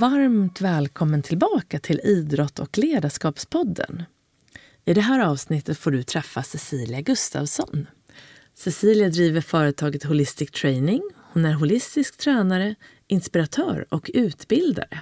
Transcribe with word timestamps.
Varmt 0.00 0.60
välkommen 0.60 1.22
tillbaka 1.22 1.78
till 1.78 2.00
Idrott 2.04 2.58
och 2.58 2.78
ledarskapspodden. 2.78 4.02
I 4.84 4.94
det 4.94 5.00
här 5.00 5.20
avsnittet 5.20 5.78
får 5.78 5.90
du 5.90 6.02
träffa 6.02 6.42
Cecilia 6.42 7.00
Gustafsson. 7.00 7.86
Cecilia 8.54 9.08
driver 9.08 9.40
företaget 9.40 10.04
Holistic 10.04 10.50
Training. 10.50 11.02
Hon 11.32 11.44
är 11.44 11.52
holistisk 11.52 12.16
tränare, 12.16 12.74
inspiratör 13.08 13.86
och 13.88 14.10
utbildare. 14.14 15.00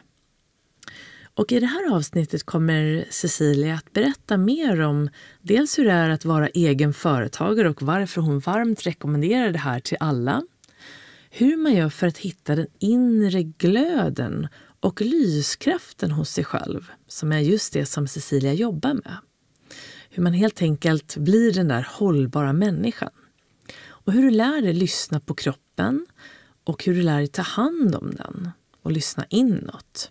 Och 1.34 1.52
I 1.52 1.60
det 1.60 1.66
här 1.66 1.94
avsnittet 1.94 2.44
kommer 2.44 3.04
Cecilia 3.10 3.74
att 3.74 3.92
berätta 3.92 4.36
mer 4.36 4.80
om 4.80 5.10
dels 5.42 5.78
hur 5.78 5.84
det 5.84 5.92
är 5.92 6.10
att 6.10 6.24
vara 6.24 6.48
egen 6.48 6.92
företagare 6.92 7.68
och 7.70 7.82
varför 7.82 8.20
hon 8.20 8.38
varmt 8.38 8.86
rekommenderar 8.86 9.50
det 9.50 9.58
här 9.58 9.80
till 9.80 9.96
alla. 10.00 10.42
Hur 11.30 11.56
man 11.56 11.74
gör 11.74 11.88
för 11.88 12.06
att 12.06 12.18
hitta 12.18 12.56
den 12.56 12.66
inre 12.78 13.42
glöden 13.42 14.48
och 14.80 15.00
lyskraften 15.00 16.10
hos 16.10 16.30
sig 16.30 16.44
själv, 16.44 16.90
som 17.08 17.32
är 17.32 17.38
just 17.38 17.72
det 17.72 17.86
som 17.86 18.08
Cecilia 18.08 18.52
jobbar 18.52 18.94
med. 18.94 19.16
Hur 20.10 20.22
man 20.22 20.32
helt 20.32 20.62
enkelt 20.62 21.16
blir 21.16 21.52
den 21.52 21.68
där 21.68 21.88
hållbara 21.90 22.52
människan. 22.52 23.10
Och 23.80 24.12
hur 24.12 24.22
du 24.22 24.30
lär 24.30 24.62
dig 24.62 24.72
lyssna 24.72 25.20
på 25.20 25.34
kroppen 25.34 26.06
och 26.64 26.84
hur 26.84 26.94
du 26.94 27.02
lär 27.02 27.18
dig 27.18 27.26
ta 27.26 27.42
hand 27.42 27.94
om 27.94 28.10
den 28.14 28.50
och 28.82 28.92
lyssna 28.92 29.24
inåt. 29.28 30.10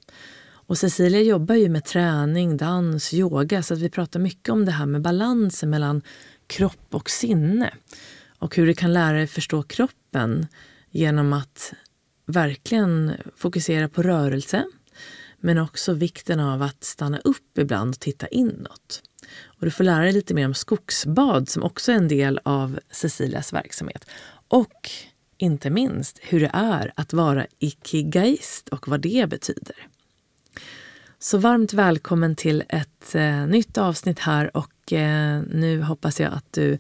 Och 0.68 0.78
Cecilia 0.78 1.22
jobbar 1.22 1.56
ju 1.56 1.70
med 1.70 1.86
träning, 1.86 2.58
dans, 2.58 3.14
yoga 3.14 3.64
så 3.64 3.74
att 3.74 3.80
vi 3.80 3.90
pratar 3.90 4.20
mycket 4.20 4.50
om 4.50 4.66
det 4.66 4.72
här 4.72 4.86
med 4.86 5.02
balansen 5.02 5.70
mellan 5.70 6.02
kropp 6.48 6.88
och 6.96 7.10
sinne. 7.10 7.74
Och 8.40 8.56
hur 8.56 8.68
du 8.68 8.74
kan 8.74 8.94
lära 8.94 9.18
dig 9.18 9.28
förstå 9.28 9.64
kroppen 9.64 10.48
genom 10.92 11.34
att 11.34 11.74
verkligen 12.28 13.14
fokusera 13.36 13.90
på 13.90 14.02
rörelse 14.02 14.66
men 15.40 15.58
också 15.58 15.94
vikten 15.94 16.40
av 16.40 16.62
att 16.62 16.84
stanna 16.84 17.20
upp 17.20 17.58
ibland 17.58 17.90
och 17.90 18.00
titta 18.00 18.28
inåt. 18.28 19.02
Och 19.44 19.66
du 19.66 19.72
får 19.72 19.84
lära 19.84 20.04
dig 20.04 20.12
lite 20.12 20.34
mer 20.34 20.46
om 20.46 20.54
skogsbad 20.54 21.50
som 21.50 21.64
också 21.64 21.92
är 21.92 21.96
en 21.96 22.08
del 22.08 22.40
av 22.44 22.80
Cecilias 22.92 23.54
verksamhet. 23.54 24.06
Och 24.48 24.90
inte 25.38 25.70
minst 25.70 26.20
hur 26.22 26.40
det 26.40 26.52
är 26.54 26.94
att 26.96 27.14
vara 27.14 27.46
ikigaist 27.60 28.70
och 28.70 28.88
vad 28.88 29.02
det 29.02 29.30
betyder. 29.30 29.76
Så 31.20 31.38
varmt 31.38 31.74
välkommen 31.74 32.36
till 32.36 32.64
ett 32.70 33.16
eh, 33.16 33.48
nytt 33.48 33.78
avsnitt 33.78 34.20
här 34.20 34.58
och 34.58 34.94
eh, 34.94 35.42
nu 35.42 35.82
hoppas 35.82 36.20
jag 36.20 36.34
att 36.34 36.54
du 36.54 36.78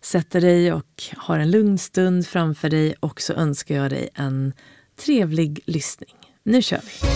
sätter 0.00 0.40
dig 0.40 0.72
och 0.72 1.02
har 1.16 1.38
en 1.38 1.50
lugn 1.50 1.78
stund 1.78 2.26
framför 2.26 2.70
dig 2.70 2.94
och 3.00 3.20
så 3.20 3.32
önskar 3.32 3.74
jag 3.74 3.90
dig 3.90 4.08
en 4.14 4.52
trevlig 4.98 5.60
lyssning. 5.66 6.14
Nu 6.42 6.62
kör 6.62 6.80
vi! 6.84 7.08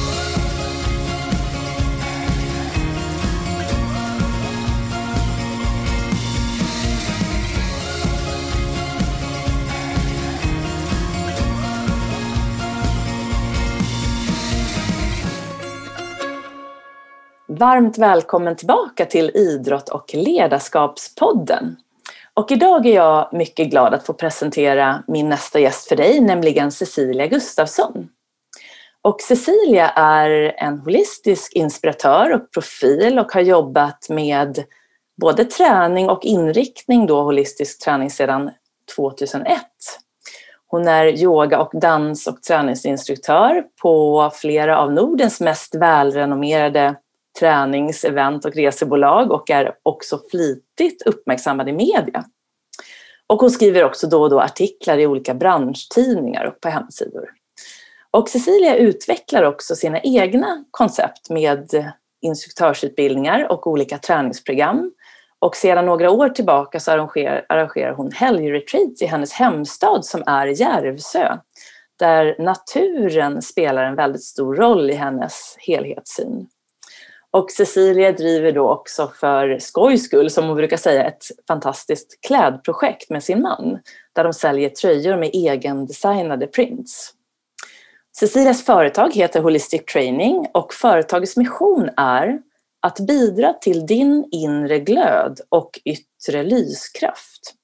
Varmt 17.58 17.98
välkommen 17.98 18.56
tillbaka 18.56 19.06
till 19.06 19.30
Idrott 19.34 19.88
och 19.88 20.14
ledarskapspodden. 20.14 21.76
Och 22.34 22.52
idag 22.52 22.86
är 22.86 22.94
jag 22.94 23.28
mycket 23.32 23.70
glad 23.70 23.94
att 23.94 24.06
få 24.06 24.12
presentera 24.12 25.02
min 25.06 25.28
nästa 25.28 25.60
gäst 25.60 25.88
för 25.88 25.96
dig, 25.96 26.20
nämligen 26.20 26.72
Cecilia 26.72 27.26
Gustafsson. 27.26 28.08
Och 29.02 29.20
Cecilia 29.20 29.88
är 29.88 30.54
en 30.56 30.78
holistisk 30.78 31.52
inspiratör 31.52 32.32
och 32.34 32.52
profil 32.52 33.18
och 33.18 33.32
har 33.32 33.40
jobbat 33.40 34.08
med 34.08 34.64
både 35.20 35.44
träning 35.44 36.08
och 36.08 36.24
inriktning 36.24 37.06
då 37.06 37.22
holistisk 37.22 37.84
träning 37.84 38.10
sedan 38.10 38.50
2001. 38.96 39.60
Hon 40.66 40.88
är 40.88 41.06
yoga 41.06 41.60
och 41.60 41.80
dans 41.80 42.26
och 42.26 42.42
träningsinstruktör 42.42 43.64
på 43.82 44.30
flera 44.34 44.78
av 44.78 44.92
Nordens 44.92 45.40
mest 45.40 45.74
välrenommerade 45.74 46.94
träningsevent 47.38 48.44
och 48.44 48.54
resebolag 48.54 49.32
och 49.32 49.50
är 49.50 49.74
också 49.82 50.20
flitigt 50.30 51.02
uppmärksammad 51.06 51.68
i 51.68 51.72
media. 51.72 52.24
Och 53.26 53.40
hon 53.40 53.50
skriver 53.50 53.84
också 53.84 54.06
då 54.06 54.22
och 54.22 54.30
då 54.30 54.40
artiklar 54.40 54.98
i 54.98 55.06
olika 55.06 55.34
branschtidningar 55.34 56.44
och 56.44 56.60
på 56.60 56.68
hemsidor. 56.68 57.28
Och 58.10 58.28
Cecilia 58.28 58.76
utvecklar 58.76 59.42
också 59.42 59.76
sina 59.76 60.00
egna 60.00 60.64
koncept 60.70 61.30
med 61.30 61.92
instruktörsutbildningar 62.20 63.52
och 63.52 63.66
olika 63.66 63.98
träningsprogram. 63.98 64.92
Och 65.38 65.56
sedan 65.56 65.86
några 65.86 66.10
år 66.10 66.28
tillbaka 66.28 66.80
så 66.80 66.90
arrangerar, 66.90 67.46
arrangerar 67.48 67.92
hon 67.92 68.12
helgretreats 68.12 69.02
i 69.02 69.06
hennes 69.06 69.32
hemstad 69.32 70.04
som 70.04 70.22
är 70.26 70.46
Järvsö. 70.46 71.36
Där 71.98 72.36
naturen 72.38 73.42
spelar 73.42 73.84
en 73.84 73.94
väldigt 73.94 74.24
stor 74.24 74.54
roll 74.54 74.90
i 74.90 74.94
hennes 74.94 75.56
helhetssyn. 75.58 76.46
Och 77.32 77.50
Cecilia 77.50 78.12
driver 78.12 78.52
då 78.52 78.70
också 78.70 79.12
för 79.20 79.58
skojs 79.58 80.04
skull, 80.04 80.30
som 80.30 80.46
hon 80.46 80.56
brukar 80.56 80.76
säga, 80.76 81.04
ett 81.04 81.24
fantastiskt 81.48 82.18
klädprojekt 82.26 83.10
med 83.10 83.24
sin 83.24 83.42
man. 83.42 83.78
Där 84.12 84.24
de 84.24 84.32
säljer 84.32 84.68
tröjor 84.68 85.16
med 85.16 85.30
egendesignade 85.32 86.46
prints. 86.46 87.14
Cecilias 88.16 88.64
företag 88.64 89.14
heter 89.14 89.40
Holistic 89.40 89.84
Training 89.84 90.46
och 90.54 90.74
företagets 90.74 91.36
mission 91.36 91.90
är 91.96 92.38
att 92.80 93.00
bidra 93.00 93.52
till 93.52 93.86
din 93.86 94.28
inre 94.30 94.78
glöd 94.78 95.40
och 95.48 95.80
yttre 95.84 96.42
lyskraft. 96.42 97.54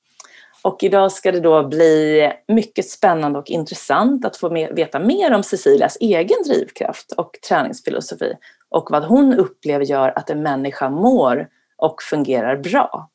Och 0.63 0.83
idag 0.83 1.13
ska 1.13 1.33
det 1.33 1.41
då 1.41 1.69
bli 1.69 2.33
mycket 2.49 2.89
spännande 2.89 3.39
och 3.39 3.51
intressant 3.51 4.25
att 4.25 4.37
få 4.37 4.49
veta 4.49 4.99
mer 4.99 5.35
om 5.35 5.43
Cecilias 5.43 5.97
egen 6.01 6.43
drivkraft 6.47 7.13
och 7.13 7.39
träningsfilosofi 7.49 8.35
och 8.71 8.89
vad 8.91 9.05
hon 9.05 9.35
upplever 9.35 9.85
gör 9.85 10.13
att 10.19 10.31
en 10.31 10.43
människa 10.43 10.91
mår 10.91 11.49
och 11.77 12.03
fungerar 12.03 12.57
bra. 12.57 13.11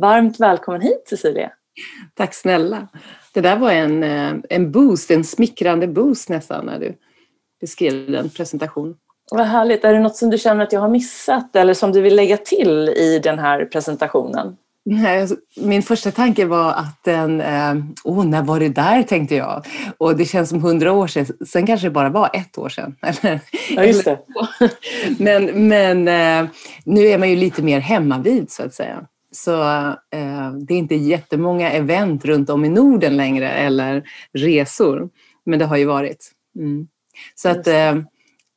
Varmt 0.00 0.40
välkommen 0.40 0.80
hit 0.80 1.02
Cecilia! 1.08 1.52
Tack 2.14 2.34
snälla! 2.34 2.88
Det 3.34 3.40
där 3.40 3.56
var 3.56 3.72
en, 3.72 4.02
eh, 4.02 4.34
en 4.48 4.72
boost, 4.72 5.10
en 5.10 5.24
smickrande 5.24 5.86
boost 5.86 6.28
nästan 6.28 6.66
när 6.66 6.78
du 6.78 6.94
beskrev 7.60 8.10
den 8.10 8.30
presentationen. 8.30 8.96
Vad 9.30 9.46
härligt! 9.46 9.84
Är 9.84 9.92
det 9.92 10.00
något 10.00 10.16
som 10.16 10.30
du 10.30 10.38
känner 10.38 10.62
att 10.62 10.72
jag 10.72 10.80
har 10.80 10.88
missat 10.88 11.56
eller 11.56 11.74
som 11.74 11.92
du 11.92 12.00
vill 12.00 12.16
lägga 12.16 12.36
till 12.36 12.88
i 12.88 13.20
den 13.22 13.38
här 13.38 13.64
presentationen? 13.64 14.56
Alltså, 15.20 15.36
min 15.56 15.82
första 15.82 16.10
tanke 16.10 16.44
var 16.44 16.72
att 16.72 17.04
den, 17.04 17.40
eh, 17.40 17.74
åh, 18.04 18.24
när 18.24 18.42
var 18.42 18.60
det 18.60 18.68
där 18.68 19.02
tänkte 19.02 19.34
jag. 19.34 19.66
Och 19.98 20.16
det 20.16 20.24
känns 20.24 20.48
som 20.48 20.62
hundra 20.62 20.92
år 20.92 21.06
sedan, 21.06 21.26
sen 21.46 21.66
kanske 21.66 21.86
det 21.86 21.90
bara 21.90 22.08
var 22.08 22.30
ett 22.32 22.58
år 22.58 22.68
sedan. 22.68 22.96
ja, 23.70 23.84
just 23.84 24.04
det. 24.04 24.18
men 25.18 25.68
men 25.68 26.08
eh, 26.08 26.50
nu 26.84 27.06
är 27.06 27.18
man 27.18 27.30
ju 27.30 27.36
lite 27.36 27.62
mer 27.62 27.80
hemmavid 27.80 28.50
så 28.50 28.62
att 28.62 28.74
säga. 28.74 29.06
Så 29.32 29.62
eh, 30.10 30.52
det 30.60 30.74
är 30.74 30.78
inte 30.78 30.94
jättemånga 30.94 31.70
event 31.70 32.24
runt 32.24 32.50
om 32.50 32.64
i 32.64 32.68
Norden 32.68 33.16
längre 33.16 33.50
eller 33.50 34.02
resor. 34.32 35.08
Men 35.46 35.58
det 35.58 35.64
har 35.64 35.76
ju 35.76 35.84
varit. 35.84 36.30
Mm. 36.58 36.88
Så 37.34 37.48
att 37.48 37.66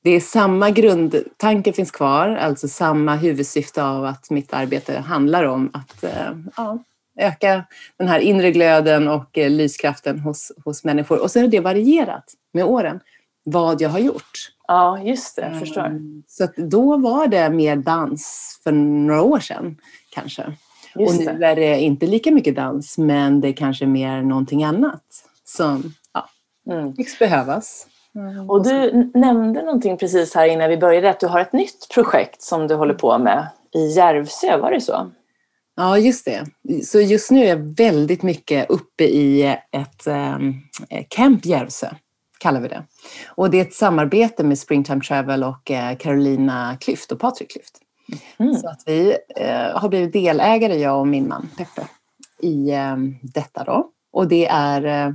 det 0.04 0.12
är 0.12 0.20
samma 0.20 0.70
grundtanke 0.70 1.74
finns 1.74 1.92
kvar, 1.92 2.28
alltså 2.28 2.68
samma 2.68 3.16
huvudsyfte 3.16 3.84
av 3.84 4.06
att 4.06 4.30
mitt 4.30 4.54
arbete 4.54 5.00
handlar 5.00 5.44
om 5.44 5.70
att 5.74 6.04
eh, 6.04 6.32
ja, 6.58 6.78
öka 7.20 7.64
den 7.98 8.08
här 8.08 8.20
inre 8.20 8.52
glöden 8.52 9.08
och 9.08 9.38
eh, 9.38 9.50
lyskraften 9.50 10.20
hos, 10.20 10.52
hos 10.66 10.84
människor. 10.84 11.22
Och 11.22 11.32
så 11.32 11.40
har 11.40 11.48
det 11.48 11.60
varierat 11.60 12.34
med 12.54 12.66
åren, 12.66 13.00
vad 13.44 13.82
jag 13.82 13.90
har 13.90 14.00
gjort. 14.00 14.52
Ja, 14.68 15.00
just 15.04 15.36
det, 15.36 15.50
jag 15.52 15.60
förstår. 15.60 15.86
Mm. 15.86 16.24
Så 16.28 16.48
då 16.56 16.98
var 16.98 17.28
det 17.28 17.50
mer 17.50 17.76
dans 17.76 18.60
för 18.64 18.72
några 18.72 19.22
år 19.22 19.40
sedan 19.40 19.78
kanske. 20.10 20.54
Just 20.96 21.20
och 21.20 21.26
nu 21.26 21.40
det. 21.40 21.48
är 21.48 21.56
det 21.56 21.80
inte 21.80 22.08
lika 22.08 22.32
mycket 22.32 22.56
dans, 22.56 22.98
men 22.98 23.42
det 23.42 23.48
är 23.48 23.54
kanske 23.54 23.86
mer 23.86 24.22
någonting 24.22 24.64
annat 24.64 25.04
som 25.44 25.94
ja, 26.14 26.30
mm. 26.74 26.96
tycks 26.96 27.20
behövas. 27.20 27.88
Mm. 28.16 28.50
Och 28.50 28.64
du 28.64 29.12
nämnde 29.14 29.62
någonting 29.62 29.98
precis 29.98 30.36
här 30.36 30.48
innan 30.48 30.70
vi 30.70 30.78
började, 30.78 31.10
att 31.10 31.20
du 31.20 31.28
har 31.28 31.40
ett 31.40 31.54
nytt 31.54 31.88
projekt 31.94 32.42
som 32.42 32.68
du 32.68 32.76
håller 32.76 32.94
på 32.94 33.18
med 33.18 33.48
i 33.74 33.88
Järvsö, 33.88 34.58
var 34.58 34.72
det 34.72 34.82
så? 34.82 35.12
Ja, 35.76 35.98
just 35.98 36.26
det. 36.26 36.46
Så 36.86 37.00
just 37.00 37.32
nu 37.32 37.44
är 37.44 37.48
jag 37.48 37.78
väldigt 37.78 38.24
mycket 38.24 38.70
uppe 38.70 39.04
i 39.04 39.58
ett 39.72 40.08
um, 40.08 40.62
Camp 41.08 41.46
Järvsö, 41.46 41.88
kallar 42.38 42.62
vi 42.62 42.68
det. 42.68 42.84
Och 43.28 43.50
det 43.50 43.58
är 43.58 43.62
ett 43.62 43.74
samarbete 43.74 44.44
med 44.44 44.60
Springtime 44.60 45.02
Travel 45.02 45.44
och 45.44 45.72
uh, 45.72 45.98
Carolina 45.98 46.78
Klyft 46.80 47.12
och 47.12 47.20
Patrik 47.20 47.52
Klyft. 47.52 47.78
Mm. 48.38 48.56
Så 48.56 48.68
att 48.68 48.84
vi 48.86 49.18
uh, 49.40 49.80
har 49.80 49.90
blivit 49.90 50.14
delägare, 50.14 50.76
jag 50.76 51.00
och 51.00 51.08
min 51.08 51.28
man 51.28 51.50
Peppe, 51.58 51.88
i 52.40 52.76
um, 52.76 53.16
detta 53.22 53.64
då. 53.64 53.90
Och 54.12 54.28
det 54.28 54.48
är 54.48 55.08
uh, 55.08 55.14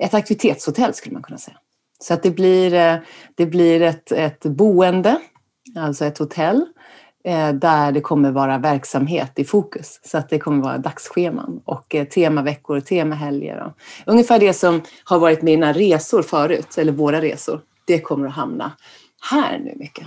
ett 0.00 0.14
aktivitetshotell 0.14 0.94
skulle 0.94 1.12
man 1.12 1.22
kunna 1.22 1.38
säga 1.38 1.56
så 2.02 2.14
att 2.14 2.22
det 2.22 2.30
blir, 2.30 2.74
eh, 2.74 2.96
det 3.34 3.46
blir 3.46 3.82
ett, 3.82 4.12
ett 4.12 4.42
boende, 4.42 5.20
alltså 5.76 6.04
ett 6.04 6.18
hotell, 6.18 6.66
eh, 7.24 7.52
där 7.52 7.92
det 7.92 8.00
kommer 8.00 8.30
vara 8.30 8.58
verksamhet 8.58 9.38
i 9.38 9.44
fokus. 9.44 10.00
Så 10.04 10.18
att 10.18 10.28
det 10.28 10.38
kommer 10.38 10.62
vara 10.62 10.78
dagsscheman 10.78 11.60
och 11.64 11.94
eh, 11.94 12.04
temaveckor 12.04 12.76
och 12.76 12.84
temahelger. 12.84 13.72
Ungefär 14.06 14.38
det 14.38 14.52
som 14.52 14.82
har 15.04 15.18
varit 15.18 15.42
mina 15.42 15.72
resor 15.72 16.22
förut, 16.22 16.78
eller 16.78 16.92
våra 16.92 17.20
resor, 17.20 17.60
det 17.86 18.00
kommer 18.00 18.26
att 18.26 18.34
hamna 18.34 18.72
här 19.30 19.58
nu 19.58 19.74
mycket, 19.76 20.06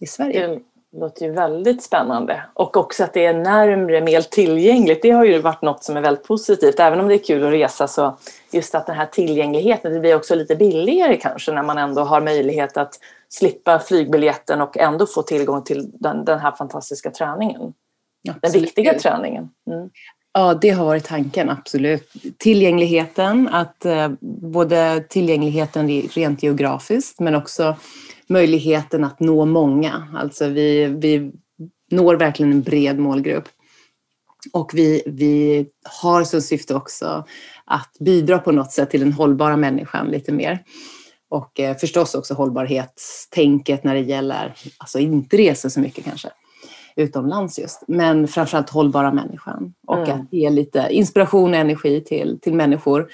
i 0.00 0.06
Sverige. 0.06 0.44
Mm. 0.44 0.60
Det 0.92 0.98
låter 0.98 1.26
ju 1.26 1.32
väldigt 1.32 1.82
spännande. 1.82 2.42
Och 2.54 2.76
också 2.76 3.04
att 3.04 3.12
det 3.12 3.26
är 3.26 3.34
närmre, 3.34 4.00
mer 4.00 4.20
tillgängligt. 4.20 5.02
Det 5.02 5.10
har 5.10 5.24
ju 5.24 5.38
varit 5.38 5.62
något 5.62 5.84
som 5.84 5.96
är 5.96 6.00
väldigt 6.00 6.24
positivt. 6.24 6.80
Även 6.80 7.00
om 7.00 7.08
det 7.08 7.14
är 7.14 7.24
kul 7.24 7.44
att 7.44 7.52
resa 7.52 7.88
så 7.88 8.16
just 8.50 8.74
att 8.74 8.86
den 8.86 8.96
här 8.96 9.06
tillgängligheten, 9.06 9.92
det 9.92 10.00
blir 10.00 10.16
också 10.16 10.34
lite 10.34 10.56
billigare 10.56 11.16
kanske 11.16 11.52
när 11.52 11.62
man 11.62 11.78
ändå 11.78 12.02
har 12.02 12.20
möjlighet 12.20 12.76
att 12.76 12.98
slippa 13.28 13.78
flygbiljetten 13.78 14.60
och 14.60 14.78
ändå 14.78 15.06
få 15.06 15.22
tillgång 15.22 15.62
till 15.62 15.90
den, 15.94 16.24
den 16.24 16.38
här 16.38 16.52
fantastiska 16.52 17.10
träningen. 17.10 17.72
Absolut. 18.28 18.42
Den 18.52 18.52
riktiga 18.52 18.98
träningen. 18.98 19.50
Mm. 19.70 19.90
Ja, 20.32 20.54
det 20.54 20.70
har 20.70 20.84
varit 20.84 21.04
tanken, 21.04 21.50
absolut. 21.50 22.12
Tillgängligheten, 22.38 23.48
att 23.48 23.84
eh, 23.84 24.08
både 24.52 25.04
tillgängligheten 25.08 25.88
rent 25.88 26.42
geografiskt 26.42 27.20
men 27.20 27.34
också 27.34 27.76
möjligheten 28.28 29.04
att 29.04 29.20
nå 29.20 29.44
många. 29.44 30.08
Alltså 30.14 30.48
vi, 30.48 30.86
vi 30.86 31.32
når 31.90 32.16
verkligen 32.16 32.52
en 32.52 32.62
bred 32.62 32.98
målgrupp. 32.98 33.48
Och 34.52 34.70
vi, 34.74 35.02
vi 35.06 35.66
har 36.02 36.24
som 36.24 36.40
syfte 36.40 36.74
också 36.74 37.24
att 37.64 37.96
bidra 38.00 38.38
på 38.38 38.52
något 38.52 38.72
sätt 38.72 38.90
till 38.90 39.00
den 39.00 39.12
hållbara 39.12 39.56
människan 39.56 40.06
lite 40.06 40.32
mer. 40.32 40.64
Och 41.28 41.60
eh, 41.60 41.76
förstås 41.76 42.14
också 42.14 42.34
hållbarhetstänket 42.34 43.84
när 43.84 43.94
det 43.94 44.00
gäller, 44.00 44.54
alltså 44.78 44.98
inte 44.98 45.36
resa 45.36 45.70
så 45.70 45.80
mycket 45.80 46.04
kanske, 46.04 46.28
utomlands 46.96 47.58
just, 47.58 47.84
men 47.88 48.28
framförallt 48.28 48.70
hållbara 48.70 49.12
människan. 49.12 49.74
Och 49.86 50.08
mm. 50.08 50.20
att 50.20 50.32
ge 50.32 50.50
lite 50.50 50.88
inspiration 50.90 51.50
och 51.50 51.56
energi 51.56 52.00
till, 52.00 52.38
till 52.42 52.54
människor 52.54 53.08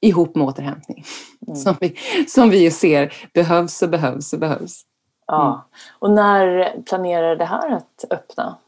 ihop 0.00 0.36
med 0.36 0.46
återhämtning. 0.46 1.04
Mm. 1.46 1.56
Som, 1.56 1.76
vi, 1.80 1.96
som 2.28 2.50
vi 2.50 2.62
ju 2.62 2.70
ser 2.70 3.14
behövs 3.34 3.82
och 3.82 3.88
behövs 3.88 4.32
och 4.32 4.38
behövs. 4.38 4.82
Ja. 5.26 5.46
Mm. 5.46 5.60
Och 5.98 6.10
när 6.10 6.72
planerar 6.82 7.36
det 7.36 7.44
här 7.44 7.72
att 7.72 8.04
öppna? 8.10 8.58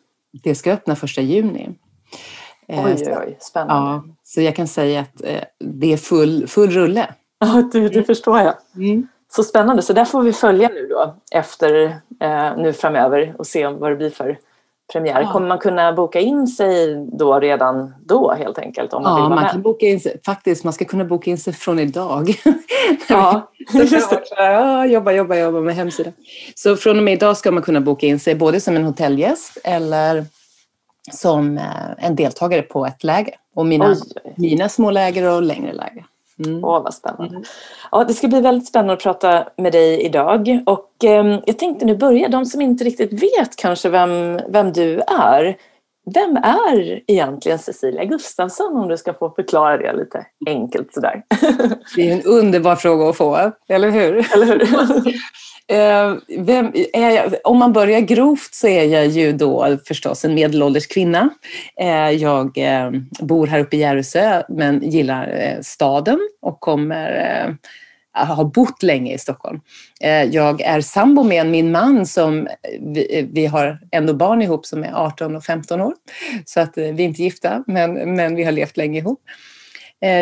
Det 0.43 0.55
ska 0.55 0.73
öppna 0.73 0.97
första 0.97 1.21
juni. 1.21 1.71
Eh, 2.69 2.85
oj, 2.85 2.95
oj, 3.07 3.17
oj, 3.27 3.37
spännande. 3.41 3.91
Ja, 3.91 4.15
så 4.23 4.41
jag 4.41 4.57
kan 4.57 4.69
säga 4.69 5.01
att 5.01 5.23
eh, 5.25 5.45
det 5.59 5.93
är 5.93 5.97
full, 5.97 6.47
full 6.47 6.71
rulle. 6.71 7.15
Ja, 7.39 7.69
det, 7.73 7.89
det 7.89 8.03
förstår 8.03 8.39
jag. 8.39 8.55
Mm. 8.77 9.09
Så 9.33 9.43
spännande, 9.43 9.83
så 9.83 9.93
där 9.93 10.05
får 10.05 10.23
vi 10.23 10.33
följa 10.33 10.69
nu 10.69 10.87
då 10.87 11.17
efter 11.31 11.85
eh, 12.21 12.57
nu 12.57 12.73
framöver 12.73 13.35
och 13.39 13.47
se 13.47 13.67
vad 13.67 13.91
det 13.91 13.97
blir 13.97 14.11
för 14.11 14.39
premiär. 14.93 15.21
Ja. 15.21 15.33
Kommer 15.33 15.49
man 15.49 15.59
kunna 15.59 15.93
boka 15.93 16.21
in 16.21 16.47
sig 16.47 17.07
då 17.13 17.41
redan 17.41 17.95
då 18.05 18.33
helt 18.33 18.59
enkelt? 18.59 18.93
Om 18.93 19.03
man 19.03 19.13
ja, 19.13 19.23
vill 19.25 19.35
man 19.35 19.43
med? 19.43 19.51
kan 19.51 19.63
boka 19.63 19.87
in 19.87 20.01
sig, 20.01 20.21
faktiskt, 20.27 20.65
man 20.65 20.73
ska 20.73 20.85
kunna 20.85 21.05
boka 21.05 21.31
in 21.31 21.39
sig 21.39 21.53
från 21.53 21.79
idag. 21.79 22.35
Ja, 23.09 23.53
just 23.73 24.11
det. 24.11 24.87
Jobba, 24.87 25.13
jobba, 25.13 25.37
jobba 25.37 25.61
med 25.61 25.75
hemsidan. 25.75 26.13
Så 26.55 26.77
från 26.77 26.99
och 26.99 27.05
med 27.05 27.15
idag 27.15 27.37
ska 27.37 27.51
man 27.51 27.63
kunna 27.63 27.81
boka 27.81 28.07
in 28.07 28.21
sig 28.21 28.35
både 28.35 28.61
som 28.61 28.77
en 28.77 28.85
hotellgäst 28.85 29.59
eller 29.65 30.25
som 31.13 31.59
eh, 31.59 31.65
en 31.99 32.17
deltagare 32.17 32.63
på 32.63 32.87
ett 32.87 33.05
läger. 33.05 33.35
Och 33.55 33.67
mina, 33.67 33.97
mina 34.37 34.69
små 34.69 34.91
läger 34.91 35.35
och 35.35 35.43
längre 35.43 35.73
läger. 35.73 36.05
Mm. 36.47 36.65
Åh, 36.65 36.83
vad 36.83 36.95
spännande. 36.95 37.35
Mm. 37.35 37.43
Ja, 37.91 38.05
det 38.05 38.15
ska 38.15 38.29
bli 38.29 38.41
väldigt 38.41 38.69
spännande 38.69 38.93
att 38.93 39.03
prata 39.03 39.49
med 39.57 39.73
dig 39.73 40.01
idag. 40.03 40.63
Och 40.67 41.05
eh, 41.05 41.41
jag 41.47 41.59
tänkte 41.59 41.85
nu 41.85 41.97
börja, 41.97 42.29
de 42.29 42.47
som 42.47 42.61
inte 42.61 42.85
riktigt 42.85 43.13
vet 43.13 43.57
kanske 43.57 43.89
vem, 43.89 44.41
vem 44.49 44.73
du 44.73 45.01
är. 45.01 45.57
Vem 46.15 46.37
är 46.37 47.01
egentligen 47.07 47.59
Cecilia 47.59 48.05
Gustafsson 48.05 48.77
om 48.77 48.89
du 48.89 48.97
ska 48.97 49.15
få 49.15 49.31
förklara 49.31 49.77
det 49.77 49.93
lite 49.93 50.27
enkelt 50.47 50.95
sådär? 50.95 51.23
Det 51.97 52.11
är 52.11 52.13
en 52.13 52.23
underbar 52.23 52.77
fråga 52.77 53.09
att 53.09 53.17
få, 53.17 53.53
eller 53.69 53.91
hur? 53.91 54.35
Eller 54.35 54.47
hur? 54.47 54.61
Eh, 55.71 56.17
vem, 56.39 56.73
jag, 56.93 57.35
om 57.45 57.59
man 57.59 57.73
börjar 57.73 58.01
grovt 58.01 58.55
så 58.55 58.69
är 58.69 58.85
jag 58.85 59.07
ju 59.07 59.33
då 59.33 59.79
förstås 59.87 60.25
en 60.25 60.35
medelålders 60.35 60.87
kvinna. 60.87 61.31
Eh, 61.81 62.11
jag 62.11 62.59
eh, 62.59 62.91
bor 63.21 63.47
här 63.47 63.61
uppe 63.61 63.77
i 63.77 63.81
Järvsö 63.81 64.43
men 64.49 64.91
gillar 64.91 65.29
eh, 65.29 65.61
staden 65.63 66.19
och 66.43 66.61
kommer 66.61 67.11
eh, 67.11 67.55
har 68.27 68.45
bott 68.45 68.83
länge 68.83 69.15
i 69.15 69.19
Stockholm. 69.19 69.61
Eh, 70.01 70.25
jag 70.25 70.61
är 70.61 70.81
sambo 70.81 71.23
med 71.23 71.47
min 71.47 71.73
man 71.73 72.07
som 72.07 72.49
vi, 72.81 73.29
vi, 73.33 73.47
har 73.47 73.79
ändå 73.91 74.15
barn 74.15 74.43
ihop 74.43 74.67
som 74.67 74.85
är 74.85 74.93
18 74.93 75.37
och 75.37 75.45
15 75.45 75.81
år. 75.81 75.95
Så 76.45 76.61
att 76.61 76.73
vi 76.77 76.83
är 76.89 77.01
inte 77.01 77.23
gifta 77.23 77.65
men, 77.67 78.15
men 78.15 78.35
vi 78.35 78.45
har 78.45 78.53
levt 78.53 78.77
länge 78.77 78.99
ihop. 78.99 79.23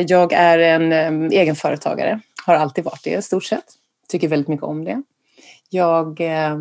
Jag 0.07 0.33
är 0.33 0.59
en 0.59 0.93
egenföretagare, 1.33 2.21
har 2.47 2.55
alltid 2.55 2.85
varit 2.85 3.05
det 3.05 3.11
i 3.11 3.23
stort 3.23 3.45
sett. 3.45 3.65
Tycker 4.09 4.29
väldigt 4.29 4.49
mycket 4.49 4.65
om 4.65 4.85
det. 4.85 5.03
Jag, 5.69 6.21
eh, 6.21 6.59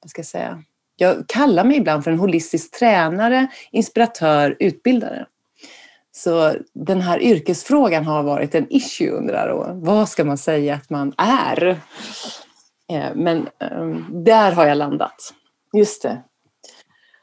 vad 0.00 0.10
ska 0.10 0.18
jag 0.18 0.26
säga, 0.26 0.62
jag 0.96 1.26
kallar 1.26 1.64
mig 1.64 1.76
ibland 1.76 2.04
för 2.04 2.10
en 2.10 2.18
holistisk 2.18 2.78
tränare, 2.78 3.46
inspiratör, 3.70 4.56
utbildare. 4.58 5.26
Så 6.12 6.54
den 6.72 7.00
här 7.00 7.22
yrkesfrågan 7.22 8.04
har 8.04 8.22
varit 8.22 8.54
en 8.54 8.66
issue 8.70 9.10
under 9.10 9.32
det 9.32 9.38
här 9.38 9.52
året. 9.52 9.76
Vad 9.76 10.08
ska 10.08 10.24
man 10.24 10.38
säga 10.38 10.74
att 10.74 10.90
man 10.90 11.14
är? 11.18 11.80
Eh, 12.92 13.14
men 13.14 13.48
ehm, 13.58 14.04
där 14.24 14.52
har 14.52 14.66
jag 14.66 14.78
landat. 14.78 15.34
Just 15.72 16.02
det. 16.02 16.22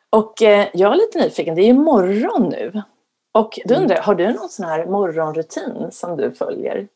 Och 0.10 0.42
eh, 0.42 0.68
jag 0.74 0.92
är 0.92 0.96
lite 0.96 1.20
nyfiken, 1.20 1.56
det 1.56 1.62
är 1.62 1.68
ju 1.68 1.74
morgon 1.74 2.50
nu. 2.50 2.84
Och 3.32 3.60
då 3.66 3.74
mm. 3.74 3.82
undrar 3.82 4.02
har 4.02 4.16
du 4.16 4.34
någon 4.34 4.50
sån 4.50 4.66
här 4.66 4.86
morgonrutin 4.86 5.88
som 5.92 6.18
du 6.18 6.32
följer? 6.32 6.88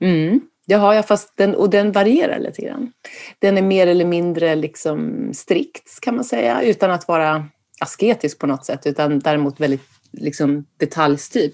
Mm. 0.00 0.40
Det 0.68 0.74
har 0.74 0.94
jag, 0.94 1.06
fast 1.06 1.36
den, 1.36 1.54
och 1.54 1.70
den 1.70 1.92
varierar 1.92 2.38
lite 2.38 2.62
grann. 2.62 2.92
Den 3.38 3.58
är 3.58 3.62
mer 3.62 3.86
eller 3.86 4.04
mindre 4.04 4.54
liksom 4.54 5.30
strikt 5.34 6.00
kan 6.00 6.14
man 6.14 6.24
säga, 6.24 6.62
utan 6.62 6.90
att 6.90 7.08
vara 7.08 7.46
asketisk 7.80 8.38
på 8.38 8.46
något 8.46 8.64
sätt, 8.64 8.86
utan 8.86 9.18
däremot 9.18 9.60
väldigt 9.60 9.82
liksom, 10.12 10.66
detaljstyrd. 10.76 11.52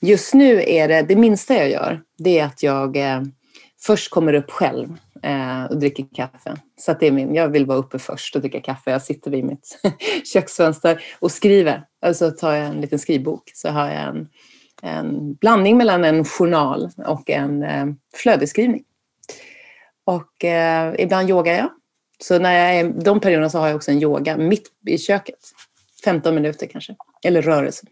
Just 0.00 0.34
nu 0.34 0.62
är 0.66 0.88
det, 0.88 1.02
det 1.02 1.16
minsta 1.16 1.54
jag 1.54 1.70
gör, 1.70 2.00
det 2.18 2.38
är 2.38 2.44
att 2.44 2.62
jag 2.62 2.96
eh, 2.96 3.22
först 3.80 4.10
kommer 4.10 4.34
upp 4.34 4.50
själv 4.50 4.88
eh, 5.22 5.64
och 5.64 5.80
dricker 5.80 6.06
kaffe. 6.14 6.56
Så 6.80 6.92
att 6.92 7.00
det 7.00 7.06
är 7.06 7.12
min, 7.12 7.34
jag 7.34 7.48
vill 7.48 7.66
vara 7.66 7.78
uppe 7.78 7.98
först 7.98 8.36
och 8.36 8.40
dricka 8.40 8.60
kaffe. 8.60 8.90
Jag 8.90 9.02
sitter 9.02 9.30
vid 9.30 9.44
mitt 9.44 9.80
köksfönster 10.32 11.02
och 11.20 11.32
skriver. 11.32 11.84
Alltså 12.02 12.30
tar 12.30 12.52
jag 12.54 12.66
en 12.66 12.80
liten 12.80 12.98
skrivbok 12.98 13.50
så 13.54 13.68
har 13.68 13.88
jag 13.88 14.02
en 14.02 14.28
en 14.82 15.34
blandning 15.34 15.76
mellan 15.76 16.04
en 16.04 16.24
journal 16.24 16.90
och 17.06 17.30
en 17.30 17.62
eh, 17.62 17.86
flödesskrivning. 18.14 18.84
Och 20.04 20.44
eh, 20.44 20.94
ibland 20.98 21.30
yogar 21.30 21.54
jag. 21.54 21.70
Så 22.22 22.38
när 22.38 22.52
jag 22.52 22.76
är 22.76 23.04
de 23.04 23.20
perioderna 23.20 23.50
så 23.50 23.58
har 23.58 23.68
jag 23.68 23.76
också 23.76 23.90
en 23.90 24.02
yoga 24.02 24.36
mitt 24.36 24.68
i 24.86 24.98
köket. 24.98 25.38
15 26.04 26.34
minuter 26.34 26.66
kanske, 26.66 26.96
eller 27.24 27.42
rörelse. 27.42 27.86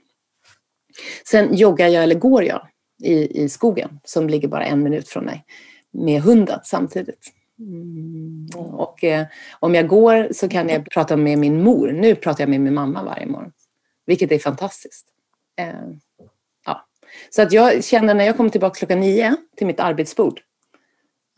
Sen 1.26 1.54
joggar 1.54 1.88
jag 1.88 2.02
eller 2.02 2.14
går 2.14 2.44
jag 2.44 2.66
i, 3.02 3.42
i 3.42 3.48
skogen 3.48 4.00
som 4.04 4.28
ligger 4.28 4.48
bara 4.48 4.64
en 4.64 4.82
minut 4.82 5.08
från 5.08 5.24
mig 5.24 5.44
med 5.90 6.22
hunden 6.22 6.60
samtidigt. 6.64 7.32
Mm. 7.58 8.48
Och 8.54 9.04
eh, 9.04 9.26
om 9.60 9.74
jag 9.74 9.88
går 9.88 10.28
så 10.32 10.48
kan 10.48 10.68
jag 10.68 10.90
prata 10.90 11.16
med 11.16 11.38
min 11.38 11.62
mor. 11.62 11.92
Nu 11.92 12.14
pratar 12.14 12.42
jag 12.42 12.48
med 12.48 12.60
min 12.60 12.74
mamma 12.74 13.02
varje 13.02 13.26
morgon, 13.26 13.52
vilket 14.06 14.32
är 14.32 14.38
fantastiskt. 14.38 15.06
Eh, 15.56 15.74
så 17.30 17.42
att 17.42 17.52
jag 17.52 17.84
känner 17.84 18.14
när 18.14 18.24
jag 18.24 18.36
kommer 18.36 18.50
tillbaka 18.50 18.78
klockan 18.78 19.00
nio 19.00 19.36
till 19.56 19.66
mitt 19.66 19.80
arbetsbord, 19.80 20.40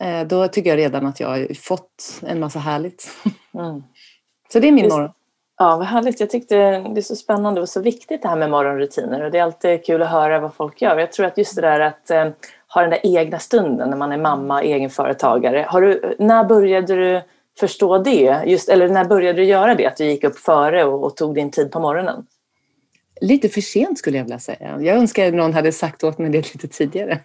eh, 0.03 0.27
då 0.27 0.47
tycker 0.47 0.69
jag 0.69 0.77
redan 0.77 1.05
att 1.05 1.19
jag 1.19 1.27
har 1.27 1.53
fått 1.53 2.21
en 2.27 2.39
massa 2.39 2.59
härligt. 2.59 3.09
Mm. 3.55 3.83
Så 4.53 4.59
det 4.59 4.67
är 4.67 4.71
min 4.71 4.87
morgon. 4.87 5.11
Ja, 5.57 5.77
vad 5.77 5.85
härligt. 5.85 6.19
Jag 6.19 6.29
tyckte 6.29 6.55
det 6.55 6.99
är 6.99 7.01
så 7.01 7.15
spännande 7.15 7.61
och 7.61 7.69
så 7.69 7.81
viktigt 7.81 8.21
det 8.21 8.27
här 8.27 8.35
med 8.35 8.49
morgonrutiner 8.49 9.23
och 9.23 9.31
det 9.31 9.37
är 9.37 9.43
alltid 9.43 9.85
kul 9.85 10.01
att 10.01 10.09
höra 10.09 10.39
vad 10.39 10.53
folk 10.53 10.81
gör. 10.81 10.97
Jag 10.97 11.11
tror 11.11 11.25
att 11.25 11.37
just 11.37 11.55
det 11.55 11.61
där 11.61 11.79
att 11.79 12.09
eh, 12.09 12.29
ha 12.73 12.81
den 12.81 12.89
där 12.89 12.99
egna 13.03 13.39
stunden 13.39 13.89
när 13.89 13.97
man 13.97 14.11
är 14.11 14.17
mamma, 14.17 14.63
egenföretagare. 14.63 15.65
Har 15.69 15.81
du, 15.81 16.15
när 16.19 16.43
började 16.43 16.95
du 16.95 17.21
förstå 17.59 17.97
det? 17.97 18.43
Just, 18.45 18.69
eller 18.69 18.87
när 18.87 19.05
började 19.05 19.39
du 19.39 19.45
göra 19.45 19.75
det? 19.75 19.85
Att 19.85 19.97
du 19.97 20.05
gick 20.05 20.23
upp 20.23 20.37
före 20.37 20.83
och, 20.83 21.03
och 21.03 21.15
tog 21.15 21.35
din 21.35 21.51
tid 21.51 21.71
på 21.71 21.79
morgonen? 21.79 22.25
Lite 23.21 23.49
för 23.49 23.61
sent 23.61 23.97
skulle 23.97 24.17
jag 24.17 24.23
vilja 24.23 24.39
säga. 24.39 24.81
Jag 24.81 24.97
önskar 24.97 25.27
att 25.27 25.33
någon 25.33 25.53
hade 25.53 25.71
sagt 25.71 26.03
åt 26.03 26.17
mig 26.17 26.29
det 26.29 26.53
lite 26.53 26.67
tidigare. 26.67 27.19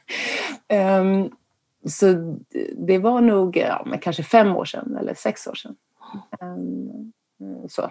Um, 1.01 1.31
så 1.87 2.37
det 2.77 2.99
var 2.99 3.21
nog 3.21 3.57
ja, 3.57 3.87
kanske 4.01 4.23
fem 4.23 4.57
år 4.57 4.65
sedan 4.65 4.97
eller 5.01 5.15
sex 5.15 5.47
år 5.47 5.55
sedan. 5.55 5.77
Um, 6.41 7.13
så. 7.69 7.91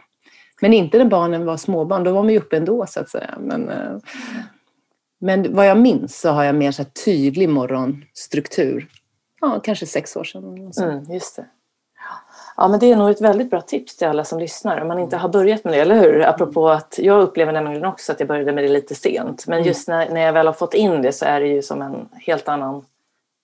Men 0.62 0.74
inte 0.74 0.98
när 0.98 1.06
barnen 1.06 1.46
var 1.46 1.58
småbarn, 1.58 2.04
då 2.04 2.14
var 2.14 2.24
man 2.24 2.32
ju 2.32 2.40
uppe 2.40 2.58
ändå 2.58 2.86
så 2.88 3.00
att 3.00 3.10
säga. 3.10 3.38
Men, 3.40 3.70
uh, 3.70 4.00
Men 5.20 5.56
vad 5.56 5.68
jag 5.68 5.78
minns 5.78 6.20
så 6.20 6.30
har 6.30 6.44
jag 6.44 6.56
mer 6.56 6.72
så 6.72 6.84
här 6.84 6.90
tydlig 6.90 7.50
morgonstruktur. 7.50 8.88
Ja, 9.42 9.60
kanske 9.64 9.86
sex 9.86 10.16
år 10.16 10.24
sedan. 10.24 10.72
Mm, 10.82 11.14
just 11.14 11.36
det. 11.36 11.46
Ja, 12.58 12.68
men 12.68 12.80
det 12.80 12.92
är 12.92 12.96
nog 12.96 13.10
ett 13.10 13.22
väldigt 13.22 13.50
bra 13.50 13.62
tips 13.62 13.98
till 13.98 14.08
alla 14.08 14.24
som 14.24 14.40
lyssnar 14.40 14.82
om 14.82 14.88
man 14.88 15.00
inte 15.00 15.18
har 15.18 15.30
börjat 15.30 15.64
med 15.64 15.74
det, 15.74 15.80
eller 15.80 16.00
hur? 16.00 16.26
Apropå 16.26 16.70
att 16.70 16.96
jag 16.98 17.22
upplever 17.22 17.54
nämligen 17.54 17.86
också 17.86 18.12
att 18.12 18.20
jag 18.20 18.28
började 18.28 18.52
med 18.52 18.64
det 18.64 18.68
lite 18.68 18.96
sent. 18.96 19.48
Men 19.48 19.58
mm. 19.58 19.68
just 19.68 19.88
när, 19.88 20.10
när 20.10 20.22
jag 20.22 20.34
väl 20.34 20.46
har 20.46 20.54
fått 20.54 20.74
in 20.74 21.02
det 21.02 21.12
så 21.12 21.26
är 21.26 21.40
det 21.40 21.48
ju 21.48 21.62
som 21.62 21.82
en 21.82 22.10
helt 22.26 22.48
annan 22.48 22.86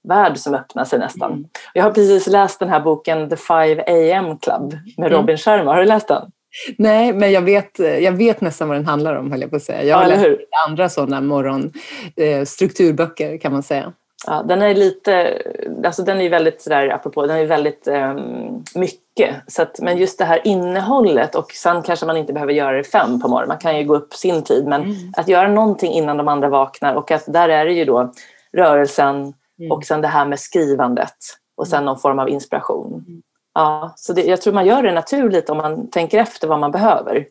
värld 0.07 0.37
som 0.37 0.53
öppnar 0.53 0.85
sig 0.85 0.99
nästan. 0.99 1.31
Mm. 1.31 1.45
Jag 1.73 1.83
har 1.83 1.91
precis 1.91 2.27
läst 2.27 2.59
den 2.59 2.69
här 2.69 2.79
boken 2.79 3.29
The 3.29 3.35
5 3.35 3.79
AM 3.87 4.37
Club 4.37 4.77
med 4.97 5.07
mm. 5.07 5.19
Robin 5.19 5.37
Sharma. 5.37 5.73
Har 5.73 5.79
du 5.79 5.85
läst 5.85 6.07
den? 6.07 6.31
Nej, 6.77 7.13
men 7.13 7.31
jag 7.31 7.41
vet, 7.41 7.79
jag 7.79 8.11
vet 8.11 8.41
nästan 8.41 8.67
vad 8.67 8.77
den 8.77 8.85
handlar 8.85 9.15
om, 9.15 9.31
höll 9.31 9.41
jag 9.41 9.49
på 9.49 9.55
att 9.55 9.63
säga. 9.63 9.83
Jag 9.83 9.97
har 9.97 10.03
ja, 10.03 10.09
läst 10.09 10.25
andra 10.67 10.89
sådana 10.89 11.21
morgonstrukturböcker, 11.21 13.33
eh, 13.33 13.39
kan 13.39 13.51
man 13.51 13.63
säga. 13.63 13.93
Ja, 14.27 14.43
den 14.43 14.61
är 14.61 14.75
lite, 14.75 15.41
alltså 15.85 16.03
den 16.03 16.21
är 16.21 16.29
väldigt 16.29 16.61
sådär, 16.61 16.89
apropå, 16.89 17.25
den 17.25 17.37
är 17.37 17.45
väldigt 17.45 17.87
um, 17.87 18.63
mycket. 18.75 19.35
Så 19.47 19.61
att, 19.61 19.79
men 19.79 19.97
just 19.97 20.19
det 20.19 20.25
här 20.25 20.47
innehållet 20.47 21.35
och 21.35 21.51
sen 21.51 21.81
kanske 21.81 22.05
man 22.05 22.17
inte 22.17 22.33
behöver 22.33 22.53
göra 22.53 22.77
det 22.77 22.83
fem 22.83 23.21
på 23.21 23.27
morgonen. 23.27 23.47
Man 23.47 23.57
kan 23.57 23.77
ju 23.77 23.83
gå 23.83 23.95
upp 23.95 24.13
sin 24.13 24.43
tid. 24.43 24.67
Men 24.67 24.83
mm. 24.83 24.95
att 25.17 25.27
göra 25.27 25.47
någonting 25.47 25.91
innan 25.91 26.17
de 26.17 26.27
andra 26.27 26.49
vaknar 26.49 26.93
och 26.93 27.11
att 27.11 27.23
där 27.27 27.49
är 27.49 27.65
det 27.65 27.73
ju 27.73 27.85
då 27.85 28.13
rörelsen 28.53 29.15
mm. 29.59 29.71
och 29.71 29.83
sen 29.83 30.01
det 30.01 30.07
här 30.07 30.25
med 30.25 30.39
skrivandet 30.39 31.17
och 31.55 31.67
sen 31.67 31.85
någon 31.85 31.99
form 31.99 32.19
av 32.19 32.29
inspiration. 32.29 32.93
Mm. 32.93 33.21
Ja, 33.53 33.93
så 33.95 34.13
det, 34.13 34.23
jag 34.23 34.41
tror 34.41 34.53
man 34.53 34.65
gör 34.65 34.83
det 34.83 34.91
naturligt 34.91 35.49
om 35.49 35.57
man 35.57 35.89
tänker 35.89 36.17
efter 36.17 36.47
vad 36.47 36.59
man 36.59 36.71
behöver. 36.71 37.25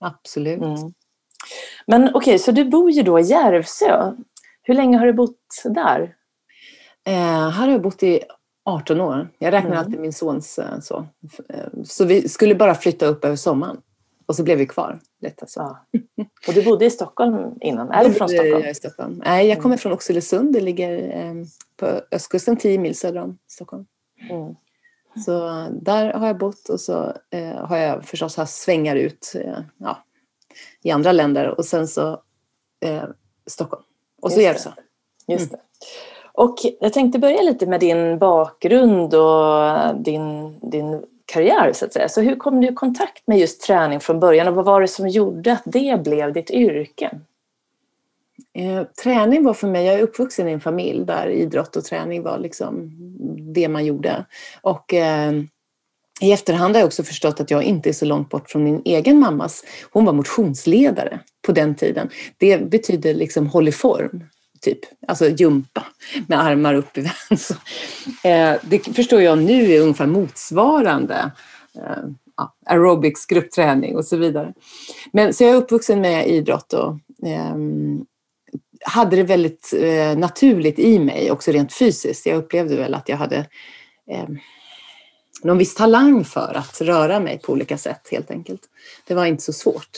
Absolut. 0.00 0.62
Mm. 0.62 0.92
Men 1.86 2.04
okej, 2.08 2.16
okay, 2.16 2.38
så 2.38 2.52
du 2.52 2.64
bor 2.64 2.90
ju 2.90 3.02
då 3.02 3.18
i 3.18 3.22
Järvsö. 3.22 4.12
Hur 4.62 4.74
länge 4.74 4.98
har 4.98 5.06
du 5.06 5.12
bott 5.12 5.62
där? 5.64 6.15
Eh, 7.06 7.50
här 7.50 7.66
har 7.66 7.68
jag 7.68 7.82
bott 7.82 8.02
i 8.02 8.20
18 8.64 9.00
år. 9.00 9.28
Jag 9.38 9.52
räknar 9.52 9.70
mm. 9.70 9.78
alltid 9.78 10.00
min 10.00 10.12
sons 10.12 10.58
eh, 10.58 10.80
så. 10.80 11.06
Eh, 11.48 11.82
så 11.84 12.04
vi 12.04 12.28
skulle 12.28 12.54
bara 12.54 12.74
flytta 12.74 13.06
upp 13.06 13.24
över 13.24 13.36
sommaren. 13.36 13.80
Och 14.26 14.36
så 14.36 14.42
blev 14.42 14.58
vi 14.58 14.66
kvar. 14.66 15.00
Detta, 15.20 15.46
så. 15.46 15.60
Ja. 15.60 16.00
Och 16.48 16.54
du 16.54 16.64
bodde 16.64 16.84
i 16.84 16.90
Stockholm 16.90 17.54
innan? 17.60 17.90
Är 17.90 18.04
du 18.04 18.14
från 18.14 18.28
Stockholm? 18.28 18.64
Jag, 18.64 18.76
Stockholm. 18.76 19.22
Nej, 19.24 19.46
jag 19.46 19.56
kommer 19.56 19.74
mm. 19.74 19.78
från 19.78 19.92
Oxelösund. 19.92 20.52
Det 20.52 20.60
ligger 20.60 21.46
på 21.76 22.00
östkusten 22.10 22.56
10 22.56 22.78
mil 22.78 22.98
söder 22.98 23.20
om 23.20 23.38
Stockholm. 23.46 23.86
Mm. 24.30 24.54
Så 25.24 25.66
där 25.82 26.12
har 26.12 26.26
jag 26.26 26.38
bott 26.38 26.68
och 26.68 26.80
så 26.80 27.14
har 27.56 27.76
jag 27.76 28.04
förstås 28.04 28.36
haft 28.36 28.54
svängar 28.54 28.96
ut 28.96 29.32
ja, 29.76 30.04
i 30.82 30.90
andra 30.90 31.12
länder 31.12 31.58
och 31.58 31.64
sen 31.64 31.88
så 31.88 32.22
eh, 32.80 33.04
Stockholm. 33.46 33.82
Och 34.22 34.32
så 34.32 34.40
Järvsö. 34.40 34.70
Just 35.28 35.50
det. 35.50 35.60
Och 36.36 36.56
jag 36.80 36.92
tänkte 36.92 37.18
börja 37.18 37.42
lite 37.42 37.66
med 37.66 37.80
din 37.80 38.18
bakgrund 38.18 39.14
och 39.14 39.96
din, 40.04 40.58
din 40.70 41.02
karriär 41.26 41.72
så 41.72 41.84
att 41.84 41.92
säga. 41.92 42.08
Så 42.08 42.20
hur 42.20 42.36
kom 42.36 42.60
du 42.60 42.68
i 42.68 42.74
kontakt 42.74 43.26
med 43.26 43.38
just 43.38 43.62
träning 43.62 44.00
från 44.00 44.20
början 44.20 44.48
och 44.48 44.54
vad 44.54 44.64
var 44.64 44.80
det 44.80 44.88
som 44.88 45.08
gjorde 45.08 45.52
att 45.52 45.62
det 45.64 46.04
blev 46.04 46.32
ditt 46.32 46.50
yrke? 46.50 47.10
Eh, 48.54 48.82
träning 49.02 49.44
var 49.44 49.54
för 49.54 49.68
mig, 49.68 49.86
jag 49.86 49.94
är 49.94 50.02
uppvuxen 50.02 50.48
i 50.48 50.52
en 50.52 50.60
familj 50.60 51.04
där 51.04 51.28
idrott 51.28 51.76
och 51.76 51.84
träning 51.84 52.22
var 52.22 52.38
liksom 52.38 52.90
det 53.54 53.68
man 53.68 53.84
gjorde. 53.84 54.24
Och 54.60 54.94
eh, 54.94 55.32
i 56.20 56.32
efterhand 56.32 56.74
har 56.74 56.80
jag 56.80 56.86
också 56.86 57.02
förstått 57.02 57.40
att 57.40 57.50
jag 57.50 57.62
inte 57.62 57.88
är 57.88 57.92
så 57.92 58.04
långt 58.04 58.28
bort 58.28 58.50
från 58.50 58.64
min 58.64 58.82
egen 58.84 59.18
mammas. 59.18 59.64
Hon 59.92 60.04
var 60.04 60.12
motionsledare 60.12 61.20
på 61.46 61.52
den 61.52 61.74
tiden. 61.74 62.08
Det 62.36 62.70
betyder 62.70 63.14
liksom 63.14 63.46
håll 63.46 63.68
i 63.68 63.72
form 63.72 64.24
typ. 64.60 64.78
Alltså 65.08 65.28
jumpa 65.28 65.86
med 66.26 66.40
armar 66.40 66.74
upp 66.74 66.98
i 66.98 67.00
vänster. 67.00 67.56
Eh, 68.24 68.54
det 68.62 68.94
förstår 68.96 69.22
jag 69.22 69.38
nu 69.38 69.72
är 69.72 69.80
ungefär 69.80 70.06
motsvarande 70.06 71.30
eh, 71.74 72.04
aerobics, 72.66 73.26
gruppträning 73.26 73.96
och 73.96 74.04
så 74.04 74.16
vidare. 74.16 74.54
Men 75.12 75.34
så 75.34 75.44
jag 75.44 75.52
är 75.52 75.56
uppvuxen 75.56 76.00
med 76.00 76.28
idrott 76.28 76.72
och 76.72 76.98
eh, 77.26 77.56
hade 78.84 79.16
det 79.16 79.22
väldigt 79.22 79.74
eh, 79.76 80.18
naturligt 80.18 80.78
i 80.78 80.98
mig 80.98 81.30
också 81.30 81.52
rent 81.52 81.72
fysiskt. 81.72 82.26
Jag 82.26 82.36
upplevde 82.38 82.76
väl 82.76 82.94
att 82.94 83.08
jag 83.08 83.16
hade 83.16 83.36
eh, 84.10 84.28
någon 85.42 85.58
viss 85.58 85.74
talang 85.74 86.24
för 86.24 86.54
att 86.56 86.80
röra 86.80 87.20
mig 87.20 87.38
på 87.38 87.52
olika 87.52 87.78
sätt 87.78 88.08
helt 88.10 88.30
enkelt. 88.30 88.62
Det 89.06 89.14
var 89.14 89.26
inte 89.26 89.42
så 89.42 89.52
svårt. 89.52 89.90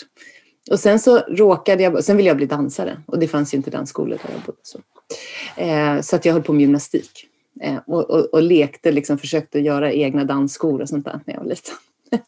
Och 0.71 0.81
sen 0.81 1.01
så 1.01 1.19
råkade 1.19 1.83
jag, 1.83 2.05
sen 2.05 2.17
ville 2.17 2.29
jag 2.29 2.37
bli 2.37 2.47
dansare 2.47 3.03
och 3.07 3.19
det 3.19 3.29
fanns 3.29 3.55
ju 3.55 3.57
inte 3.57 3.71
dansskolor 3.71 4.19
där 4.23 4.35
jag 4.35 4.43
bodde. 4.43 4.59
Så, 4.63 4.81
eh, 5.63 6.01
så 6.01 6.17
att 6.17 6.25
jag 6.25 6.33
höll 6.33 6.43
på 6.43 6.53
med 6.53 6.61
gymnastik 6.61 7.27
eh, 7.61 7.77
och, 7.87 8.11
och, 8.11 8.25
och, 8.25 8.43
lekte, 8.43 8.93
liksom 8.93 9.19
försökte 9.19 9.61
göra 9.61 9.93
egna 9.93 10.25
dansskor 10.25 10.81
och 10.81 10.89
sånt 10.89 11.05
där 11.05 11.21
när 11.25 11.35
jag 11.35 11.41
var 11.41 11.49
liten. 11.49 11.75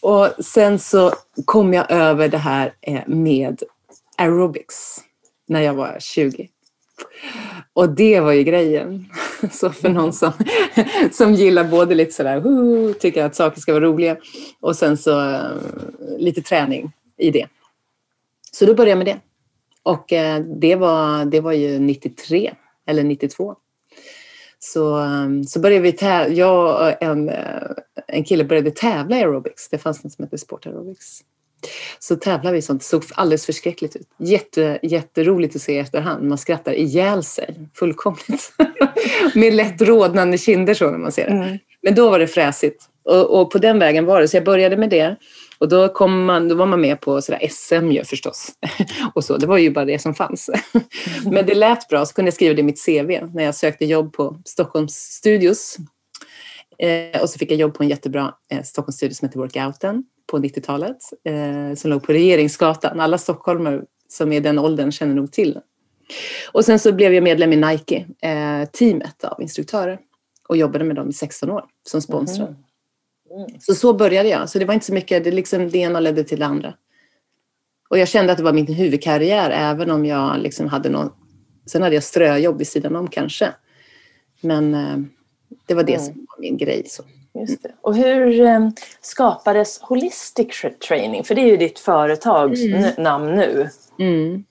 och 0.00 0.44
sen 0.44 0.78
så 0.78 1.12
kom 1.44 1.74
jag 1.74 1.90
över 1.90 2.28
det 2.28 2.38
här 2.38 2.74
eh, 2.80 3.02
med 3.06 3.62
aerobics 4.16 5.00
när 5.48 5.60
jag 5.60 5.74
var 5.74 5.96
20. 6.00 6.48
Och 7.72 7.88
det 7.88 8.20
var 8.20 8.32
ju 8.32 8.44
grejen. 8.44 9.06
Så 9.52 9.70
för 9.70 9.88
någon 9.88 10.12
som, 10.12 10.32
som 11.12 11.34
gillar 11.34 11.64
både 11.64 11.94
lite 11.94 12.12
sådär, 12.12 12.46
uh, 12.46 12.92
tycker 12.92 13.24
att 13.24 13.36
saker 13.36 13.60
ska 13.60 13.72
vara 13.72 13.84
roliga 13.84 14.16
och 14.60 14.76
sen 14.76 14.96
så 14.96 15.20
uh, 15.20 15.50
lite 16.18 16.42
träning 16.42 16.92
i 17.20 17.30
det. 17.30 17.46
Så 18.52 18.66
då 18.66 18.74
började 18.74 18.90
jag 18.90 18.98
med 18.98 19.06
det. 19.06 19.20
Och 19.82 20.12
uh, 20.12 20.46
det, 20.60 20.76
var, 20.76 21.24
det 21.24 21.40
var 21.40 21.52
ju 21.52 21.78
93 21.78 22.54
eller 22.86 23.02
92. 23.02 23.56
Så, 24.58 24.96
um, 24.96 25.44
så 25.44 25.60
började 25.60 25.82
vi 25.82 25.92
tävla, 25.92 26.34
jag 26.34 26.80
och 26.80 27.02
en, 27.02 27.28
uh, 27.28 27.36
en 28.06 28.24
kille 28.24 28.44
började 28.44 28.70
tävla 28.70 29.18
i 29.18 29.20
aerobics. 29.20 29.68
Det 29.68 29.78
fanns 29.78 30.04
något 30.04 30.12
som 30.12 30.24
hette 30.24 30.38
sport 30.38 30.66
aerobics. 30.66 31.22
Så 31.98 32.16
tävlade 32.16 32.54
vi 32.54 32.62
sånt. 32.62 32.80
Det 32.80 32.86
såg 32.86 33.04
alldeles 33.14 33.46
förskräckligt 33.46 33.96
ut. 33.96 34.08
Jätte, 34.18 34.78
jätteroligt 34.82 35.56
att 35.56 35.62
se 35.62 35.72
i 35.72 35.78
efterhand. 35.78 36.28
Man 36.28 36.38
skrattar 36.38 36.72
ihjäl 36.72 37.24
sig 37.24 37.54
fullkomligt. 37.74 38.52
Med 39.34 39.54
lätt 39.54 39.82
rodnande 39.82 40.38
kinder 40.38 40.74
så 40.74 40.90
när 40.90 40.98
man 40.98 41.12
ser 41.12 41.26
det. 41.26 41.32
Mm. 41.32 41.58
Men 41.82 41.94
då 41.94 42.10
var 42.10 42.18
det 42.18 42.26
fräsigt. 42.26 42.84
Och, 43.02 43.40
och, 43.40 43.50
på 43.50 43.58
den 43.58 43.78
vägen 43.78 44.04
var 44.04 44.20
det. 44.20 44.28
Så 44.28 44.36
jag 44.36 44.44
började 44.44 44.76
med 44.76 44.90
det. 44.90 45.16
Och 45.60 45.68
då, 45.68 45.88
kom 45.88 46.24
man, 46.24 46.48
då 46.48 46.54
var 46.54 46.66
man 46.66 46.80
med 46.80 47.00
på 47.00 47.22
sådär 47.22 47.48
SM 47.50 47.90
ju 47.90 48.04
förstås. 48.04 48.52
och 49.14 49.24
så. 49.24 49.36
Det 49.36 49.46
var 49.46 49.58
ju 49.58 49.70
bara 49.70 49.84
det 49.84 49.98
som 49.98 50.14
fanns. 50.14 50.50
Men 51.24 51.46
det 51.46 51.54
lät 51.54 51.88
bra, 51.88 52.06
så 52.06 52.14
kunde 52.14 52.26
jag 52.26 52.34
skriva 52.34 52.54
det 52.54 52.60
i 52.60 52.64
mitt 52.64 52.84
CV 52.86 53.26
när 53.34 53.44
jag 53.44 53.54
sökte 53.54 53.84
jobb 53.84 54.12
på 54.12 54.36
Stockholms 54.44 54.94
Studios. 54.94 55.76
Eh, 56.78 57.22
och 57.22 57.30
så 57.30 57.38
fick 57.38 57.50
jag 57.50 57.58
jobb 57.58 57.74
på 57.74 57.82
en 57.82 57.88
jättebra 57.88 58.34
eh, 58.50 58.62
Stockholmsstudio 58.62 59.14
som 59.14 59.28
heter 59.28 59.40
Workouten 59.40 60.04
på 60.30 60.38
90-talet 60.38 60.96
eh, 61.24 61.74
som 61.76 61.90
låg 61.90 62.02
på 62.02 62.12
Regeringsgatan. 62.12 63.00
Alla 63.00 63.18
stockholmare 63.18 63.82
som 64.08 64.32
är 64.32 64.40
den 64.40 64.58
åldern 64.58 64.92
känner 64.92 65.14
nog 65.14 65.32
till 65.32 65.52
den. 65.52 65.62
Och 66.52 66.64
sen 66.64 66.78
så 66.78 66.92
blev 66.92 67.14
jag 67.14 67.22
medlem 67.24 67.52
i 67.52 67.56
Nike, 67.56 68.06
eh, 68.22 68.68
teamet 68.68 69.24
av 69.24 69.42
instruktörer 69.42 69.98
och 70.48 70.56
jobbade 70.56 70.84
med 70.84 70.96
dem 70.96 71.08
i 71.08 71.12
16 71.12 71.50
år 71.50 71.64
som 71.88 72.02
sponsrar. 72.02 72.46
Mm. 72.46 72.58
Mm. 73.30 73.60
Så 73.60 73.74
så 73.74 73.92
började 73.92 74.28
jag. 74.28 74.48
Så 74.48 74.58
det 74.58 74.64
var 74.64 74.74
inte 74.74 74.86
så 74.86 74.92
mycket, 74.92 75.24
det, 75.24 75.30
liksom, 75.30 75.70
det 75.70 75.78
ena 75.78 76.00
ledde 76.00 76.24
till 76.24 76.38
det 76.38 76.46
andra. 76.46 76.74
Och 77.90 77.98
jag 77.98 78.08
kände 78.08 78.32
att 78.32 78.38
det 78.38 78.44
var 78.44 78.52
min 78.52 78.66
huvudkarriär 78.66 79.50
även 79.50 79.90
om 79.90 80.06
jag 80.06 80.38
liksom 80.38 80.68
hade 80.68 80.88
någon... 80.88 81.12
Sen 81.66 81.82
hade 81.82 81.94
jag 81.94 82.04
ströjobb 82.04 82.58
vid 82.58 82.68
sidan 82.68 82.96
om 82.96 83.08
kanske. 83.08 83.52
Men 84.40 84.74
eh, 84.74 84.98
det 85.66 85.74
var 85.74 85.82
det 85.82 85.94
mm. 85.94 86.06
som 86.06 86.14
var 86.14 86.40
min 86.40 86.56
grej. 86.56 86.82
Så. 86.86 87.02
Just 87.34 87.62
det. 87.62 87.72
Och 87.80 87.96
hur 87.96 88.40
eh, 88.40 88.68
skapades 89.00 89.80
Holistic 89.80 90.64
Training? 90.88 91.24
För 91.24 91.34
det 91.34 91.40
är 91.40 91.46
ju 91.46 91.56
ditt 91.56 91.78
företags 91.78 92.60
mm. 92.60 92.92
namn 92.98 93.34
nu. 93.34 93.68
Mm 93.98 94.44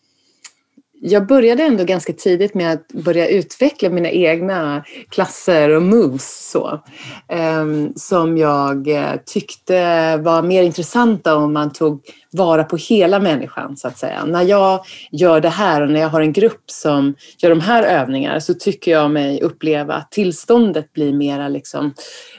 jag 1.02 1.28
började 1.28 1.64
ändå 1.64 1.84
ganska 1.84 2.14
tidigt 2.14 2.54
med 2.54 2.74
att 2.74 2.88
börja 2.88 3.28
utveckla 3.28 3.90
mina 3.90 4.10
egna 4.10 4.84
klasser 5.10 5.70
och 5.70 5.82
moves 5.82 6.50
så, 6.52 6.80
ehm, 7.28 7.94
som 7.96 8.38
jag 8.38 8.88
eh, 8.88 9.16
tyckte 9.26 10.18
var 10.18 10.42
mer 10.42 10.64
intressanta 10.64 11.36
om 11.36 11.54
man 11.54 11.74
tog 11.74 12.02
vara 12.32 12.64
på 12.64 12.78
hela 12.78 13.20
människan 13.20 13.78
så 13.78 13.88
att 13.88 13.98
säga. 13.98 14.26
När 14.26 14.44
jag 14.44 14.86
gör 15.12 15.42
det 15.42 15.50
här 15.50 15.82
och 15.82 15.90
när 15.90 16.00
jag 16.00 16.10
har 16.10 16.22
en 16.22 16.34
grupp 16.34 16.64
som 16.66 17.16
gör 17.38 17.50
de 17.50 17.62
här 17.62 17.84
övningarna 17.84 18.42
så 18.42 18.54
tycker 18.54 18.92
jag 18.92 19.12
mig 19.12 19.42
uppleva 19.42 19.94
att 19.94 20.12
tillståndet 20.12 20.94
blir 20.94 21.14
mera 21.14 21.48
liksom 21.48 21.94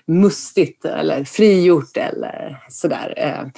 mustigt 0.07 0.85
eller 0.85 1.25
frigjort 1.25 1.97
eller 1.97 2.59
sådär. 2.69 3.15
Eh. 3.17 3.51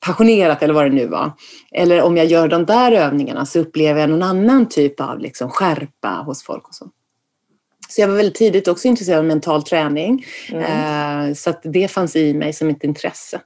Passionerat 0.00 0.62
eller 0.62 0.74
vad 0.74 0.84
det 0.84 0.94
nu 0.94 1.06
var. 1.06 1.32
Eller 1.72 2.02
om 2.02 2.16
jag 2.16 2.26
gör 2.26 2.48
de 2.48 2.64
där 2.64 2.92
övningarna 2.92 3.46
så 3.46 3.58
upplever 3.58 4.00
jag 4.00 4.10
någon 4.10 4.22
annan 4.22 4.68
typ 4.68 5.00
av 5.00 5.18
liksom 5.18 5.50
skärpa 5.50 6.08
hos 6.08 6.42
folk. 6.42 6.68
och 6.68 6.74
så. 6.74 6.90
Så 7.88 8.00
jag 8.00 8.08
var 8.08 8.16
väldigt 8.16 8.34
tidigt 8.34 8.68
också 8.68 8.88
intresserad 8.88 9.18
av 9.18 9.24
mental 9.24 9.62
träning. 9.62 10.26
Mm. 10.48 11.28
Eh, 11.28 11.34
så 11.34 11.50
att 11.50 11.60
det 11.64 11.88
fanns 11.88 12.16
i 12.16 12.34
mig 12.34 12.52
som 12.52 12.68
ett 12.68 12.84
intresse. 12.84 13.40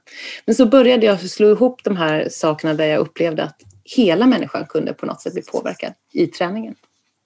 Men 0.45 0.55
så 0.55 0.65
började 0.65 1.05
jag 1.05 1.19
slå 1.19 1.51
ihop 1.51 1.83
de 1.83 1.97
här 1.97 2.27
sakerna 2.31 2.73
där 2.73 2.85
jag 2.85 2.99
upplevde 2.99 3.43
att 3.43 3.61
hela 3.83 4.25
människan 4.27 4.65
kunde 4.65 4.93
på 4.93 5.05
något 5.05 5.21
sätt 5.21 5.33
bli 5.33 5.41
påverkad 5.41 5.93
i 6.13 6.27
träningen. 6.27 6.75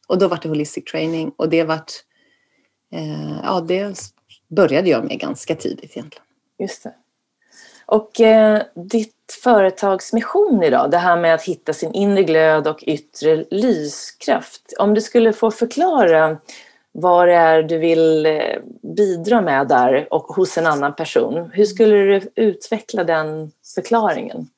Och 0.07 0.19
då 0.19 0.27
var 0.27 0.39
det 0.41 0.49
holistic 0.49 0.83
training 0.83 1.31
och 1.37 1.49
det 1.49 1.63
vart, 1.63 1.91
eh, 2.93 3.39
ja 3.43 3.61
det 3.61 3.97
började 4.49 4.89
jag 4.89 5.05
med 5.05 5.19
ganska 5.19 5.55
tidigt 5.55 5.97
egentligen. 5.97 6.25
Just 6.59 6.83
det. 6.83 6.93
Och 7.93 8.21
eh, 8.21 8.61
ditt 8.75 9.37
företags 9.43 10.13
mission 10.13 10.63
idag, 10.63 10.91
det 10.91 10.97
här 10.97 11.17
med 11.17 11.33
att 11.33 11.43
hitta 11.43 11.73
sin 11.73 11.93
inre 11.93 12.23
glöd 12.23 12.67
och 12.67 12.83
yttre 12.87 13.45
lyskraft. 13.51 14.73
Om 14.79 14.93
du 14.93 15.01
skulle 15.01 15.33
få 15.33 15.51
förklara 15.51 16.37
vad 16.91 17.27
det 17.27 17.33
är 17.33 17.63
du 17.63 17.77
vill 17.77 18.25
eh, 18.25 18.41
bidra 18.97 19.41
med 19.41 19.67
där 19.67 20.07
och 20.13 20.23
hos 20.23 20.57
en 20.57 20.67
annan 20.67 20.95
person. 20.95 21.51
Hur 21.53 21.65
skulle 21.65 21.95
du 21.95 22.21
utveckla 22.35 23.03
den 23.03 23.51
förklaringen? 23.75 24.49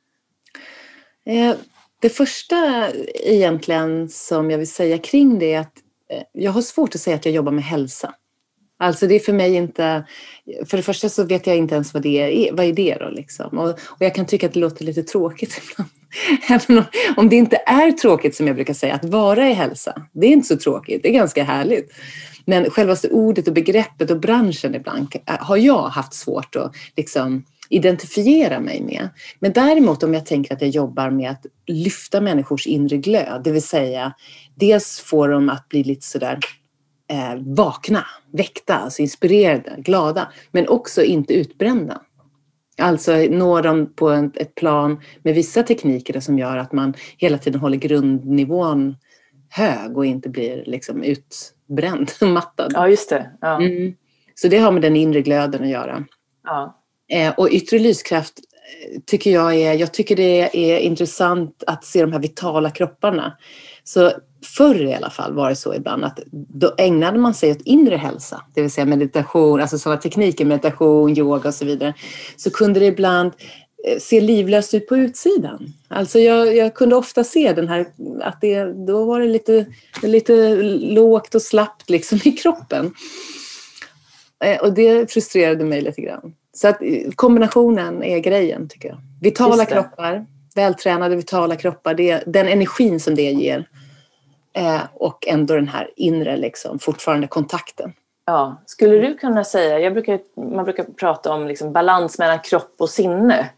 Eh, 1.26 1.56
det 2.02 2.10
första 2.10 2.90
egentligen 3.14 4.10
som 4.10 4.52
jag 4.52 4.58
vill 4.58 4.72
säga 4.72 4.98
kring 4.98 5.40
det 5.40 5.54
är 5.54 5.60
att 5.60 5.78
eh, 6.10 6.24
jag 6.32 6.52
har 6.52 6.62
svårt 6.62 6.96
att 6.96 7.02
säga 7.02 7.16
att 7.16 7.26
jag 7.26 7.36
jobbar 7.36 7.52
med 7.52 7.64
hälsa. 7.64 8.14
Alltså 8.78 9.08
det 9.08 9.16
är 9.16 9.20
för 9.20 9.34
mig 9.34 9.56
inte, 9.56 10.06
för 10.70 10.78
det 10.78 10.84
första 10.84 11.10
så 11.10 11.24
vet 11.24 11.48
jag 11.48 11.58
inte 11.58 11.76
ens 11.76 11.94
vad 11.94 12.04
det 12.04 12.48
är, 12.50 12.54
vad 12.54 12.66
är 12.66 12.74
det 12.74 12.98
då 13.00 13.10
liksom? 13.10 13.58
Och, 13.58 13.70
och 13.70 14.00
jag 14.00 14.16
kan 14.16 14.26
tycka 14.26 14.48
att 14.48 14.54
det 14.54 14.60
låter 14.60 14.86
lite 14.86 15.04
tråkigt 15.04 15.62
ibland. 15.72 15.90
Även 16.50 16.78
om, 16.78 16.84
om 17.18 17.30
det 17.30 17.36
inte 17.36 17.56
är 17.66 17.92
tråkigt 17.92 18.36
som 18.36 18.48
jag 18.48 18.56
brukar 18.56 18.74
säga, 18.74 18.94
att 18.94 19.06
vara 19.06 19.50
i 19.50 19.54
hälsa. 19.54 20.02
Det 20.14 20.28
är 20.28 20.32
inte 20.32 20.48
så 20.48 20.58
tråkigt, 20.58 21.04
det 21.04 21.10
är 21.10 21.14
ganska 21.14 21.44
härligt. 21.44 21.92
Men 22.46 22.70
självaste 22.70 23.10
ordet 23.10 23.48
och 23.48 23.54
begreppet 23.54 24.12
och 24.12 24.20
branschen 24.20 24.76
ibland 24.76 25.16
eh, 25.28 25.36
har 25.40 25.58
jag 25.58 25.82
haft 25.82 26.14
svårt 26.14 26.56
att 26.56 26.76
liksom 26.98 27.44
identifiera 27.70 28.60
mig 28.60 28.82
med. 28.82 29.10
Men 29.40 29.54
däremot 29.54 30.04
om 30.04 30.14
jag 30.14 30.26
tänker 30.26 30.54
att 30.54 30.62
jag 30.62 30.70
jobbar 30.70 31.10
med 31.10 31.32
att 31.32 31.46
lyfta 31.68 32.22
människors 32.22 32.68
inre 32.68 32.98
glöd, 32.98 33.42
det 33.44 33.52
vill 33.52 33.64
säga 33.64 34.14
dels 34.56 35.00
få 35.00 35.28
dem 35.28 35.50
att 35.50 35.70
bli 35.70 35.84
lite 35.84 36.06
sådär 36.06 36.40
eh, 37.10 37.36
vakna, 37.42 38.06
väckta, 38.32 38.76
alltså 38.76 39.02
inspirerade, 39.02 39.76
glada, 39.78 40.32
men 40.52 40.68
också 40.68 41.04
inte 41.04 41.34
utbrända. 41.34 42.02
Alltså 42.78 43.16
nå 43.16 43.62
dem 43.62 43.94
på 43.96 44.10
ett 44.10 44.56
plan 44.56 45.02
med 45.24 45.36
vissa 45.36 45.64
tekniker 45.64 46.20
som 46.20 46.40
gör 46.40 46.58
att 46.58 46.72
man 46.72 46.94
hela 47.18 47.38
tiden 47.38 47.62
håller 47.62 47.78
grundnivån 47.78 48.96
hög 49.50 49.98
och 49.98 50.06
inte 50.06 50.30
blir 50.30 50.64
liksom 50.66 51.04
utbränd 51.04 52.12
mattad. 52.22 52.72
Ja, 52.74 52.90
just 52.90 53.10
det. 53.10 53.32
Ja. 53.42 53.62
Mm. 53.62 53.94
Så 54.36 54.48
det 54.48 54.58
har 54.58 54.72
med 54.72 54.82
den 54.82 54.96
inre 54.96 55.22
glöden 55.22 55.64
att 55.64 55.70
göra. 55.70 56.06
Ja. 56.44 56.82
Eh, 57.08 57.34
och 57.38 57.50
yttre 57.52 57.80
lyskraft 57.80 58.40
eh, 58.40 59.02
tycker 59.06 59.32
jag 59.32 59.56
är, 59.56 59.74
jag 59.74 59.94
tycker 59.94 60.16
det 60.16 60.74
är 60.74 60.80
intressant 60.80 61.64
att 61.68 61.86
se 61.86 62.02
de 62.02 62.12
här 62.12 62.20
vitala 62.20 62.70
kropparna. 62.70 63.38
Så 63.88 64.12
förr 64.46 64.84
i 64.84 64.94
alla 64.94 65.10
fall 65.10 65.34
var 65.34 65.50
det 65.50 65.56
så 65.56 65.74
ibland 65.74 66.06
att 66.06 66.20
då 66.32 66.74
ägnade 66.78 67.20
man 67.20 67.34
sig 67.34 67.52
åt 67.52 67.62
inre 67.62 67.96
hälsa, 67.96 68.42
det 68.54 68.62
vill 68.62 68.72
säga 68.72 68.86
meditation, 68.86 69.62
alltså 69.62 69.78
sådana 69.78 70.02
tekniker, 70.02 70.46
meditation, 70.46 71.18
yoga 71.18 71.50
och 71.50 71.56
så 71.56 71.66
vidare. 71.66 71.94
Så 72.38 72.52
kunde 72.52 72.80
det 72.80 72.86
ibland 72.86 73.32
eh, 73.88 74.00
se 74.00 74.22
livlöst 74.22 74.74
ut 74.74 74.88
på 74.88 74.98
utsidan. 74.98 75.74
Alltså 75.88 76.20
jag, 76.20 76.56
jag, 76.56 76.74
kunde 76.74 76.96
ofta 76.96 77.24
se 77.24 77.54
den 77.54 77.68
här, 77.68 77.86
att 78.22 78.42
det, 78.42 78.86
då 78.88 79.06
var 79.06 79.20
det 79.20 79.28
lite, 79.28 79.66
lite 80.04 80.56
lågt 80.82 81.36
och 81.36 81.42
slappt 81.42 81.90
liksom 81.90 82.20
i 82.24 82.32
kroppen. 82.32 82.94
Eh, 84.44 84.62
och 84.62 84.74
det 84.74 85.12
frustrerade 85.12 85.66
mig 85.66 85.82
lite 85.82 86.02
grann. 86.02 86.34
Så 86.54 86.68
att 86.68 86.82
eh, 86.82 87.12
kombinationen 87.16 88.04
är 88.04 88.20
grejen 88.20 88.70
tycker 88.70 88.90
jag. 88.90 88.98
Vitala 89.22 89.66
kroppar, 89.66 90.26
vältränade 90.56 91.16
vitala 91.16 91.56
kroppar, 91.56 91.94
det, 91.94 92.24
den 92.26 92.48
energin 92.48 93.00
som 93.00 93.16
det 93.16 93.32
ger 93.32 93.66
Eh, 94.56 94.82
och 94.94 95.28
ändå 95.28 95.56
den 95.56 95.68
här 95.68 95.92
inre, 95.96 96.38
liksom, 96.38 96.80
fortfarande 96.80 97.28
kontakten. 97.28 97.94
Ja. 98.26 98.62
Skulle 98.66 98.98
du 98.98 99.18
kunna 99.18 99.44
säga, 99.44 99.80
jag 99.80 99.94
brukar, 99.94 100.20
man 100.54 100.66
brukar 100.66 100.84
prata 100.84 101.34
om 101.34 101.48
liksom 101.48 101.74
balans 101.74 102.20
mellan 102.20 102.40
kropp 102.40 102.76
och 102.78 102.90
sinne. 102.90 103.50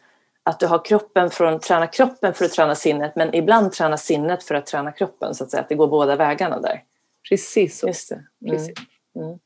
Att 0.44 0.60
du 0.60 0.68
har 0.68 0.86
kroppen 0.86 1.30
för 1.30 1.46
att 1.46 1.62
träna 1.62 1.88
kroppen 1.88 2.34
för 2.34 2.46
att 2.46 2.52
träna 2.52 2.76
sinnet 2.76 3.16
men 3.16 3.36
ibland 3.36 3.72
träna 3.72 3.98
sinnet 3.98 4.44
för 4.44 4.56
att 4.56 4.66
träna 4.66 4.92
kroppen. 4.92 5.36
Så 5.36 5.44
att, 5.44 5.52
säga, 5.52 5.62
att 5.62 5.70
det 5.70 5.76
går 5.76 5.88
båda 5.88 6.16
vägarna 6.16 6.60
där. 6.60 6.84
Precis 7.30 7.80
så. 7.80 7.88
Just 7.88 8.10
det. 8.10 8.16
Mm. 8.16 8.58
Precis. 8.58 8.74
Mm. 9.16 9.40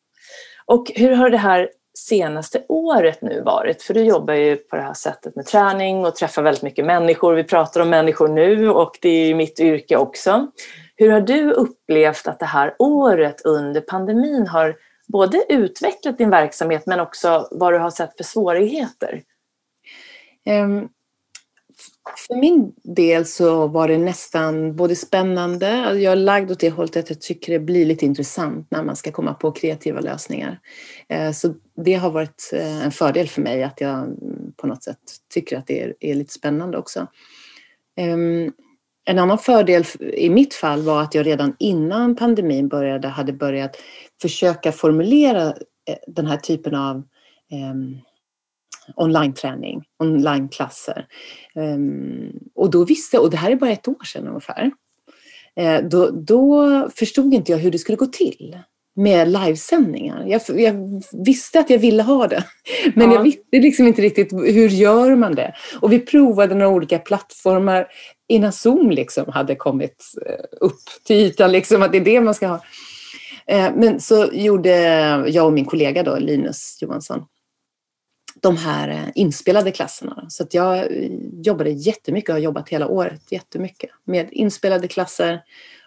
Och 0.65 0.91
hur 0.95 1.15
har 1.15 1.29
det 1.29 1.37
här 1.37 1.69
senaste 1.93 2.65
året 2.67 3.21
nu 3.21 3.41
varit? 3.41 3.83
För 3.83 3.93
du 3.93 4.03
jobbar 4.03 4.33
ju 4.33 4.55
på 4.55 4.75
det 4.75 4.81
här 4.81 4.93
sättet 4.93 5.35
med 5.35 5.45
träning 5.45 6.05
och 6.05 6.15
träffar 6.15 6.41
väldigt 6.41 6.63
mycket 6.63 6.85
människor. 6.85 7.33
Vi 7.33 7.43
pratar 7.43 7.81
om 7.81 7.89
människor 7.89 8.27
nu 8.27 8.69
och 8.69 8.97
det 9.01 9.09
är 9.09 9.27
ju 9.27 9.35
mitt 9.35 9.59
yrke 9.59 9.97
också. 9.97 10.47
Hur 10.95 11.09
har 11.09 11.21
du 11.21 11.51
upplevt 11.51 12.27
att 12.27 12.39
det 12.39 12.45
här 12.45 12.75
året 12.79 13.41
under 13.41 13.81
pandemin 13.81 14.47
har 14.47 14.75
både 15.07 15.45
utvecklat 15.49 16.17
din 16.17 16.29
verksamhet 16.29 16.85
men 16.85 16.99
också 16.99 17.47
vad 17.51 17.73
du 17.73 17.77
har 17.77 17.89
sett 17.89 18.17
för 18.17 18.23
svårigheter? 18.23 19.21
Um, 20.49 20.89
för 22.27 22.35
min 22.35 22.73
del 22.83 23.25
så 23.25 23.67
var 23.67 23.87
det 23.87 23.97
nästan 23.97 24.75
både 24.75 24.95
spännande, 24.95 25.77
alltså, 25.77 25.99
jag 25.99 26.11
är 26.11 26.15
lagd 26.15 26.51
åt 26.51 26.59
det 26.59 26.69
hållet 26.69 26.97
att 26.97 27.09
jag 27.09 27.21
tycker 27.21 27.53
det 27.53 27.59
blir 27.59 27.85
lite 27.85 28.05
intressant 28.05 28.67
när 28.71 28.83
man 28.83 28.95
ska 28.95 29.11
komma 29.11 29.33
på 29.33 29.51
kreativa 29.51 29.99
lösningar. 29.99 30.59
Eh, 31.09 31.31
så 31.31 31.53
det 31.85 31.93
har 31.93 32.11
varit 32.11 32.49
eh, 32.53 32.85
en 32.85 32.91
fördel 32.91 33.27
för 33.27 33.41
mig 33.41 33.63
att 33.63 33.81
jag 33.81 34.07
på 34.57 34.67
något 34.67 34.83
sätt 34.83 34.99
tycker 35.33 35.57
att 35.57 35.67
det 35.67 35.93
är 35.99 36.15
lite 36.15 36.33
spännande 36.33 36.77
också. 36.77 37.07
Ehm, 37.97 38.51
en 39.05 39.19
annan 39.19 39.37
fördel 39.37 39.83
i 39.99 40.29
mitt 40.29 40.53
fall 40.53 40.81
var 40.81 41.01
att 41.01 41.15
jag 41.15 41.25
redan 41.25 41.55
innan 41.59 42.15
pandemin 42.15 42.67
började 42.67 43.07
hade 43.07 43.33
börjat 43.33 43.75
försöka 44.21 44.71
formulera 44.71 45.47
eh, 45.47 45.97
den 46.07 46.27
här 46.27 46.37
typen 46.37 46.75
av 46.75 47.03
ehm, 47.51 47.97
online-träning, 48.95 49.83
online-klasser. 49.99 51.05
Um, 51.55 52.31
och 52.55 52.71
då 52.71 52.85
visste 52.85 53.19
och 53.19 53.29
det 53.29 53.37
här 53.37 53.51
är 53.51 53.55
bara 53.55 53.71
ett 53.71 53.87
år 53.87 54.03
sedan 54.05 54.27
ungefär, 54.27 54.71
uh, 55.59 55.89
då, 55.89 56.09
då 56.11 56.89
förstod 56.95 57.33
inte 57.33 57.51
jag 57.51 57.59
hur 57.59 57.71
det 57.71 57.79
skulle 57.79 57.95
gå 57.97 58.05
till 58.05 58.57
med 58.95 59.27
livesändningar. 59.27 60.25
Jag, 60.27 60.41
jag, 60.59 61.03
visste 61.25 61.59
att 61.59 61.69
jag 61.69 61.79
ville 61.79 62.03
ha 62.03 62.27
det, 62.27 62.43
men 62.95 63.09
ja. 63.09 63.15
jag 63.15 63.23
visste 63.23 63.43
liksom 63.51 63.87
inte 63.87 64.01
riktigt 64.01 64.33
hur 64.33 64.69
gör 64.69 65.15
man 65.15 65.35
det. 65.35 65.55
Och 65.79 65.91
vi 65.91 65.99
provade 65.99 66.55
några 66.55 66.71
olika 66.71 66.99
plattformar 66.99 67.87
innan 68.27 68.51
Zoom 68.51 68.91
liksom 68.91 69.25
hade 69.27 69.55
kommit 69.55 70.05
eh, 70.25 70.45
upp 70.61 70.79
till 71.03 71.15
ytan, 71.15 71.51
liksom, 71.51 71.81
att 71.81 71.91
det 71.91 71.97
är 71.97 72.05
det 72.05 72.21
man 72.21 72.33
ska 72.33 72.47
ha. 72.47 72.61
Eh, 73.47 73.71
men 73.75 73.99
så 73.99 74.29
gjorde 74.33 74.69
jag 75.27 75.45
och 75.45 75.53
min 75.53 75.65
kollega 75.65 76.03
då, 76.03 76.17
Linus 76.19 76.77
Johansson 76.81 77.23
de 78.41 78.57
här 78.57 78.89
eh, 78.89 79.09
inspelade 79.15 79.71
klasserna. 79.71 80.25
Så 80.29 80.43
att 80.43 80.53
jag 80.53 80.87
jobbade 81.43 81.69
jättemycket 81.69 82.29
och 82.29 82.35
har 82.35 82.41
jobbat 82.41 82.69
hela 82.69 82.87
året 82.87 83.31
jättemycket 83.31 83.89
med 84.03 84.27
inspelade 84.31 84.87
klasser 84.87 85.43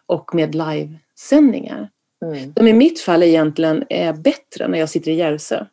och 0.07 0.35
med 0.35 0.55
livesändningar. 0.55 1.91
Mm. 2.25 2.55
Som 2.55 2.69
i 2.69 2.73
mitt 2.73 3.01
fall 3.01 3.23
egentligen 3.23 3.85
är 3.89 4.13
bättre 4.13 4.69
när 4.69 4.79
jag 4.79 4.89
sitter 4.89 5.11
i 5.11 5.15
Järvsö. 5.15 5.67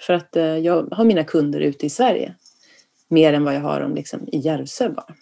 För 0.00 0.14
att 0.14 0.36
jag 0.62 0.88
har 0.92 1.04
mina 1.04 1.24
kunder 1.24 1.60
ute 1.60 1.86
i 1.86 1.90
Sverige. 1.90 2.34
Mer 3.08 3.32
än 3.32 3.44
vad 3.44 3.54
jag 3.54 3.60
har 3.60 3.80
dem 3.80 3.94
liksom 3.94 4.28
i 4.32 4.38
Järvsö 4.38 4.88
bara. 4.88 5.14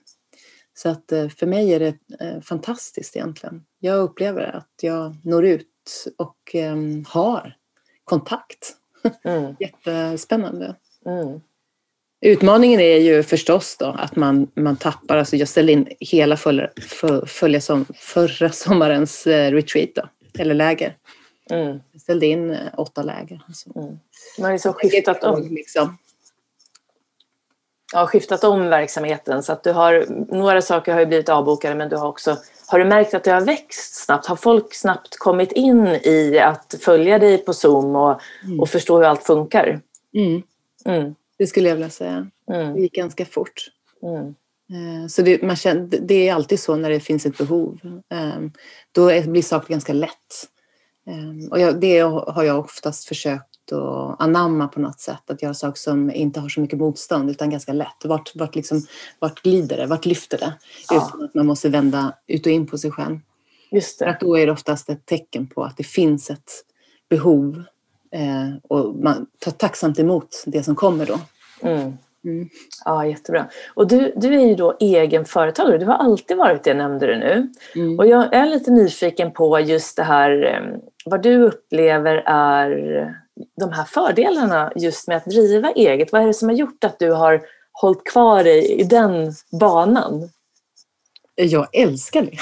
Så 0.75 0.89
att 0.89 1.13
eh, 1.13 1.29
för 1.29 1.47
mig 1.47 1.75
är 1.75 1.81
det 1.81 1.97
eh, 2.21 2.41
fantastiskt 2.41 3.17
egentligen. 3.17 3.65
Jag 3.79 3.99
upplever 3.99 4.43
att 4.43 4.73
jag 4.83 5.17
når 5.25 5.47
ut 5.47 6.07
och 6.19 6.55
ehm, 6.55 7.05
har 7.09 7.57
kontakt. 8.05 8.77
Mm. 9.25 9.57
Jättespännande. 9.61 10.77
Mm. 11.07 11.41
Utmaningen 12.21 12.81
är 12.81 12.99
ju 12.99 13.23
förstås 13.23 13.77
då 13.79 13.87
att 13.87 14.17
man, 14.17 14.51
man 14.55 14.77
tappar, 14.77 15.17
alltså 15.17 15.37
jag 15.37 15.49
ställde 15.49 15.73
in 15.73 15.89
hela 16.01 16.37
för, 16.37 17.27
följa 17.27 17.61
som, 17.61 17.85
förra 17.95 18.53
sommarens 18.53 19.27
eh, 19.27 19.53
retreat 19.53 19.91
då, 19.95 20.03
eller 20.39 20.55
läger. 20.55 20.97
Mm. 21.51 21.81
Jag 21.93 22.01
ställde 22.01 22.27
in 22.27 22.59
åtta 22.77 23.03
läger. 23.03 23.43
Alltså. 23.49 23.79
Mm. 23.79 23.99
Man 24.39 24.45
har 24.45 24.53
liksom 24.53 24.73
skiftat 24.73 25.25
om. 25.25 25.49
Liksom 25.51 25.97
ja, 27.93 28.07
skiftat 28.07 28.45
om 28.45 28.69
verksamheten 28.69 29.43
så 29.43 29.53
att 29.53 29.65
du 29.65 29.73
har, 29.73 30.07
några 30.35 30.63
saker 30.63 30.93
har 30.93 31.01
ju 31.01 31.07
blivit 31.07 31.29
avbokade 31.29 31.75
men 31.75 31.89
du 31.89 31.97
har 31.97 32.09
också, 32.09 32.37
har 32.67 32.79
du 32.79 32.85
märkt 32.85 33.15
att 33.15 33.25
det 33.25 33.31
har 33.31 33.41
växt 33.41 34.05
snabbt? 34.05 34.27
Har 34.27 34.37
folk 34.37 34.75
snabbt 34.75 35.19
kommit 35.19 35.53
in 35.53 35.87
i 35.87 36.39
att 36.39 36.75
följa 36.81 37.19
dig 37.19 37.39
på 37.39 37.53
Zoom 37.53 37.97
och, 37.97 38.21
mm. 38.45 38.61
och 38.61 38.69
förstå 38.69 38.97
hur 38.97 39.05
allt 39.05 39.23
funkar? 39.23 39.81
Mm. 40.15 40.43
Mm. 40.85 41.15
Det 41.39 41.47
skulle 41.47 41.69
jag 41.69 41.77
vilja 41.77 41.91
säga. 41.91 42.31
Mm. 42.51 42.75
Det 42.75 42.81
gick 42.81 42.95
ganska 42.95 43.25
fort. 43.25 43.69
Mm. 44.03 44.35
Eh, 44.73 45.07
så 45.09 45.23
det, 45.23 45.43
man 45.43 45.57
känner, 45.57 45.99
det 46.01 46.29
är 46.29 46.35
alltid 46.35 46.61
så 46.61 46.77
när 46.77 46.91
det 46.91 47.01
finns 47.01 47.27
ett 47.27 47.39
behov. 47.39 48.03
Ehm, 48.09 48.53
då 48.93 49.23
blir 49.23 49.43
saker 49.43 49.69
ganska 49.69 49.93
lätt. 49.93 50.49
Ehm, 51.07 51.49
och 51.51 51.61
jag, 51.61 51.81
det 51.81 52.01
har 52.01 52.43
jag 52.43 52.59
oftast 52.59 53.05
försökt 53.05 53.73
att 53.73 54.21
anamma 54.21 54.69
på 54.69 54.81
något 54.81 55.01
sätt. 55.01 55.31
Att 55.31 55.43
göra 55.43 55.55
saker 55.55 55.79
som 55.79 56.11
inte 56.11 56.41
har 56.41 56.49
så 56.49 56.61
mycket 56.61 56.79
motstånd 56.79 57.31
utan 57.31 57.51
ganska 57.51 57.73
lätt. 57.73 58.05
Vart, 58.05 58.37
vart, 58.37 58.55
liksom, 58.55 58.87
vart 59.19 59.43
glider 59.43 59.77
det? 59.77 59.87
Vart 59.87 60.07
lyfter 60.07 60.39
det? 60.39 60.53
Ja. 60.91 60.97
Utan 60.97 61.25
att 61.25 61.35
man 61.35 61.47
måste 61.47 61.69
vända 61.69 62.15
ut 62.27 62.47
och 62.47 62.53
in 62.53 62.67
på 62.67 62.79
sig 62.79 62.91
själv. 62.91 63.19
Just 63.71 63.99
det. 63.99 64.11
Att 64.11 64.21
då 64.21 64.39
är 64.39 64.47
det 64.47 64.53
oftast 64.53 64.89
ett 64.89 65.07
tecken 65.07 65.47
på 65.47 65.65
att 65.65 65.77
det 65.77 65.85
finns 65.85 66.31
ett 66.31 66.51
behov 67.09 67.65
eh, 68.13 68.49
och 68.69 68.95
man 68.95 69.27
tar 69.39 69.53
tacksamt 69.53 69.99
emot 69.99 70.43
det 70.47 70.63
som 70.63 70.75
kommer 70.75 71.07
då. 71.07 71.19
Mm. 71.63 71.93
Mm. 72.25 72.49
Ja, 72.85 73.07
jättebra. 73.07 73.47
Och 73.75 73.87
du, 73.87 74.13
du 74.17 74.35
är 74.35 74.47
ju 74.47 74.55
då 74.55 74.77
egenföretagare, 74.81 75.79
du 75.79 75.87
har 75.87 75.95
alltid 75.95 76.37
varit 76.37 76.65
det 76.65 76.75
nämnde 76.75 77.07
du 77.07 77.17
nu. 77.19 77.49
Mm. 77.75 77.99
Och 77.99 78.07
jag 78.07 78.35
är 78.35 78.47
lite 78.47 78.71
nyfiken 78.71 79.33
på 79.33 79.61
just 79.61 79.97
det 79.97 80.03
här, 80.03 80.45
eh, 80.45 80.79
vad 81.05 81.23
du 81.23 81.43
upplever 81.43 82.23
är 82.27 82.71
de 83.61 83.73
här 83.73 83.85
fördelarna 83.85 84.73
just 84.77 85.09
med 85.09 85.17
att 85.17 85.25
driva 85.25 85.71
eget. 85.71 86.13
Vad 86.13 86.23
är 86.23 86.27
det 86.27 86.35
som 86.35 86.49
har 86.49 86.57
gjort 86.57 86.85
att 86.85 86.99
du 86.99 87.11
har 87.11 87.43
hållit 87.73 88.05
kvar 88.05 88.45
dig 88.45 88.81
i 88.81 88.85
den 88.85 89.33
banan? 89.61 90.31
Jag 91.35 91.67
älskar 91.73 92.23
det. 92.23 92.39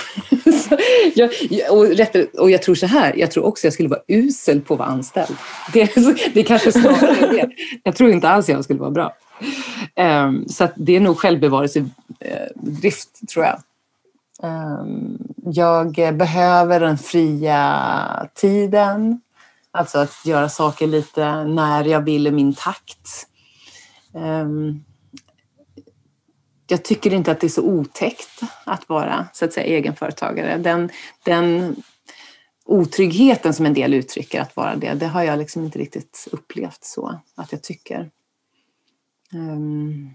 jag, 1.15 1.31
och, 1.73 1.87
rätt, 1.87 2.35
och 2.35 2.51
jag 2.51 2.63
tror 2.63 2.75
så 2.75 2.87
här, 2.87 3.15
jag 3.17 3.31
tror 3.31 3.45
också 3.45 3.67
jag 3.67 3.75
skulle 3.75 3.89
vara 3.89 4.01
usel 4.09 4.61
på 4.61 4.75
att 4.75 4.79
vara 4.79 4.89
anställd. 4.89 5.37
Det, 5.73 5.95
det 6.35 6.43
kanske 6.43 6.73
snarare 6.73 7.17
är 7.17 7.33
det. 7.33 7.51
Jag 7.83 7.97
tror 7.97 8.11
inte 8.11 8.29
alls 8.29 8.49
jag 8.49 8.65
skulle 8.65 8.81
vara 8.81 8.91
bra. 8.91 9.15
Um, 9.97 10.49
så 10.49 10.69
det 10.77 10.97
är 10.97 11.01
nog 11.01 11.19
självbevarelsedrift, 11.19 13.29
tror 13.33 13.45
jag. 13.45 13.63
Um, 14.43 15.19
jag 15.45 16.17
behöver 16.17 16.81
den 16.81 16.99
fria 16.99 18.29
tiden. 18.35 19.21
Alltså 19.71 19.99
att 19.99 20.15
göra 20.25 20.49
saker 20.49 20.87
lite 20.87 21.45
när 21.45 21.85
jag 21.85 22.01
vill 22.01 22.27
i 22.27 22.31
min 22.31 22.55
takt. 22.55 23.27
Um, 24.13 24.85
jag 26.71 26.85
tycker 26.85 27.13
inte 27.13 27.33
att 27.33 27.41
det 27.41 27.47
är 27.47 27.49
så 27.49 27.63
otäckt 27.63 28.41
att 28.65 28.89
vara 28.89 29.29
så 29.33 29.45
att 29.45 29.53
säga, 29.53 29.67
egenföretagare. 29.67 30.59
Den, 30.59 30.91
den 31.23 31.77
otryggheten 32.65 33.55
som 33.55 33.67
en 33.67 33.75
del 33.75 33.95
uttrycker 33.95 34.41
att 34.41 34.57
vara 34.57 34.77
det, 34.77 34.95
det 34.95 35.07
har 35.07 35.23
jag 35.23 35.39
liksom 35.39 35.65
inte 35.65 35.79
riktigt 35.79 36.29
upplevt 36.33 36.85
så 36.85 37.21
att 37.35 37.53
jag 37.53 37.63
tycker. 37.63 38.11
Um, 39.33 40.11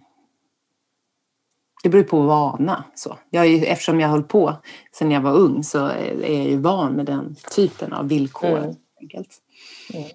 det 1.83 1.89
beror 1.89 2.03
på 2.03 2.21
vana. 2.21 2.83
Så. 2.95 3.17
Jag 3.29 3.45
är, 3.45 3.65
eftersom 3.65 3.99
jag 3.99 4.09
höll 4.09 4.23
på 4.23 4.55
sedan 4.91 5.11
jag 5.11 5.21
var 5.21 5.33
ung 5.33 5.63
så 5.63 5.85
är 5.85 6.33
jag 6.33 6.45
ju 6.45 6.57
van 6.57 6.93
med 6.93 7.05
den 7.05 7.35
typen 7.55 7.93
av 7.93 8.07
villkor. 8.07 8.57
Mm. 8.57 8.75
Mm. 9.93 10.09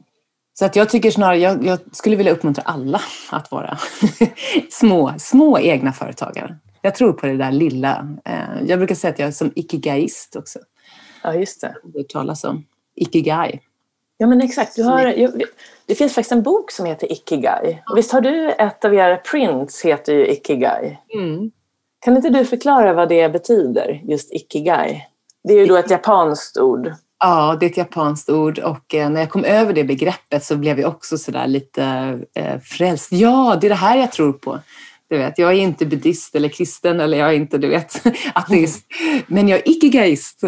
Så 0.60 0.66
att 0.66 0.76
jag 0.76 0.88
tycker 0.88 1.10
snarare, 1.10 1.38
jag, 1.38 1.64
jag, 1.64 1.78
skulle 1.92 2.16
vilja 2.16 2.32
uppmuntra 2.32 2.62
alla 2.66 3.00
att 3.30 3.50
vara 3.50 3.78
små, 4.70 5.14
små 5.18 5.58
egna 5.58 5.92
företagare. 5.92 6.56
Jag 6.82 6.94
tror 6.94 7.12
på 7.12 7.26
det 7.26 7.36
där 7.36 7.52
lilla. 7.52 8.16
Eh, 8.24 8.62
jag 8.66 8.78
brukar 8.78 8.94
säga 8.94 9.12
att 9.12 9.18
jag 9.18 9.28
är 9.28 9.32
som 9.32 9.52
ikigaist 9.54 10.36
också. 10.36 10.58
Ja, 11.22 11.34
just 11.34 11.60
det. 11.60 11.74
Det 11.84 12.08
talas 12.08 12.44
om. 12.44 12.66
Ikigai. 12.94 13.60
Ja, 14.16 14.26
men 14.26 14.40
exakt. 14.40 14.76
Du 14.76 14.82
har, 14.82 15.30
det 15.86 15.94
finns 15.94 16.14
faktiskt 16.14 16.32
en 16.32 16.42
bok 16.42 16.70
som 16.70 16.86
heter 16.86 17.12
Ikigai. 17.12 17.82
Och 17.90 17.98
visst 17.98 18.12
har 18.12 18.20
du 18.20 18.50
ett 18.50 18.84
av 18.84 18.94
era 18.94 19.16
prints 19.16 19.84
heter 19.84 20.12
ju 20.12 20.26
Ikigai? 20.26 20.98
Mm. 21.14 21.50
Kan 22.00 22.16
inte 22.16 22.30
du 22.30 22.44
förklara 22.44 22.92
vad 22.92 23.08
det 23.08 23.28
betyder, 23.28 24.00
just 24.04 24.32
Ikigai? 24.32 25.06
Det 25.44 25.54
är 25.54 25.58
ju 25.58 25.66
då 25.66 25.76
ett 25.76 25.90
japanskt 25.90 26.58
ord. 26.58 26.92
Ja, 27.20 27.56
det 27.60 27.66
är 27.66 27.70
ett 27.70 27.76
japanskt 27.76 28.30
ord 28.30 28.58
och 28.58 28.94
eh, 28.94 29.10
när 29.10 29.20
jag 29.20 29.30
kom 29.30 29.44
över 29.44 29.72
det 29.72 29.84
begreppet 29.84 30.44
så 30.44 30.56
blev 30.56 30.80
jag 30.80 30.88
också 30.88 31.18
sådär 31.18 31.46
lite 31.46 31.84
eh, 32.34 32.60
frälst. 32.60 33.12
Ja, 33.12 33.58
det 33.60 33.66
är 33.66 33.68
det 33.68 33.74
här 33.74 33.96
jag 33.96 34.12
tror 34.12 34.32
på. 34.32 34.60
Du 35.08 35.18
vet, 35.18 35.38
jag 35.38 35.52
är 35.52 35.56
inte 35.56 35.86
buddhist 35.86 36.34
eller 36.34 36.48
kristen 36.48 37.00
eller 37.00 37.18
jag 37.18 37.28
är 37.28 37.32
inte 37.32 37.58
du 37.58 37.68
vet, 37.68 38.02
ateist. 38.34 38.86
Men 39.26 39.48
jag 39.48 39.58
är 39.58 39.68
icke-geist. 39.68 40.40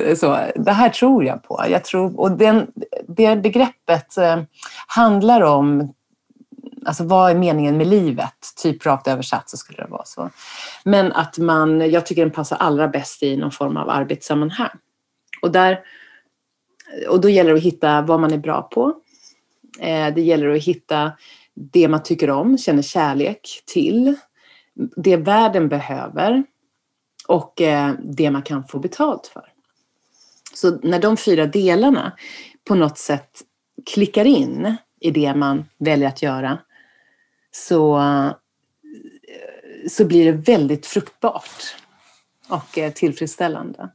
Det 0.54 0.72
här 0.72 0.88
tror 0.88 1.24
jag 1.24 1.42
på. 1.42 1.64
Jag 1.68 1.84
tror, 1.84 2.20
och 2.20 2.30
den, 2.30 2.66
det 3.08 3.36
begreppet 3.36 4.16
eh, 4.16 4.42
handlar 4.86 5.40
om 5.40 5.94
Alltså 6.84 7.04
vad 7.04 7.30
är 7.30 7.34
meningen 7.34 7.76
med 7.76 7.86
livet? 7.86 8.34
Typ 8.62 8.86
rakt 8.86 9.08
översatt 9.08 9.50
så 9.50 9.56
skulle 9.56 9.82
det 9.82 9.88
vara 9.90 10.04
så. 10.04 10.30
Men 10.84 11.12
att 11.12 11.38
man, 11.38 11.90
jag 11.90 12.06
tycker 12.06 12.22
den 12.22 12.30
passar 12.30 12.56
allra 12.56 12.88
bäst 12.88 13.22
i 13.22 13.36
någon 13.36 13.50
form 13.50 13.76
av 13.76 13.90
arbetssammanhang. 13.90 14.70
Och, 15.42 15.52
där, 15.52 15.80
och 17.08 17.20
då 17.20 17.28
gäller 17.28 17.50
det 17.50 17.56
att 17.56 17.64
hitta 17.64 18.02
vad 18.02 18.20
man 18.20 18.32
är 18.32 18.38
bra 18.38 18.62
på. 18.62 18.94
Eh, 19.78 20.14
det 20.14 20.22
gäller 20.22 20.48
att 20.48 20.64
hitta 20.64 21.12
det 21.54 21.88
man 21.88 22.02
tycker 22.02 22.30
om, 22.30 22.58
känner 22.58 22.82
kärlek 22.82 23.62
till 23.66 24.16
det 24.96 25.16
världen 25.16 25.68
behöver 25.68 26.44
och 27.26 27.60
eh, 27.60 27.94
det 28.02 28.30
man 28.30 28.42
kan 28.42 28.64
få 28.64 28.78
betalt 28.78 29.26
för. 29.26 29.52
Så 30.54 30.78
när 30.82 31.00
de 31.00 31.16
fyra 31.16 31.46
delarna 31.46 32.12
på 32.64 32.74
något 32.74 32.98
sätt 32.98 33.42
klickar 33.86 34.24
in 34.24 34.76
i 35.00 35.10
det 35.10 35.34
man 35.34 35.64
väljer 35.78 36.08
att 36.08 36.22
göra 36.22 36.58
så, 37.50 37.98
eh, 37.98 38.32
så 39.88 40.04
blir 40.04 40.32
det 40.32 40.52
väldigt 40.52 40.86
fruktbart 40.86 41.76
och 42.48 42.94
tillfredsställande. 42.94 43.90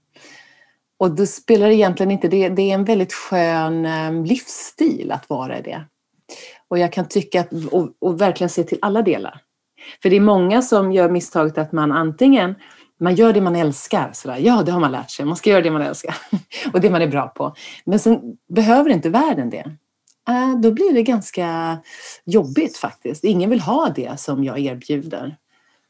Och 1.00 1.16
då 1.16 1.26
spelar 1.26 1.68
det 1.68 1.76
egentligen 1.76 2.12
inte, 2.12 2.28
det, 2.28 2.50
det 2.50 2.62
är 2.62 2.74
en 2.74 2.86
väldigt 2.86 3.14
skön 3.14 3.86
eh, 3.86 4.26
livsstil 4.26 5.12
att 5.12 5.30
vara 5.30 5.62
det. 5.62 5.84
Och 6.68 6.80
jag 6.80 6.94
kan 6.94 7.08
tycka 7.08 7.42
att, 7.42 7.54
och, 7.72 7.90
och 8.00 8.22
verkligen 8.22 8.50
se 8.50 8.64
till 8.64 8.78
alla 8.82 9.02
delar. 9.02 9.42
För 10.02 10.10
det 10.10 10.16
är 10.16 10.22
många 10.22 10.62
som 10.62 10.92
gör 10.92 11.10
misstaget 11.10 11.58
att 11.58 11.72
man 11.72 11.92
antingen 11.92 12.56
man 13.00 13.16
gör 13.16 13.34
det 13.34 13.42
man 13.42 13.56
älskar, 13.56 14.10
sådär. 14.14 14.38
ja 14.38 14.64
det 14.64 14.72
har 14.72 14.80
man 14.80 14.92
lärt 14.92 15.12
sig, 15.12 15.26
man 15.26 15.36
ska 15.36 15.50
göra 15.50 15.62
det 15.62 15.72
man 15.72 15.82
älskar 15.82 16.16
och 16.74 16.82
det 16.82 16.90
man 16.90 17.02
är 17.02 17.08
bra 17.08 17.28
på. 17.28 17.56
Men 17.86 18.00
sen 18.00 18.22
behöver 18.50 18.90
inte 18.90 19.10
världen 19.10 19.50
det. 19.50 19.78
Äh, 20.30 20.60
då 20.60 20.72
blir 20.72 20.94
det 20.94 21.04
ganska 21.04 21.78
jobbigt 22.26 22.78
faktiskt. 22.78 23.24
Ingen 23.24 23.50
vill 23.50 23.60
ha 23.60 23.90
det 23.96 24.20
som 24.20 24.44
jag 24.44 24.60
erbjuder. 24.60 25.38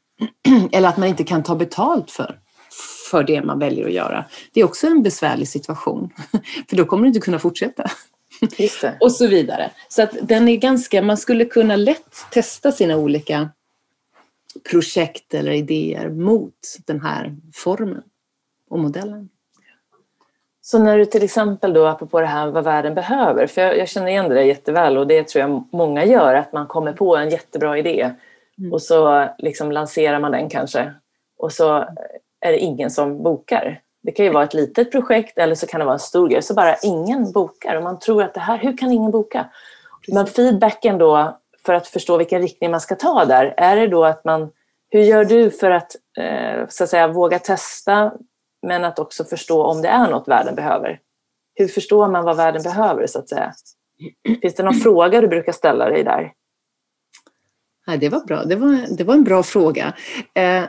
Eller 0.72 0.88
att 0.88 0.96
man 0.96 1.08
inte 1.08 1.24
kan 1.24 1.42
ta 1.42 1.54
betalt 1.54 2.10
för, 2.10 2.38
för 3.10 3.22
det 3.22 3.42
man 3.42 3.58
väljer 3.58 3.86
att 3.86 3.92
göra. 3.92 4.24
Det 4.52 4.60
är 4.60 4.64
också 4.64 4.86
en 4.86 5.02
besvärlig 5.02 5.48
situation, 5.48 6.10
för 6.68 6.76
då 6.76 6.84
kommer 6.84 7.02
du 7.02 7.08
inte 7.08 7.20
kunna 7.20 7.38
fortsätta. 7.38 7.90
och 9.00 9.12
så 9.12 9.26
vidare. 9.26 9.70
Så 9.88 10.02
att 10.02 10.10
den 10.22 10.48
är 10.48 10.56
ganska, 10.56 11.02
man 11.02 11.16
skulle 11.16 11.44
kunna 11.44 11.76
lätt 11.76 12.26
testa 12.30 12.72
sina 12.72 12.96
olika 12.96 13.50
projekt 14.70 15.34
eller 15.34 15.52
idéer 15.52 16.08
mot 16.08 16.54
den 16.86 17.00
här 17.00 17.36
formen 17.54 18.02
och 18.70 18.78
modellen. 18.78 19.28
Så 20.60 20.78
när 20.78 20.98
du 20.98 21.04
till 21.04 21.22
exempel 21.22 21.72
då, 21.72 21.86
apropå 21.86 22.20
det 22.20 22.26
här 22.26 22.50
vad 22.50 22.64
världen 22.64 22.94
behöver, 22.94 23.46
för 23.46 23.60
jag, 23.62 23.78
jag 23.78 23.88
känner 23.88 24.08
igen 24.08 24.28
det 24.28 24.34
där 24.34 24.42
jätteväl 24.42 24.96
och 24.96 25.06
det 25.06 25.28
tror 25.28 25.40
jag 25.40 25.68
många 25.72 26.04
gör, 26.04 26.34
att 26.34 26.52
man 26.52 26.66
kommer 26.66 26.92
på 26.92 27.16
en 27.16 27.30
jättebra 27.30 27.78
idé 27.78 28.10
mm. 28.58 28.72
och 28.72 28.82
så 28.82 29.28
liksom 29.38 29.72
lanserar 29.72 30.20
man 30.20 30.32
den 30.32 30.48
kanske 30.50 30.92
och 31.38 31.52
så 31.52 31.88
är 32.40 32.52
det 32.52 32.58
ingen 32.58 32.90
som 32.90 33.22
bokar. 33.22 33.80
Det 34.02 34.12
kan 34.12 34.24
ju 34.24 34.32
vara 34.32 34.44
ett 34.44 34.54
litet 34.54 34.92
projekt 34.92 35.38
eller 35.38 35.54
så 35.54 35.66
kan 35.66 35.80
det 35.80 35.84
vara 35.84 35.94
en 35.94 36.00
stor 36.00 36.28
grej, 36.28 36.42
så 36.42 36.54
bara 36.54 36.76
ingen 36.76 37.32
bokar 37.32 37.76
och 37.76 37.82
man 37.82 37.98
tror 37.98 38.22
att 38.22 38.34
det 38.34 38.40
här, 38.40 38.58
hur 38.58 38.76
kan 38.76 38.92
ingen 38.92 39.10
boka? 39.10 39.48
Men 40.08 40.26
feedbacken 40.26 40.98
då 40.98 41.38
för 41.66 41.74
att 41.74 41.88
förstå 41.88 42.16
vilken 42.16 42.42
riktning 42.42 42.70
man 42.70 42.80
ska 42.80 42.94
ta 42.94 43.24
där, 43.24 43.54
är 43.56 43.76
det 43.76 43.86
då 43.86 44.04
att 44.04 44.24
man, 44.24 44.50
hur 44.90 45.00
gör 45.00 45.24
du 45.24 45.50
för 45.50 45.70
att, 45.70 45.96
eh, 46.18 46.68
så 46.68 46.84
att 46.84 46.90
säga, 46.90 47.08
våga 47.08 47.38
testa 47.38 48.12
men 48.66 48.84
att 48.84 48.98
också 48.98 49.24
förstå 49.24 49.64
om 49.64 49.82
det 49.82 49.88
är 49.88 50.10
något 50.10 50.28
världen 50.28 50.54
behöver? 50.54 51.00
Hur 51.54 51.68
förstår 51.68 52.08
man 52.08 52.24
vad 52.24 52.36
världen 52.36 52.62
behöver 52.62 53.06
så 53.06 53.18
att 53.18 53.28
säga? 53.28 53.52
Finns 54.42 54.54
det 54.54 54.62
någon 54.62 54.74
fråga 54.82 55.20
du 55.20 55.28
brukar 55.28 55.52
ställa 55.52 55.88
dig 55.88 56.04
där? 56.04 56.32
Ja, 57.86 57.96
det 57.96 58.08
var 58.08 58.20
bra. 58.20 58.44
Det 58.44 58.56
var, 58.56 58.96
det 58.96 59.04
var 59.04 59.14
en 59.14 59.24
bra 59.24 59.42
fråga. 59.42 59.94
Eh, 60.34 60.64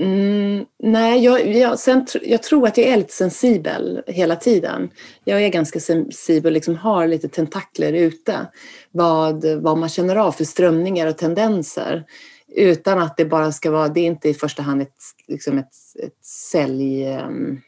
Mm, 0.00 0.66
nej, 0.78 1.24
jag, 1.24 1.56
jag, 1.56 1.78
sen, 1.78 2.06
jag 2.22 2.42
tror 2.42 2.66
att 2.66 2.78
jag 2.78 2.86
är 2.86 2.96
lite 2.96 3.12
sensibel 3.12 4.02
hela 4.06 4.36
tiden. 4.36 4.90
Jag 5.24 5.42
är 5.42 5.48
ganska 5.48 5.80
sensibel 5.80 6.52
liksom 6.52 6.76
har 6.76 7.06
lite 7.06 7.28
tentakler 7.28 7.92
ute. 7.92 8.46
Vad, 8.90 9.44
vad 9.44 9.78
man 9.78 9.88
känner 9.88 10.16
av 10.16 10.32
för 10.32 10.44
strömningar 10.44 11.06
och 11.06 11.18
tendenser. 11.18 12.04
Utan 12.48 12.98
att 12.98 13.16
det 13.16 13.24
bara 13.24 13.52
ska 13.52 13.70
vara, 13.70 13.88
det 13.88 14.00
är 14.00 14.06
inte 14.06 14.28
i 14.28 14.34
första 14.34 14.62
hand 14.62 14.82
ett, 14.82 14.96
liksom 15.28 15.58
ett, 15.58 15.74
ett 16.02 16.24
sälj... 16.24 17.06
Um, 17.06 17.60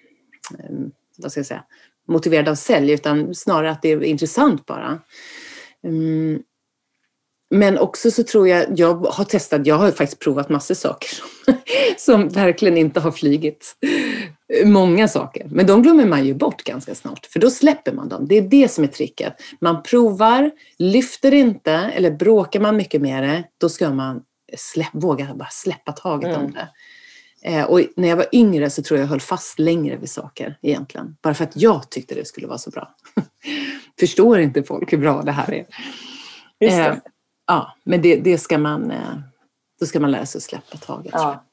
vad 1.16 1.30
ska 1.30 1.38
jag 1.38 1.46
säga? 1.46 1.64
Motiverad 2.08 2.48
av 2.48 2.54
sälj, 2.54 2.92
utan 2.92 3.34
snarare 3.34 3.70
att 3.70 3.82
det 3.82 3.88
är 3.88 4.02
intressant 4.02 4.66
bara. 4.66 5.00
Um, 5.82 6.42
men 7.52 7.78
också 7.78 8.10
så 8.10 8.22
tror 8.22 8.48
jag, 8.48 8.66
jag 8.76 8.94
har 8.94 9.24
testat, 9.24 9.66
jag 9.66 9.74
har 9.74 9.90
faktiskt 9.90 10.18
provat 10.18 10.48
massor 10.48 10.74
saker 10.74 11.08
som 11.96 12.28
verkligen 12.28 12.76
inte 12.76 13.00
har 13.00 13.10
flygit. 13.10 13.76
många 14.64 15.08
saker. 15.08 15.46
Men 15.50 15.66
de 15.66 15.82
glömmer 15.82 16.06
man 16.06 16.26
ju 16.26 16.34
bort 16.34 16.62
ganska 16.62 16.94
snart, 16.94 17.26
för 17.26 17.40
då 17.40 17.50
släpper 17.50 17.92
man 17.92 18.08
dem. 18.08 18.28
Det 18.28 18.38
är 18.38 18.42
det 18.42 18.70
som 18.70 18.84
är 18.84 18.88
tricket. 18.88 19.34
Man 19.60 19.82
provar, 19.82 20.50
lyfter 20.78 21.34
inte 21.34 21.72
eller 21.72 22.10
bråkar 22.10 22.60
man 22.60 22.76
mycket 22.76 23.00
med 23.00 23.22
det, 23.22 23.44
då 23.60 23.68
ska 23.68 23.90
man 23.90 24.22
släpp, 24.56 24.90
våga 24.92 25.34
bara 25.34 25.48
släppa 25.50 25.92
taget 25.92 26.30
mm. 26.30 26.40
om 26.44 26.52
det. 26.52 26.68
Eh, 27.44 27.64
och 27.64 27.80
när 27.96 28.08
jag 28.08 28.16
var 28.16 28.26
yngre 28.32 28.70
så 28.70 28.82
tror 28.82 28.98
jag 28.98 29.04
jag 29.04 29.10
höll 29.10 29.20
fast 29.20 29.58
längre 29.58 29.96
vid 29.96 30.10
saker 30.10 30.58
egentligen. 30.62 31.16
Bara 31.22 31.34
för 31.34 31.44
att 31.44 31.56
jag 31.56 31.90
tyckte 31.90 32.14
det 32.14 32.24
skulle 32.24 32.46
vara 32.46 32.58
så 32.58 32.70
bra. 32.70 32.94
Förstår 34.00 34.40
inte 34.40 34.62
folk 34.62 34.92
hur 34.92 34.98
bra 34.98 35.22
det 35.22 35.32
här 35.32 35.52
är? 35.52 35.66
Just 36.60 36.76
det. 36.76 37.00
Ja, 37.52 37.72
men 37.84 38.02
det, 38.02 38.16
det, 38.16 38.38
ska 38.38 38.58
man, 38.58 38.90
eh, 38.90 39.14
då 39.80 39.86
ska 39.86 40.00
man 40.00 40.10
lära 40.10 40.26
sig 40.26 40.38
att 40.38 40.42
släppa 40.42 40.76
taget. 40.76 41.12
Ja. 41.12 41.44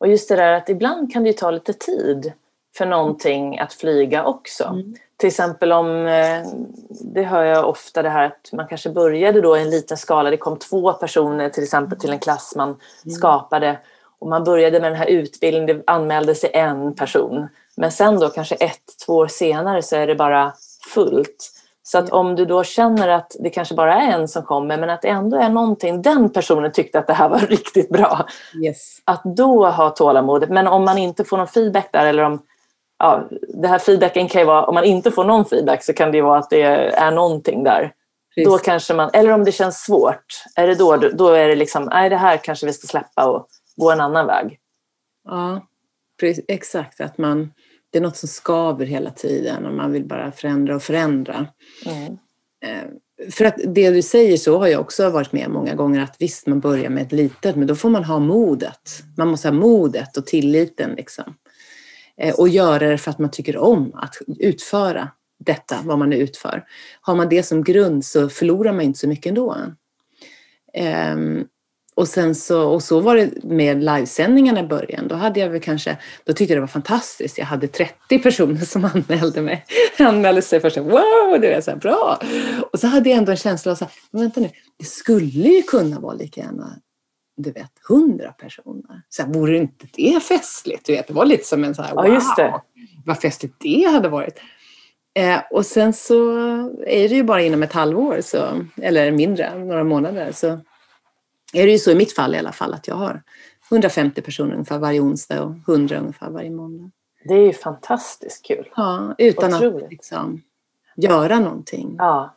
Och 0.00 0.08
just 0.08 0.28
det 0.28 0.36
där 0.36 0.52
att 0.52 0.68
ibland 0.68 1.12
kan 1.12 1.24
det 1.24 1.32
ta 1.32 1.50
lite 1.50 1.72
tid 1.72 2.32
för 2.76 2.86
någonting 2.86 3.58
att 3.58 3.72
flyga 3.72 4.24
också. 4.24 4.64
Mm. 4.64 4.94
Till 5.16 5.26
exempel 5.26 5.72
om, 5.72 6.06
eh, 6.06 6.46
det 6.88 7.22
hör 7.22 7.44
jag 7.44 7.68
ofta 7.68 8.02
det 8.02 8.08
här 8.08 8.26
att 8.26 8.52
man 8.52 8.66
kanske 8.68 8.90
började 8.90 9.40
då 9.40 9.56
i 9.58 9.62
en 9.62 9.70
liten 9.70 9.96
skala, 9.96 10.30
det 10.30 10.36
kom 10.36 10.58
två 10.58 10.92
personer 10.92 11.48
till 11.48 11.62
exempel 11.62 11.98
till 11.98 12.10
en 12.10 12.18
klass 12.18 12.54
man 12.56 12.68
mm. 12.68 13.14
skapade 13.16 13.78
och 14.18 14.28
man 14.28 14.44
började 14.44 14.80
med 14.80 14.92
den 14.92 14.98
här 14.98 15.06
utbildningen, 15.06 15.66
det 15.66 15.82
anmälde 15.86 16.34
sig 16.34 16.50
en 16.52 16.94
person. 16.94 17.48
Men 17.76 17.92
sen 17.92 18.20
då 18.20 18.28
kanske 18.28 18.54
ett, 18.54 18.82
två 19.06 19.12
år 19.12 19.26
senare 19.26 19.82
så 19.82 19.96
är 19.96 20.06
det 20.06 20.14
bara 20.14 20.52
fullt. 20.94 21.50
Så 21.86 21.98
att 21.98 22.10
om 22.10 22.36
du 22.36 22.44
då 22.44 22.64
känner 22.64 23.08
att 23.08 23.36
det 23.40 23.50
kanske 23.50 23.74
bara 23.74 23.94
är 23.94 24.12
en 24.12 24.28
som 24.28 24.42
kommer 24.42 24.78
men 24.78 24.90
att 24.90 25.02
det 25.02 25.08
ändå 25.08 25.36
är 25.36 25.48
någonting, 25.48 26.02
den 26.02 26.30
personen 26.30 26.72
tyckte 26.72 26.98
att 26.98 27.06
det 27.06 27.12
här 27.12 27.28
var 27.28 27.38
riktigt 27.48 27.88
bra. 27.88 28.26
Yes. 28.64 28.98
Att 29.04 29.22
då 29.24 29.66
ha 29.66 29.90
tålamodet. 29.90 30.50
Men 30.50 30.66
om 30.66 30.84
man 30.84 30.98
inte 30.98 31.24
får 31.24 31.36
någon 31.36 31.46
feedback 31.46 31.88
där 31.92 32.06
eller 32.06 32.22
om 32.22 32.42
ja, 32.98 33.24
det 33.48 33.68
här 33.68 33.78
feedbacken 33.78 34.28
kan 34.28 34.40
ju 34.40 34.46
vara, 34.46 34.64
om 34.64 34.74
man 34.74 34.84
inte 34.84 35.10
får 35.10 35.24
någon 35.24 35.44
feedback 35.44 35.84
så 35.84 35.92
kan 35.92 36.10
det 36.10 36.16
ju 36.16 36.22
vara 36.22 36.38
att 36.38 36.50
det 36.50 36.62
är 36.62 37.10
någonting 37.10 37.64
där. 37.64 37.92
Precis. 38.34 38.52
Då 38.52 38.58
kanske 38.58 38.94
man, 38.94 39.10
eller 39.12 39.32
om 39.32 39.44
det 39.44 39.52
känns 39.52 39.84
svårt, 39.84 40.24
är 40.56 40.66
det 40.66 40.74
då, 40.74 40.96
då 40.96 41.28
är 41.28 41.48
det 41.48 41.54
liksom, 41.54 41.84
nej 41.84 42.10
det 42.10 42.16
här 42.16 42.36
kanske 42.36 42.66
vi 42.66 42.72
ska 42.72 42.86
släppa 42.86 43.30
och 43.30 43.46
gå 43.76 43.90
en 43.90 44.00
annan 44.00 44.26
väg. 44.26 44.58
Ja, 45.24 45.60
precis, 46.20 46.44
exakt. 46.48 47.00
Att 47.00 47.18
man, 47.18 47.52
det 47.94 47.98
är 47.98 48.02
något 48.02 48.16
som 48.16 48.28
skaver 48.28 48.86
hela 48.86 49.10
tiden 49.10 49.66
och 49.66 49.74
man 49.74 49.92
vill 49.92 50.04
bara 50.04 50.32
förändra 50.32 50.76
och 50.76 50.82
förändra. 50.82 51.46
Mm. 51.86 52.18
Eh, 52.64 53.30
för 53.30 53.44
att 53.44 53.54
det 53.66 53.90
du 53.90 54.02
säger 54.02 54.36
så 54.36 54.58
har 54.58 54.66
jag 54.66 54.80
också 54.80 55.10
varit 55.10 55.32
med 55.32 55.50
många 55.50 55.74
gånger 55.74 56.00
att 56.00 56.16
visst, 56.18 56.46
man 56.46 56.60
börjar 56.60 56.90
med 56.90 57.02
ett 57.02 57.12
litet, 57.12 57.56
men 57.56 57.66
då 57.66 57.74
får 57.74 57.90
man 57.90 58.04
ha 58.04 58.18
modet. 58.18 59.02
Man 59.16 59.28
måste 59.28 59.48
ha 59.48 59.52
modet 59.52 60.16
och 60.16 60.26
tilliten 60.26 60.94
liksom. 60.96 61.24
Eh, 62.16 62.34
och 62.34 62.48
göra 62.48 62.88
det 62.88 62.98
för 62.98 63.10
att 63.10 63.18
man 63.18 63.30
tycker 63.30 63.56
om 63.56 63.94
att 63.94 64.14
utföra 64.38 65.08
detta, 65.38 65.76
vad 65.84 65.98
man 65.98 66.10
nu 66.10 66.16
utför. 66.16 66.64
Har 67.00 67.14
man 67.14 67.28
det 67.28 67.42
som 67.42 67.64
grund 67.64 68.04
så 68.04 68.28
förlorar 68.28 68.72
man 68.72 68.82
inte 68.82 68.98
så 68.98 69.08
mycket 69.08 69.26
ändå. 69.26 69.56
Um, 71.14 71.46
och, 71.94 72.08
sen 72.08 72.34
så, 72.34 72.68
och 72.68 72.82
så 72.82 73.00
var 73.00 73.16
det 73.16 73.44
med 73.44 73.84
livesändningarna 73.84 74.60
i 74.60 74.66
början. 74.66 75.08
Då, 75.08 75.14
hade 75.14 75.40
jag 75.40 75.48
väl 75.48 75.60
kanske, 75.60 75.96
då 76.24 76.32
tyckte 76.32 76.54
jag 76.54 76.56
det 76.56 76.60
var 76.60 76.66
fantastiskt. 76.66 77.38
Jag 77.38 77.46
hade 77.46 77.68
30 77.68 78.18
personer 78.18 78.60
som 78.60 78.84
anmälde 78.94 79.42
mig. 79.42 79.64
anmälde 79.98 80.42
sig 80.42 80.60
först. 80.60 80.76
Wow, 80.76 81.40
det 81.40 81.54
var 81.54 81.60
så 81.60 81.70
här, 81.70 81.78
bra! 81.78 82.20
Och 82.72 82.80
så 82.80 82.86
hade 82.86 83.10
jag 83.10 83.18
ändå 83.18 83.30
en 83.30 83.36
känsla 83.36 83.72
av 83.72 83.78
att 83.80 83.92
vänta 84.10 84.40
nu, 84.40 84.50
det 84.78 84.84
skulle 84.84 85.48
ju 85.48 85.62
kunna 85.62 86.00
vara 86.00 86.14
lika 86.14 86.40
gärna 86.40 86.76
du 87.36 87.50
vet, 87.52 87.70
hundra 87.88 88.32
personer. 88.32 89.02
Så 89.08 89.22
här, 89.22 89.32
vore 89.32 89.56
inte 89.56 89.86
det 89.92 90.22
festligt? 90.22 90.86
Du 90.86 90.92
vet, 90.92 91.06
det 91.06 91.14
var 91.14 91.24
lite 91.24 91.44
som 91.44 91.64
en 91.64 91.74
så 91.74 91.82
här, 91.82 91.94
wow, 91.94 92.06
ja, 92.06 92.14
just 92.14 92.36
det. 92.36 92.60
vad 93.04 93.20
festligt 93.20 93.54
det 93.60 93.88
hade 93.92 94.08
varit. 94.08 94.40
Eh, 95.18 95.40
och 95.50 95.66
sen 95.66 95.92
så 95.92 96.30
är 96.86 97.08
det 97.08 97.14
ju 97.14 97.22
bara 97.22 97.42
inom 97.42 97.62
ett 97.62 97.72
halvår, 97.72 98.20
så, 98.20 98.64
eller 98.82 99.10
mindre, 99.10 99.58
några 99.58 99.84
månader, 99.84 100.32
så 100.32 100.60
är 101.54 101.66
det 101.66 101.72
ju 101.72 101.78
så 101.78 101.90
i 101.90 101.94
mitt 101.94 102.12
fall 102.12 102.34
i 102.34 102.38
alla 102.38 102.52
fall 102.52 102.74
att 102.74 102.88
jag 102.88 102.94
har 102.94 103.22
150 103.70 104.22
personer 104.22 104.52
ungefär 104.52 104.78
varje 104.78 105.00
onsdag 105.00 105.42
och 105.42 105.54
100 105.68 105.98
ungefär 105.98 106.30
varje 106.30 106.50
måndag. 106.50 106.90
Det 107.24 107.34
är 107.34 107.46
ju 107.46 107.52
fantastiskt 107.52 108.46
kul. 108.46 108.68
Ja, 108.76 109.14
utan 109.18 109.54
Otroligt. 109.54 109.84
att 109.84 109.90
liksom 109.90 110.42
göra 110.96 111.40
någonting. 111.40 111.94
Ja. 111.98 112.34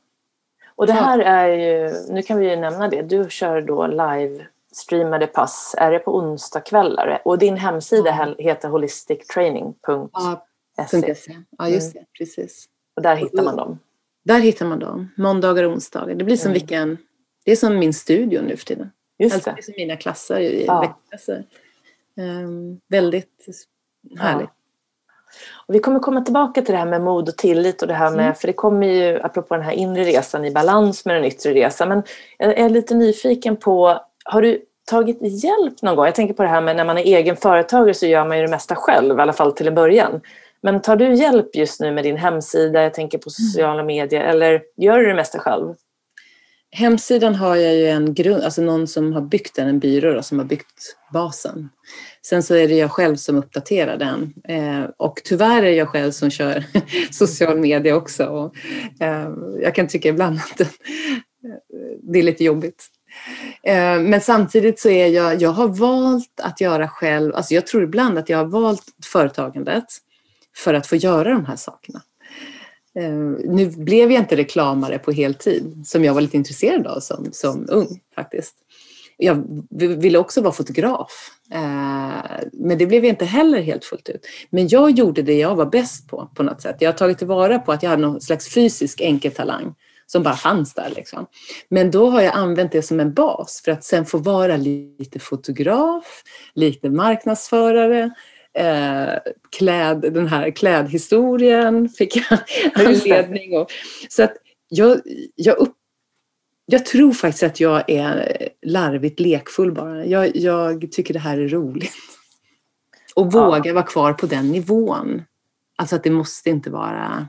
Och 0.75 0.87
det 0.87 0.93
här 0.93 1.19
är 1.19 1.47
ju, 1.47 1.93
nu 2.13 2.21
kan 2.21 2.37
vi 2.37 2.49
ju 2.49 2.55
nämna 2.55 2.87
det, 2.87 3.01
du 3.01 3.27
kör 3.29 3.61
då 3.61 3.87
live 3.87 4.45
streamade 4.71 5.27
pass 5.27 5.75
är 5.77 5.91
det 5.91 5.99
på 5.99 6.17
onsdagskvällar 6.17 7.21
och 7.25 7.37
din 7.37 7.57
hemsida 7.57 8.11
mm. 8.11 8.35
heter 8.37 8.69
holistictraining.se. 8.69 11.37
Ja, 11.57 11.69
just 11.69 11.93
det, 11.93 11.99
mm. 11.99 12.07
precis. 12.17 12.65
Och 12.95 13.01
där 13.01 13.15
hittar 13.15 13.43
man 13.43 13.55
dem? 13.55 13.79
Där 14.23 14.39
hittar 14.39 14.65
man 14.65 14.79
dem, 14.79 15.09
måndagar 15.17 15.63
och 15.63 15.71
onsdagar. 15.71 16.15
Det 16.15 16.23
blir 16.23 16.37
som 16.37 16.51
mm. 16.51 16.53
vilken, 16.53 16.97
det 17.45 17.51
är 17.51 17.55
som 17.55 17.79
min 17.79 17.93
studio 17.93 18.41
nu 18.41 18.57
för 18.57 18.65
tiden. 18.65 18.91
Just 19.17 19.35
alltså, 19.35 19.53
det. 19.55 19.63
som 19.63 19.73
mina 19.77 19.95
klasser 19.95 20.39
i 20.39 20.65
ja. 20.65 20.81
veckklasser. 20.81 21.43
Um, 22.15 22.81
väldigt 22.87 23.45
härligt. 24.19 24.49
Ja. 24.49 24.53
Och 25.67 25.75
vi 25.75 25.79
kommer 25.79 25.99
komma 25.99 26.21
tillbaka 26.21 26.61
till 26.61 26.71
det 26.71 26.77
här 26.77 26.85
med 26.85 27.01
mod 27.01 27.29
och 27.29 27.37
tillit 27.37 27.81
och 27.81 27.87
det 27.87 27.93
här 27.93 28.11
med, 28.11 28.25
mm. 28.25 28.35
för 28.35 28.47
det 28.47 28.53
kommer 28.53 28.87
ju 28.87 29.21
apropå 29.21 29.55
den 29.55 29.63
här 29.63 29.71
inre 29.71 30.03
resan 30.03 30.45
i 30.45 30.51
balans 30.51 31.05
med 31.05 31.15
den 31.15 31.25
yttre 31.25 31.53
resan. 31.53 31.89
Men 31.89 32.03
jag 32.37 32.57
är 32.57 32.69
lite 32.69 32.95
nyfiken 32.95 33.55
på 33.55 33.99
har 34.25 34.41
du 34.41 34.61
tagit 34.89 35.17
hjälp 35.21 35.81
någon 35.81 35.95
gång? 35.95 36.05
Jag 36.05 36.15
tänker 36.15 36.33
på 36.33 36.43
det 36.43 36.49
här 36.49 36.61
med 36.61 36.75
när 36.75 36.85
man 36.85 36.97
är 36.97 37.03
egen 37.03 37.35
företagare 37.35 37.93
så 37.93 38.05
gör 38.05 38.25
man 38.25 38.37
ju 38.37 38.43
det 38.43 38.49
mesta 38.49 38.75
själv, 38.75 39.17
i 39.17 39.21
alla 39.21 39.33
fall 39.33 39.51
till 39.51 39.67
en 39.67 39.75
början. 39.75 40.21
Men 40.61 40.81
tar 40.81 40.95
du 40.95 41.13
hjälp 41.13 41.55
just 41.55 41.79
nu 41.79 41.91
med 41.91 42.03
din 42.03 42.17
hemsida, 42.17 42.83
jag 42.83 42.93
tänker 42.93 43.17
på 43.17 43.29
sociala 43.29 43.83
medier, 43.83 44.21
eller 44.21 44.61
gör 44.77 44.97
du 44.97 45.05
det 45.05 45.13
mesta 45.13 45.39
själv? 45.39 45.75
Hemsidan 46.71 47.35
har 47.35 47.55
jag 47.55 47.75
ju 47.75 47.87
en 47.87 48.13
grund, 48.13 48.43
alltså 48.43 48.61
någon 48.61 48.87
som 48.87 49.13
har 49.13 49.21
byggt 49.21 49.55
den, 49.55 49.67
en 49.67 49.79
byrå 49.79 50.13
då, 50.13 50.23
som 50.23 50.39
har 50.39 50.45
byggt 50.45 50.95
basen. 51.13 51.69
Sen 52.25 52.43
så 52.43 52.55
är 52.55 52.67
det 52.67 52.75
jag 52.75 52.91
själv 52.91 53.15
som 53.15 53.35
uppdaterar 53.35 53.97
den. 53.97 54.33
Eh, 54.47 54.89
och 54.97 55.21
tyvärr 55.23 55.57
är 55.57 55.61
det 55.61 55.75
jag 55.75 55.89
själv 55.89 56.11
som 56.11 56.29
kör 56.29 56.63
social 57.11 57.57
media 57.57 57.95
också. 57.95 58.25
Och, 58.25 58.55
eh, 59.01 59.29
jag 59.61 59.75
kan 59.75 59.87
tycka 59.87 60.09
ibland 60.09 60.39
att 60.39 60.61
eh, 60.61 60.67
det 62.01 62.19
är 62.19 62.23
lite 62.23 62.43
jobbigt. 62.43 62.87
Eh, 63.63 63.99
men 63.99 64.21
samtidigt 64.21 64.79
så 64.79 64.89
är 64.89 65.07
jag, 65.07 65.41
jag 65.41 65.49
har 65.49 65.67
valt 65.67 66.39
att 66.41 66.61
göra 66.61 66.87
själv, 66.87 67.35
alltså 67.35 67.53
jag 67.53 67.67
tror 67.67 67.83
ibland 67.83 68.17
att 68.17 68.29
jag 68.29 68.37
har 68.37 68.45
valt 68.45 68.83
företagandet 69.05 69.85
för 70.55 70.73
att 70.73 70.87
få 70.87 70.95
göra 70.95 71.33
de 71.33 71.45
här 71.45 71.55
sakerna. 71.55 72.01
Eh, 72.97 73.11
nu 73.45 73.69
blev 73.69 74.11
jag 74.11 74.21
inte 74.21 74.35
reklamare 74.35 74.99
på 74.99 75.11
heltid 75.11 75.83
som 75.85 76.03
jag 76.03 76.13
var 76.13 76.21
lite 76.21 76.37
intresserad 76.37 76.87
av 76.87 76.99
som, 76.99 77.29
som 77.31 77.65
ung 77.69 77.99
faktiskt. 78.15 78.55
Jag 79.17 79.63
ville 79.77 80.17
också 80.17 80.41
vara 80.41 80.53
fotograf, 80.53 81.11
eh, 81.53 82.47
men 82.53 82.77
det 82.77 82.85
blev 82.85 83.05
jag 83.05 83.11
inte 83.11 83.25
heller 83.25 83.61
helt 83.61 83.85
fullt 83.85 84.09
ut. 84.09 84.25
Men 84.49 84.67
jag 84.67 84.91
gjorde 84.91 85.21
det 85.21 85.37
jag 85.37 85.55
var 85.55 85.65
bäst 85.65 86.07
på, 86.07 86.29
på 86.35 86.43
något 86.43 86.61
sätt. 86.61 86.75
Jag 86.79 86.91
har 86.91 86.97
tagit 86.97 87.17
tillvara 87.17 87.59
på 87.59 87.71
att 87.71 87.83
jag 87.83 87.89
hade 87.89 88.01
någon 88.01 88.21
slags 88.21 88.53
fysisk 88.53 89.01
enkeltalang 89.01 89.75
som 90.05 90.23
bara 90.23 90.35
fanns 90.35 90.73
där. 90.73 90.93
Liksom. 90.95 91.25
Men 91.69 91.91
då 91.91 92.09
har 92.09 92.21
jag 92.21 92.35
använt 92.35 92.71
det 92.71 92.81
som 92.81 92.99
en 92.99 93.13
bas 93.13 93.61
för 93.65 93.71
att 93.71 93.83
sen 93.83 94.05
få 94.05 94.17
vara 94.17 94.57
lite 94.57 95.19
fotograf, 95.19 96.23
lite 96.53 96.89
marknadsförare, 96.89 98.11
eh, 98.57 99.19
kläd, 99.57 100.01
den 100.01 100.27
här 100.27 100.51
klädhistorien 100.51 101.89
fick 101.89 102.15
jag 102.15 102.39
anledning. 102.85 103.57
Och, 103.57 103.71
så 104.09 104.23
att 104.23 104.33
jag, 104.69 105.01
jag, 105.35 105.57
upp, 105.57 105.75
jag 106.65 106.85
tror 106.85 107.13
faktiskt 107.13 107.43
att 107.43 107.59
jag 107.59 107.89
är 107.89 108.49
larvigt 108.61 109.19
lekfull 109.19 109.71
bara. 109.71 110.05
Jag, 110.05 110.35
jag 110.35 110.91
tycker 110.91 111.13
det 111.13 111.19
här 111.19 111.37
är 111.37 111.47
roligt. 111.47 111.93
Och 113.15 113.31
våga 113.31 113.69
ja. 113.69 113.73
vara 113.73 113.85
kvar 113.85 114.13
på 114.13 114.25
den 114.25 114.51
nivån. 114.51 115.23
Alltså 115.75 115.95
att 115.95 116.03
det 116.03 116.11
måste 116.11 116.49
inte 116.49 116.69
vara 116.69 117.27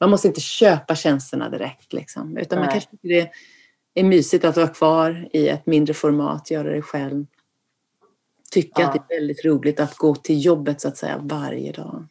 man 0.00 0.10
måste 0.10 0.28
inte 0.28 0.40
köpa 0.40 0.94
tjänsterna 0.94 1.50
direkt. 1.50 1.92
Liksom, 1.92 2.36
utan 2.36 2.58
Nej. 2.58 2.66
man 2.66 2.72
kanske 2.72 2.90
tycker 2.90 3.08
det 3.08 3.30
är 4.00 4.04
mysigt 4.04 4.44
att 4.44 4.56
vara 4.56 4.68
kvar 4.68 5.28
i 5.32 5.48
ett 5.48 5.66
mindre 5.66 5.94
format, 5.94 6.50
göra 6.50 6.70
det 6.72 6.82
själv. 6.82 7.26
Tycka 8.52 8.82
ja. 8.82 8.88
att 8.88 8.92
det 8.92 9.14
är 9.14 9.18
väldigt 9.18 9.44
roligt 9.44 9.80
att 9.80 9.94
gå 9.94 10.14
till 10.14 10.44
jobbet 10.44 10.80
så 10.80 10.88
att 10.88 10.96
säga 10.96 11.20
varje 11.22 11.72
dag. 11.72 12.04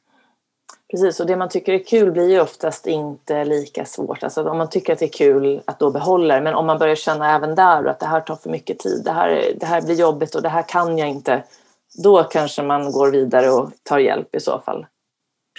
Precis, 0.91 1.19
och 1.19 1.25
det 1.25 1.35
man 1.35 1.49
tycker 1.49 1.73
är 1.73 1.83
kul 1.83 2.11
blir 2.11 2.29
ju 2.29 2.41
oftast 2.41 2.87
inte 2.87 3.45
lika 3.45 3.85
svårt. 3.85 4.23
Alltså 4.23 4.49
om 4.49 4.57
man 4.57 4.69
tycker 4.69 4.93
att 4.93 4.99
det 4.99 5.05
är 5.05 5.09
kul 5.09 5.61
att 5.65 5.79
då 5.79 5.91
behålla 5.91 6.35
det. 6.35 6.41
Men 6.41 6.55
om 6.55 6.65
man 6.65 6.77
börjar 6.77 6.95
känna 6.95 7.35
även 7.35 7.55
där 7.55 7.85
att 7.85 7.99
det 7.99 8.05
här 8.05 8.21
tar 8.21 8.35
för 8.35 8.49
mycket 8.49 8.79
tid, 8.79 9.01
det 9.05 9.11
här, 9.11 9.53
det 9.59 9.65
här 9.65 9.81
blir 9.81 9.95
jobbigt 9.95 10.35
och 10.35 10.41
det 10.41 10.49
här 10.49 10.61
kan 10.61 10.97
jag 10.97 11.09
inte. 11.09 11.43
Då 12.03 12.23
kanske 12.23 12.63
man 12.63 12.91
går 12.91 13.11
vidare 13.11 13.49
och 13.49 13.71
tar 13.83 13.99
hjälp 13.99 14.35
i 14.35 14.39
så 14.39 14.59
fall. 14.59 14.85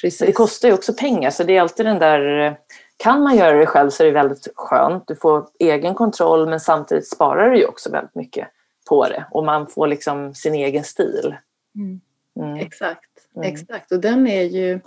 Precis. 0.00 0.26
det 0.26 0.32
kostar 0.32 0.68
ju 0.68 0.74
också 0.74 0.94
pengar 0.94 1.30
så 1.30 1.44
det 1.44 1.56
är 1.56 1.60
alltid 1.60 1.86
den 1.86 1.98
där 1.98 2.56
kan 2.96 3.22
man 3.22 3.36
göra 3.36 3.58
det 3.58 3.66
själv 3.66 3.90
så 3.90 4.02
är 4.02 4.06
det 4.06 4.12
väldigt 4.12 4.48
skönt. 4.54 5.04
Du 5.06 5.16
får 5.16 5.46
egen 5.58 5.94
kontroll 5.94 6.48
men 6.48 6.60
samtidigt 6.60 7.08
sparar 7.08 7.50
du 7.50 7.58
ju 7.58 7.66
också 7.66 7.90
väldigt 7.90 8.14
mycket 8.14 8.48
på 8.88 9.08
det 9.08 9.24
och 9.30 9.44
man 9.44 9.66
får 9.66 9.86
liksom 9.86 10.34
sin 10.34 10.54
egen 10.54 10.84
stil. 10.84 11.36
Mm. 11.74 12.00
Mm. 12.40 12.56
Exakt. 12.56 13.10
Mm. 13.36 13.52
Exakt, 13.52 13.92
och 13.92 14.00
den 14.00 14.26
är 14.26 14.42
ju... 14.42 14.80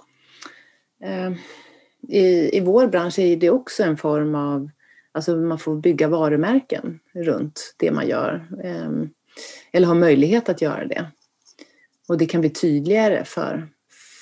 Eh, 1.03 1.31
i, 2.07 2.57
I 2.57 2.59
vår 2.59 2.87
bransch 2.87 3.19
är 3.19 3.35
det 3.35 3.49
också 3.49 3.83
en 3.83 3.97
form 3.97 4.35
av... 4.35 4.69
Alltså 5.11 5.35
man 5.35 5.59
får 5.59 5.75
bygga 5.75 6.07
varumärken 6.07 6.99
runt 7.13 7.75
det 7.77 7.91
man 7.91 8.07
gör. 8.07 8.47
Eh, 8.63 8.91
eller 9.71 9.87
ha 9.87 9.93
möjlighet 9.93 10.49
att 10.49 10.61
göra 10.61 10.85
det. 10.85 11.05
Och 12.07 12.17
det 12.17 12.25
kan 12.25 12.41
bli 12.41 12.49
tydligare 12.49 13.23
för, 13.25 13.69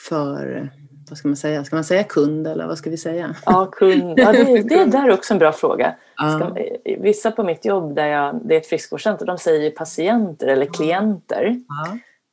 för 0.08 0.72
vad 1.10 1.18
ska 1.18 1.28
man 1.28 1.38
säga, 1.38 1.64
ska 1.64 1.76
man 1.76 1.84
säga 1.84 2.04
kund 2.04 2.48
eller 2.48 2.68
vad 2.68 2.78
ska 2.78 2.90
vi 2.90 2.98
säga? 2.98 3.36
Ja, 3.46 3.66
kund. 3.66 4.20
Ja, 4.20 4.32
det, 4.32 4.44
det 4.70 4.76
är 4.76 4.86
där 4.86 5.12
också 5.12 5.34
en 5.34 5.40
bra 5.40 5.52
fråga. 5.52 5.96
Ska, 6.16 6.56
vissa 7.00 7.32
på 7.32 7.44
mitt 7.44 7.66
jobb, 7.66 7.96
där 7.96 8.08
jag, 8.08 8.40
det 8.44 8.56
är 8.56 8.60
ett 8.60 8.68
friskvårdscenter, 8.68 9.26
de 9.26 9.38
säger 9.38 9.72
patienter 9.72 10.48
eller 10.48 10.66
klienter. 10.66 11.60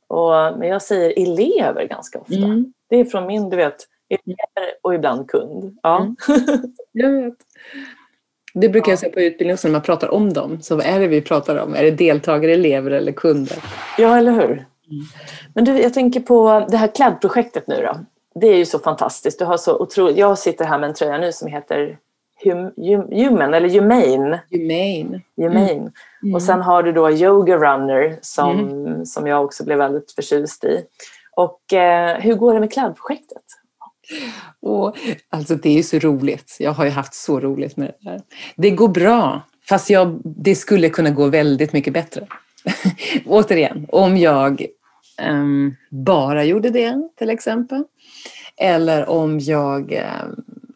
Och, 0.08 0.58
men 0.58 0.68
jag 0.68 0.82
säger 0.82 1.12
elever 1.16 1.84
ganska 1.84 2.18
ofta. 2.18 2.34
Mm. 2.34 2.72
Det 2.88 2.96
är 2.96 3.04
från 3.04 3.26
min, 3.26 3.50
du 3.50 3.56
vet, 3.56 3.76
elever 4.08 4.74
och 4.82 4.94
ibland 4.94 5.30
kund. 5.30 5.78
Ja. 5.82 6.00
Mm. 6.00 6.16
Jag 6.92 7.10
vet. 7.10 7.34
Det 8.54 8.68
brukar 8.68 8.92
jag 8.92 8.98
säga 8.98 9.12
på 9.12 9.20
utbildningen 9.20 9.54
också 9.54 9.68
när 9.68 9.72
man 9.72 9.82
pratar 9.82 10.08
om 10.08 10.32
dem. 10.32 10.62
Så 10.62 10.76
vad 10.76 10.86
är 10.86 11.00
det 11.00 11.06
vi 11.06 11.20
pratar 11.20 11.56
om? 11.56 11.74
Är 11.74 11.82
det 11.82 11.90
deltagare, 11.90 12.52
elever 12.52 12.90
eller 12.90 13.12
kunder? 13.12 13.56
Ja, 13.98 14.16
eller 14.16 14.32
hur? 14.32 14.50
Mm. 14.90 15.04
Men 15.54 15.64
du, 15.64 15.78
jag 15.78 15.94
tänker 15.94 16.20
på 16.20 16.66
det 16.70 16.76
här 16.76 16.94
klädprojektet 16.94 17.66
nu 17.66 17.74
då. 17.76 17.98
Det 18.40 18.46
är 18.46 18.56
ju 18.56 18.66
så 18.66 18.78
fantastiskt. 18.78 19.38
Du 19.38 19.44
har 19.44 19.56
så 19.56 19.78
otroligt, 19.78 20.16
jag 20.16 20.38
sitter 20.38 20.64
här 20.64 20.78
med 20.78 20.88
en 20.88 20.94
tröja 20.94 21.18
nu 21.18 21.32
som 21.32 21.48
heter 21.48 21.98
hum, 22.44 22.72
hum, 22.76 23.08
Human 23.12 23.54
eller 23.54 23.68
Humane. 23.68 24.40
Humane. 24.50 25.20
Humane. 25.36 25.70
Mm. 25.70 25.90
Mm. 26.22 26.34
Och 26.34 26.42
sen 26.42 26.62
har 26.62 26.82
du 26.82 26.92
då 26.92 27.10
Yoga 27.10 27.56
Runner 27.56 28.18
som, 28.22 28.58
mm. 28.58 29.06
som 29.06 29.26
jag 29.26 29.44
också 29.44 29.64
blev 29.64 29.78
väldigt 29.78 30.12
förtjust 30.12 30.64
i. 30.64 30.84
Och 31.36 31.72
eh, 31.72 32.20
hur 32.20 32.34
går 32.34 32.54
det 32.54 32.60
med 32.60 32.72
klädprojektet? 32.72 33.42
Och, 34.62 34.96
alltså 35.30 35.54
det 35.54 35.78
är 35.78 35.82
så 35.82 35.98
roligt. 35.98 36.56
Jag 36.58 36.72
har 36.72 36.84
ju 36.84 36.90
haft 36.90 37.14
så 37.14 37.40
roligt 37.40 37.76
med 37.76 37.92
det 38.00 38.10
här. 38.10 38.20
Det 38.56 38.70
går 38.70 38.88
bra, 38.88 39.42
fast 39.68 39.90
jag, 39.90 40.20
det 40.24 40.54
skulle 40.54 40.88
kunna 40.88 41.10
gå 41.10 41.26
väldigt 41.26 41.72
mycket 41.72 41.92
bättre. 41.92 42.26
Återigen, 43.26 43.86
om 43.88 44.16
jag 44.16 44.66
um, 45.30 45.76
bara 45.90 46.44
gjorde 46.44 46.70
det 46.70 47.08
till 47.18 47.30
exempel. 47.30 47.84
Eller 48.56 49.08
om 49.08 49.38
jag 49.40 50.02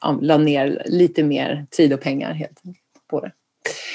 um, 0.07 0.21
la 0.23 0.39
ner 0.39 0.83
lite 0.87 1.23
mer 1.23 1.67
tid 1.71 1.93
och 1.93 2.01
pengar 2.01 2.33
helt 2.33 2.63
på 3.11 3.21
det. 3.21 3.33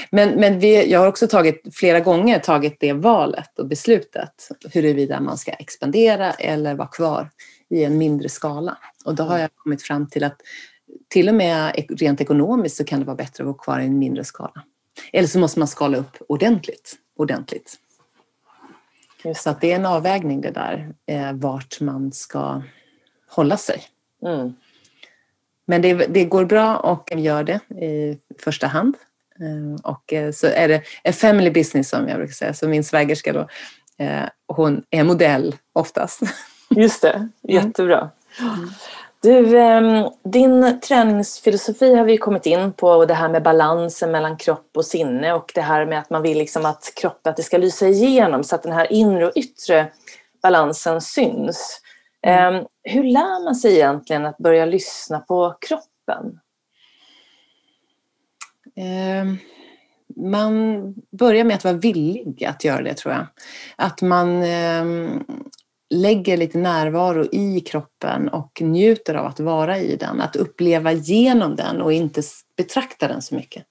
Men, 0.09 0.29
men 0.29 0.59
vi, 0.59 0.91
jag 0.91 0.99
har 0.99 1.07
också 1.07 1.27
tagit, 1.27 1.61
flera 1.75 1.99
gånger 1.99 2.39
tagit 2.39 2.79
det 2.79 2.93
valet 2.93 3.59
och 3.59 3.67
beslutet 3.67 4.49
huruvida 4.73 5.21
man 5.21 5.37
ska 5.37 5.51
expandera 5.51 6.31
eller 6.31 6.75
vara 6.75 6.87
kvar 6.87 7.29
i 7.69 7.83
en 7.83 7.97
mindre 7.97 8.29
skala. 8.29 8.77
Och 9.05 9.15
då 9.15 9.23
har 9.23 9.37
jag 9.37 9.49
kommit 9.55 9.83
fram 9.83 10.09
till 10.09 10.23
att 10.23 10.41
till 11.07 11.29
och 11.29 11.35
med 11.35 11.85
rent 11.89 12.21
ekonomiskt 12.21 12.77
så 12.77 12.83
kan 12.83 12.99
det 12.99 13.05
vara 13.05 13.15
bättre 13.15 13.43
att 13.43 13.47
vara 13.47 13.57
kvar 13.57 13.79
i 13.79 13.85
en 13.85 13.99
mindre 13.99 14.23
skala. 14.23 14.63
Eller 15.13 15.27
så 15.27 15.39
måste 15.39 15.59
man 15.59 15.67
skala 15.67 15.97
upp 15.97 16.17
ordentligt. 16.27 16.95
ordentligt. 17.15 17.79
Så 19.35 19.49
att 19.49 19.61
det 19.61 19.71
är 19.71 19.75
en 19.75 19.85
avvägning 19.85 20.41
det 20.41 20.51
där, 20.51 20.93
eh, 21.05 21.33
vart 21.33 21.81
man 21.81 22.11
ska 22.11 22.61
hålla 23.35 23.57
sig. 23.57 23.83
Mm. 24.25 24.53
Men 25.67 25.81
det, 25.81 25.93
det, 25.93 26.25
går 26.25 26.45
bra 26.45 26.77
och 26.77 27.11
gör 27.15 27.43
det 27.43 27.59
i 27.85 28.17
första 28.39 28.67
hand. 28.67 28.95
Eh, 29.39 29.91
och 29.91 30.13
eh, 30.13 30.31
så 30.31 30.47
är 30.47 30.67
det 30.67 30.81
a 31.03 31.11
family 31.13 31.49
business 31.49 31.89
som 31.89 32.07
jag 32.07 32.17
brukar 32.17 32.33
säga, 32.33 32.53
så 32.53 32.67
min 32.67 32.83
svägerska 32.83 33.33
då, 33.33 33.47
eh, 34.05 34.23
hon 34.47 34.83
är 34.89 35.03
modell 35.03 35.55
oftast. 35.73 36.21
Just 36.69 37.01
det, 37.01 37.29
jättebra. 37.41 38.09
Mm. 38.39 38.69
Du, 39.21 39.59
ehm, 39.59 40.09
din 40.23 40.79
träningsfilosofi 40.79 41.95
har 41.95 42.03
vi 42.03 42.17
kommit 42.17 42.45
in 42.45 42.73
på 42.73 42.89
och 42.89 43.07
det 43.07 43.13
här 43.13 43.29
med 43.29 43.43
balansen 43.43 44.11
mellan 44.11 44.37
kropp 44.37 44.69
och 44.75 44.85
sinne 44.85 45.33
och 45.33 45.51
det 45.55 45.61
här 45.61 45.85
med 45.85 45.99
att 45.99 46.09
man 46.09 46.21
vill 46.21 46.37
liksom 46.37 46.65
att 46.65 46.93
kroppen 46.95 47.29
att 47.29 47.37
det 47.37 47.43
ska 47.43 47.57
lysa 47.57 47.87
igenom 47.87 48.43
så 48.43 48.55
att 48.55 48.63
den 48.63 48.71
här 48.71 48.91
inre 48.91 49.27
och 49.27 49.31
yttre 49.35 49.87
balansen 50.43 51.01
syns. 51.01 51.81
Mm. 52.25 52.55
Ehm, 52.55 52.65
hur 52.83 53.03
lär 53.03 53.43
man 53.43 53.55
sig 53.55 53.75
egentligen 53.75 54.25
att 54.25 54.37
börja 54.37 54.65
lyssna 54.65 55.19
på 55.19 55.55
kroppen? 55.61 56.39
Ehm, 58.75 59.37
man 60.15 60.93
börjar 61.11 61.43
med 61.43 61.55
att 61.55 61.63
vara 61.63 61.73
villig 61.73 62.45
att 62.45 62.63
göra 62.63 62.81
det 62.81 62.93
tror 62.93 63.13
jag. 63.13 63.27
Att 63.75 64.01
man 64.01 64.43
lägger 65.89 66.37
lite 66.37 66.57
närvaro 66.57 67.25
i 67.31 67.59
kroppen 67.59 68.29
och 68.29 68.61
njuter 68.61 69.15
av 69.15 69.25
att 69.25 69.39
vara 69.39 69.77
i 69.77 69.95
den. 69.95 70.21
Att 70.21 70.35
uppleva 70.35 70.91
genom 70.91 71.55
den 71.55 71.81
och 71.81 71.93
inte 71.93 72.21
betrakta 72.57 73.07
den 73.07 73.21
så 73.21 73.35
mycket 73.35 73.63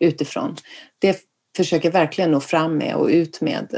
utifrån. 0.00 0.56
Det 0.98 1.20
försöker 1.56 1.90
verkligen 1.90 2.30
nå 2.30 2.40
fram 2.40 2.76
med 2.76 2.94
och 2.94 3.08
ut 3.08 3.40
med. 3.40 3.68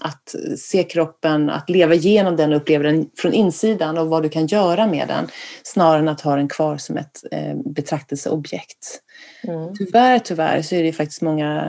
Att 0.00 0.34
se 0.58 0.82
kroppen, 0.82 1.50
att 1.50 1.70
leva 1.70 1.94
igenom 1.94 2.36
den 2.36 2.52
och 2.52 2.56
uppleva 2.56 2.84
den 2.84 3.10
från 3.16 3.32
insidan 3.32 3.98
och 3.98 4.06
vad 4.06 4.22
du 4.22 4.28
kan 4.28 4.46
göra 4.46 4.86
med 4.86 5.08
den 5.08 5.28
snarare 5.62 5.98
än 5.98 6.08
att 6.08 6.20
ha 6.20 6.36
den 6.36 6.48
kvar 6.48 6.76
som 6.76 6.96
ett 6.96 7.24
eh, 7.30 7.56
betraktelseobjekt. 7.64 9.00
Mm. 9.42 9.74
Tyvärr, 9.76 10.18
tyvärr 10.18 10.62
så 10.62 10.74
är 10.74 10.82
det 10.82 10.92
faktiskt 10.92 11.22
många 11.22 11.68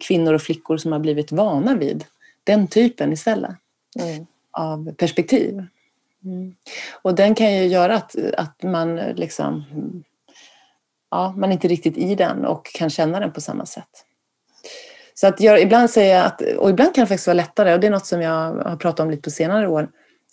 kvinnor 0.00 0.34
och 0.34 0.42
flickor 0.42 0.76
som 0.76 0.92
har 0.92 0.98
blivit 0.98 1.32
vana 1.32 1.74
vid 1.74 2.04
den 2.44 2.68
typen 2.68 3.12
istället. 3.12 3.50
Mm 4.00 4.26
av 4.58 4.92
perspektiv. 4.92 5.62
Mm. 6.24 6.54
Och 7.02 7.14
den 7.14 7.34
kan 7.34 7.54
ju 7.54 7.66
göra 7.66 7.96
att, 7.96 8.16
att 8.36 8.62
man 8.62 8.96
liksom 8.96 9.64
ja, 11.10 11.34
man 11.36 11.50
är 11.50 11.52
inte 11.52 11.68
riktigt 11.68 11.96
i 11.96 12.14
den 12.14 12.44
och 12.44 12.66
kan 12.66 12.90
känna 12.90 13.20
den 13.20 13.32
på 13.32 13.40
samma 13.40 13.66
sätt. 13.66 14.04
Så 15.20 15.26
att 15.26 15.40
jag 15.40 15.62
ibland 15.62 15.90
säger 15.90 16.24
att, 16.24 16.40
och 16.40 16.70
ibland 16.70 16.94
kan 16.94 17.02
det 17.02 17.08
faktiskt 17.08 17.26
vara 17.26 17.34
lättare, 17.34 17.74
och 17.74 17.80
det 17.80 17.86
är 17.86 17.90
något 17.90 18.06
som 18.06 18.22
jag 18.22 18.52
har 18.52 18.76
pratat 18.76 19.00
om 19.00 19.10
lite 19.10 19.22
på 19.22 19.30
senare 19.30 19.68
år, 19.68 19.88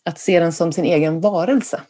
att 0.05 0.19
se 0.19 0.39
den 0.39 0.53
som 0.53 0.71
sin 0.71 0.85
egen 0.85 1.21
varelse. 1.21 1.81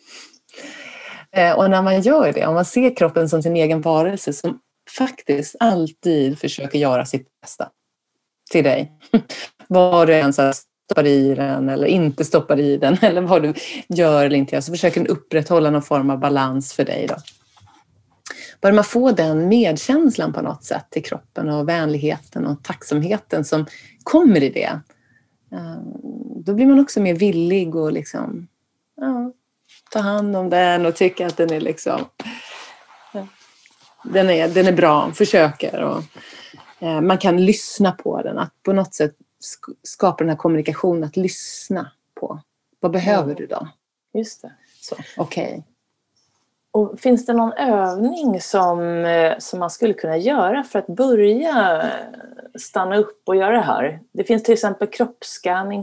Eh, 1.31 1.51
och 1.51 1.69
när 1.69 1.81
man 1.81 2.01
gör 2.01 2.33
det, 2.33 2.45
om 2.45 2.53
man 2.53 2.65
ser 2.65 2.95
kroppen 2.95 3.29
som 3.29 3.43
sin 3.43 3.55
egen 3.55 3.81
varelse 3.81 4.33
som 4.33 4.59
faktiskt 4.97 5.55
alltid 5.59 6.39
försöker 6.39 6.79
göra 6.79 7.05
sitt 7.05 7.27
bästa 7.41 7.69
till 8.51 8.63
dig. 8.63 8.91
Vad 9.67 10.07
du 10.07 10.15
än 10.15 10.33
stoppar 10.33 11.05
i 11.05 11.35
den 11.35 11.69
eller 11.69 11.87
inte 11.87 12.25
stoppar 12.25 12.59
i 12.59 12.77
den 12.77 12.97
eller 13.01 13.21
vad 13.21 13.43
du 13.43 13.53
gör 13.89 14.25
eller 14.25 14.37
inte 14.37 14.55
gör. 14.55 14.61
Så 14.61 14.71
försöker 14.71 15.01
den 15.01 15.07
upprätthålla 15.07 15.69
någon 15.69 15.81
form 15.81 16.09
av 16.09 16.19
balans 16.19 16.73
för 16.73 16.85
dig. 16.85 17.07
Då. 17.07 17.15
Börjar 18.65 18.75
man 18.75 18.83
få 18.83 19.11
den 19.11 19.47
medkänslan 19.47 20.33
på 20.33 20.41
något 20.41 20.63
sätt 20.63 20.85
till 20.89 21.03
kroppen 21.03 21.49
och 21.49 21.69
vänligheten 21.69 22.45
och 22.45 22.63
tacksamheten 22.63 23.45
som 23.45 23.65
kommer 24.03 24.43
i 24.43 24.49
det. 24.49 24.79
Eh, 25.51 25.77
då 26.35 26.53
blir 26.53 26.65
man 26.65 26.79
också 26.79 27.01
mer 27.01 27.15
villig 27.15 27.75
att 27.75 27.93
liksom, 27.93 28.47
ja, 28.95 29.31
ta 29.91 29.99
hand 29.99 30.35
om 30.35 30.49
den 30.49 30.85
och 30.85 30.95
tycka 30.95 31.27
att 31.27 31.37
den 31.37 31.53
är 31.53 31.59
liksom 31.59 32.05
den 34.03 34.29
är, 34.29 34.47
den 34.47 34.67
är 34.67 34.73
bra, 34.73 35.11
försöker. 35.11 35.83
Och, 35.83 36.03
eh, 36.79 37.01
man 37.01 37.17
kan 37.17 37.45
lyssna 37.45 37.91
på 37.91 38.21
den, 38.21 38.37
att 38.37 38.63
på 38.63 38.73
något 38.73 38.93
sätt 38.93 39.15
skapa 39.83 40.23
den 40.23 40.29
här 40.29 40.37
kommunikationen, 40.37 41.03
att 41.03 41.17
lyssna 41.17 41.91
på. 42.19 42.39
Vad 42.79 42.91
behöver 42.91 43.29
ja. 43.29 43.35
du 43.35 43.47
då? 43.47 43.67
Just 44.13 44.41
det. 44.41 44.51
Okej. 45.17 45.45
Okay. 45.45 45.74
Och 46.75 46.99
finns 46.99 47.25
det 47.25 47.33
någon 47.33 47.53
övning 47.53 48.41
som, 48.41 49.05
eh, 49.05 49.37
som 49.37 49.59
man 49.59 49.69
skulle 49.69 49.93
kunna 49.93 50.17
göra 50.17 50.63
för 50.63 50.79
att 50.79 50.87
börja 50.87 51.85
stanna 52.59 52.97
upp 52.97 53.21
och 53.25 53.35
göra 53.35 53.55
det 53.55 53.61
här? 53.61 53.99
Det 54.11 54.23
finns 54.23 54.43
till 54.43 54.53
exempel 54.53 54.87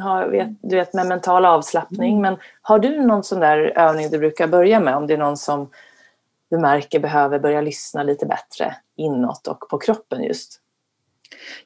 har, 0.00 0.54
du 0.62 0.76
vet 0.76 0.94
med 0.94 1.06
mental 1.06 1.44
avslappning. 1.44 2.10
Mm. 2.10 2.22
Men 2.22 2.36
har 2.62 2.78
du 2.78 3.00
någon 3.00 3.24
sån 3.24 3.40
där 3.40 3.58
övning 3.78 4.10
du 4.10 4.18
brukar 4.18 4.46
börja 4.46 4.80
med 4.80 4.96
om 4.96 5.06
det 5.06 5.14
är 5.14 5.18
någon 5.18 5.36
som 5.36 5.70
du 6.50 6.58
märker 6.58 7.00
behöver 7.00 7.38
börja 7.38 7.60
lyssna 7.60 8.02
lite 8.02 8.26
bättre 8.26 8.76
inåt 8.96 9.46
och 9.46 9.68
på 9.70 9.78
kroppen 9.78 10.22
just? 10.22 10.60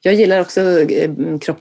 Jag 0.01 0.13
gillar 0.13 0.41
också 0.41 0.61
eh, 0.61 1.39
kropp 1.39 1.59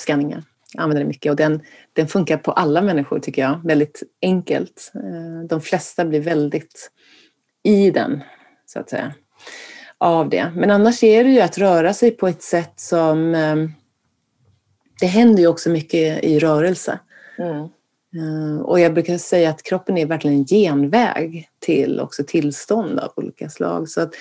skanningar. 0.00 0.42
Jag 0.74 0.82
använder 0.82 1.00
den 1.00 1.08
mycket 1.08 1.30
och 1.30 1.36
den, 1.36 1.62
den 1.92 2.08
funkar 2.08 2.36
på 2.36 2.52
alla 2.52 2.82
människor 2.82 3.18
tycker 3.18 3.42
jag. 3.42 3.60
Väldigt 3.64 4.02
enkelt. 4.22 4.92
Eh, 4.94 5.46
de 5.48 5.60
flesta 5.60 6.04
blir 6.04 6.20
väldigt 6.20 6.90
i 7.62 7.90
den, 7.90 8.20
så 8.66 8.80
att 8.80 8.90
säga, 8.90 9.14
av 9.98 10.28
det. 10.28 10.52
Men 10.56 10.70
annars 10.70 11.02
är 11.02 11.24
det 11.24 11.30
ju 11.30 11.40
att 11.40 11.58
röra 11.58 11.94
sig 11.94 12.10
på 12.10 12.28
ett 12.28 12.42
sätt 12.42 12.72
som... 12.80 13.34
Eh, 13.34 13.56
det 15.00 15.06
händer 15.06 15.42
ju 15.42 15.46
också 15.46 15.70
mycket 15.70 16.24
i 16.24 16.38
rörelse. 16.38 16.98
Mm. 17.38 17.68
Eh, 18.16 18.60
och 18.60 18.80
jag 18.80 18.94
brukar 18.94 19.18
säga 19.18 19.50
att 19.50 19.62
kroppen 19.62 19.98
är 19.98 20.06
verkligen 20.06 20.36
en 20.36 20.44
genväg 20.44 21.48
till 21.58 22.00
också 22.00 22.24
tillstånd 22.26 22.98
av 22.98 23.12
olika 23.16 23.50
slag. 23.50 23.88
Så 23.88 24.00
att 24.00 24.14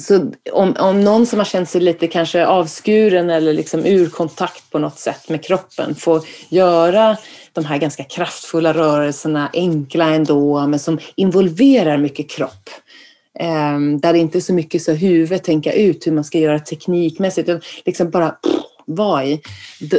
så 0.00 0.32
om, 0.52 0.74
om 0.78 1.00
någon 1.00 1.26
som 1.26 1.38
har 1.38 1.44
känt 1.44 1.68
sig 1.68 1.80
lite 1.80 2.06
kanske 2.06 2.46
avskuren 2.46 3.30
eller 3.30 3.52
liksom 3.52 3.86
ur 3.86 4.08
kontakt 4.08 4.70
på 4.70 4.78
något 4.78 4.98
sätt 4.98 5.28
med 5.28 5.44
kroppen 5.44 5.94
får 5.94 6.22
göra 6.48 7.16
de 7.52 7.64
här 7.64 7.78
ganska 7.78 8.04
kraftfulla 8.04 8.74
rörelserna, 8.74 9.50
enkla 9.52 10.14
ändå, 10.14 10.66
men 10.66 10.78
som 10.78 10.98
involverar 11.14 11.98
mycket 11.98 12.30
kropp. 12.30 12.70
Eh, 13.38 13.78
där 14.00 14.12
det 14.12 14.18
inte 14.18 14.38
är 14.38 14.40
så 14.40 14.52
mycket 14.52 14.82
så 14.82 14.92
huvud 14.92 15.42
tänka 15.42 15.72
ut 15.72 16.06
hur 16.06 16.12
man 16.12 16.24
ska 16.24 16.38
göra 16.38 16.58
teknikmässigt, 16.58 17.48
utan 17.48 17.60
liksom 17.84 18.10
bara 18.10 18.36
vara 18.86 19.24
i. 19.24 19.40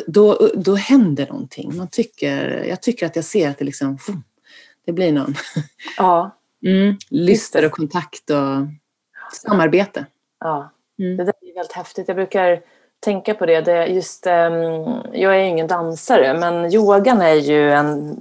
Då, 0.08 0.50
då 0.56 0.76
händer 0.76 1.28
någonting. 1.28 1.78
Man 1.78 1.88
tycker, 1.88 2.64
jag 2.64 2.82
tycker 2.82 3.06
att 3.06 3.16
jag 3.16 3.26
ser 3.26 3.50
att 3.50 3.58
det 3.58 3.66
liksom, 3.66 3.98
det 4.86 4.94
blir 4.94 5.12
någon 5.12 5.36
ja. 5.98 6.38
mm, 6.66 6.98
lyster 7.10 7.66
och 7.66 7.72
kontakt 7.72 8.30
och 8.30 8.68
samarbete. 9.32 10.06
Ja, 10.40 10.70
mm. 11.00 11.18
det 11.18 11.24
där 11.24 11.34
är 11.42 11.56
väldigt 11.56 11.76
häftigt. 11.76 12.08
Jag 12.08 12.16
brukar 12.16 12.62
tänka 13.00 13.34
på 13.34 13.46
det. 13.46 13.62
det 13.62 13.86
just, 13.86 14.28
um, 14.28 15.02
jag 15.14 15.36
är 15.36 15.44
ingen 15.44 15.68
dansare 15.68 16.40
men 16.40 16.74
yogan 16.74 17.22
är 17.22 17.34
ju 17.34 17.72
en, 17.72 18.18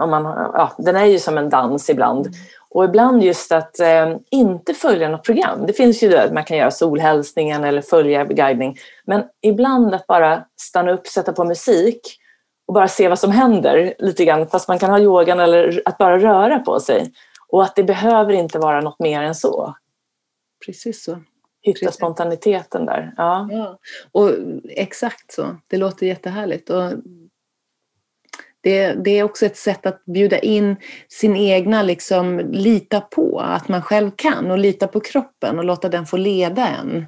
om 0.00 0.10
man, 0.10 0.24
ja, 0.54 0.72
den 0.78 0.96
är 0.96 1.04
ju 1.04 1.18
som 1.18 1.38
en 1.38 1.50
dans 1.50 1.90
ibland. 1.90 2.28
Och 2.70 2.84
ibland 2.84 3.22
just 3.22 3.52
att 3.52 3.80
eh, 3.80 4.16
inte 4.30 4.74
följa 4.74 5.08
något 5.08 5.24
program. 5.24 5.66
Det 5.66 5.72
finns 5.72 6.02
ju 6.02 6.08
det, 6.08 6.30
man 6.32 6.44
kan 6.44 6.56
göra 6.56 6.70
solhälsningen 6.70 7.64
eller 7.64 7.82
följa 7.82 8.24
guidning. 8.24 8.78
Men 9.04 9.24
ibland 9.42 9.94
att 9.94 10.06
bara 10.06 10.44
stanna 10.60 10.92
upp, 10.92 11.06
sätta 11.06 11.32
på 11.32 11.44
musik 11.44 12.00
och 12.66 12.74
bara 12.74 12.88
se 12.88 13.08
vad 13.08 13.18
som 13.18 13.30
händer 13.30 13.94
lite 13.98 14.24
grann. 14.24 14.46
Fast 14.46 14.68
man 14.68 14.78
kan 14.78 14.90
ha 14.90 14.98
yogan 14.98 15.40
eller 15.40 15.82
att 15.84 15.98
bara 15.98 16.18
röra 16.18 16.58
på 16.58 16.80
sig. 16.80 17.12
Och 17.48 17.62
att 17.62 17.76
det 17.76 17.84
behöver 17.84 18.32
inte 18.32 18.58
vara 18.58 18.80
något 18.80 18.98
mer 18.98 19.22
än 19.22 19.34
så. 19.34 19.74
Precis 20.66 21.04
så. 21.04 21.22
Hitta 21.62 21.78
Precis. 21.78 21.96
spontaniteten 21.96 22.86
där. 22.86 23.14
Ja. 23.16 23.48
ja. 23.50 23.78
Och 24.12 24.30
exakt 24.68 25.32
så. 25.32 25.56
Det 25.66 25.76
låter 25.76 26.06
jättehärligt. 26.06 26.70
Och 26.70 26.92
det, 28.60 28.92
det, 28.92 29.10
är 29.10 29.22
också 29.22 29.46
ett 29.46 29.56
sätt 29.56 29.86
att 29.86 30.04
bjuda 30.04 30.38
in 30.38 30.76
sin 31.08 31.36
egna, 31.36 31.82
liksom, 31.82 32.38
lita 32.38 33.00
på 33.00 33.40
att 33.40 33.68
man 33.68 33.82
själv 33.82 34.10
kan 34.16 34.50
och 34.50 34.58
lita 34.58 34.88
på 34.88 35.00
kroppen 35.00 35.58
och 35.58 35.64
låta 35.64 35.88
den 35.88 36.06
få 36.06 36.16
leda 36.16 36.68
en 36.68 37.06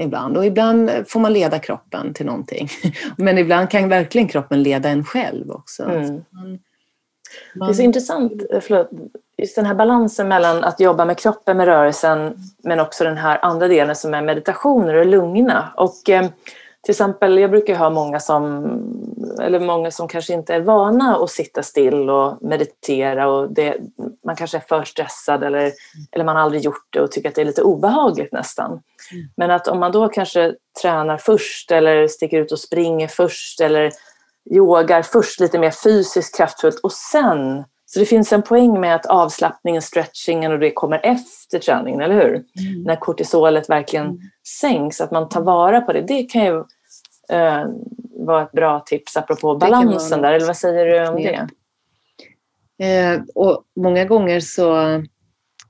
ibland. 0.00 0.36
Och 0.36 0.46
ibland 0.46 0.90
får 1.08 1.20
man 1.20 1.32
leda 1.32 1.58
kroppen 1.58 2.14
till 2.14 2.26
någonting. 2.26 2.68
Men 3.16 3.38
ibland 3.38 3.70
kan 3.70 3.88
verkligen 3.88 4.28
kroppen 4.28 4.62
leda 4.62 4.88
en 4.88 5.04
själv 5.04 5.50
också. 5.50 5.82
Mm. 5.82 6.22
Det 7.54 7.64
är 7.64 7.72
så 7.72 7.82
intressant, 7.82 8.42
förlåt, 8.60 8.90
just 9.36 9.56
den 9.56 9.66
här 9.66 9.74
balansen 9.74 10.28
mellan 10.28 10.64
att 10.64 10.80
jobba 10.80 11.04
med 11.04 11.18
kroppen, 11.18 11.56
med 11.56 11.66
rörelsen, 11.66 12.36
men 12.64 12.80
också 12.80 13.04
den 13.04 13.16
här 13.16 13.38
andra 13.42 13.68
delen 13.68 13.96
som 13.96 14.14
är 14.14 14.22
meditationer 14.22 14.94
och 14.94 15.06
lugna. 15.06 15.72
Och 15.76 16.10
eh, 16.10 16.26
till 16.82 16.92
exempel, 16.92 17.38
jag 17.38 17.50
brukar 17.50 17.74
ha 17.74 17.90
många 17.90 18.20
som, 18.20 18.64
eller 19.40 19.60
många 19.60 19.90
som 19.90 20.08
kanske 20.08 20.32
inte 20.32 20.54
är 20.54 20.60
vana 20.60 21.16
att 21.16 21.30
sitta 21.30 21.62
still 21.62 22.10
och 22.10 22.42
meditera 22.42 23.28
och 23.28 23.52
det, 23.52 23.76
man 24.24 24.36
kanske 24.36 24.56
är 24.56 24.62
för 24.68 24.84
stressad 24.84 25.44
eller, 25.44 25.72
eller 26.12 26.24
man 26.24 26.36
har 26.36 26.42
aldrig 26.42 26.62
gjort 26.62 26.86
det 26.90 27.00
och 27.00 27.12
tycker 27.12 27.28
att 27.28 27.34
det 27.34 27.40
är 27.40 27.44
lite 27.44 27.62
obehagligt 27.62 28.32
nästan. 28.32 28.70
Mm. 28.70 29.28
Men 29.36 29.50
att 29.50 29.68
om 29.68 29.80
man 29.80 29.92
då 29.92 30.08
kanske 30.08 30.54
tränar 30.82 31.16
först 31.16 31.70
eller 31.70 32.08
sticker 32.08 32.40
ut 32.40 32.52
och 32.52 32.58
springer 32.58 33.08
först 33.08 33.60
eller 33.60 33.92
yogar 34.50 35.02
först 35.02 35.40
lite 35.40 35.58
mer 35.58 35.70
fysiskt 35.70 36.36
kraftfullt 36.36 36.80
och 36.82 36.92
sen 36.92 37.64
så 37.92 37.98
det 37.98 38.06
finns 38.06 38.32
en 38.32 38.42
poäng 38.42 38.80
med 38.80 38.94
att 38.94 39.06
avslappningen, 39.06 39.82
stretchingen 39.82 40.52
och 40.52 40.58
det 40.58 40.70
kommer 40.70 41.00
efter 41.02 41.58
träningen, 41.58 42.00
eller 42.00 42.14
hur? 42.14 42.34
Mm. 42.34 42.82
När 42.82 42.96
kortisolet 42.96 43.68
verkligen 43.70 44.06
mm. 44.06 44.20
sänks, 44.60 45.00
att 45.00 45.10
man 45.10 45.28
tar 45.28 45.42
vara 45.42 45.80
på 45.80 45.92
det. 45.92 46.00
Det 46.00 46.22
kan 46.22 46.44
ju 46.44 46.56
eh, 47.32 47.64
vara 48.26 48.42
ett 48.42 48.52
bra 48.52 48.80
tips 48.80 49.16
apropå 49.16 49.56
balansen 49.56 50.22
där, 50.22 50.32
eller 50.32 50.46
vad 50.46 50.56
säger 50.56 50.86
du 50.86 51.08
om 51.08 51.22
det? 51.22 51.48
Eh, 52.86 53.20
och 53.34 53.62
många 53.76 54.04
gånger 54.04 54.40
så, 54.40 55.02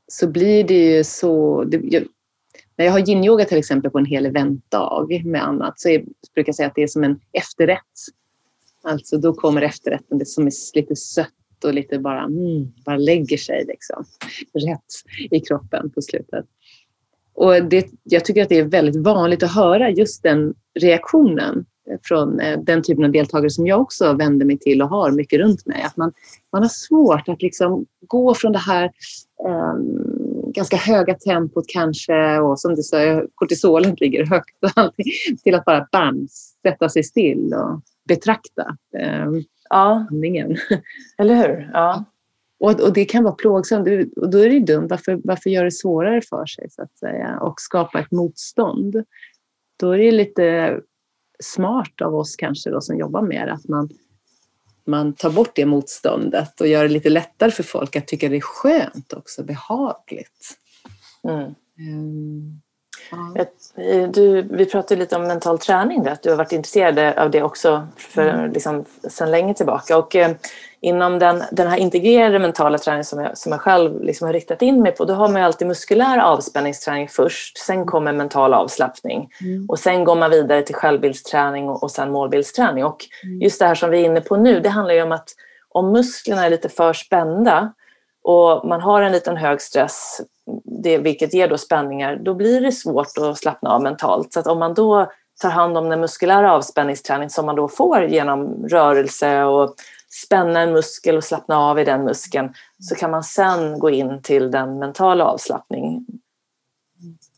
så 0.08 0.28
blir 0.28 0.64
det 0.64 0.94
ju 0.96 1.04
så... 1.04 1.64
Det, 1.64 1.80
jag, 1.82 2.04
när 2.76 2.84
jag 2.84 2.92
har 2.92 3.00
yin-yoga 3.08 3.44
till 3.44 3.58
exempel 3.58 3.90
på 3.90 3.98
en 3.98 4.06
hel 4.06 4.26
eventdag 4.26 5.06
med 5.24 5.42
annat 5.44 5.80
så 5.80 5.88
är, 5.88 6.04
brukar 6.34 6.48
jag 6.48 6.56
säga 6.56 6.66
att 6.66 6.74
det 6.74 6.82
är 6.82 6.86
som 6.86 7.04
en 7.04 7.20
efterrätt. 7.32 7.80
Alltså 8.82 9.18
då 9.18 9.34
kommer 9.34 9.62
efterrätten, 9.62 10.18
det 10.18 10.26
som 10.26 10.46
är 10.46 10.52
lite 10.74 10.96
sött 10.96 11.28
och 11.64 11.74
lite 11.74 11.98
bara, 11.98 12.22
mm, 12.22 12.72
bara 12.84 12.96
lägger 12.96 13.36
sig 13.36 13.64
liksom, 13.68 14.04
rätt 14.54 15.30
i 15.30 15.40
kroppen 15.40 15.90
på 15.90 16.02
slutet. 16.02 16.46
Och 17.34 17.64
det, 17.64 17.86
jag 18.02 18.24
tycker 18.24 18.42
att 18.42 18.48
det 18.48 18.58
är 18.58 18.64
väldigt 18.64 18.96
vanligt 18.96 19.42
att 19.42 19.54
höra 19.54 19.90
just 19.90 20.22
den 20.22 20.54
reaktionen 20.80 21.66
från 22.02 22.40
eh, 22.40 22.60
den 22.60 22.82
typen 22.82 23.04
av 23.04 23.12
deltagare 23.12 23.50
som 23.50 23.66
jag 23.66 23.80
också 23.80 24.12
vänder 24.12 24.46
mig 24.46 24.58
till 24.58 24.82
och 24.82 24.88
har 24.88 25.10
mycket 25.10 25.38
runt 25.38 25.66
mig. 25.66 25.82
Att 25.82 25.96
man, 25.96 26.12
man 26.52 26.62
har 26.62 26.68
svårt 26.68 27.28
att 27.28 27.42
liksom 27.42 27.86
gå 28.06 28.34
från 28.34 28.52
det 28.52 28.58
här 28.58 28.90
um, 29.74 30.52
ganska 30.52 30.76
höga 30.76 31.14
tempot 31.14 31.64
kanske 31.68 32.38
och 32.38 32.60
som 32.60 32.74
du 32.74 32.82
sa, 32.82 33.22
kortisolet 33.34 34.00
ligger 34.00 34.26
högt 34.26 34.64
och 34.64 34.70
allting, 34.76 35.04
till 35.42 35.54
att 35.54 35.64
bara 35.64 35.88
bam, 35.92 36.28
sätta 36.62 36.88
sig 36.88 37.02
still 37.02 37.54
och 37.54 37.82
betrakta. 38.14 38.76
Um, 39.26 39.44
ja. 39.70 40.06
handlingen. 40.10 40.56
Eller 41.18 41.34
hur? 41.34 41.70
Ja. 41.72 42.04
Och, 42.58 42.80
och 42.80 42.92
det 42.92 43.04
kan 43.04 43.24
vara 43.24 43.34
plågsamt. 43.34 43.88
Och 44.16 44.30
då 44.30 44.38
är 44.38 44.50
det 44.50 44.60
dumt. 44.60 44.86
Varför, 44.90 45.20
varför 45.24 45.50
göra 45.50 45.64
det 45.64 45.72
svårare 45.72 46.20
för 46.30 46.46
sig 46.46 46.70
så 46.70 46.82
att 46.82 46.98
säga? 46.98 47.38
Och 47.40 47.60
skapa 47.60 48.00
ett 48.00 48.10
motstånd. 48.10 49.04
Då 49.76 49.90
är 49.90 49.98
det 49.98 50.12
lite 50.12 50.80
smart 51.42 52.00
av 52.00 52.14
oss 52.14 52.36
kanske 52.36 52.70
då 52.70 52.80
som 52.80 52.98
jobbar 52.98 53.22
med 53.22 53.48
det, 53.48 53.52
att 53.52 53.68
man, 53.68 53.88
man 54.84 55.12
tar 55.12 55.30
bort 55.30 55.52
det 55.54 55.66
motståndet 55.66 56.60
och 56.60 56.68
gör 56.68 56.82
det 56.82 56.88
lite 56.88 57.10
lättare 57.10 57.50
för 57.50 57.62
folk 57.62 57.96
att 57.96 58.06
tycka 58.06 58.28
det 58.28 58.36
är 58.36 58.40
skönt 58.40 59.12
också, 59.12 59.44
behagligt. 59.44 60.58
Mm. 61.24 61.54
Um, 61.78 62.60
Ja. 63.10 63.44
Du, 64.06 64.42
vi 64.42 64.66
pratade 64.66 65.00
lite 65.00 65.16
om 65.16 65.22
mental 65.22 65.58
träning, 65.58 66.02
där, 66.02 66.10
att 66.10 66.22
du 66.22 66.30
har 66.30 66.36
varit 66.36 66.52
intresserad 66.52 67.18
av 67.18 67.30
det 67.30 67.42
också 67.42 67.86
för, 67.96 68.28
mm. 68.28 68.52
liksom, 68.52 68.84
sedan 69.08 69.30
länge 69.30 69.54
tillbaka. 69.54 69.98
Och, 69.98 70.16
eh, 70.16 70.30
inom 70.82 71.18
den, 71.18 71.42
den 71.50 71.68
här 71.68 71.76
integrerade 71.76 72.38
mentala 72.38 72.78
träningen 72.78 73.04
som 73.04 73.20
jag, 73.20 73.38
som 73.38 73.52
jag 73.52 73.60
själv 73.60 74.02
liksom 74.02 74.26
har 74.26 74.32
riktat 74.32 74.62
in 74.62 74.82
mig 74.82 74.92
på, 74.92 75.04
då 75.04 75.14
har 75.14 75.28
man 75.28 75.42
alltid 75.42 75.68
muskulär 75.68 76.18
avspänningsträning 76.18 77.08
först, 77.08 77.58
sen 77.58 77.86
kommer 77.86 78.12
mental 78.12 78.54
avslappning 78.54 79.30
mm. 79.40 79.66
och 79.68 79.78
sen 79.78 80.04
går 80.04 80.16
man 80.16 80.30
vidare 80.30 80.62
till 80.62 80.74
självbildsträning 80.74 81.68
och, 81.68 81.82
och 81.82 81.90
sen 81.90 82.10
målbildsträning. 82.10 82.84
Och 82.84 83.06
mm. 83.24 83.40
just 83.40 83.58
det 83.58 83.66
här 83.66 83.74
som 83.74 83.90
vi 83.90 84.00
är 84.00 84.04
inne 84.04 84.20
på 84.20 84.36
nu, 84.36 84.60
det 84.60 84.68
handlar 84.68 84.94
ju 84.94 85.02
om 85.02 85.12
att 85.12 85.28
om 85.68 85.92
musklerna 85.92 86.46
är 86.46 86.50
lite 86.50 86.68
för 86.68 86.92
spända 86.92 87.72
och 88.22 88.68
man 88.68 88.80
har 88.80 89.02
en 89.02 89.12
liten 89.12 89.36
hög 89.36 89.60
stress, 89.60 90.20
det, 90.64 90.98
vilket 90.98 91.34
ger 91.34 91.48
då 91.48 91.58
spänningar, 91.58 92.16
då 92.16 92.34
blir 92.34 92.60
det 92.60 92.72
svårt 92.72 93.18
att 93.18 93.38
slappna 93.38 93.70
av 93.70 93.82
mentalt. 93.82 94.32
Så 94.32 94.40
att 94.40 94.46
om 94.46 94.58
man 94.58 94.74
då 94.74 95.10
tar 95.40 95.50
hand 95.50 95.78
om 95.78 95.88
den 95.88 96.00
muskulära 96.00 96.52
avspänningsträning 96.52 97.30
som 97.30 97.46
man 97.46 97.56
då 97.56 97.68
får 97.68 98.04
genom 98.04 98.68
rörelse 98.68 99.42
och 99.42 99.74
spänna 100.24 100.60
en 100.60 100.72
muskel 100.72 101.16
och 101.16 101.24
slappna 101.24 101.58
av 101.58 101.78
i 101.78 101.84
den 101.84 102.04
muskeln 102.04 102.54
så 102.78 102.94
kan 102.94 103.10
man 103.10 103.24
sen 103.24 103.78
gå 103.78 103.90
in 103.90 104.22
till 104.22 104.50
den 104.50 104.78
mentala 104.78 105.24
avslappningen. 105.24 106.06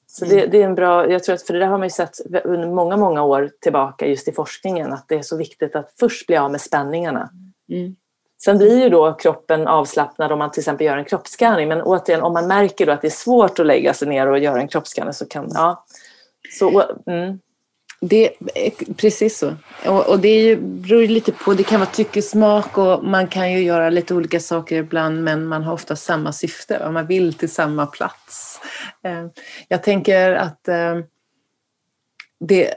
Så 0.07 0.25
det, 0.25 0.47
det, 0.47 0.63
är 0.63 0.67
en 0.67 0.75
bra, 0.75 1.11
jag 1.11 1.25
tror 1.25 1.35
att 1.35 1.43
för 1.43 1.55
det 1.55 1.61
där 1.61 1.67
har 1.67 1.79
man 1.79 1.87
ju 1.87 1.91
sett 1.91 2.21
under 2.45 2.69
många, 2.69 2.97
många 2.97 3.23
år 3.23 3.51
tillbaka 3.61 4.07
just 4.07 4.29
i 4.29 4.33
forskningen 4.33 4.93
att 4.93 5.09
det 5.09 5.15
är 5.15 5.23
så 5.23 5.37
viktigt 5.37 5.77
att 5.77 5.95
först 6.01 6.27
bli 6.27 6.37
av 6.37 6.51
med 6.51 6.61
spänningarna. 6.61 7.31
Mm. 7.69 7.97
Sen 8.45 8.59
blir 8.59 8.83
ju 8.83 8.89
då 8.89 9.13
kroppen 9.13 9.69
avslappnad 9.69 10.33
om 10.33 10.39
man 10.39 10.51
till 10.51 10.61
exempel 10.61 10.87
gör 10.87 10.97
en 10.97 11.05
kroppsskanning. 11.05 11.69
Men 11.69 11.83
återigen, 11.83 12.23
om 12.23 12.33
man 12.33 12.47
märker 12.47 12.87
då 12.87 12.93
att 12.93 13.01
det 13.01 13.09
är 13.09 13.11
svårt 13.11 13.59
att 13.59 13.67
lägga 13.67 13.95
sig 13.95 14.09
ner 14.09 14.27
och 14.27 14.39
göra 14.39 14.61
en 14.61 14.69
kroppsskanning 14.69 15.13
så 15.13 15.27
kan... 15.27 15.51
Ja. 15.55 15.85
Så, 16.59 16.83
mm. 17.07 17.39
Det 18.01 18.31
precis 18.97 19.39
så. 19.39 19.55
Och, 19.87 20.09
och 20.09 20.19
det 20.19 20.29
är 20.29 20.43
ju, 20.43 20.57
beror 20.57 21.07
lite 21.07 21.33
på, 21.33 21.55
det 21.55 21.63
kan 21.63 21.81
vara 21.81 21.91
tyckesmak 21.91 22.79
och 22.79 23.05
man 23.05 23.29
kan 23.29 23.53
ju 23.53 23.63
göra 23.63 23.91
lite 23.91 24.15
olika 24.15 24.41
saker 24.41 24.77
ibland 24.77 25.25
men 25.25 25.47
man 25.47 25.63
har 25.63 25.73
ofta 25.73 25.97
samma 25.97 26.33
syfte 26.33 26.91
man 26.91 27.07
vill 27.07 27.35
till 27.35 27.51
samma 27.51 27.87
plats. 27.87 28.61
Eh, 29.05 29.27
jag 29.69 29.83
tänker 29.83 30.33
att 30.33 30.69
eh, 30.69 30.99
det, 32.41 32.75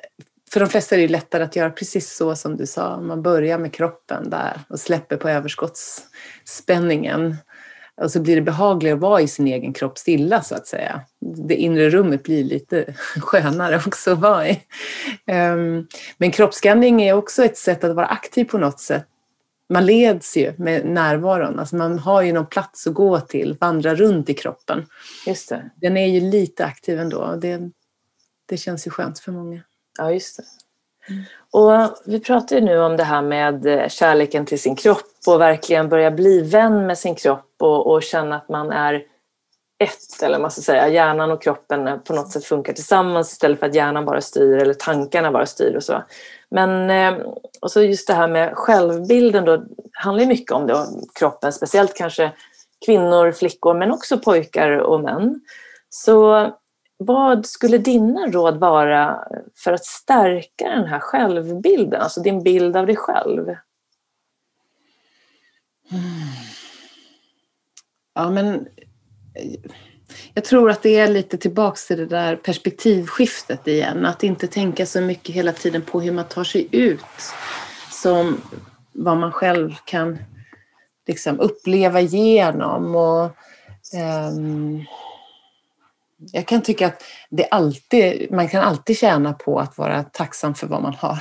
för 0.56 0.60
de 0.60 0.70
flesta 0.70 0.96
är 0.96 1.00
det 1.00 1.08
lättare 1.08 1.44
att 1.44 1.56
göra 1.56 1.70
precis 1.70 2.16
så 2.16 2.36
som 2.36 2.58
du 2.58 2.66
sa. 2.66 3.02
Man 3.02 3.22
börjar 3.22 3.58
med 3.58 3.74
kroppen 3.74 4.30
där 4.30 4.60
och 4.70 4.80
släpper 4.80 5.18
på 5.18 5.30
överskottsspänningen. 5.30 7.36
Och 8.02 8.12
så 8.12 8.22
blir 8.22 8.36
det 8.36 8.42
behagligare 8.42 8.96
att 8.96 9.02
vara 9.02 9.22
i 9.22 9.28
sin 9.28 9.48
egen 9.48 9.74
kropp 9.74 9.98
stilla 9.98 10.42
så 10.42 10.56
att 10.56 10.68
säga. 10.68 11.02
Det 11.48 11.56
inre 11.56 11.90
rummet 11.90 12.24
blir 12.24 12.44
lite 12.44 12.96
skönare 13.22 13.82
också 13.88 14.12
att 14.12 14.20
vara 14.20 14.50
i. 14.50 14.62
Ehm, 15.26 15.88
men 16.18 16.32
kroppsskanning 16.32 17.02
är 17.02 17.14
också 17.14 17.46
ett 17.46 17.58
sätt 17.58 17.84
att 17.84 17.96
vara 17.96 18.08
aktiv 18.08 18.46
på 18.46 18.58
något 18.58 18.80
sätt 18.80 19.08
man 19.70 19.86
leds 19.86 20.38
ju 20.38 20.54
med 20.58 20.86
närvaron. 20.86 21.60
Alltså 21.60 21.76
man 21.76 22.00
har 22.00 22.22
ju 22.22 22.34
någon 22.34 22.46
plats 22.46 22.88
att 22.88 22.94
gå 22.94 23.20
till, 23.20 23.58
vandra 23.60 23.96
runt 23.96 24.30
i 24.30 24.34
kroppen. 24.34 24.86
Just 25.28 25.50
det. 25.50 25.70
Den 25.76 25.98
är 25.98 26.08
ju 26.08 26.20
lite 26.20 26.66
aktiv 26.66 27.00
ändå. 27.00 27.36
Det, 27.36 27.60
det 28.46 28.58
känns 28.58 28.88
ju 28.88 28.92
skönt 28.92 29.20
för 29.20 29.32
många. 29.32 29.62
Ja, 29.98 30.12
just 30.12 30.38
det. 30.38 30.44
Och 31.52 31.72
vi 32.06 32.20
pratar 32.20 32.56
ju 32.56 32.62
nu 32.62 32.80
om 32.80 32.98
det 32.98 33.04
här 33.04 33.22
med 33.22 33.66
eh, 33.66 33.88
kärleken 33.88 34.46
till 34.46 34.60
sin 34.60 34.76
kropp 34.76 35.28
och 35.28 35.42
verkligen 35.42 35.90
börja 35.90 36.12
bli 36.12 36.42
vän 36.42 36.88
med 36.88 36.98
sin 36.98 37.16
kropp 37.16 37.56
och, 37.60 37.92
och 37.92 38.04
känna 38.04 38.36
att 38.36 38.50
man 38.50 38.72
är 38.72 39.04
ett, 39.80 40.24
eller 40.24 40.40
man 40.40 40.52
ska 40.52 40.62
säga, 40.62 40.88
hjärnan 40.88 41.32
och 41.32 41.44
kroppen 41.44 42.00
på 42.04 42.14
något 42.14 42.32
sätt 42.32 42.46
funkar 42.46 42.74
tillsammans 42.74 43.32
istället 43.32 43.60
för 43.60 43.68
att 43.68 43.76
hjärnan 43.76 44.06
bara 44.06 44.22
styr 44.22 44.58
eller 44.58 44.74
tankarna 44.74 45.32
bara 45.32 45.46
styr 45.46 45.76
och 45.76 45.84
så. 45.84 46.04
Men 46.50 46.90
eh, 46.90 47.26
och 47.62 47.72
så 47.72 47.82
just 47.82 48.08
det 48.08 48.14
här 48.14 48.28
med 48.28 48.54
självbilden 48.54 49.46
då 49.46 49.64
handlar 49.94 50.22
ju 50.24 50.28
mycket 50.28 50.52
om 50.52 50.68
det, 50.68 50.86
kroppen, 51.20 51.54
speciellt 51.54 51.94
kanske 51.94 52.32
kvinnor, 52.86 53.32
flickor 53.32 53.74
men 53.74 53.92
också 53.92 54.20
pojkar 54.20 54.72
och 54.72 55.00
män. 55.00 55.42
Så 55.90 56.52
vad 56.98 57.46
skulle 57.46 57.78
dina 57.78 58.28
råd 58.28 58.60
vara 58.60 59.20
för 59.56 59.74
att 59.74 59.86
stärka 59.86 60.70
den 60.70 60.86
här 60.86 61.00
självbilden, 61.00 62.02
alltså 62.02 62.22
din 62.22 62.44
bild 62.44 62.78
av 62.78 62.86
dig 62.86 62.96
själv? 62.96 63.48
Mm. 65.92 66.06
Ja, 68.14 68.30
men 68.30 68.68
jag 70.34 70.46
tror 70.46 70.70
att 70.70 70.82
det 70.82 70.98
är 70.98 71.08
lite 71.08 71.38
tillbaks 71.38 71.88
till 71.88 71.98
det 71.98 72.06
där 72.06 72.36
perspektivskiftet 72.36 73.68
igen. 73.68 74.06
Att 74.06 74.24
inte 74.24 74.48
tänka 74.48 74.86
så 74.86 75.02
mycket 75.02 75.36
hela 75.36 75.52
tiden 75.52 75.82
på 75.82 76.02
hur 76.02 76.12
man 76.12 76.26
tar 76.26 76.44
sig 76.44 76.68
ut 76.72 77.00
som 77.92 78.42
vad 78.92 79.18
man 79.18 79.32
själv 79.32 79.76
kan 79.86 80.18
liksom 81.08 81.40
uppleva 81.40 82.02
igenom. 82.02 82.96
Och, 82.96 83.24
um, 84.32 84.86
jag 86.18 86.46
kan 86.46 86.62
tycka 86.62 86.88
att 86.88 87.04
det 87.30 87.48
alltid, 87.52 88.32
man 88.32 88.48
kan 88.48 88.64
alltid 88.64 88.98
tjäna 88.98 89.34
på 89.34 89.60
att 89.60 89.78
vara 89.78 90.04
tacksam 90.04 90.56
för 90.56 90.68
vad 90.68 90.82
man 90.82 90.94
har. 90.94 91.20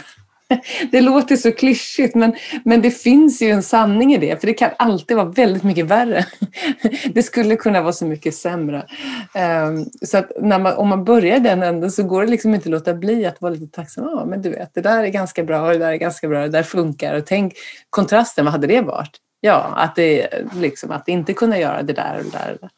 Det 0.93 1.01
låter 1.01 1.37
så 1.37 1.53
klyschigt 1.53 2.15
men, 2.15 2.35
men 2.65 2.83
det 2.83 2.91
finns 2.91 3.43
ju 3.43 3.51
en 3.51 3.63
sanning 3.63 4.15
i 4.15 4.19
det 4.19 4.41
för 4.41 4.47
det 4.47 4.55
kan 4.55 4.71
alltid 4.79 5.17
vara 5.17 5.29
väldigt 5.29 5.63
mycket 5.63 5.87
värre. 5.87 6.27
Det 7.15 7.23
skulle 7.23 7.57
kunna 7.57 7.83
vara 7.83 7.93
så 7.93 8.07
mycket 8.07 8.35
sämre. 8.35 8.87
Ehm, 9.35 9.85
så 10.03 10.19
att 10.19 10.31
när 10.41 10.59
man, 10.59 10.77
om 10.77 10.89
man 10.89 11.05
börjar 11.05 11.39
den 11.39 11.63
änden 11.63 11.91
så 11.91 12.03
går 12.03 12.25
det 12.25 12.31
liksom 12.31 12.55
inte 12.55 12.67
att 12.67 12.71
låta 12.71 12.95
bli 12.95 13.27
att 13.27 13.41
vara 13.41 13.53
lite 13.53 13.77
tacksam. 13.77 14.05
Ja, 14.05 14.25
men 14.25 14.43
du 14.43 14.51
vet, 14.51 14.75
det 14.75 14.81
där 14.81 15.05
är 15.05 15.09
ganska 15.09 15.45
bra 15.45 15.67
och 15.67 15.73
det 15.73 15.79
där 15.79 15.93
är 15.93 15.97
ganska 15.97 16.29
bra, 16.29 16.41
det 16.41 16.49
där 16.49 16.63
funkar. 16.63 17.15
Och 17.15 17.27
tänk 17.27 17.55
kontrasten, 17.91 18.45
vad 18.45 18.53
hade 18.53 18.67
det 18.67 18.81
varit? 18.81 19.21
Ja, 19.41 19.73
att, 19.77 19.97
det, 19.97 20.29
liksom, 20.55 20.91
att 20.91 21.09
inte 21.09 21.33
kunna 21.33 21.59
göra 21.59 21.83
det 21.83 21.93
där 21.93 22.19
och 22.19 22.25
det 22.25 22.31
där. 22.31 22.53
Och, 22.53 22.59
det 22.61 22.61
där 22.61 22.71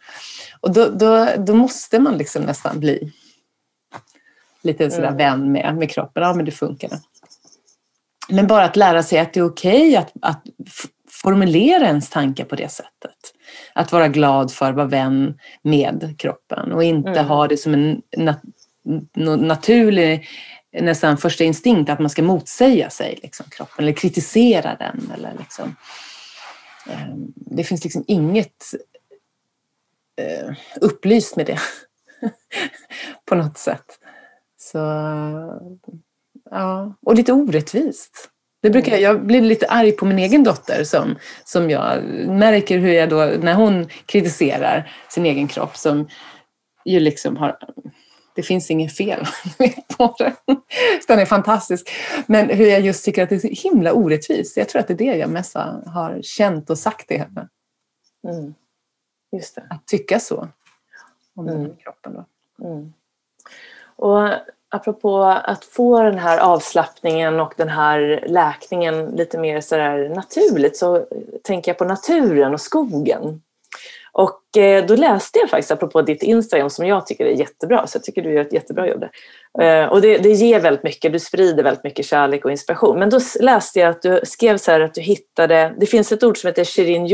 och 0.60 0.72
då, 0.72 0.88
då, 0.88 1.28
då 1.38 1.54
måste 1.54 1.98
man 1.98 2.18
liksom 2.18 2.42
nästan 2.42 2.80
bli 2.80 3.12
lite 4.62 4.90
sådär 4.90 5.08
mm. 5.08 5.18
vän 5.18 5.52
med, 5.52 5.76
med 5.76 5.90
kroppen. 5.90 6.22
Ja, 6.22 6.34
men 6.34 6.44
det 6.44 6.50
funkar. 6.50 6.90
Men 8.28 8.46
bara 8.46 8.64
att 8.64 8.76
lära 8.76 9.02
sig 9.02 9.18
att 9.18 9.32
det 9.32 9.40
är 9.40 9.44
okej 9.44 9.88
okay 9.88 9.96
att, 9.96 10.12
att 10.22 10.42
formulera 11.10 11.86
ens 11.86 12.10
tankar 12.10 12.44
på 12.44 12.56
det 12.56 12.68
sättet. 12.68 13.16
Att 13.74 13.92
vara 13.92 14.08
glad 14.08 14.52
för 14.52 14.70
att 14.70 14.76
vara 14.76 14.86
vän 14.86 15.38
med 15.62 16.14
kroppen 16.18 16.72
och 16.72 16.84
inte 16.84 17.10
mm. 17.10 17.26
ha 17.26 17.48
det 17.48 17.56
som 17.56 17.74
en 17.74 18.02
nat 18.16 18.40
naturlig 19.36 20.28
nästan 20.80 21.18
första 21.18 21.44
instinkt 21.44 21.90
att 21.90 21.98
man 21.98 22.10
ska 22.10 22.22
motsäga 22.22 22.90
sig 22.90 23.18
liksom, 23.22 23.46
kroppen 23.50 23.84
eller 23.84 23.92
kritisera 23.92 24.76
den. 24.76 25.12
Eller 25.14 25.32
liksom, 25.38 25.76
eh, 26.90 27.14
det 27.34 27.64
finns 27.64 27.84
liksom 27.84 28.04
inget 28.06 28.64
eh, 30.16 30.54
upplyst 30.80 31.36
med 31.36 31.46
det 31.46 31.58
på 33.28 33.34
något 33.34 33.58
sätt. 33.58 33.98
Så 34.58 34.78
Ja, 36.50 36.94
och 37.06 37.14
lite 37.14 37.32
orättvist. 37.32 38.30
Det 38.62 38.70
brukar, 38.70 38.96
jag 38.96 39.26
blir 39.26 39.40
lite 39.40 39.66
arg 39.66 39.92
på 39.92 40.06
min 40.06 40.18
egen 40.18 40.44
dotter 40.44 40.84
som, 40.84 41.16
som 41.44 41.70
jag 41.70 42.04
märker 42.28 42.78
hur 42.78 42.92
jag 42.92 43.08
då, 43.08 43.24
när 43.40 43.54
hon 43.54 43.88
kritiserar 44.06 44.92
sin 45.08 45.26
egen 45.26 45.48
kropp 45.48 45.76
som 45.76 46.08
ju 46.84 47.00
liksom 47.00 47.36
har 47.36 47.58
det 48.34 48.42
finns 48.42 48.70
inget 48.70 48.96
fel 48.96 49.26
på 49.98 50.14
den. 50.18 50.32
Den 51.08 51.18
är 51.18 51.24
fantastisk. 51.24 51.90
Men 52.26 52.50
hur 52.50 52.66
jag 52.66 52.80
just 52.80 53.04
tycker 53.04 53.22
att 53.22 53.28
det 53.28 53.34
är 53.34 53.54
så 53.54 53.68
himla 53.68 53.92
orättvist. 53.92 54.56
Jag 54.56 54.68
tror 54.68 54.80
att 54.80 54.88
det 54.88 54.94
är 54.94 54.98
det 54.98 55.16
jag 55.16 55.30
mest 55.30 55.54
har 55.86 56.18
känt 56.22 56.70
och 56.70 56.78
sagt 56.78 57.08
till 57.08 57.18
henne. 57.18 57.48
Mm. 58.28 58.54
Just 59.36 59.54
det. 59.54 59.66
Att 59.70 59.86
tycka 59.86 60.20
så 60.20 60.48
om 61.34 61.48
mm. 61.48 61.62
den 61.62 61.76
kroppen. 61.76 62.14
Då. 62.14 62.24
Mm. 62.66 62.92
Och 63.96 64.28
apropå 64.68 65.24
att 65.24 65.64
få 65.64 66.02
den 66.02 66.18
här 66.18 66.38
avslappningen 66.38 67.40
och 67.40 67.54
den 67.56 67.68
här 67.68 68.24
läkningen 68.28 69.06
lite 69.06 69.38
mer 69.38 69.60
sådär 69.60 70.08
naturligt 70.08 70.76
så 70.76 71.06
tänker 71.42 71.70
jag 71.70 71.78
på 71.78 71.84
naturen 71.84 72.54
och 72.54 72.60
skogen. 72.60 73.42
Och 74.12 74.56
eh, 74.56 74.86
då 74.86 74.96
läste 74.96 75.38
jag 75.38 75.50
faktiskt, 75.50 75.70
apropå 75.70 76.02
ditt 76.02 76.22
Instagram 76.22 76.70
som 76.70 76.86
jag 76.86 77.06
tycker 77.06 77.26
är 77.26 77.30
jättebra, 77.30 77.86
så 77.86 77.96
jag 77.96 78.04
tycker 78.04 78.22
du 78.22 78.32
gör 78.32 78.42
ett 78.42 78.52
jättebra 78.52 78.88
jobb 78.88 79.00
där. 79.00 79.10
Eh, 79.82 79.88
och 79.88 80.00
det, 80.00 80.18
det 80.18 80.28
ger 80.28 80.60
väldigt 80.60 80.82
mycket, 80.82 81.12
du 81.12 81.18
sprider 81.18 81.62
väldigt 81.62 81.84
mycket 81.84 82.06
kärlek 82.06 82.44
och 82.44 82.50
inspiration. 82.50 82.98
Men 82.98 83.10
då 83.10 83.20
läste 83.40 83.80
jag 83.80 83.90
att 83.90 84.02
du 84.02 84.20
skrev 84.24 84.58
så 84.58 84.70
här 84.70 84.80
att 84.80 84.94
du 84.94 85.00
hittade, 85.00 85.74
det 85.78 85.86
finns 85.86 86.12
ett 86.12 86.24
ord 86.24 86.38
som 86.38 86.48
heter 86.48 86.64
shirin 86.64 87.06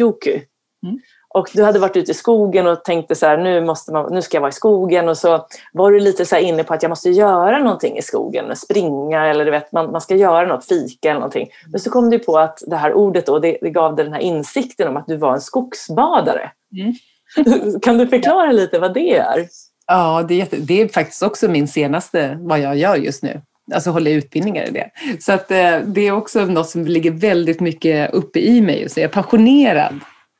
yoku. 0.00 0.40
Mm. 0.82 0.98
Och 1.34 1.50
du 1.54 1.62
hade 1.64 1.78
varit 1.78 1.96
ute 1.96 2.10
i 2.10 2.14
skogen 2.14 2.66
och 2.66 2.84
tänkte 2.84 3.14
så 3.14 3.26
här, 3.26 3.36
nu, 3.38 3.60
måste 3.60 3.92
man, 3.92 4.14
nu 4.14 4.22
ska 4.22 4.36
jag 4.36 4.40
vara 4.40 4.50
i 4.50 4.52
skogen. 4.52 5.08
Och 5.08 5.18
så 5.18 5.46
var 5.72 5.90
du 5.92 6.00
lite 6.00 6.26
så 6.26 6.36
inne 6.36 6.64
på 6.64 6.74
att 6.74 6.82
jag 6.82 6.90
måste 6.90 7.10
göra 7.10 7.58
någonting 7.58 7.98
i 7.98 8.02
skogen. 8.02 8.56
Springa 8.56 9.26
eller 9.26 9.44
du 9.44 9.50
vet, 9.50 9.72
man, 9.72 9.90
man 9.92 10.00
ska 10.00 10.16
göra 10.16 10.46
något, 10.46 10.64
fika 10.64 11.10
eller 11.10 11.20
någonting. 11.20 11.48
Men 11.70 11.80
så 11.80 11.90
kom 11.90 12.10
du 12.10 12.18
på 12.18 12.38
att 12.38 12.62
det 12.66 12.76
här 12.76 12.92
ordet 12.92 13.26
då, 13.26 13.38
det, 13.38 13.58
det 13.60 13.70
gav 13.70 13.96
dig 13.96 14.04
den 14.04 14.14
här 14.14 14.20
insikten 14.20 14.88
om 14.88 14.96
att 14.96 15.06
du 15.06 15.16
var 15.16 15.34
en 15.34 15.40
skogsbadare. 15.40 16.50
Mm. 16.76 16.94
kan 17.82 17.98
du 17.98 18.06
förklara 18.06 18.52
lite 18.52 18.78
vad 18.78 18.94
det 18.94 19.16
är? 19.16 19.48
Ja, 19.86 20.24
det 20.28 20.34
är, 20.34 20.38
jätte, 20.38 20.56
det 20.56 20.82
är 20.82 20.88
faktiskt 20.88 21.22
också 21.22 21.48
min 21.48 21.68
senaste, 21.68 22.38
vad 22.40 22.60
jag 22.60 22.76
gör 22.76 22.96
just 22.96 23.22
nu 23.22 23.40
alltså 23.74 23.90
hålla 23.90 24.10
utbildningar 24.10 24.68
i 24.68 24.70
det. 24.70 24.90
Så 25.20 25.32
att, 25.32 25.50
eh, 25.50 25.78
det 25.84 26.00
är 26.00 26.12
också 26.12 26.44
något 26.44 26.68
som 26.68 26.84
ligger 26.84 27.10
väldigt 27.10 27.60
mycket 27.60 28.14
uppe 28.14 28.38
i 28.38 28.60
mig. 28.60 28.88
Så 28.88 29.00
jag 29.00 29.04
är 29.04 29.12
passionerad 29.12 29.94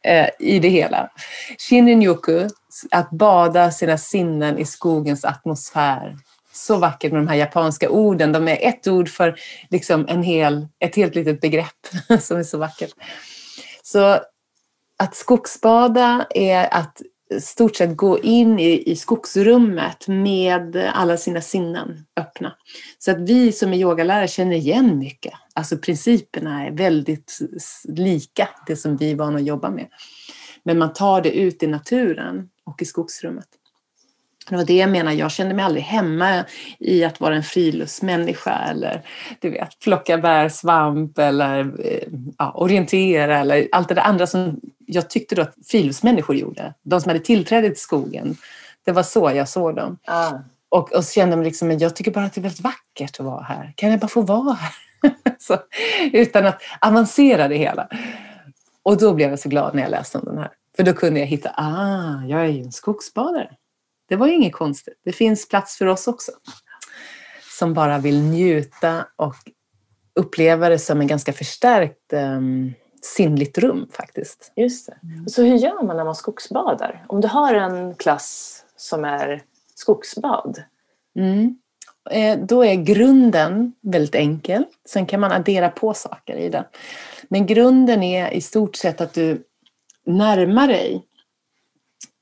eh, 0.05 0.29
i 0.39 0.59
det 0.59 0.69
hela. 0.69 1.11
Shinrin-yoku, 1.59 2.49
att 2.91 3.11
bada 3.11 3.71
sina 3.71 3.99
sinnen 3.99 4.59
i 4.59 4.65
skogens 4.65 5.25
atmosfär. 5.25 6.17
Så 6.53 6.77
vackert 6.77 7.13
med 7.13 7.21
de 7.21 7.29
här 7.29 7.37
japanska 7.37 7.91
orden. 7.91 8.33
De 8.33 8.49
är 8.49 8.69
ett 8.69 8.89
ord 8.89 9.09
för 9.09 9.41
liksom 9.71 10.07
en 10.09 10.23
hel, 10.23 10.69
ett 10.79 10.97
helt 10.97 11.15
litet 11.15 11.41
begrepp 11.41 11.87
som 12.21 12.39
är 12.39 12.43
så 12.43 12.59
vackert. 12.59 12.91
Så 13.83 14.21
att 14.99 15.15
skogsbada 15.15 16.27
är 16.31 16.75
att 16.75 17.03
stort 17.39 17.77
sett 17.77 17.97
gå 17.97 18.19
in 18.19 18.59
i, 18.59 18.91
i 18.91 18.97
skogsrummet 18.97 20.09
med 20.09 20.91
alla 20.95 21.17
sina 21.17 21.41
sinnen 21.41 22.07
öppna. 22.17 22.57
Så 22.99 23.11
att 23.11 23.21
vi 23.21 23.53
som 23.53 23.73
är 23.73 23.79
yogalärare 23.79 24.29
känner 24.29 24.57
igen 24.57 24.99
mycket. 24.99 25.33
Alltså 25.61 25.79
principerna 25.79 26.67
är 26.67 26.71
väldigt 26.71 27.39
lika 27.85 28.49
det 28.67 28.77
som 28.77 28.97
vi 28.97 29.11
är 29.11 29.17
vana 29.17 29.37
att 29.37 29.45
jobba 29.45 29.71
med. 29.71 29.87
Men 30.63 30.79
man 30.79 30.93
tar 30.93 31.23
det 31.23 31.31
ut 31.31 31.63
i 31.63 31.67
naturen 31.67 32.49
och 32.65 32.83
i 32.83 32.85
skogsrummet. 32.85 33.47
Det 34.49 34.57
var 34.57 34.65
det 34.65 34.77
jag 34.77 34.91
menar, 34.91 35.13
jag 35.13 35.31
kände 35.31 35.55
mig 35.55 35.65
aldrig 35.65 35.85
hemma 35.85 36.45
i 36.79 37.05
att 37.05 37.21
vara 37.21 37.37
en 37.37 37.43
friluftsmänniska 37.43 38.55
eller 38.71 39.03
du 39.41 39.51
vet, 39.51 39.79
plocka 39.79 40.19
bär, 40.19 40.49
svamp 40.49 41.19
eller 41.19 41.87
eh, 41.87 42.09
ja, 42.39 42.53
orientera 42.53 43.39
eller 43.39 43.69
allt 43.73 43.89
det 43.89 43.95
där 43.95 44.03
andra 44.03 44.27
som 44.27 44.61
jag 44.87 45.11
tyckte 45.11 45.35
då 45.35 45.43
att 45.43 45.55
friluftsmänniskor 45.67 46.37
gjorde. 46.37 46.75
De 46.83 47.01
som 47.01 47.11
hade 47.11 47.21
tillträde 47.21 47.69
till 47.69 47.81
skogen. 47.81 48.37
Det 48.85 48.93
var 48.93 49.03
så 49.03 49.33
jag 49.35 49.49
såg 49.49 49.77
dem. 49.77 49.99
Ah. 50.05 50.33
Och, 50.69 50.93
och 50.93 51.05
så 51.05 51.13
kände 51.13 51.37
jag 51.37 51.45
liksom, 51.45 51.79
jag 51.79 51.97
tycker 51.97 52.11
bara 52.11 52.25
att 52.25 52.33
det 52.33 52.41
är 52.41 52.43
väldigt 52.43 52.61
vackert 52.61 53.21
att 53.21 53.27
vara 53.27 53.43
här. 53.43 53.73
Kan 53.77 53.91
jag 53.91 54.01
bara 54.01 54.09
få 54.09 54.23
vara 54.23 54.55
här? 54.55 54.90
så, 55.39 55.59
utan 56.13 56.47
att 56.47 56.63
avancera 56.81 57.49
det 57.49 57.57
hela. 57.57 57.89
Och 58.83 58.99
då 58.99 59.15
blev 59.15 59.31
jag 59.31 59.39
så 59.39 59.49
glad 59.49 59.75
när 59.75 59.83
jag 59.83 59.91
läste 59.91 60.19
om 60.19 60.25
den 60.25 60.39
här. 60.39 60.51
För 60.77 60.83
då 60.83 60.93
kunde 60.93 61.21
jag 61.21 61.27
hitta, 61.27 61.51
ah, 61.57 62.25
jag 62.27 62.41
är 62.41 62.49
ju 62.49 62.63
en 62.63 62.73
skogsbadare. 62.73 63.51
Det 64.09 64.17
var 64.17 64.27
ju 64.27 64.35
inget 64.35 64.53
konstigt. 64.53 65.01
Det 65.05 65.13
finns 65.13 65.49
plats 65.49 65.77
för 65.79 65.87
oss 65.87 66.09
också. 66.09 66.33
Som 67.59 67.75
bara 67.75 67.99
vill 67.99 68.23
njuta 68.23 69.07
och 69.17 69.35
uppleva 70.15 70.69
det 70.69 70.79
som 70.79 71.01
en 71.01 71.07
ganska 71.07 71.33
förstärkt 71.33 72.13
um, 72.13 72.75
sinnligt 73.03 73.59
rum 73.59 73.89
faktiskt. 73.93 74.53
Just 74.57 74.87
det. 74.87 74.99
Mm. 75.03 75.29
Så 75.29 75.43
hur 75.43 75.57
gör 75.57 75.83
man 75.83 75.97
när 75.97 76.05
man 76.05 76.15
skogsbadar? 76.15 77.05
Om 77.09 77.21
du 77.21 77.29
har 77.29 77.55
en 77.55 77.95
klass 77.95 78.65
som 78.77 79.05
är 79.05 79.43
skogsbad, 79.75 80.63
mm. 81.17 81.60
Eh, 82.11 82.39
då 82.39 82.65
är 82.65 82.75
grunden 82.75 83.73
väldigt 83.83 84.15
enkel. 84.15 84.65
Sen 84.89 85.07
kan 85.07 85.21
man 85.21 85.33
addera 85.33 85.69
på 85.69 85.95
saker 85.95 86.37
i 86.37 86.49
den. 86.49 86.65
Men 87.29 87.47
grunden 87.47 88.03
är 88.03 88.31
i 88.31 88.41
stort 88.41 88.77
sett 88.77 89.01
att 89.01 89.15
du 89.15 89.43
närmar 90.07 90.69
dig 90.69 91.05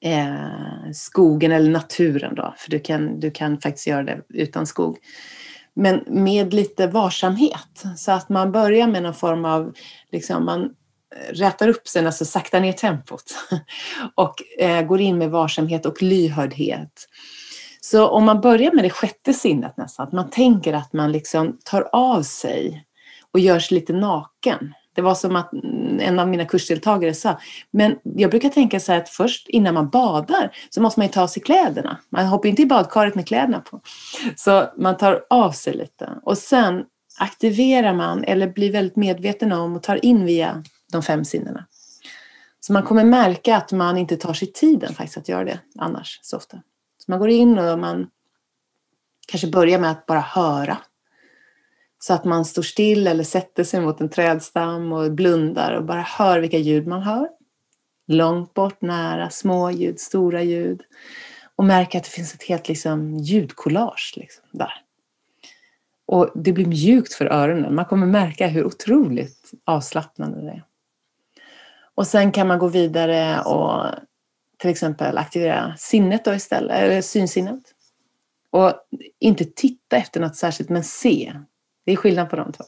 eh, 0.05 0.93
skogen 0.95 1.53
eller 1.53 1.71
naturen 1.71 2.35
då, 2.35 2.55
för 2.59 2.71
du 2.71 2.81
kan, 2.81 3.21
du 3.21 3.31
kan 3.31 3.61
faktiskt 3.61 3.87
göra 3.87 4.03
det 4.03 4.23
utan 4.29 4.67
skog. 4.67 4.99
Men 5.75 6.05
med 6.07 6.55
lite 6.55 6.87
varsamhet, 6.87 7.85
så 7.97 8.13
att 8.13 8.29
man 8.29 8.53
börjar 8.53 8.87
med 8.87 9.03
någon 9.03 9.15
form 9.15 9.45
av, 9.45 9.75
liksom, 10.13 10.45
man 10.45 10.75
rätar 11.31 11.69
upp 11.69 11.89
sig, 11.89 12.07
alltså 12.07 12.25
saktar 12.25 12.61
ner 12.61 12.73
tempot 12.73 13.25
och 14.15 14.35
eh, 14.59 14.83
går 14.83 15.01
in 15.01 15.19
med 15.19 15.31
varsamhet 15.31 15.87
och 15.87 16.03
lyhördhet. 16.03 17.09
Så 17.81 18.09
om 18.09 18.25
man 18.25 18.41
börjar 18.41 18.73
med 18.73 18.85
det 18.85 18.91
sjätte 18.91 19.35
sinnet 19.35 19.77
nästan, 19.77 20.07
att 20.07 20.13
man 20.13 20.31
tänker 20.31 20.73
att 20.73 20.93
man 20.93 21.13
liksom 21.13 21.59
tar 21.65 21.89
av 21.93 22.23
sig 22.23 22.85
och 23.33 23.41
gör 23.41 23.59
sig 23.59 23.75
lite 23.75 23.93
naken. 23.93 24.75
Det 24.95 25.03
var 25.03 25.15
som 25.15 25.37
att 25.37 25.53
en 25.99 26.19
av 26.19 26.29
mina 26.29 26.45
kursdeltagare 26.45 27.15
sa, 27.15 27.39
men 27.71 27.97
jag 28.03 28.31
brukar 28.31 28.49
tänka 28.49 28.81
så 28.81 28.93
här 28.93 28.99
att 28.99 29.09
först 29.09 29.49
innan 29.49 29.75
man 29.75 29.89
badar 29.89 30.57
så 30.71 30.83
måste 30.83 31.01
man 31.01 31.07
ju 31.07 31.13
ta 31.13 31.23
av 31.23 31.27
sig 31.27 31.43
kläderna. 31.43 31.99
Man 32.11 32.27
hoppar 32.27 32.49
inte 32.49 32.63
i 32.63 32.67
badkaret 32.67 33.15
med 33.15 33.27
kläderna 33.27 33.61
på. 33.61 33.81
Så 34.37 34.69
man 34.77 34.97
tar 34.97 35.25
av 35.31 35.53
sig 35.53 35.75
lite 35.75 36.11
och 36.23 36.39
sen 36.39 36.85
aktiverar 37.19 37.95
man 37.95 38.25
eller 38.25 38.49
blir 38.49 38.73
väldigt 38.73 38.97
medveten 38.97 39.53
om 39.53 39.77
och 39.77 39.83
tar 39.83 40.05
in 40.05 40.25
via 40.25 40.63
de 40.93 41.03
fem 41.03 41.25
sinnena. 41.25 41.67
Så 42.61 42.73
man 42.73 42.83
kommer 42.83 43.05
märka 43.05 43.57
att 43.57 43.73
man 43.73 43.99
inte 43.99 44.17
tar 44.17 44.35
sig 44.35 44.53
tiden 44.53 44.95
faktiskt 44.95 45.19
att 45.19 45.29
göra 45.29 45.45
det 45.45 45.59
annars 45.79 46.19
så 46.23 46.37
ofta. 46.37 46.59
Så 47.09 47.13
man 47.13 47.19
går 47.19 47.31
in 47.31 47.59
och 47.59 47.79
man 47.79 48.11
kanske 49.29 49.47
börjar 49.49 49.79
med 49.79 49.91
att 49.91 50.07
bara 50.07 50.21
höra. 50.21 50.79
Så 51.99 52.15
att 52.15 52.25
man 52.25 52.45
står 52.45 52.63
still 52.63 53.07
eller 53.07 53.25
sätter 53.25 53.65
sig 53.65 53.81
mot 53.81 54.01
en 54.01 54.09
trädstam 54.09 54.93
och 54.93 55.13
blundar 55.13 55.73
och 55.73 55.85
bara 55.85 56.03
hör 56.03 56.41
vilka 56.41 56.59
ljud 56.59 56.87
man 56.87 57.03
hör. 57.03 57.29
Långt 58.07 58.55
bort, 58.55 58.83
nära, 58.83 59.31
små 59.31 59.71
ljud, 59.71 60.01
stora 60.01 60.43
ljud. 60.43 60.83
Och 61.57 61.65
märker 61.65 61.99
att 61.99 62.05
det 62.05 62.11
finns 62.11 62.35
ett 62.35 62.43
helt 62.43 62.69
liksom, 62.69 63.17
ljudkollage 63.17 64.15
liksom, 64.17 64.45
där. 64.53 64.75
Och 66.07 66.31
det 66.35 66.53
blir 66.53 66.67
mjukt 66.67 67.15
för 67.15 67.27
öronen. 67.27 67.75
Man 67.75 67.85
kommer 67.85 68.07
märka 68.07 68.47
hur 68.47 68.65
otroligt 68.65 69.53
avslappnande 69.65 70.41
det 70.41 70.51
är. 70.51 70.65
Och 71.95 72.07
sen 72.07 72.33
kan 72.33 72.47
man 72.47 72.59
gå 72.59 72.69
vidare 72.69 73.43
och 73.43 73.85
till 74.59 74.71
exempel 74.71 75.19
aktivera 75.19 75.75
sinnet 75.77 76.25
då 76.25 76.35
istället, 76.35 76.77
eller 76.77 77.03
synsinnet. 77.03 77.63
Och 78.51 78.73
inte 79.21 79.45
titta 79.45 79.97
efter 79.97 80.21
något 80.21 80.37
särskilt, 80.37 80.71
men 80.71 80.85
se. 80.85 81.33
Det 81.87 81.93
är 81.93 81.97
skillnad 81.97 82.31
på 82.31 82.37
de 82.37 82.53
två. 82.53 82.65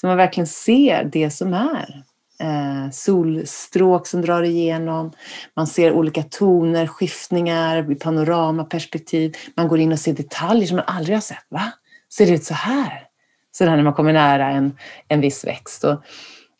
Så 0.00 0.06
man 0.06 0.16
verkligen 0.16 0.46
ser 0.46 1.04
det 1.04 1.30
som 1.30 1.54
är. 1.54 2.02
Eh, 2.40 2.90
solstråk 2.90 4.06
som 4.06 4.22
drar 4.22 4.42
igenom. 4.42 5.12
Man 5.56 5.66
ser 5.66 5.92
olika 5.92 6.22
toner, 6.22 6.86
skiftningar, 6.86 7.94
panoramaperspektiv. 7.94 9.36
Man 9.56 9.68
går 9.68 9.78
in 9.78 9.92
och 9.92 9.98
ser 9.98 10.12
detaljer 10.12 10.66
som 10.66 10.76
man 10.76 10.84
aldrig 10.88 11.16
har 11.16 11.20
sett. 11.20 11.46
Va? 11.48 11.72
Ser 12.12 12.26
det 12.26 12.32
ut 12.32 12.44
så 12.44 12.54
här? 12.54 13.04
Sådär 13.52 13.76
när 13.76 13.82
man 13.82 13.92
kommer 13.92 14.12
nära 14.12 14.50
en, 14.50 14.76
en 15.08 15.20
viss 15.20 15.44
växt. 15.44 15.84
Och, 15.84 16.02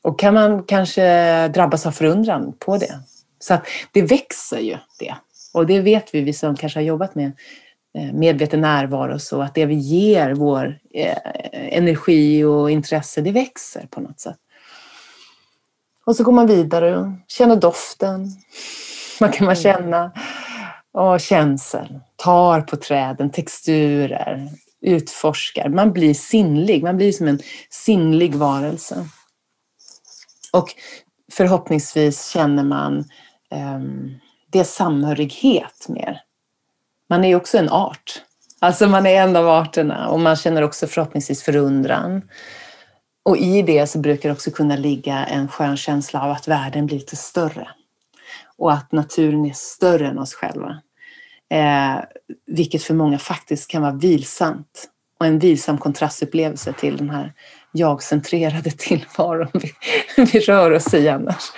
och 0.03 0.19
kan 0.19 0.35
man 0.35 0.63
kanske 0.63 1.49
drabbas 1.49 1.87
av 1.87 1.91
förundran 1.91 2.55
på 2.59 2.77
det. 2.77 3.01
Så 3.39 3.55
att 3.55 3.67
det 3.93 4.03
växer 4.03 4.59
ju 4.59 4.77
det. 4.99 5.15
Och 5.55 5.67
det 5.67 5.81
vet 5.81 6.15
vi, 6.15 6.21
vi 6.21 6.33
som 6.33 6.57
kanske 6.57 6.79
har 6.79 6.85
jobbat 6.85 7.15
med 7.15 7.33
eh, 7.99 8.13
medveten 8.13 8.61
närvaro, 8.61 9.15
och 9.15 9.23
så 9.23 9.43
att 9.43 9.55
det 9.55 9.67
vi 9.67 9.75
ger 9.75 10.35
vår 10.35 10.79
eh, 10.95 11.17
energi 11.53 12.45
och 12.45 12.71
intresse, 12.71 13.21
det 13.21 13.33
växer 13.33 13.87
på 13.91 14.01
något 14.01 14.21
sätt. 14.21 14.39
Och 16.07 16.17
så 16.17 16.25
går 16.25 16.33
man 16.33 16.47
vidare 16.47 16.99
och 16.99 17.07
känner 17.29 17.57
doften. 17.57 18.29
Man 19.21 19.33
kan 19.33 19.47
man 19.47 19.57
känna 19.57 20.13
och 20.93 21.21
känsel, 21.21 22.01
tar 22.17 22.61
på 22.61 22.77
träden, 22.77 23.31
texturer, 23.31 24.49
utforskar. 24.81 25.69
Man 25.69 25.93
blir 25.93 26.15
sinnlig, 26.15 26.83
man 26.83 26.97
blir 26.97 27.13
som 27.13 27.29
en 27.29 27.41
sinnlig 27.71 28.35
varelse. 28.35 29.09
Och 30.53 30.75
förhoppningsvis 31.33 32.29
känner 32.29 32.65
man 32.65 33.05
Ehm, 33.51 34.15
det 34.51 34.59
det 34.59 34.65
samhörighet 34.65 35.87
mer. 35.89 36.21
Man 37.09 37.25
är 37.25 37.29
ju 37.29 37.35
också 37.35 37.59
en 37.59 37.69
art. 37.69 38.23
Alltså 38.61 38.87
man 38.87 39.07
är 39.07 39.23
en 39.23 39.37
av 39.37 39.49
arterna 39.49 40.09
och 40.09 40.21
man 40.21 40.37
känner 40.37 40.63
också 40.63 40.87
förhoppningsvis 40.87 41.43
förundran. 41.43 42.23
Och 43.23 43.37
i 43.37 43.63
det 43.63 43.87
så 43.87 43.99
brukar 43.99 44.29
det 44.29 44.33
också 44.33 44.51
kunna 44.51 44.77
ligga 44.77 45.25
en 45.25 45.49
skön 45.49 45.77
känsla 45.77 46.23
av 46.23 46.31
att 46.31 46.49
världen 46.49 46.87
blir 46.87 46.99
lite 46.99 47.17
större. 47.17 47.69
Och 48.57 48.73
att 48.73 48.93
naturen 48.93 49.47
är 49.47 49.53
större 49.53 50.07
än 50.07 50.19
oss 50.19 50.35
själva. 50.35 50.81
Eh, 51.51 52.05
vilket 52.47 52.83
för 52.83 52.95
många 52.95 53.19
faktiskt 53.19 53.71
kan 53.71 53.83
vara 53.83 53.93
vilsamt. 53.93 54.89
Och 55.21 55.27
en 55.27 55.39
vilsam 55.39 55.79
kontrastupplevelse 55.79 56.73
till 56.73 56.97
den 56.97 57.11
här 57.11 57.33
jag-centrerade 57.73 58.71
tillvaron 58.79 59.51
vi, 59.53 59.73
vi 60.17 60.41
rör 60.41 60.71
oss 60.71 60.95
i 60.95 61.09
annars. 61.09 61.53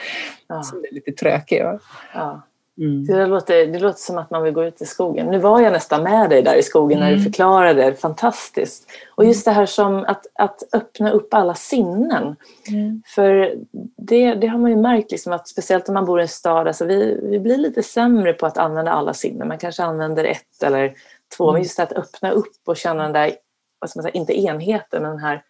Ja. 0.51 0.63
Som 0.63 0.79
är 0.79 0.95
lite 0.95 1.13
trökig. 1.13 1.65
Va? 1.65 1.79
Ja. 2.15 2.43
Mm. 2.79 3.05
Det, 3.07 3.27
låter, 3.27 3.67
det 3.67 3.79
låter 3.79 3.99
som 3.99 4.19
att 4.19 4.31
man 4.31 4.43
vill 4.43 4.53
gå 4.53 4.65
ut 4.65 4.83
i 4.83 4.87
skogen. 4.87 5.27
Nu 5.27 5.39
var 5.39 5.61
jag 5.61 5.73
nästan 5.73 6.03
med 6.03 6.31
dig 6.31 6.43
där 6.43 6.55
i 6.55 6.63
skogen 6.63 6.99
mm. 6.99 7.01
när 7.01 7.11
du 7.11 7.21
mm. 7.21 7.25
förklarade 7.25 7.83
det. 7.83 7.95
Fantastiskt. 7.95 8.91
Och 9.15 9.25
just 9.25 9.45
det 9.45 9.51
här 9.51 9.67
som 9.67 10.05
att, 10.05 10.27
att 10.35 10.63
öppna 10.73 11.11
upp 11.11 11.35
alla 11.35 11.55
sinnen. 11.55 12.37
Mm. 12.69 13.03
För 13.07 13.55
det, 13.97 14.35
det 14.35 14.47
har 14.47 14.59
man 14.59 14.71
ju 14.71 14.77
märkt, 14.77 15.11
liksom 15.11 15.33
att 15.33 15.49
speciellt 15.49 15.89
om 15.89 15.95
man 15.95 16.05
bor 16.05 16.21
i 16.21 16.23
en 16.23 16.29
stad, 16.29 16.67
alltså 16.67 16.85
vi, 16.85 17.21
vi 17.23 17.39
blir 17.39 17.57
lite 17.57 17.83
sämre 17.83 18.33
på 18.33 18.47
att 18.47 18.59
använda 18.59 18.91
alla 18.91 19.15
sinnen. 19.15 19.49
Man 19.49 19.59
kanske 19.59 19.83
använder 19.83 20.25
ett 20.25 20.63
eller 20.63 20.95
två. 21.37 21.45
Men 21.45 21.55
mm. 21.55 21.63
just 21.63 21.77
det 21.77 21.83
att 21.83 21.93
öppna 21.93 22.31
upp 22.31 22.57
och 22.67 22.77
känna 22.77 23.03
den 23.03 23.13
där, 23.13 23.33
vad 23.79 23.91
ska 23.91 23.99
man 23.99 24.03
säga, 24.03 24.13
inte 24.13 24.41
enheten, 24.41 25.03
men 25.03 25.11
den 25.11 25.21
här 25.21 25.43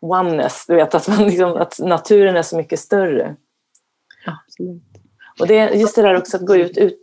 oneness. 0.00 0.64
Du 0.68 0.74
vet, 0.74 0.94
att, 0.94 1.08
man 1.08 1.24
liksom, 1.24 1.56
att 1.56 1.78
naturen 1.78 2.36
är 2.36 2.42
så 2.42 2.56
mycket 2.56 2.80
större. 2.80 3.36
Absolut. 4.26 4.82
Och 5.40 5.46
det, 5.46 5.74
just 5.74 5.96
det 5.96 6.02
där 6.02 6.16
också 6.16 6.36
att 6.36 6.46
gå 6.46 6.56
ut, 6.56 6.78
ut 6.78 6.98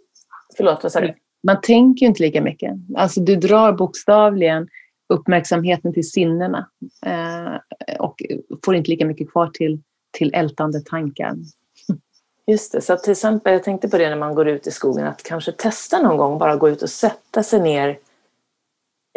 förlåt 0.57 0.84
vad 0.84 0.91
sa 0.91 1.01
du? 1.01 1.15
Man 1.43 1.61
tänker 1.61 2.05
ju 2.05 2.07
inte 2.07 2.24
lika 2.24 2.41
mycket. 2.41 2.74
Alltså 2.95 3.21
du 3.21 3.36
drar 3.36 3.74
bokstavligen 3.74 4.67
uppmärksamheten 5.13 5.93
till 5.93 6.09
sinnena 6.09 6.69
eh, 7.05 7.55
och 7.99 8.24
får 8.65 8.76
inte 8.76 8.89
lika 8.89 9.05
mycket 9.05 9.32
kvar 9.32 9.47
till, 9.47 9.82
till 10.17 10.34
ältande 10.34 10.82
tankar. 10.82 11.36
Just 12.47 12.71
det, 12.71 12.82
så 12.82 12.97
till 12.97 13.11
exempel, 13.11 13.53
jag 13.53 13.63
tänkte 13.63 13.89
på 13.89 13.97
det 13.97 14.09
när 14.09 14.15
man 14.15 14.36
går 14.36 14.47
ut 14.47 14.67
i 14.67 14.71
skogen, 14.71 15.07
att 15.07 15.24
kanske 15.24 15.51
testa 15.51 16.01
någon 16.01 16.17
gång 16.17 16.38
bara 16.38 16.55
gå 16.55 16.69
ut 16.69 16.82
och 16.82 16.89
sätta 16.89 17.43
sig 17.43 17.61
ner 17.61 17.99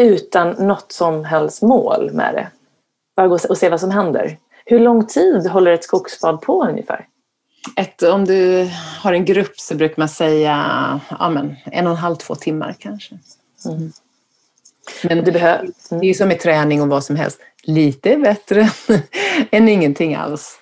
utan 0.02 0.66
något 0.66 0.92
som 0.92 1.24
helst 1.24 1.62
mål 1.62 2.10
med 2.12 2.34
det. 2.34 2.48
Bara 3.16 3.28
gå 3.28 3.38
och 3.48 3.58
se 3.58 3.68
vad 3.68 3.80
som 3.80 3.90
händer. 3.90 4.38
Hur 4.64 4.80
lång 4.80 5.06
tid 5.06 5.46
håller 5.46 5.72
ett 5.72 5.84
skogsbad 5.84 6.40
på 6.40 6.64
ungefär? 6.64 7.08
Ett, 7.76 8.02
om 8.02 8.24
du 8.24 8.70
har 9.00 9.12
en 9.12 9.24
grupp 9.24 9.60
så 9.60 9.74
brukar 9.74 9.94
man 9.98 10.08
säga 10.08 11.00
ja, 11.18 11.30
men, 11.30 11.56
en 11.64 11.86
och 11.86 11.92
en 11.92 11.98
halv, 11.98 12.16
två 12.16 12.34
timmar 12.34 12.74
kanske. 12.78 13.18
Mm. 13.66 13.92
Men 15.02 15.24
det, 15.24 15.32
behöver, 15.32 15.58
mm. 15.90 16.00
det 16.00 16.10
är 16.10 16.14
som 16.14 16.28
med 16.28 16.40
träning 16.40 16.82
och 16.82 16.88
vad 16.88 17.04
som 17.04 17.16
helst. 17.16 17.40
Lite 17.62 18.16
bättre 18.16 18.70
än 19.50 19.68
ingenting 19.68 20.14
alls. 20.14 20.58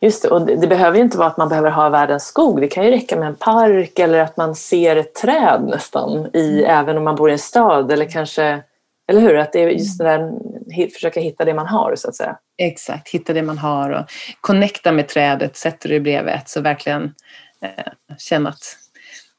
Just 0.00 0.22
det, 0.22 0.28
och 0.28 0.46
det, 0.46 0.56
det, 0.56 0.66
behöver 0.66 0.96
ju 0.96 1.02
inte 1.02 1.18
vara 1.18 1.28
att 1.28 1.36
man 1.36 1.48
behöver 1.48 1.70
ha 1.70 1.88
världens 1.88 2.24
skog. 2.24 2.60
Det 2.60 2.68
kan 2.68 2.84
ju 2.84 2.90
räcka 2.90 3.16
med 3.16 3.28
en 3.28 3.34
park 3.34 3.98
eller 3.98 4.18
att 4.18 4.36
man 4.36 4.54
ser 4.54 4.96
ett 4.96 5.14
träd 5.14 5.62
nästan, 5.70 6.30
i, 6.32 6.52
mm. 6.52 6.70
även 6.70 6.96
om 6.96 7.04
man 7.04 7.16
bor 7.16 7.30
i 7.30 7.32
en 7.32 7.38
stad. 7.38 7.92
Eller 7.92 8.04
kanske, 8.04 8.62
eller 9.08 9.20
hur? 9.20 9.36
Att 9.36 9.52
det 9.52 9.62
är 9.62 9.68
just 9.68 9.98
det 9.98 10.04
där, 10.04 10.90
försöka 10.90 11.20
hitta 11.20 11.44
det 11.44 11.54
man 11.54 11.66
har 11.66 11.94
så 11.96 12.08
att 12.08 12.16
säga. 12.16 12.36
Exakt, 12.62 13.08
hitta 13.08 13.32
det 13.32 13.42
man 13.42 13.58
har 13.58 13.90
och 13.90 14.10
connecta 14.40 14.92
med 14.92 15.08
trädet, 15.08 15.56
sätter 15.56 15.88
du 15.88 16.00
bredvid 16.00 16.34
ett 16.34 16.48
så 16.48 16.60
verkligen 16.60 17.14
eh, 17.60 17.92
känna 18.18 18.48
att 18.48 18.76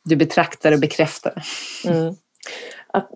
du 0.04 0.16
betraktar 0.16 0.72
och 0.72 0.80
bekräftar. 0.80 1.44
Mm. 1.86 2.16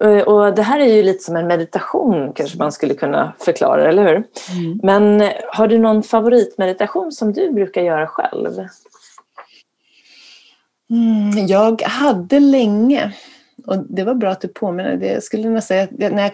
Eh, 0.01 0.23
och 0.23 0.55
det 0.55 0.61
här 0.61 0.79
är 0.79 0.95
ju 0.95 1.03
lite 1.03 1.23
som 1.23 1.35
en 1.35 1.47
meditation 1.47 2.33
kanske 2.33 2.57
man 2.57 2.71
skulle 2.71 2.93
kunna 2.93 3.33
förklara, 3.39 3.89
eller 3.89 4.03
hur? 4.03 4.23
Mm. 4.57 4.79
Men 4.83 5.21
eh, 5.21 5.33
har 5.53 5.67
du 5.67 5.77
någon 5.77 6.03
favoritmeditation 6.03 7.11
som 7.11 7.33
du 7.33 7.51
brukar 7.51 7.81
göra 7.81 8.07
själv? 8.07 8.67
Mm, 10.89 11.47
jag 11.47 11.81
hade 11.81 12.39
länge, 12.39 13.13
och 13.65 13.77
det 13.89 14.03
var 14.03 14.13
bra 14.13 14.29
att 14.29 14.41
du 14.41 14.47
påminner, 14.47 14.95
det 14.95 15.23
skulle 15.23 15.47
jag 15.47 15.63
säga, 15.63 15.87
när 15.91 16.23
jag 16.23 16.31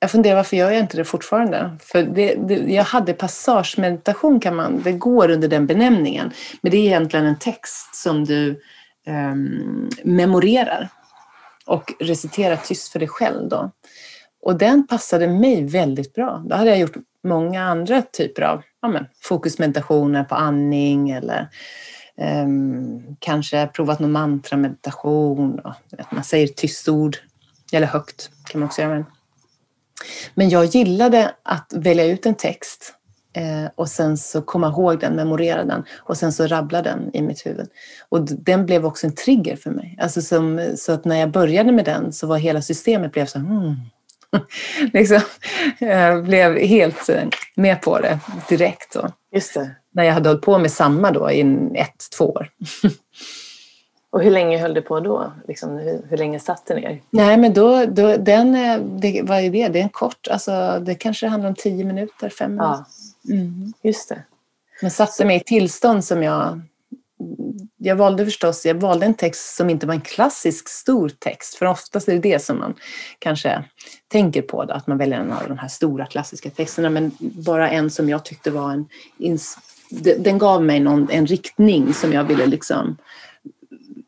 jag 0.00 0.10
funderar 0.10 0.36
varför 0.36 0.56
gör 0.56 0.70
jag 0.70 0.80
inte 0.80 0.96
det 0.96 1.04
fortfarande? 1.04 1.76
För 1.80 2.02
det, 2.02 2.34
det, 2.34 2.54
jag 2.54 2.84
hade 2.84 3.12
passagemeditation, 3.12 4.40
kan 4.40 4.56
man, 4.56 4.82
det 4.82 4.92
går 4.92 5.30
under 5.30 5.48
den 5.48 5.66
benämningen. 5.66 6.32
Men 6.60 6.70
det 6.70 6.76
är 6.76 6.86
egentligen 6.86 7.26
en 7.26 7.38
text 7.38 7.94
som 7.94 8.24
du 8.24 8.60
um, 9.06 9.90
memorerar 10.04 10.88
och 11.66 11.92
reciterar 12.00 12.56
tyst 12.56 12.88
för 12.88 12.98
dig 12.98 13.08
själv. 13.08 13.48
Då. 13.48 13.70
Och 14.42 14.58
den 14.58 14.86
passade 14.86 15.28
mig 15.28 15.64
väldigt 15.64 16.14
bra. 16.14 16.42
Då 16.46 16.56
hade 16.56 16.70
jag 16.70 16.78
gjort 16.78 16.96
många 17.24 17.62
andra 17.62 18.02
typer 18.02 18.42
av 18.42 18.62
ja, 18.82 18.88
men, 18.88 19.06
fokusmeditationer 19.22 20.24
på 20.24 20.34
andning 20.34 21.10
eller 21.10 21.48
um, 22.44 23.16
kanske 23.18 23.66
provat 23.66 24.00
någon 24.00 24.12
mantrameditation. 24.12 25.60
Att 25.98 26.12
man 26.12 26.24
säger 26.24 26.46
tyst 26.46 26.88
ord, 26.88 27.16
eller 27.72 27.86
högt 27.86 28.30
kan 28.44 28.60
man 28.60 28.66
också 28.66 28.82
göra. 28.82 28.94
Men 28.94 29.04
jag 30.34 30.64
gillade 30.64 31.34
att 31.42 31.72
välja 31.76 32.04
ut 32.04 32.26
en 32.26 32.34
text 32.34 32.94
eh, 33.36 33.70
och 33.74 33.88
sen 33.88 34.16
så 34.16 34.42
komma 34.42 34.68
ihåg 34.68 35.00
den, 35.00 35.16
memorera 35.16 35.64
den 35.64 35.84
och 35.98 36.16
sen 36.16 36.32
så 36.32 36.46
rabbla 36.46 36.82
den 36.82 37.10
i 37.12 37.22
mitt 37.22 37.46
huvud. 37.46 37.68
Och 38.08 38.22
den 38.22 38.66
blev 38.66 38.86
också 38.86 39.06
en 39.06 39.14
trigger 39.14 39.56
för 39.56 39.70
mig. 39.70 39.98
Alltså 40.00 40.22
som, 40.22 40.72
så 40.76 40.92
att 40.92 41.04
när 41.04 41.16
jag 41.16 41.30
började 41.30 41.72
med 41.72 41.84
den 41.84 42.12
så 42.12 42.26
var 42.26 42.38
hela 42.38 42.62
systemet 42.62 43.12
blev 43.12 43.26
så 43.26 43.38
hmm. 43.38 43.76
liksom, 44.92 45.20
jag 45.78 46.24
blev 46.24 46.58
helt 46.58 47.08
eh, 47.08 47.22
med 47.54 47.82
på 47.82 47.98
det 47.98 48.18
direkt. 48.48 48.92
Då. 48.92 49.08
Just 49.34 49.54
det. 49.54 49.70
När 49.92 50.04
jag 50.04 50.14
hade 50.14 50.28
hållit 50.28 50.42
på 50.42 50.58
med 50.58 50.72
samma 50.72 51.10
då 51.10 51.30
i 51.30 51.40
ett, 51.74 52.10
två 52.18 52.24
år. 52.24 52.48
Och 54.12 54.22
hur 54.22 54.30
länge 54.30 54.58
höll 54.58 54.74
du 54.74 54.82
på 54.82 55.00
då? 55.00 55.32
Liksom, 55.48 55.78
hur, 55.78 56.02
hur 56.08 56.16
länge 56.16 56.40
satt 56.40 56.66
du 56.66 56.74
ner? 56.74 57.00
Nej, 57.10 57.36
men 57.36 57.52
då, 57.52 57.84
då 57.84 58.16
den, 58.16 58.54
eh, 58.54 58.78
det, 58.80 59.22
vad 59.22 59.38
är 59.38 59.50
det? 59.50 59.68
Det 59.68 59.78
är 59.78 59.82
en 59.82 59.88
kort, 59.88 60.28
alltså 60.30 60.78
det 60.80 60.94
kanske 60.94 61.26
handlar 61.26 61.48
om 61.48 61.54
tio 61.54 61.84
minuter, 61.84 62.28
fem 62.28 62.50
minuter. 62.50 62.84
Ja, 63.22 63.34
mm. 63.34 63.72
just 63.82 64.08
det. 64.08 64.22
Men 64.82 64.90
satte 64.90 65.24
mig 65.24 65.36
i 65.36 65.40
tillstånd 65.40 66.04
som 66.04 66.22
jag... 66.22 66.60
Jag 67.76 67.96
valde 67.96 68.24
förstås, 68.24 68.66
jag 68.66 68.74
valde 68.74 69.06
en 69.06 69.14
text 69.14 69.56
som 69.56 69.70
inte 69.70 69.86
var 69.86 69.94
en 69.94 70.00
klassisk 70.00 70.68
stor 70.68 71.08
text, 71.08 71.54
för 71.54 71.66
oftast 71.66 72.08
är 72.08 72.12
det 72.12 72.18
det 72.18 72.38
som 72.38 72.58
man 72.58 72.74
kanske 73.18 73.64
tänker 74.08 74.42
på, 74.42 74.64
då, 74.64 74.74
att 74.74 74.86
man 74.86 74.98
väljer 74.98 75.20
en 75.20 75.32
av 75.32 75.48
de 75.48 75.58
här 75.58 75.68
stora 75.68 76.06
klassiska 76.06 76.50
texterna, 76.50 76.90
men 76.90 77.10
bara 77.18 77.70
en 77.70 77.90
som 77.90 78.08
jag 78.08 78.24
tyckte 78.24 78.50
var 78.50 78.72
en... 78.72 78.88
Den 80.18 80.38
gav 80.38 80.64
mig 80.64 80.80
någon, 80.80 81.10
en 81.10 81.26
riktning 81.26 81.94
som 81.94 82.12
jag 82.12 82.24
ville 82.24 82.46
liksom 82.46 82.96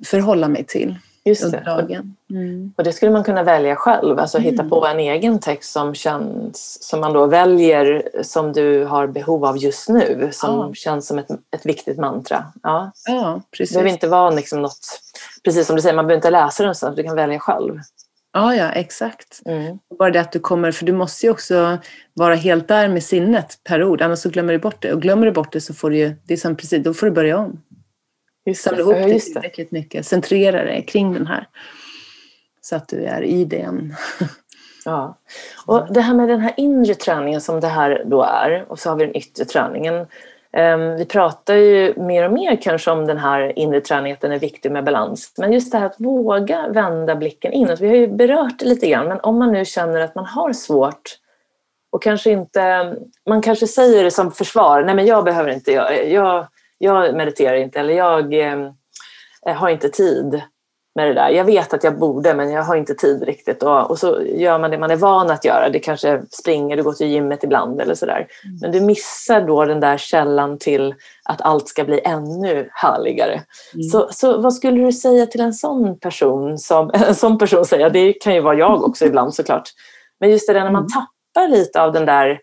förhålla 0.05 0.49
mig 0.49 0.65
till 0.65 0.99
Just 1.25 1.45
under 1.45 1.65
dagen. 1.65 2.17
Mm. 2.31 2.73
Och 2.77 2.85
det 2.85 2.93
skulle 2.93 3.13
man 3.13 3.25
kunna 3.25 3.43
välja 3.43 3.77
själv, 3.77 4.19
alltså 4.19 4.39
mm. 4.39 4.51
hitta 4.51 4.65
på 4.65 4.87
en 4.87 5.01
egen 5.01 5.39
text 5.39 5.73
som 5.73 5.95
känns, 5.95 6.79
som 6.83 7.01
man 7.01 7.13
då 7.13 7.27
väljer 7.27 8.11
som 8.23 8.53
du 8.53 8.85
har 8.85 9.07
behov 9.07 9.45
av 9.45 9.59
just 9.59 9.89
nu, 9.89 10.29
som 10.33 10.59
ja. 10.59 10.75
känns 10.75 11.07
som 11.07 11.19
ett, 11.19 11.31
ett 11.31 11.67
viktigt 11.67 11.99
mantra. 11.99 12.45
Ja, 12.63 12.93
ja 13.07 13.43
precis. 13.51 13.71
Det 13.71 13.75
behöver 13.75 13.91
inte 13.91 14.09
vara 14.09 14.31
liksom 14.31 14.63
något, 14.63 15.01
precis 15.45 15.67
som 15.67 15.77
du 15.77 15.83
säger, 15.83 15.97
man 15.97 16.07
behöver 16.07 16.19
inte 16.19 16.31
läsa 16.31 16.65
den 16.65 16.75
så 16.75 16.91
du 16.91 17.03
kan 17.03 17.17
välja 17.17 17.39
själv. 17.39 17.81
Ja, 18.33 18.55
ja, 18.55 18.71
exakt. 18.71 19.43
Mm. 19.45 19.79
Bara 19.99 20.11
det 20.11 20.21
att 20.21 20.33
du 20.33 20.39
kommer, 20.39 20.73
för 20.73 20.85
du 20.85 20.93
måste 20.93 21.27
ju 21.27 21.33
också 21.33 21.79
vara 22.15 22.35
helt 22.35 22.69
där 22.69 22.89
med 22.89 23.03
sinnet 23.03 23.59
per 23.65 23.85
ord, 23.85 24.03
annars 24.03 24.19
så 24.19 24.29
glömmer 24.29 24.53
du 24.53 24.59
bort 24.59 24.83
det. 24.83 24.93
Och 24.93 25.03
glömmer 25.03 25.27
du 25.27 25.33
bort 25.33 25.53
det 25.53 25.61
så 25.61 25.75
får 25.75 25.91
du 25.91 25.97
ju, 25.97 26.15
det 26.27 26.33
är 26.33 26.39
som 26.39 26.57
precis, 26.57 26.85
då 26.85 26.95
får 26.95 27.07
du 27.07 27.13
börja 27.13 27.39
om. 27.39 27.61
Just 28.45 28.63
Samla 28.63 28.81
ihop 28.81 28.95
dig 28.95 29.21
tillräckligt 29.21 29.71
mycket, 29.71 30.07
centrera 30.07 30.65
dig 30.65 30.85
kring 30.87 31.13
den 31.13 31.27
här. 31.27 31.49
Så 32.61 32.77
att 32.77 32.89
du 32.89 33.05
är 33.05 33.23
i 33.23 33.45
den. 33.45 33.95
Ja, 34.85 35.19
och 35.67 35.93
det 35.93 36.01
här 36.01 36.15
med 36.15 36.29
den 36.29 36.41
här 36.41 36.55
inre 36.57 36.95
träningen 36.95 37.41
som 37.41 37.61
det 37.61 37.69
här 37.69 38.05
då 38.07 38.23
är 38.23 38.65
och 38.69 38.79
så 38.79 38.91
har 38.91 38.97
vi 38.97 39.05
den 39.05 39.17
yttre 39.17 39.45
träningen. 39.45 40.07
Ehm, 40.53 40.97
vi 40.97 41.05
pratar 41.05 41.55
ju 41.55 41.95
mer 41.97 42.25
och 42.25 42.33
mer 42.33 42.57
kanske 42.63 42.91
om 42.91 43.07
den 43.07 43.19
här 43.19 43.59
inre 43.59 43.81
träningen, 43.81 44.15
att 44.15 44.21
den 44.21 44.33
är 44.33 44.39
viktig 44.39 44.73
med 44.73 44.85
balans. 44.85 45.35
Men 45.39 45.53
just 45.53 45.73
det 45.73 45.79
här 45.79 45.87
att 45.87 46.01
våga 46.01 46.69
vända 46.69 47.17
blicken 47.17 47.53
inåt. 47.53 47.81
Vi 47.81 47.89
har 47.89 47.95
ju 47.95 48.07
berört 48.07 48.59
det 48.59 48.65
lite 48.65 48.89
grann, 48.89 49.09
men 49.09 49.21
om 49.21 49.39
man 49.39 49.53
nu 49.53 49.65
känner 49.65 50.01
att 50.01 50.15
man 50.15 50.27
har 50.27 50.53
svårt 50.53 51.19
och 51.91 52.03
kanske 52.03 52.31
inte, 52.31 52.95
man 53.29 53.43
kanske 53.43 53.67
säger 53.67 54.05
det 54.05 54.11
som 54.11 54.33
försvar, 54.33 54.83
nej 54.83 54.95
men 54.95 55.07
jag 55.07 55.25
behöver 55.25 55.51
inte, 55.51 55.73
jag, 55.73 56.11
jag 56.11 56.47
jag 56.83 57.15
mediterar 57.15 57.55
inte 57.55 57.81
eller 57.81 57.95
jag 57.95 58.35
eh, 58.35 59.57
har 59.57 59.69
inte 59.69 59.89
tid 59.89 60.43
med 60.95 61.07
det 61.07 61.15
där. 61.15 61.31
Jag 61.31 61.45
vet 61.45 61.75
att 61.75 61.85
jag 61.85 61.99
borde 61.99 62.35
men 62.35 62.51
jag 62.51 62.63
har 62.63 62.77
inte 62.77 62.95
tid 62.95 63.23
riktigt. 63.23 63.63
Och, 63.63 63.91
och 63.91 63.99
så 63.99 64.23
gör 64.23 64.59
man 64.59 64.71
det 64.71 64.79
man 64.79 64.91
är 64.91 64.97
van 64.97 65.31
att 65.31 65.45
göra. 65.45 65.69
Det 65.69 65.79
kanske 65.79 66.23
springer, 66.31 66.77
du 66.77 66.83
går 66.83 66.93
till 66.93 67.07
gymmet 67.07 67.45
ibland 67.45 67.81
eller 67.81 67.95
sådär. 67.95 68.27
Mm. 68.45 68.59
Men 68.61 68.73
du 68.73 68.81
missar 68.81 69.47
då 69.47 69.65
den 69.65 69.81
där 69.81 69.97
källan 69.97 70.59
till 70.59 70.95
att 71.25 71.41
allt 71.41 71.69
ska 71.69 71.85
bli 71.85 72.01
ännu 72.05 72.69
härligare. 72.73 73.33
Mm. 73.33 73.83
Så, 73.93 74.09
så 74.11 74.41
vad 74.41 74.55
skulle 74.55 74.85
du 74.85 74.93
säga 74.93 75.27
till 75.27 75.41
en 75.41 75.55
sån 75.55 75.99
person? 75.99 76.59
Som, 76.59 76.91
en 76.95 77.15
sån 77.15 77.39
person 77.39 77.65
säger, 77.65 77.91
det 77.91 78.13
kan 78.13 78.35
ju 78.35 78.41
vara 78.41 78.59
jag 78.59 78.85
också 78.85 79.05
ibland 79.05 79.35
såklart. 79.35 79.69
Men 80.21 80.31
just 80.31 80.47
det 80.47 80.53
där 80.53 80.65
när 80.65 80.71
man 80.71 80.83
mm. 80.83 80.89
tappar 80.89 81.49
lite 81.49 81.83
av 81.83 81.93
den 81.93 82.07
där 82.07 82.41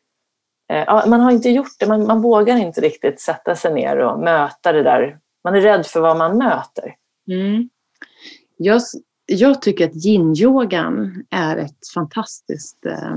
Eh, 0.69 0.83
ja, 0.87 1.03
man 1.07 1.21
har 1.21 1.31
inte 1.31 1.49
gjort 1.49 1.79
det, 1.79 1.87
man, 1.87 2.07
man, 2.07 2.21
vågar 2.21 2.57
inte 2.57 2.81
riktigt 2.81 3.21
sätta 3.21 3.55
sig 3.55 3.73
ner 3.73 3.97
och 3.97 4.19
möta 4.19 4.71
det 4.71 4.83
där. 4.83 5.19
Man 5.43 5.55
är 5.55 5.61
rädd 5.61 5.85
för 5.85 5.99
vad 5.99 6.17
man 6.17 6.37
möter. 6.37 6.95
Mm. 7.27 7.69
Jag, 8.57 8.81
jag 9.25 9.61
tycker 9.61 9.85
att 9.85 10.05
yin-yogan 10.05 11.23
är 11.29 11.57
ett 11.57 11.87
fantastiskt 11.93 12.85
eh, 12.85 13.15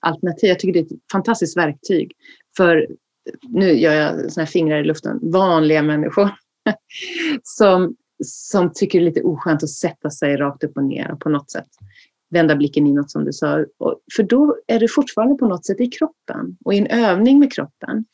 alternativ. 0.00 0.48
Jag 0.48 0.58
tycker 0.58 0.72
det 0.72 0.92
är 0.92 0.96
ett 0.96 1.02
fantastiskt 1.12 1.56
verktyg 1.56 2.12
för, 2.56 2.88
nu 3.42 3.72
gör 3.72 3.92
jag 3.92 4.32
såna 4.32 4.44
här 4.44 4.52
fingrar 4.52 4.80
i 4.80 4.84
luften, 4.84 5.18
vanliga 5.22 5.82
människor 5.82 6.30
som, 7.42 7.96
som 8.24 8.72
tycker 8.72 8.98
det 8.98 9.04
är 9.04 9.06
lite 9.06 9.22
oskönt 9.22 9.62
att 9.62 9.70
sätta 9.70 10.10
sig 10.10 10.36
rakt 10.36 10.64
upp 10.64 10.76
och 10.76 10.84
ner 10.84 11.12
och 11.12 11.20
på 11.20 11.28
något 11.28 11.50
sätt 11.50 11.68
vända 12.30 12.56
blicken 12.56 12.86
inåt 12.86 13.10
som 13.10 13.24
du 13.24 13.32
sa. 13.32 13.64
För 14.16 14.22
då 14.22 14.56
är 14.66 14.80
du 14.80 14.88
fortfarande 14.88 15.34
på 15.34 15.46
något 15.46 15.66
sätt 15.66 15.80
i 15.80 15.86
kroppen 15.86 16.56
och 16.64 16.74
i 16.74 16.78
en 16.78 16.86
övning 16.86 17.38
med 17.38 17.52
kroppen. 17.52 18.04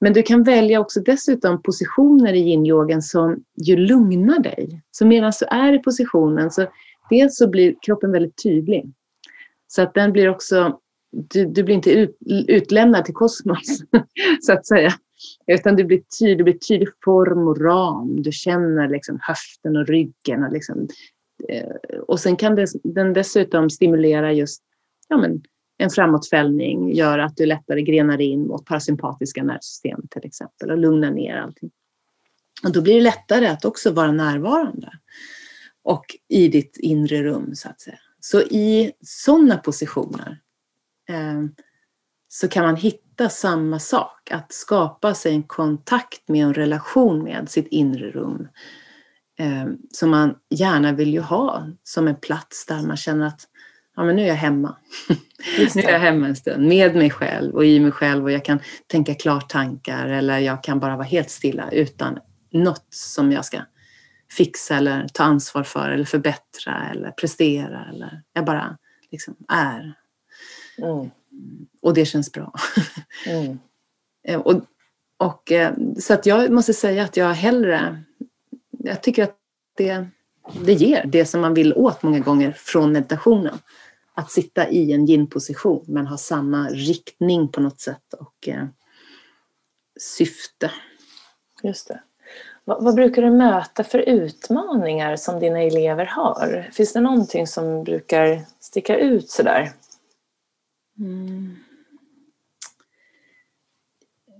Men 0.00 0.12
du 0.12 0.22
kan 0.22 0.42
välja 0.42 0.80
också 0.80 1.00
dessutom 1.00 1.62
positioner 1.62 2.32
i 2.32 2.38
yin-yogan 2.38 3.02
som 3.02 3.44
ju 3.66 3.76
lugnar 3.76 4.38
dig. 4.38 4.82
Så 4.90 5.06
medan 5.06 5.32
du 5.40 5.46
är 5.46 5.72
i 5.72 5.78
positionen 5.78 6.50
så 6.50 6.66
dels 7.10 7.36
så 7.36 7.48
blir 7.48 7.74
kroppen 7.82 8.12
väldigt 8.12 8.42
tydlig. 8.42 8.92
Så 9.66 9.82
att 9.82 9.94
den 9.94 10.12
blir 10.12 10.28
också, 10.28 10.78
du, 11.12 11.46
du 11.46 11.62
blir 11.62 11.74
inte 11.74 11.92
ut, 11.92 12.18
utlämnad 12.48 13.04
till 13.04 13.14
kosmos 13.14 13.82
så 14.40 14.52
att 14.52 14.66
säga. 14.66 14.92
Utan 15.46 15.76
du 15.76 15.84
blir 15.84 16.02
tydlig, 16.18 16.38
det 16.38 16.44
blir 16.44 16.58
tydlig 16.58 16.88
form 17.04 17.48
och 17.48 17.60
ram. 17.60 18.22
Du 18.22 18.32
känner 18.32 18.88
liksom 18.88 19.18
höften 19.22 19.76
och 19.76 19.86
ryggen 19.86 20.44
och 20.44 20.52
liksom 20.52 20.88
Eh, 21.48 21.98
och 22.08 22.20
sen 22.20 22.36
kan 22.36 22.66
den 22.84 23.12
dessutom 23.12 23.70
stimulera 23.70 24.32
just 24.32 24.62
ja, 25.08 25.16
men, 25.16 25.42
en 25.78 25.90
framåtfällning, 25.90 26.94
gör 26.94 27.18
att 27.18 27.36
du 27.36 27.46
lättare 27.46 27.82
grenar 27.82 28.20
in 28.20 28.46
mot 28.46 28.66
parasympatiska 28.66 29.42
nervsystemet 29.42 30.10
till 30.10 30.24
exempel 30.24 30.70
och 30.70 30.78
lugnar 30.78 31.10
ner 31.10 31.36
allting. 31.36 31.70
Och 32.64 32.72
då 32.72 32.82
blir 32.82 32.94
det 32.94 33.00
lättare 33.00 33.46
att 33.46 33.64
också 33.64 33.90
vara 33.90 34.12
närvarande 34.12 34.92
och 35.82 36.04
i 36.28 36.48
ditt 36.48 36.76
inre 36.80 37.22
rum 37.22 37.54
så 37.54 37.68
att 37.68 37.80
säga. 37.80 37.98
Så 38.20 38.40
i 38.40 38.92
sådana 39.00 39.56
positioner 39.56 40.40
eh, 41.08 41.44
så 42.28 42.48
kan 42.48 42.64
man 42.64 42.76
hitta 42.76 43.28
samma 43.28 43.78
sak, 43.78 44.30
att 44.30 44.52
skapa 44.52 45.14
sig 45.14 45.32
en 45.32 45.42
kontakt 45.42 46.28
med 46.28 46.44
en 46.44 46.54
relation 46.54 47.22
med 47.22 47.48
sitt 47.48 47.66
inre 47.66 48.10
rum 48.10 48.48
eh, 49.38 49.66
som 49.92 50.10
man 50.10 50.34
gärna 50.50 50.92
vill 50.92 51.12
ju 51.12 51.20
ha 51.20 51.66
som 51.82 52.08
en 52.08 52.16
plats 52.16 52.66
där 52.66 52.82
man 52.82 52.96
känner 52.96 53.26
att 53.26 53.48
ja, 53.96 54.04
men 54.04 54.16
nu 54.16 54.22
är 54.22 54.26
jag 54.26 54.34
hemma. 54.34 54.76
nu 55.74 55.82
är 55.82 55.92
jag 55.92 56.00
hemma 56.00 56.26
en 56.26 56.36
stund 56.36 56.68
med 56.68 56.94
mig 56.94 57.10
själv 57.10 57.54
och 57.54 57.64
i 57.64 57.80
mig 57.80 57.92
själv 57.92 58.24
och 58.24 58.32
jag 58.32 58.44
kan 58.44 58.58
tänka 58.86 59.14
klart 59.14 59.48
tankar 59.48 60.06
eller 60.06 60.38
jag 60.38 60.62
kan 60.62 60.80
bara 60.80 60.96
vara 60.96 61.06
helt 61.06 61.30
stilla 61.30 61.70
utan 61.70 62.18
något 62.52 62.86
som 62.90 63.32
jag 63.32 63.44
ska 63.44 63.60
fixa 64.30 64.76
eller 64.76 65.08
ta 65.08 65.24
ansvar 65.24 65.62
för 65.62 65.90
eller 65.90 66.04
förbättra 66.04 66.90
eller 66.90 67.10
prestera 67.10 67.86
eller 67.92 68.22
jag 68.32 68.44
bara 68.44 68.78
liksom 69.10 69.36
är. 69.48 69.94
Mm. 70.78 71.10
Och 71.82 71.94
det 71.94 72.04
känns 72.04 72.32
bra. 72.32 72.52
mm. 73.26 73.58
Eh, 74.24 74.40
och, 74.40 74.62
och, 75.16 75.52
eh, 75.52 75.74
så 75.98 76.14
att 76.14 76.26
jag 76.26 76.50
måste 76.50 76.74
säga 76.74 77.04
att 77.04 77.16
jag 77.16 77.34
hellre 77.34 78.02
jag 78.84 79.02
tycker 79.02 79.22
att 79.22 79.36
det, 79.76 80.06
det 80.64 80.72
ger 80.72 81.04
det 81.06 81.26
som 81.26 81.40
man 81.40 81.54
vill 81.54 81.74
åt 81.74 82.02
många 82.02 82.18
gånger 82.18 82.52
från 82.52 82.92
meditationen. 82.92 83.58
Att 84.14 84.30
sitta 84.30 84.68
i 84.68 84.92
en 84.92 85.08
yin-position 85.08 85.84
men 85.88 86.06
ha 86.06 86.16
samma 86.16 86.68
riktning 86.68 87.48
på 87.48 87.60
något 87.60 87.80
sätt 87.80 88.14
och 88.18 88.48
eh, 88.48 88.66
syfte. 90.00 90.70
Just 91.62 91.88
det. 91.88 92.02
Vad, 92.64 92.84
vad, 92.84 92.94
brukar 92.94 93.22
du 93.22 93.30
möta 93.30 93.84
för 93.84 93.98
utmaningar 93.98 95.16
som 95.16 95.40
dina 95.40 95.62
elever 95.62 96.04
har? 96.04 96.70
Finns 96.72 96.92
det 96.92 97.00
någonting 97.00 97.46
som 97.46 97.84
brukar 97.84 98.40
sticka 98.60 98.96
ut 98.96 99.30
sådär? 99.30 99.72
Mm. 100.98 101.56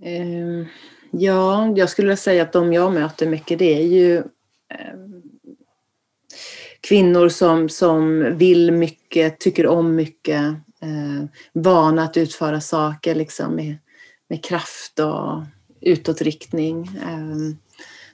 Um. 0.05 0.67
Ja, 1.15 1.73
jag 1.77 1.89
skulle 1.89 2.17
säga 2.17 2.43
att 2.43 2.53
de 2.53 2.73
jag 2.73 2.93
möter 2.93 3.27
mycket 3.27 3.59
det 3.59 3.75
är 3.79 3.87
ju 3.87 4.17
eh, 4.69 4.97
kvinnor 6.81 7.29
som, 7.29 7.69
som 7.69 8.25
vill 8.39 8.73
mycket, 8.73 9.41
tycker 9.41 9.67
om 9.67 9.95
mycket, 9.95 10.43
eh, 10.81 11.25
vana 11.53 12.03
att 12.03 12.17
utföra 12.17 12.61
saker 12.61 13.15
liksom 13.15 13.55
med, 13.55 13.77
med 14.29 14.45
kraft 14.45 14.99
och 14.99 15.43
utåtriktning. 15.81 16.83
Eh, 17.03 17.57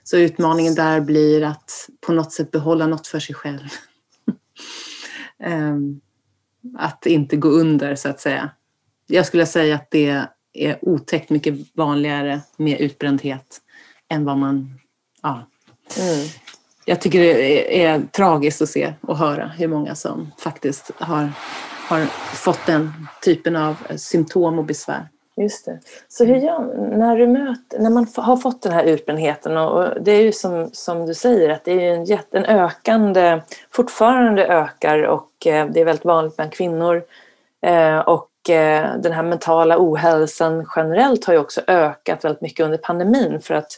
så 0.02 0.16
utmaningen 0.16 0.74
där 0.74 1.00
blir 1.00 1.44
att 1.44 1.88
på 2.00 2.12
något 2.12 2.32
sätt 2.32 2.50
behålla 2.50 2.86
något 2.86 3.06
för 3.06 3.20
sig 3.20 3.34
själv. 3.34 3.68
eh, 5.42 5.76
att 6.78 7.06
inte 7.06 7.36
gå 7.36 7.48
under 7.48 7.94
så 7.94 8.08
att 8.08 8.20
säga. 8.20 8.50
Jag 9.06 9.26
skulle 9.26 9.46
säga 9.46 9.74
att 9.74 9.90
det 9.90 10.28
är 10.64 10.78
otäckt 10.82 11.30
mycket 11.30 11.54
vanligare 11.74 12.40
med 12.56 12.80
utbrändhet 12.80 13.60
än 14.08 14.24
vad 14.24 14.38
man... 14.38 14.80
Ja. 15.22 15.46
Mm. 15.98 16.28
Jag 16.84 17.00
tycker 17.00 17.20
det 17.20 17.82
är, 17.82 17.94
är, 17.94 18.02
tragiskt 18.02 18.62
att 18.62 18.68
se 18.68 18.92
och 19.00 19.18
höra 19.18 19.46
hur 19.46 19.68
många 19.68 19.94
som 19.94 20.32
faktiskt 20.38 20.90
har, 20.94 21.32
har 21.88 22.04
fått 22.34 22.66
den 22.66 23.08
typen 23.24 23.56
av 23.56 23.76
symptom 23.96 24.58
och 24.58 24.64
besvär. 24.64 25.08
Just 25.40 25.64
det. 25.64 25.80
Så 26.08 26.24
hur 26.24 26.36
gör 26.36 26.96
när 26.96 27.16
du 27.16 27.26
möter, 27.26 27.78
när 27.78 27.90
man 27.90 28.06
har 28.16 28.36
fått 28.36 28.62
den 28.62 28.72
här 28.72 28.84
utbrändheten 28.84 29.56
och 29.56 30.02
det 30.02 30.12
är 30.12 30.22
ju 30.22 30.32
som, 30.32 30.70
som 30.72 31.06
du 31.06 31.14
säger 31.14 31.48
att 31.48 31.64
det 31.64 31.72
är 31.72 31.94
en, 31.94 32.04
jätte, 32.04 32.38
en 32.38 32.44
ökande, 32.44 33.40
fortfarande 33.70 34.46
ökar 34.46 35.02
och 35.02 35.46
eh, 35.46 35.66
det 35.66 35.80
är 35.80 35.84
väldigt 35.84 36.04
vanligt 36.04 36.36
bland 36.36 36.52
kvinnor 36.52 37.02
eh, 37.62 37.98
och 37.98 38.30
Eh, 38.50 38.96
den 38.96 39.12
här 39.12 39.22
mentala 39.22 39.76
ohälsan 39.78 40.66
generellt 40.76 41.24
har 41.24 41.34
ju 41.34 41.40
också 41.40 41.60
ökat 41.66 42.24
väldigt 42.24 42.42
mycket 42.42 42.64
under 42.64 42.78
pandemin 42.78 43.40
för 43.40 43.54
att 43.54 43.72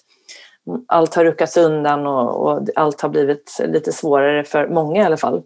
allt 0.88 1.14
har 1.14 1.24
ruckats 1.24 1.56
undan 1.56 2.06
och, 2.06 2.46
och 2.46 2.68
allt 2.74 3.00
har 3.00 3.08
blivit 3.08 3.60
lite 3.66 3.92
svårare 3.92 4.44
för 4.44 4.68
många 4.68 5.02
i 5.02 5.04
alla 5.04 5.16
fall. 5.16 5.42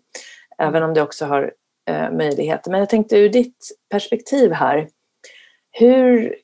Även 0.58 0.82
om 0.82 0.94
det 0.94 1.02
också 1.02 1.26
har 1.26 1.52
eh, 1.90 2.10
möjligheter. 2.10 2.70
Men 2.70 2.80
jag 2.80 2.88
tänkte 2.88 3.18
ur 3.18 3.28
ditt 3.28 3.76
perspektiv 3.90 4.52
här 4.52 4.88
hur 5.78 6.34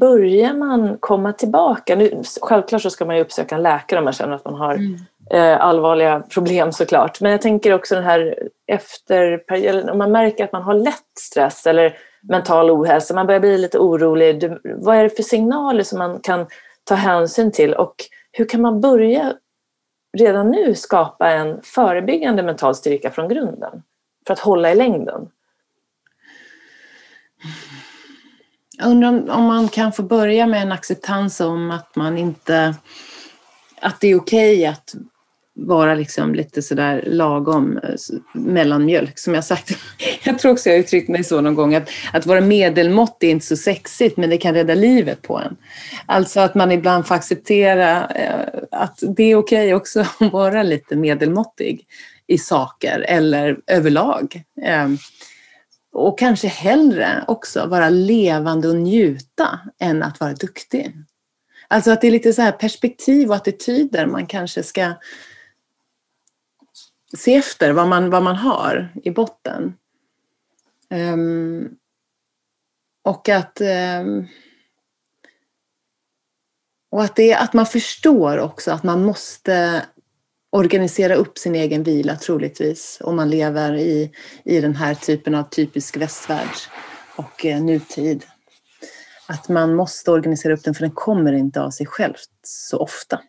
börjar 0.00 0.54
man 0.54 0.96
komma 1.00 1.32
tillbaka? 1.32 1.96
Nu, 1.96 2.22
självklart 2.40 2.82
så 2.82 2.90
ska 2.90 3.04
man 3.04 3.16
ju 3.16 3.22
uppsöka 3.22 3.54
en 3.54 3.62
läkare 3.62 3.98
om 3.98 4.04
man 4.04 4.12
känner 4.12 4.34
att 4.34 4.44
man 4.44 4.54
har 4.54 4.74
mm. 4.74 4.96
Eh, 5.30 5.60
allvarliga 5.60 6.20
problem 6.20 6.72
såklart. 6.72 7.20
Men 7.20 7.32
jag 7.32 7.42
tänker 7.42 7.72
också 7.74 7.94
den 7.94 8.04
här 8.04 8.48
efterperioden, 8.66 9.90
om 9.90 9.98
man 9.98 10.12
märker 10.12 10.44
att 10.44 10.52
man 10.52 10.62
har 10.62 10.74
lätt 10.74 11.18
stress 11.18 11.66
eller 11.66 11.96
mental 12.22 12.70
ohälsa, 12.70 13.14
man 13.14 13.26
börjar 13.26 13.40
bli 13.40 13.58
lite 13.58 13.78
orolig. 13.78 14.52
Vad 14.64 14.96
är 14.96 15.02
det 15.02 15.10
för 15.10 15.22
signaler 15.22 15.82
som 15.82 15.98
man 15.98 16.20
kan 16.20 16.46
ta 16.84 16.94
hänsyn 16.94 17.52
till 17.52 17.74
och 17.74 17.94
hur 18.32 18.44
kan 18.44 18.60
man 18.60 18.80
börja 18.80 19.34
redan 20.16 20.50
nu 20.50 20.74
skapa 20.74 21.30
en 21.30 21.62
förebyggande 21.62 22.42
mental 22.42 22.74
styrka 22.74 23.10
från 23.10 23.28
grunden 23.28 23.82
för 24.26 24.32
att 24.32 24.40
hålla 24.40 24.72
i 24.72 24.74
längden? 24.74 25.28
Jag 28.78 28.90
undrar 28.90 29.08
om, 29.08 29.30
om 29.30 29.44
man 29.44 29.68
kan 29.68 29.92
få 29.92 30.02
börja 30.02 30.46
med 30.46 30.62
en 30.62 30.72
acceptans 30.72 31.40
om 31.40 31.70
att 31.70 31.96
man 31.96 32.18
inte... 32.18 32.74
Att 33.80 34.00
det 34.00 34.08
är 34.08 34.16
okej 34.16 34.58
okay 34.58 34.66
att 34.66 34.94
vara 35.56 35.94
liksom 35.94 36.34
lite 36.34 36.62
sådär 36.62 37.04
lagom 37.06 37.78
eh, 37.78 37.94
mellanmjölk 38.32 39.18
som 39.18 39.34
jag 39.34 39.44
sagt. 39.44 39.70
Jag 40.24 40.38
tror 40.38 40.52
också 40.52 40.68
jag 40.70 40.78
uttryckt 40.78 41.08
mig 41.08 41.24
så 41.24 41.40
någon 41.40 41.54
gång 41.54 41.74
att, 41.74 41.88
att 42.12 42.26
vara 42.26 42.40
medelmått 42.40 43.22
är 43.22 43.30
inte 43.30 43.46
så 43.46 43.56
sexigt 43.56 44.16
men 44.16 44.30
det 44.30 44.38
kan 44.38 44.54
rädda 44.54 44.74
livet 44.74 45.22
på 45.22 45.38
en. 45.38 45.56
Alltså 46.06 46.40
att 46.40 46.54
man 46.54 46.72
ibland 46.72 47.06
får 47.06 47.14
acceptera 47.14 48.06
eh, 48.06 48.60
att 48.70 48.98
det 49.16 49.24
är 49.24 49.36
okej 49.36 49.64
okay 49.64 49.74
också 49.74 50.00
att 50.20 50.32
vara 50.32 50.62
lite 50.62 50.96
medelmåttig 50.96 51.86
i 52.26 52.38
saker 52.38 53.04
eller 53.08 53.58
överlag. 53.66 54.42
Ehm, 54.62 54.98
och 55.92 56.18
kanske 56.18 56.48
hellre 56.48 57.24
också 57.28 57.66
vara 57.66 57.88
levande 57.88 58.68
och 58.68 58.76
njuta 58.76 59.60
än 59.80 60.02
att 60.02 60.20
vara 60.20 60.32
duktig. 60.32 60.92
Alltså 61.68 61.90
att 61.90 62.00
det 62.00 62.06
är 62.06 62.10
lite 62.10 62.32
så 62.32 62.42
här 62.42 62.52
perspektiv 62.52 63.28
och 63.28 63.36
attityder 63.36 64.06
man 64.06 64.26
kanske 64.26 64.62
ska 64.62 64.92
se 67.14 67.34
efter 67.34 67.72
vad 67.72 67.88
man, 67.88 68.10
vad 68.10 68.22
man 68.22 68.36
har 68.36 68.92
i 69.04 69.10
botten. 69.10 69.74
Um, 70.90 71.76
och 73.04 73.28
att, 73.28 73.60
um, 74.00 74.28
och 76.90 77.04
att, 77.04 77.16
det, 77.16 77.34
att 77.34 77.52
man 77.52 77.66
förstår 77.66 78.38
också 78.38 78.70
att 78.70 78.82
man 78.82 79.04
måste 79.04 79.82
organisera 80.52 81.14
upp 81.14 81.38
sin 81.38 81.54
egen 81.54 81.82
vila 81.82 82.16
troligtvis 82.16 82.98
om 83.00 83.16
man 83.16 83.30
lever 83.30 83.74
i, 83.74 84.12
i 84.44 84.60
den 84.60 84.76
här 84.76 84.94
typen 84.94 85.34
av 85.34 85.42
typisk 85.42 85.96
västvärld 85.96 86.56
och 87.16 87.46
eh, 87.46 87.62
nutid. 87.62 88.24
Att 89.28 89.48
man 89.48 89.74
måste 89.74 90.10
organisera 90.10 90.54
upp 90.54 90.64
den 90.64 90.74
för 90.74 90.82
den 90.82 90.94
kommer 90.94 91.32
inte 91.32 91.62
av 91.62 91.70
sig 91.70 91.86
själv 91.86 92.14
så 92.42 92.78
ofta. 92.78 93.20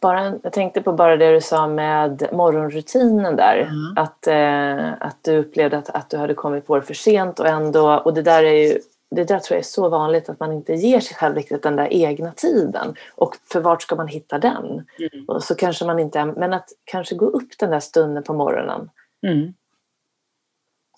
Bara, 0.00 0.34
jag 0.42 0.52
tänkte 0.52 0.82
på 0.82 0.92
bara 0.92 1.16
det 1.16 1.32
du 1.32 1.40
sa 1.40 1.66
med 1.66 2.28
morgonrutinen 2.32 3.36
där. 3.36 3.56
Mm. 3.56 3.94
Att, 3.96 4.26
eh, 4.26 5.06
att 5.08 5.16
du 5.22 5.36
upplevde 5.36 5.78
att, 5.78 5.90
att 5.90 6.10
du 6.10 6.16
hade 6.16 6.34
kommit 6.34 6.66
på 6.66 6.76
det 6.76 6.82
för 6.82 6.94
sent 6.94 7.40
och 7.40 7.46
ändå, 7.46 7.94
och 7.94 8.14
det 8.14 8.22
där 8.22 8.44
är 8.44 8.68
ju 8.68 8.80
det 9.10 9.24
där 9.24 9.38
tror 9.38 9.54
jag 9.56 9.60
är 9.60 9.64
så 9.64 9.88
vanligt 9.88 10.28
att 10.28 10.40
man 10.40 10.52
inte 10.52 10.72
ger 10.72 11.00
sig 11.00 11.16
själv 11.16 11.34
riktigt 11.34 11.62
den 11.62 11.76
där 11.76 11.88
egna 11.92 12.32
tiden. 12.32 12.94
Och 13.14 13.36
för 13.52 13.60
vart 13.60 13.82
ska 13.82 13.96
man 13.96 14.08
hitta 14.08 14.38
den? 14.38 14.64
Mm. 14.64 15.24
Och 15.28 15.44
så 15.44 15.54
kanske 15.54 15.84
man 15.84 15.98
inte, 15.98 16.24
men 16.24 16.52
att 16.52 16.68
kanske 16.84 17.14
gå 17.14 17.26
upp 17.26 17.58
den 17.58 17.70
där 17.70 17.80
stunden 17.80 18.22
på 18.22 18.32
morgonen. 18.32 18.90
Mm. 19.26 19.54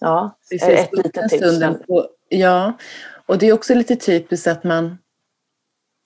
Ja, 0.00 0.30
Precis, 0.50 0.68
ett 0.68 0.92
litet 0.92 1.28
tips. 1.28 1.86
På, 1.86 2.06
ja, 2.28 2.72
och 3.26 3.38
det 3.38 3.46
är 3.46 3.52
också 3.52 3.74
lite 3.74 3.96
typiskt 3.96 4.46
att 4.46 4.64
man 4.64 4.98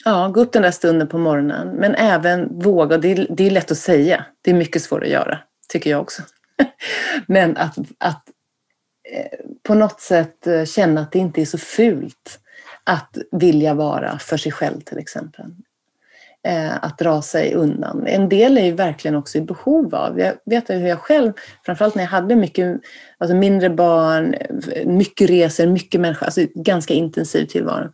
ja, 0.06 0.28
gå 0.28 0.40
upp 0.40 0.52
den 0.52 0.62
där 0.62 0.70
stunden 0.70 1.08
på 1.08 1.18
morgonen. 1.18 1.68
Men 1.68 1.94
även 1.94 2.58
våga, 2.58 2.98
det 2.98 3.12
är, 3.12 3.26
det 3.30 3.46
är 3.46 3.50
lätt 3.50 3.70
att 3.70 3.78
säga, 3.78 4.24
det 4.42 4.50
är 4.50 4.54
mycket 4.54 4.82
svårt 4.82 5.02
att 5.02 5.08
göra, 5.08 5.38
tycker 5.68 5.90
jag 5.90 6.00
också. 6.00 6.22
men 7.26 7.56
att, 7.56 7.78
att 7.98 8.22
Eh, 9.12 9.38
på 9.62 9.74
något 9.74 10.00
sätt 10.00 10.46
eh, 10.46 10.64
känna 10.64 11.00
att 11.00 11.12
det 11.12 11.18
inte 11.18 11.40
är 11.40 11.44
så 11.44 11.58
fult 11.58 12.38
att 12.84 13.18
vilja 13.32 13.74
vara 13.74 14.18
för 14.18 14.36
sig 14.36 14.52
själv 14.52 14.80
till 14.80 14.98
exempel. 14.98 15.46
Eh, 16.48 16.84
att 16.84 16.98
dra 16.98 17.22
sig 17.22 17.54
undan. 17.54 18.06
En 18.06 18.28
del 18.28 18.58
är 18.58 18.64
ju 18.64 18.72
verkligen 18.72 19.16
också 19.16 19.38
i 19.38 19.40
behov 19.40 19.94
av. 19.94 20.20
Jag 20.20 20.34
vet 20.44 20.70
hur 20.70 20.86
jag 20.86 20.98
själv, 20.98 21.32
framförallt 21.66 21.94
när 21.94 22.02
jag 22.02 22.10
hade 22.10 22.36
mycket, 22.36 22.80
alltså 23.18 23.36
mindre 23.36 23.70
barn, 23.70 24.34
eh, 24.34 24.86
mycket 24.86 25.30
resor, 25.30 25.66
mycket 25.66 26.00
människor, 26.00 26.26
alltså 26.26 26.46
ganska 26.54 26.94
intensiv 26.94 27.46
tillvaro. 27.46 27.92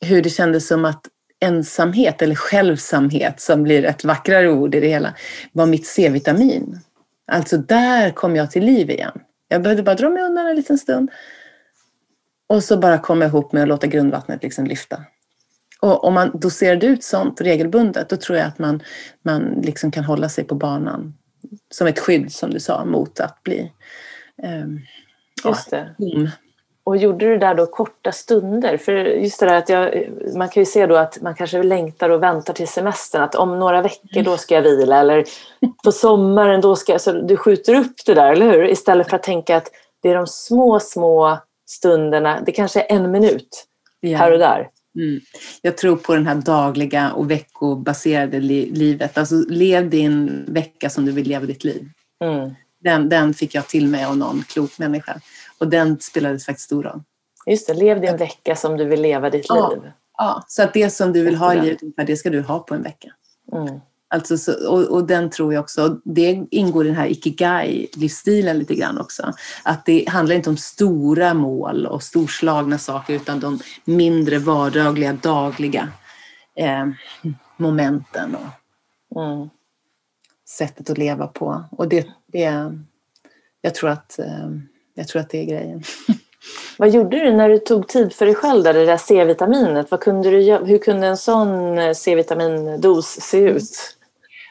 Hur 0.00 0.22
det 0.22 0.30
kändes 0.30 0.66
som 0.66 0.84
att 0.84 1.02
ensamhet 1.44 2.22
eller 2.22 2.34
självsamhet, 2.34 3.40
som 3.40 3.62
blir 3.62 3.84
ett 3.84 4.04
vackrare 4.04 4.50
ord 4.50 4.74
i 4.74 4.80
det 4.80 4.88
hela, 4.88 5.14
var 5.52 5.66
mitt 5.66 5.86
C-vitamin. 5.86 6.80
Alltså 7.32 7.56
där 7.56 8.10
kom 8.10 8.36
jag 8.36 8.50
till 8.50 8.64
liv 8.64 8.90
igen. 8.90 9.20
Jag 9.48 9.62
behövde 9.62 9.82
bara 9.82 9.94
dra 9.94 10.10
mig 10.10 10.22
undan 10.22 10.46
en 10.46 10.56
liten 10.56 10.78
stund. 10.78 11.10
Och 12.46 12.64
så 12.64 12.76
bara 12.76 12.98
komma 12.98 13.24
ihop 13.24 13.52
med 13.52 13.62
att 13.62 13.68
låta 13.68 13.86
grundvattnet 13.86 14.42
liksom 14.42 14.66
lyfta. 14.66 15.04
Och 15.80 16.04
om 16.04 16.14
man 16.14 16.38
doserade 16.40 16.86
ut 16.86 17.04
sånt 17.04 17.40
regelbundet, 17.40 18.08
då 18.08 18.16
tror 18.16 18.38
jag 18.38 18.46
att 18.46 18.58
man, 18.58 18.82
man 19.22 19.42
liksom 19.42 19.90
kan 19.90 20.04
hålla 20.04 20.28
sig 20.28 20.44
på 20.44 20.54
banan. 20.54 21.14
Som 21.70 21.86
ett 21.86 21.98
skydd, 21.98 22.32
som 22.32 22.50
du 22.50 22.60
sa, 22.60 22.84
mot 22.84 23.20
att 23.20 23.42
bli 23.42 23.72
um, 24.42 24.80
Just 25.44 25.70
det. 25.70 25.94
Ja, 25.98 26.30
och 26.84 26.96
gjorde 26.96 27.24
du 27.24 27.32
det 27.32 27.38
där 27.38 27.54
då 27.54 27.66
korta 27.66 28.12
stunder? 28.12 28.76
För 28.76 28.92
just 28.92 29.40
det 29.40 29.46
där 29.46 29.54
att 29.54 29.68
jag, 29.68 30.08
man 30.36 30.48
kan 30.48 30.60
ju 30.60 30.64
se 30.64 30.86
då 30.86 30.96
att 30.96 31.22
man 31.22 31.34
kanske 31.34 31.62
längtar 31.62 32.10
och 32.10 32.22
väntar 32.22 32.54
till 32.54 32.68
semestern. 32.68 33.22
Att 33.22 33.34
om 33.34 33.58
några 33.58 33.82
veckor 33.82 34.22
då 34.22 34.36
ska 34.36 34.54
jag 34.54 34.62
vila 34.62 35.00
eller 35.00 35.24
på 35.84 35.92
sommaren 35.92 36.60
då 36.60 36.76
ska 36.76 36.92
jag... 36.92 37.00
Så 37.00 37.12
du 37.12 37.36
skjuter 37.36 37.74
upp 37.74 37.96
det 38.06 38.14
där, 38.14 38.32
eller 38.32 38.52
hur? 38.52 38.64
Istället 38.64 39.10
för 39.10 39.16
att 39.16 39.22
tänka 39.22 39.56
att 39.56 39.70
det 40.02 40.10
är 40.10 40.14
de 40.14 40.26
små, 40.26 40.80
små 40.80 41.38
stunderna. 41.66 42.40
Det 42.46 42.52
kanske 42.52 42.80
är 42.80 42.96
en 42.96 43.10
minut 43.10 43.64
ja. 44.00 44.18
här 44.18 44.32
och 44.32 44.38
där. 44.38 44.68
Mm. 44.96 45.20
Jag 45.62 45.76
tror 45.76 45.96
på 45.96 46.14
den 46.14 46.26
här 46.26 46.34
dagliga 46.34 47.12
och 47.12 47.30
veckobaserade 47.30 48.40
li 48.40 48.70
livet. 48.70 49.18
Alltså 49.18 49.34
lev 49.48 49.90
din 49.90 50.44
vecka 50.48 50.90
som 50.90 51.06
du 51.06 51.12
vill 51.12 51.28
leva 51.28 51.46
ditt 51.46 51.64
liv. 51.64 51.88
Mm. 52.24 52.54
Den, 52.80 53.08
den 53.08 53.34
fick 53.34 53.54
jag 53.54 53.68
till 53.68 53.88
mig 53.88 54.04
av 54.04 54.16
någon 54.16 54.42
klok 54.48 54.78
människa. 54.78 55.20
Och 55.58 55.68
den 55.68 56.00
spelade 56.00 56.38
faktiskt 56.38 56.66
stor 56.66 56.82
roll. 56.82 57.02
Just 57.46 57.66
det, 57.66 57.74
lev 57.74 58.00
din 58.00 58.16
vecka 58.16 58.56
som 58.56 58.76
du 58.76 58.84
vill 58.84 59.02
leva 59.02 59.30
ditt 59.30 59.46
ja, 59.48 59.70
liv. 59.70 59.92
Ja, 60.18 60.44
så 60.48 60.62
att 60.62 60.74
det 60.74 60.90
som 60.90 61.12
du 61.12 61.22
vill 61.22 61.36
ha 61.36 61.54
i 61.54 61.60
livet, 61.60 62.06
det 62.06 62.16
ska 62.16 62.30
du 62.30 62.40
ha 62.40 62.58
på 62.58 62.74
en 62.74 62.82
vecka. 62.82 63.08
Mm. 63.52 63.80
Alltså, 64.08 64.38
så, 64.38 64.68
och, 64.70 64.82
och, 64.82 65.06
den 65.06 65.30
tror 65.30 65.54
jag 65.54 65.60
också, 65.60 66.00
det 66.04 66.46
ingår 66.50 66.84
i 66.84 66.88
den 66.88 66.96
här 66.96 67.06
ikigai-livsstilen 67.06 68.58
lite 68.58 68.74
grann 68.74 68.98
också. 68.98 69.32
Att 69.62 69.86
det 69.86 70.08
handlar 70.08 70.36
inte 70.36 70.50
om 70.50 70.56
stora 70.56 71.34
mål 71.34 71.86
och 71.86 72.02
storslagna 72.02 72.78
saker 72.78 73.14
utan 73.14 73.40
de 73.40 73.60
mindre 73.84 74.38
vardagliga, 74.38 75.12
dagliga 75.12 75.88
eh, 76.54 76.86
momenten 77.56 78.36
och 79.08 79.22
mm. 79.22 79.48
sättet 80.48 80.90
att 80.90 80.98
leva 80.98 81.26
på. 81.26 81.64
Och 81.70 81.88
det, 81.88 82.06
det 82.26 82.72
jag 83.60 83.74
tror 83.74 83.90
att 83.90 84.18
eh, 84.18 84.48
Jag 84.94 85.08
tror 85.08 85.22
att 85.22 85.30
det 85.30 85.38
är 85.38 85.44
grejen. 85.44 85.82
Vad 86.78 86.90
gjorde 86.90 87.18
du 87.18 87.32
när 87.32 87.48
du 87.48 87.58
tog 87.58 87.88
tid 87.88 88.12
för 88.12 88.26
dig 88.26 88.34
själv, 88.34 88.62
där, 88.62 88.74
det 88.74 88.86
där 88.86 88.96
C-vitaminet? 88.96 89.90
Vad 89.90 90.00
kunde 90.00 90.30
du, 90.30 90.56
hur 90.56 90.78
kunde 90.78 91.06
en 91.06 91.16
sån 91.16 91.78
eh, 91.78 91.92
C-vitamindos 91.92 93.06
se 93.06 93.38
ut? 93.38 93.96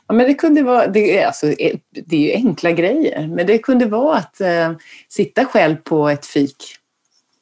Ja, 0.08 0.14
men 0.14 0.28
det, 0.28 0.34
kunde 0.34 0.64
vara, 0.64 0.88
det, 0.88 1.18
är, 1.18 1.28
alltså, 1.28 1.46
det 1.92 2.16
är 2.16 2.20
ju 2.20 2.34
enkla 2.34 2.72
grejer, 2.72 3.28
men 3.28 3.48
det 3.48 3.58
kunde 3.58 3.86
vara 3.86 4.18
att 4.18 4.42
eh, 4.42 4.72
sitta 5.10 5.46
själv 5.46 5.76
på 5.76 6.10
ett 6.10 6.26
fik 6.26 6.76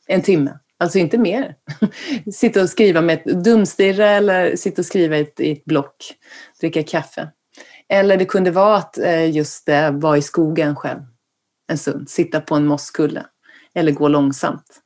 en 0.08 0.22
timme. 0.22 0.58
Alltså 0.78 1.00
inte 1.00 1.18
mer. 1.18 1.56
sitta 2.34 2.62
och 2.62 2.70
skriva 2.70 3.02
med 3.02 3.16
ett 3.16 3.44
dumstirra 3.44 4.10
eller 4.10 4.56
sitta 4.56 4.82
och 4.82 4.86
skriva 4.86 5.18
i 5.18 5.22
ett, 5.22 5.40
i 5.40 5.52
ett 5.52 5.66
block, 5.66 6.14
dricka 6.60 6.84
kaffe. 6.84 7.28
Eller 7.90 8.18
det 8.18 8.26
kunde 8.26 8.52
vara 8.52 8.76
att 8.76 8.98
eh, 8.98 9.32
just 9.32 9.70
eh, 9.70 9.92
vara 9.92 10.18
i 10.18 10.22
skogen 10.22 10.76
själv 10.76 11.02
en 11.72 11.78
stund, 11.78 12.10
sitta 12.10 12.42
på 12.42 12.56
en 12.56 12.66
mosskulle 12.66 13.26
eller 13.74 13.92
gå 13.92 14.08
långsamt. 14.08 14.82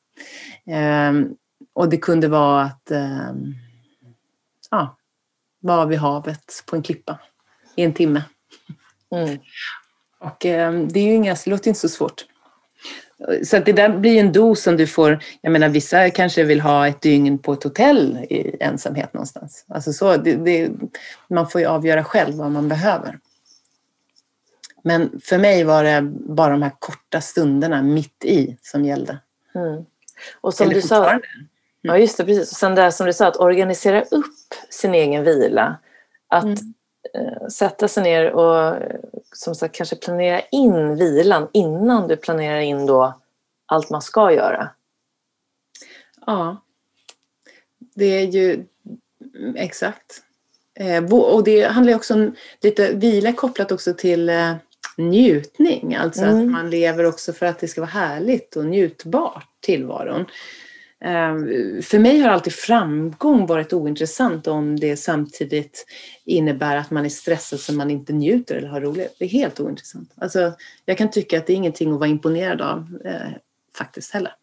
Ehm, 0.68 1.36
och 1.74 1.90
det 1.90 1.98
kunde 1.98 2.28
vara 2.28 2.62
att 2.64 2.92
ehm, 2.92 3.54
ja, 4.72 4.98
vara 5.60 5.86
vid 5.86 6.00
havet 6.00 6.64
på 6.66 6.76
en 6.76 6.84
klippa 6.84 7.20
i 7.76 7.84
en 7.84 7.94
timme. 7.94 8.24
Mm. 9.16 9.40
Och 10.20 10.46
ehm, 10.46 10.88
det 10.88 11.00
är 11.00 11.04
ju 11.04 11.14
inga, 11.14 11.36
det 11.46 11.50
låter 11.50 11.68
inte 11.68 11.80
så 11.80 11.90
svårt. 11.90 12.26
Så 13.44 13.58
att 13.58 13.66
det 13.66 13.74
där 13.74 13.90
blir 13.90 14.20
en 14.20 14.32
dos 14.32 14.62
som 14.62 14.78
du 14.78 14.88
får, 14.88 15.20
jag 15.42 15.52
menar 15.52 15.70
vissa 15.70 16.10
kanske 16.10 16.44
vill 16.44 16.62
ha 16.62 16.88
ett 16.88 17.02
dygn 17.02 17.38
på 17.38 17.54
ett 17.54 17.64
hotell 17.64 18.18
i 18.30 18.64
ensamhet 18.64 19.14
någonstans. 19.14 19.66
Alltså 19.68 19.94
så, 19.94 20.18
det, 20.18 20.36
det, 20.36 20.72
man 21.30 21.50
får 21.50 21.62
ju 21.62 21.68
avgöra 21.68 22.04
själv 22.04 22.36
vad 22.36 22.52
man 22.52 22.70
behöver. 22.70 23.20
Men 24.88 25.20
för 25.24 25.38
mig 25.38 25.64
var 25.64 25.84
det 25.84 26.02
bara 26.12 26.52
de 26.52 26.62
här 26.62 26.72
korta 26.80 27.22
stunderna 27.22 27.82
mitt 27.82 28.26
i 28.26 28.58
som 28.62 28.86
gällde. 28.86 29.18
Mm. 29.56 29.86
Och 30.42 30.54
som 30.54 30.66
Eller 30.66 30.76
du 30.76 30.82
sa, 30.82 31.10
mm. 31.10 31.22
ja 31.82 31.98
just 31.98 32.18
det, 32.18 32.26
precis. 32.26 32.52
Och 32.52 32.58
sen 32.58 32.76
det 32.76 32.92
som 32.92 33.06
du 33.06 33.14
sa, 33.14 33.28
att 33.28 33.38
organisera 33.38 34.02
upp 34.02 34.54
sin 34.70 34.94
egen 34.94 35.24
vila. 35.24 35.78
Att 36.28 36.44
mm. 36.44 36.74
äh, 37.14 37.48
sätta 37.48 37.88
sig 37.88 38.04
ner 38.04 38.32
och 38.32 38.76
som 39.34 39.56
sagt 39.56 39.76
kanske 39.76 39.96
planera 39.96 40.42
in 40.52 40.96
vilan 40.96 41.48
innan 41.54 42.08
du 42.08 42.18
planerar 42.18 42.60
in 42.60 42.86
då 42.86 43.22
allt 43.66 43.90
man 43.90 44.02
ska 44.02 44.32
göra. 44.32 44.70
Ja, 46.26 46.62
det 47.96 48.06
är 48.06 48.26
ju 48.26 48.66
exakt. 49.56 50.22
Eh, 50.80 51.14
och 51.14 51.44
det 51.44 51.64
handlar 51.64 51.96
också 51.96 52.14
om 52.14 52.36
lite 52.62 52.94
vila 52.94 53.34
kopplat 53.34 53.72
också 53.72 53.94
till 53.94 54.30
eh, 54.30 54.56
njutning. 54.98 55.96
Alltså 55.96 56.24
mm. 56.24 56.40
att 56.40 56.52
man 56.52 56.70
lever 56.70 57.06
också 57.06 57.34
för 57.34 57.46
att 57.46 57.60
det 57.60 57.68
ska 57.68 57.82
vara 57.82 57.92
härligt 57.92 58.56
och 58.56 58.66
njutbart 58.66 59.48
tillvaron. 59.62 60.26
Ehm, 61.02 61.48
för 61.82 62.00
mig 62.00 62.20
har 62.20 62.30
alltid 62.30 62.54
framgång 62.54 63.46
varit 63.46 63.74
ointressant 63.74 64.48
om 64.48 64.80
det 64.80 64.98
samtidigt 64.98 65.86
innebär 66.26 66.78
att 66.78 66.92
man 66.92 67.06
är 67.06 67.10
stressad 67.10 67.60
så 67.60 67.74
man 67.74 67.92
inte 67.92 68.14
njuter 68.14 68.56
eller 68.56 68.68
har 68.68 68.82
roligt. 68.82 69.16
Det 69.20 69.26
är 69.26 69.30
helt 69.30 69.60
ointressant. 69.60 70.14
Alltså, 70.16 70.54
jag 70.86 70.98
kan 70.98 71.12
tycka 71.12 71.38
att 71.38 71.48
det 71.48 71.54
är 71.54 71.58
ingenting 71.58 71.94
att 71.94 72.00
vara 72.00 72.10
imponerad 72.10 72.62
av 72.62 73.00
eh, 73.06 73.32
faktiskt 73.78 74.12
heller. 74.12 74.34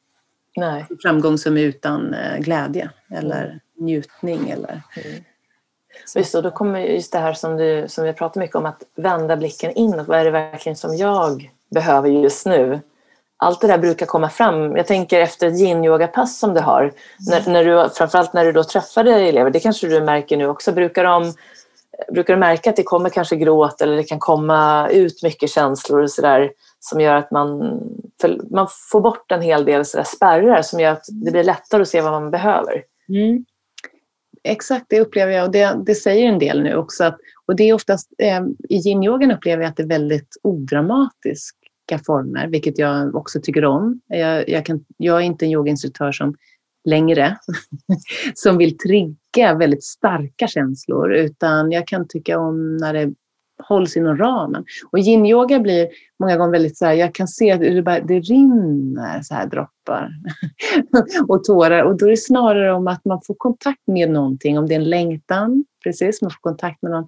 Nej. 0.57 0.87
Framgång 1.03 1.39
som 1.39 1.57
är 1.57 1.63
utan 1.63 2.15
eh, 2.15 2.39
glädje 2.39 2.91
eller 3.11 3.45
mm. 3.45 3.61
njutning 3.77 4.51
eller 4.51 4.83
mm. 5.05 5.23
Just 6.15 6.35
och 6.35 6.43
då 6.43 6.51
kommer 6.51 6.81
just 6.81 7.13
det 7.13 7.19
här 7.19 7.33
som, 7.33 7.57
du, 7.57 7.85
som 7.89 8.05
vi 8.05 8.13
pratar 8.13 8.41
mycket 8.41 8.57
om, 8.57 8.67
att 8.67 8.83
vända 8.95 9.37
blicken 9.37 9.73
inåt. 9.73 10.09
Vad 10.09 10.19
är 10.19 10.25
det 10.25 10.31
verkligen 10.31 10.77
som 10.77 10.97
jag 10.97 11.51
behöver 11.71 12.09
just 12.09 12.47
nu? 12.47 12.81
Allt 13.37 13.61
det 13.61 13.67
där 13.67 13.79
brukar 13.79 14.07
komma 14.07 14.29
fram. 14.29 14.77
Jag 14.77 14.87
tänker 14.87 15.21
efter 15.21 15.47
ett 15.47 15.61
yin-yoga-pass 15.61 16.39
som 16.39 16.55
du 16.55 16.61
har, 16.61 16.83
mm. 16.83 16.95
när, 17.21 17.53
när 17.53 17.65
du, 17.65 17.91
framförallt 17.91 18.33
när 18.33 18.45
du 18.45 18.53
då 18.53 18.65
träffade 18.65 19.15
elever, 19.15 19.51
det 19.51 19.61
kanske 19.61 19.87
du 19.87 20.01
märker 20.01 20.37
nu 20.37 20.47
också, 20.47 20.73
brukar, 20.73 21.05
de, 21.05 21.35
brukar 22.13 22.35
du 22.35 22.41
märka 22.41 22.71
att 22.71 22.77
det 22.77 22.83
kommer 22.83 23.11
kanske 23.11 23.37
gråt 23.37 23.81
eller 23.81 23.97
det 23.97 24.05
kan 24.05 24.19
komma 24.19 24.89
ut 24.89 25.23
mycket 25.23 25.51
känslor 25.51 26.03
och 26.03 26.11
sådär 26.11 26.53
som 26.81 27.01
gör 27.01 27.15
att 27.15 27.31
man, 27.31 27.81
man 28.51 28.69
får 28.91 29.01
bort 29.01 29.33
en 29.33 29.43
hel 29.43 29.65
del 29.65 29.85
så 29.85 30.05
spärrar 30.05 30.63
som 30.63 30.81
gör 30.81 30.93
att 30.93 31.05
det 31.09 31.31
blir 31.31 31.45
lättare 31.45 31.83
att 31.83 31.89
se 31.89 32.01
vad 32.01 32.13
man 32.13 32.31
behöver. 32.31 32.83
Mm 33.09 33.45
exakt 34.45 34.87
det 34.89 35.01
upplever 35.01 35.33
jag 35.33 35.45
och 35.45 35.53
det, 35.53 35.83
det 35.87 35.95
säger 35.95 36.29
en 36.29 36.39
del 36.39 36.63
nu 36.63 36.77
också. 36.77 37.05
Att, 37.05 37.19
och 37.47 37.57
det 37.57 37.69
är 37.69 37.75
oftast, 37.75 38.13
eh, 38.19 38.41
I 38.69 38.77
yin-yogan 38.77 39.33
upplever 39.33 39.63
jag 39.63 39.71
att 39.71 39.77
det 39.77 39.83
är 39.83 39.89
väldigt 39.89 40.37
odramatiska 40.43 41.99
former, 42.07 42.49
vilket 42.49 42.79
jag 42.79 43.15
också 43.15 43.41
tycker 43.41 43.65
om. 43.65 44.01
Jag, 44.07 44.49
jag, 44.49 44.67
kan, 44.67 44.85
jag 44.97 45.17
är 45.17 45.23
inte 45.23 45.45
en 45.45 45.51
yogainstruktör 45.51 46.13
som 46.13 46.35
längre 46.85 47.39
som 48.35 48.59
vill 48.59 48.79
trigga 48.79 49.55
väldigt 49.55 49.85
starka 49.85 50.47
känslor, 50.47 51.15
utan 51.15 51.73
jag 51.73 51.87
kan 51.87 52.09
tycka 52.09 52.39
om 52.39 52.77
när 52.77 52.93
det 52.93 53.15
hålls 53.59 53.97
inom 53.97 54.17
ramen. 54.17 54.65
Och 54.93 54.99
yin-yoga 54.99 55.61
blir 55.61 55.89
många 56.21 56.37
gånger 56.37 56.53
väldigt 56.53 56.79
så 56.79 56.87
här, 56.87 56.93
jag 56.93 57.15
kan 57.15 57.29
se 57.29 57.51
att 57.51 57.61
det, 57.61 57.83
bara, 57.83 58.01
det 58.01 58.21
rinner 58.21 59.23
så 59.23 59.35
här 59.35 59.47
droppar 59.47 60.11
och 61.29 61.45
tårar. 61.45 61.83
Och 61.83 61.99
då 61.99 62.07
är 62.07 62.11
det 62.11 62.17
snarare 62.17 62.73
om 62.73 62.89
att 62.89 63.05
man 63.05 63.21
får 63.27 63.35
kontakt 63.35 63.87
med 63.87 64.11
någonting, 64.11 64.59
om 64.59 64.67
det 64.67 64.75
är 64.75 64.79
en 64.79 64.91
längtan, 64.91 65.65
precis, 65.85 66.23
man 66.23 66.31
får 66.31 66.41
kontakt 66.41 66.83
med 66.83 66.91
någon, 66.93 67.07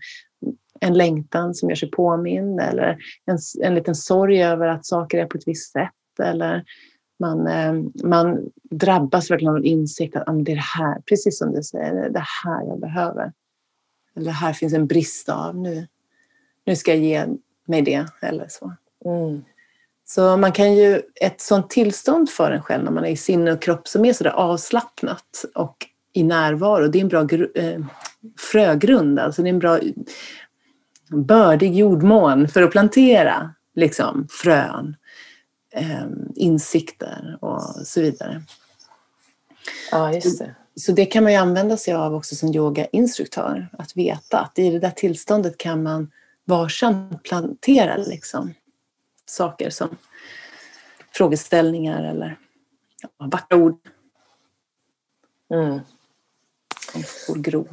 en 0.80 0.94
längtan 0.94 1.54
som 1.54 1.68
gör 1.68 1.76
sig 1.76 1.90
påmind 1.90 2.60
eller 2.60 2.98
en, 3.26 3.38
en 3.62 3.74
liten 3.74 3.94
sorg 3.94 4.44
över 4.44 4.66
att 4.66 4.86
saker 4.86 5.18
är 5.18 5.26
på 5.26 5.38
ett 5.38 5.48
visst 5.48 5.72
sätt. 5.72 5.90
Eller 6.22 6.64
man, 7.20 7.46
eh, 7.46 7.72
man 8.04 8.50
drabbas 8.70 9.30
verkligen 9.30 9.50
av 9.50 9.56
en 9.56 9.64
insikt 9.64 10.16
att 10.16 10.28
ah, 10.28 10.32
det 10.32 10.52
är 10.52 10.56
det 10.56 10.62
här, 10.78 11.00
precis 11.08 11.38
som 11.38 11.52
du 11.52 11.62
säger, 11.62 11.94
det 11.94 12.00
är 12.00 12.10
det 12.10 12.24
här 12.44 12.66
jag 12.68 12.80
behöver. 12.80 13.32
Eller 14.16 14.30
här 14.30 14.52
finns 14.52 14.74
en 14.74 14.86
brist 14.86 15.28
av 15.28 15.56
nu 15.56 15.86
nu 16.66 16.76
ska 16.76 16.94
jag 16.94 17.02
ge 17.02 17.26
mig 17.66 17.82
det 17.82 18.06
eller 18.22 18.46
så. 18.48 18.72
Mm. 19.04 19.44
Så 20.06 20.36
man 20.36 20.52
kan 20.52 20.74
ju, 20.74 21.02
ett 21.20 21.40
sånt 21.40 21.70
tillstånd 21.70 22.30
för 22.30 22.50
en 22.50 22.62
själv 22.62 22.84
när 22.84 22.90
man 22.90 23.04
är 23.04 23.10
i 23.10 23.16
sinne 23.16 23.52
och 23.52 23.62
kropp 23.62 23.88
som 23.88 24.04
är 24.04 24.12
sådär 24.12 24.30
avslappnat 24.30 25.44
och 25.54 25.86
i 26.12 26.22
närvaro, 26.22 26.88
det 26.88 26.98
är 26.98 27.00
en 27.00 27.08
bra 27.08 27.28
eh, 27.54 27.80
frögrund, 28.38 29.18
alltså 29.18 29.42
det 29.42 29.48
är 29.48 29.52
en 29.52 29.58
bra 29.58 29.78
bördig 31.10 31.74
jordmån 31.74 32.48
för 32.48 32.62
att 32.62 32.70
plantera 32.70 33.54
liksom, 33.74 34.28
frön, 34.30 34.96
eh, 35.72 36.06
insikter 36.34 37.38
och 37.40 37.62
så 37.62 38.00
vidare. 38.00 38.42
Ja, 39.90 40.12
just 40.12 40.38
det. 40.38 40.54
Så 40.76 40.92
det 40.92 41.06
kan 41.06 41.22
man 41.22 41.32
ju 41.32 41.38
använda 41.38 41.76
sig 41.76 41.94
av 41.94 42.14
också 42.14 42.34
som 42.34 42.54
yogainstruktör, 42.54 43.68
att 43.78 43.96
veta 43.96 44.38
att 44.38 44.58
i 44.58 44.70
det 44.70 44.78
där 44.78 44.90
tillståndet 44.90 45.58
kan 45.58 45.82
man 45.82 46.10
varsamt 46.44 47.22
plantera 47.22 47.96
liksom, 47.96 48.54
saker 49.26 49.70
som 49.70 49.96
frågeställningar 51.12 52.04
eller 52.04 52.38
ja, 53.02 53.26
vackra 53.26 53.58
ord. 53.58 53.78
Mm. 55.54 55.80
Som 57.26 57.42
gro. 57.42 57.68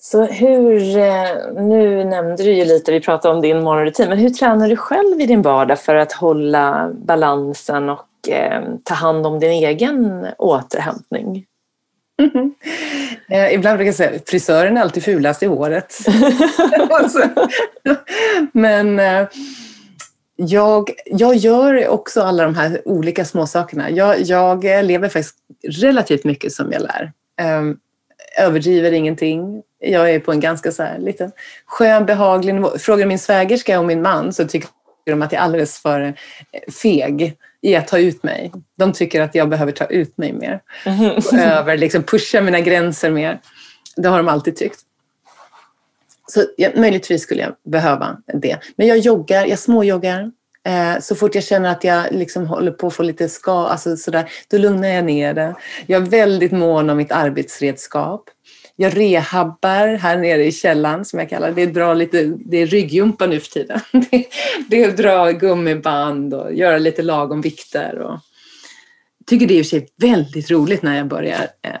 Så 0.00 0.24
hur, 0.24 0.96
eh, 0.96 1.52
nu 1.54 2.04
nämnde 2.04 2.42
du 2.42 2.52
ju 2.52 2.64
lite, 2.64 2.92
vi 2.92 3.00
pratade 3.00 3.34
om 3.34 3.40
din 3.40 3.62
morgonrutin, 3.62 4.08
men 4.08 4.18
hur 4.18 4.30
tränar 4.30 4.68
du 4.68 4.76
själv 4.76 5.20
i 5.20 5.26
din 5.26 5.42
vardag 5.42 5.80
för 5.80 5.94
att 5.94 6.12
hålla 6.12 6.90
balansen 6.94 7.88
och 7.88 8.28
eh, 8.28 8.62
ta 8.84 8.94
hand 8.94 9.26
om 9.26 9.40
din 9.40 9.50
egen 9.50 10.26
återhämtning? 10.38 11.46
Eh, 13.30 13.54
ibland 13.54 13.76
brukar 13.76 13.88
jag 13.88 13.94
säga 13.94 14.16
att 14.16 14.30
frisören 14.30 14.76
är 14.76 14.80
alltid 14.80 15.04
fulast 15.04 15.42
i 15.42 15.46
håret. 15.46 15.98
Men 18.52 18.98
eh, 18.98 19.28
jag, 20.36 20.90
jag 21.04 21.36
gör 21.36 21.88
också 21.88 22.22
alla 22.22 22.42
de 22.42 22.54
här 22.54 22.82
olika 22.84 23.24
småsakerna. 23.24 23.90
Jag, 23.90 24.20
jag 24.20 24.64
lever 24.64 25.08
faktiskt 25.08 25.36
relativt 25.62 26.24
mycket 26.24 26.52
som 26.52 26.72
jag 26.72 26.82
lär. 26.82 27.12
Eh, 27.40 27.62
överdriver 28.46 28.92
ingenting. 28.92 29.62
Jag 29.78 30.10
är 30.10 30.20
på 30.20 30.32
en 30.32 30.40
ganska 30.40 30.72
så 30.72 30.82
här 30.82 30.98
liten 30.98 31.32
skön, 31.66 32.06
behaglig 32.06 32.54
nivå. 32.54 32.78
Frågar 32.78 33.06
min 33.06 33.18
svägerska 33.18 33.78
och 33.78 33.86
min 33.86 34.02
man 34.02 34.32
så 34.32 34.48
tycker 34.48 34.68
de 35.06 35.22
att 35.22 35.32
jag 35.32 35.40
är 35.40 35.44
alldeles 35.44 35.78
för 35.78 36.00
eh, 36.00 36.72
feg 36.82 37.36
i 37.68 37.76
att 37.76 37.88
ta 37.88 37.98
ut 37.98 38.22
mig. 38.22 38.52
De 38.76 38.92
tycker 38.92 39.20
att 39.20 39.34
jag 39.34 39.48
behöver 39.48 39.72
ta 39.72 39.84
ut 39.84 40.18
mig 40.18 40.32
mer. 40.32 40.60
Mm. 40.84 41.10
Över, 41.50 41.76
liksom 41.76 42.02
pusha 42.02 42.40
mina 42.40 42.60
gränser 42.60 43.10
mer. 43.10 43.40
Det 43.96 44.08
har 44.08 44.16
de 44.18 44.28
alltid 44.28 44.56
tyckt. 44.56 44.80
Så 46.26 46.44
ja, 46.56 46.68
möjligtvis 46.76 47.22
skulle 47.22 47.42
jag 47.42 47.54
behöva 47.64 48.16
det. 48.34 48.58
Men 48.76 48.86
jag 48.86 48.98
joggar, 48.98 49.46
jag 49.46 49.58
småjoggar. 49.58 50.30
Eh, 50.66 51.00
så 51.00 51.14
fort 51.14 51.34
jag 51.34 51.44
känner 51.44 51.70
att 51.70 51.84
jag 51.84 52.04
liksom 52.10 52.46
håller 52.46 52.72
på 52.72 52.86
att 52.86 52.94
få 52.94 53.02
lite 53.02 53.28
ska, 53.28 53.66
alltså 53.66 53.96
sådär, 53.96 54.30
då 54.48 54.58
lugnar 54.58 54.88
jag 54.88 55.04
ner 55.04 55.34
det. 55.34 55.54
Jag 55.86 56.02
är 56.02 56.06
väldigt 56.06 56.52
mån 56.52 56.90
om 56.90 56.96
mitt 56.96 57.12
arbetsredskap. 57.12 58.30
Jag 58.80 58.96
rehabbar 58.96 59.86
här 59.96 60.18
nere 60.18 60.44
i 60.44 60.52
källan 60.52 61.04
som 61.04 61.18
jag 61.18 61.30
kallar 61.30 61.48
det. 61.48 61.54
Det 61.54 61.62
är, 61.62 61.66
dra 61.66 61.94
lite, 61.94 62.24
det 62.24 62.56
är 62.56 62.66
ryggjumpa 62.66 63.26
nu 63.26 63.40
för 63.40 63.50
tiden. 63.50 63.80
Det, 64.68 64.82
är 64.82 64.88
att 64.88 64.96
dra 64.96 65.30
gummiband 65.30 66.34
och 66.34 66.54
göra 66.54 66.78
lite 66.78 67.02
lagom 67.02 67.40
vikter. 67.40 67.98
Och, 67.98 68.20
tycker 69.26 69.46
det 69.46 69.54
är 69.54 69.58
i 69.58 69.62
och 69.62 69.66
för 69.66 69.70
sig 69.70 69.88
väldigt 69.96 70.50
roligt 70.50 70.82
när 70.82 70.96
jag 70.96 71.08
börjar 71.08 71.40
eh, 71.40 71.76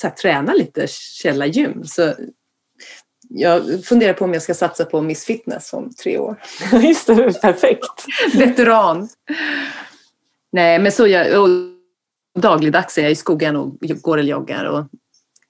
så 0.00 0.06
här, 0.06 0.14
träna 0.14 0.52
lite 0.52 0.86
källargym. 1.22 1.84
Så 1.84 2.14
jag 3.28 3.84
funderar 3.84 4.12
på 4.12 4.24
om 4.24 4.32
jag 4.32 4.42
ska 4.42 4.54
satsa 4.54 4.84
på 4.84 5.02
Miss 5.02 5.24
Fitness 5.24 5.72
om 5.72 5.94
tre 5.94 6.18
år. 6.18 6.42
Just 6.72 7.06
det, 7.06 7.40
perfekt. 7.40 8.04
Veteran. 8.34 9.08
Nej, 10.52 10.78
men 10.78 10.92
så 10.92 11.06
jag, 11.06 11.48
dagligdags 12.38 12.98
är 12.98 13.02
jag 13.02 13.12
i 13.12 13.16
skogen 13.16 13.56
och 13.56 13.78
går 13.80 14.18
eller 14.18 14.30
joggar 14.30 14.64
och 14.64 14.84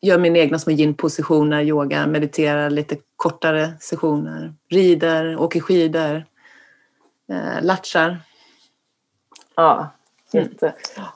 gör 0.03 0.18
mina 0.18 0.38
egna 0.38 0.59
små 0.59 0.72
yin-positioner, 0.72 1.62
yogar, 1.62 2.07
mediterar 2.07 2.70
lite 2.70 2.96
kortare 3.16 3.72
sessioner, 3.80 4.55
rider, 4.70 5.36
åker 5.36 5.61
skidor, 5.61 6.24
eh, 7.32 7.62
latchar. 7.62 8.18
Ja, 9.57 9.90
jätte. 10.32 10.66
Mm. 10.66 11.09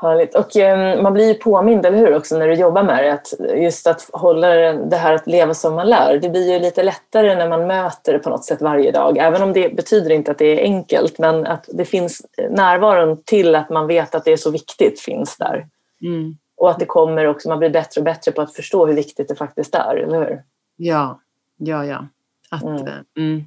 Härligt. 0.00 0.34
Och 0.34 0.56
um, 0.56 1.02
man 1.02 1.14
blir 1.14 1.28
ju 1.28 1.34
påmind, 1.34 1.86
eller 1.86 1.98
hur, 1.98 2.16
också 2.16 2.38
när 2.38 2.48
du 2.48 2.54
jobbar 2.54 2.82
med 2.82 3.04
det, 3.04 3.12
att 3.12 3.34
just 3.56 3.86
att 3.86 4.10
hålla 4.12 4.48
det 4.72 4.96
här 4.96 5.14
att 5.14 5.26
leva 5.26 5.54
som 5.54 5.74
man 5.74 5.88
lär, 5.88 6.18
det 6.18 6.28
blir 6.28 6.52
ju 6.52 6.58
lite 6.58 6.82
lättare 6.82 7.34
när 7.34 7.48
man 7.48 7.66
möter 7.66 8.12
det 8.12 8.18
på 8.18 8.30
något 8.30 8.44
sätt 8.44 8.62
varje 8.62 8.90
dag. 8.90 9.18
Även 9.18 9.42
om 9.42 9.52
det 9.52 9.76
betyder 9.76 10.10
inte 10.10 10.30
att 10.30 10.38
det 10.38 10.60
är 10.60 10.62
enkelt, 10.62 11.18
men 11.18 11.46
att 11.46 11.68
det 11.68 11.84
finns 11.84 12.22
närvaron 12.50 13.22
till 13.24 13.54
att 13.54 13.70
man 13.70 13.86
vet 13.86 14.14
att 14.14 14.24
det 14.24 14.32
är 14.32 14.36
så 14.36 14.50
viktigt 14.50 15.00
finns 15.00 15.36
där. 15.36 15.66
Mm. 16.02 16.36
Och 16.58 16.70
att 16.70 16.78
det 16.78 16.86
kommer 16.86 17.26
också, 17.26 17.48
man 17.48 17.58
blir 17.58 17.70
bättre 17.70 18.00
och 18.00 18.04
bättre 18.04 18.32
på 18.32 18.42
att 18.42 18.54
förstå 18.54 18.86
hur 18.86 18.94
viktigt 18.94 19.28
det 19.28 19.34
faktiskt 19.34 19.74
är, 19.74 19.96
eller 19.96 20.18
hur? 20.18 20.42
Ja, 20.76 21.20
ja, 21.56 21.84
ja. 21.84 22.08
Att, 22.50 22.62
mm. 22.62 22.86
Eh, 22.86 22.94
mm. 23.18 23.44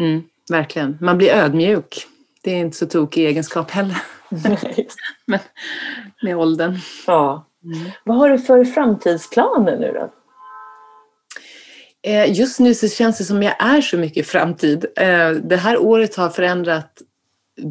Mm, 0.00 0.22
verkligen. 0.50 0.98
Man 1.00 1.18
blir 1.18 1.30
ödmjuk. 1.30 2.06
Det 2.42 2.50
är 2.50 2.56
inte 2.56 2.76
så 2.76 2.86
tokig 2.86 3.26
egenskap 3.26 3.70
heller. 3.70 4.02
Men 5.26 5.40
med 6.22 6.36
åldern. 6.36 6.78
Ja. 7.06 7.46
Mm. 7.64 7.90
Vad 8.04 8.16
har 8.16 8.28
du 8.28 8.38
för 8.38 8.64
framtidsplaner 8.64 9.78
nu 9.78 9.92
då? 9.92 10.12
Eh, 12.02 12.38
just 12.38 12.60
nu 12.60 12.74
så 12.74 12.88
känns 12.88 13.18
det 13.18 13.24
som 13.24 13.42
jag 13.42 13.54
är 13.58 13.80
så 13.80 13.98
mycket 13.98 14.16
i 14.16 14.22
framtid. 14.22 14.86
Eh, 14.96 15.30
det 15.30 15.56
här 15.56 15.78
året 15.78 16.16
har 16.16 16.28
förändrat 16.28 17.02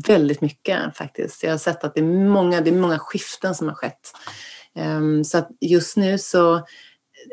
väldigt 0.08 0.42
mycket 0.42 0.98
faktiskt. 0.98 1.44
Jag 1.44 1.52
har 1.52 1.58
sett 1.58 1.84
att 1.84 1.96
det 1.96 2.02
är 2.02 2.28
många, 2.30 2.62
det 2.62 2.70
är 2.70 2.80
många 2.80 3.00
skiften 3.00 3.56
som 3.56 3.68
har 3.68 3.76
skett. 3.76 4.12
Ehm, 4.76 5.24
så 5.24 5.38
att 5.38 5.50
just 5.62 5.98
nu 5.98 6.18
så 6.18 6.66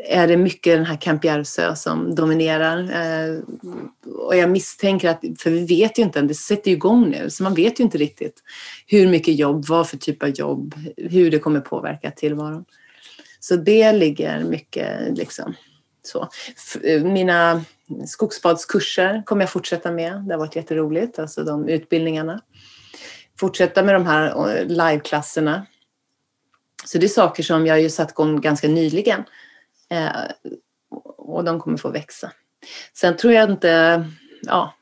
är 0.08 0.28
det 0.28 0.36
mycket 0.36 0.76
den 0.76 0.84
här 0.84 0.96
Camp 0.96 1.24
Järvsö 1.24 1.76
som 1.76 2.14
dominerar. 2.14 2.90
Ehm, 2.92 3.42
och 4.16 4.36
jag 4.36 4.50
misstänker 4.50 5.08
att, 5.08 5.20
för 5.38 5.50
vi 5.50 5.66
vet 5.66 5.98
ju 5.98 6.02
inte 6.02 6.18
än, 6.18 6.26
det 6.26 6.34
sätter 6.34 6.70
ju 6.70 6.76
igång 6.76 7.10
nu, 7.10 7.30
så 7.30 7.42
man 7.42 7.54
vet 7.54 7.80
ju 7.80 7.84
inte 7.84 7.98
riktigt 7.98 8.42
hur 8.86 9.08
mycket 9.08 9.38
jobb, 9.38 9.64
vad 9.68 9.88
för 9.88 9.96
typ 9.96 10.22
av 10.22 10.28
jobb, 10.28 10.74
hur 10.96 11.30
det 11.30 11.38
kommer 11.38 11.60
påverka 11.60 12.10
tillvaron. 12.10 12.64
Så 13.40 13.56
det 13.56 13.92
ligger 13.92 14.44
mycket 14.44 15.18
liksom 15.18 15.54
så. 16.06 16.28
Eh, 16.82 17.04
mina 17.04 17.64
skogsbadskurser 18.06 19.22
kommer 19.26 19.42
jag 19.42 19.50
fortsätta 19.50 19.90
med. 19.90 20.12
Det 20.12 20.34
har 20.34 20.38
varit 20.38 20.56
jätteroligt, 20.56 21.18
alltså 21.18 21.44
de 21.44 21.68
utbildningarna. 21.68 22.40
Fortsätta 23.40 23.82
med 23.82 23.94
de 23.94 24.06
här 24.06 24.56
eh, 24.56 24.66
liveklasserna. 24.66 25.66
Så 26.84 26.98
det 26.98 27.06
är 27.06 27.08
saker 27.08 27.42
som 27.42 27.66
jag 27.66 27.82
ju 27.82 27.90
satt 27.90 28.10
igång 28.10 28.40
ganska 28.40 28.68
nyligen 28.68 29.24
Eh, 29.94 30.52
och 31.16 31.44
de 31.44 31.60
kommer 31.60 31.76
få 31.76 31.90
växa. 31.90 32.32
Sen 32.92 33.16
tror 33.16 33.32
jag 33.32 33.50
inte, 33.50 34.04
ja, 34.42 34.74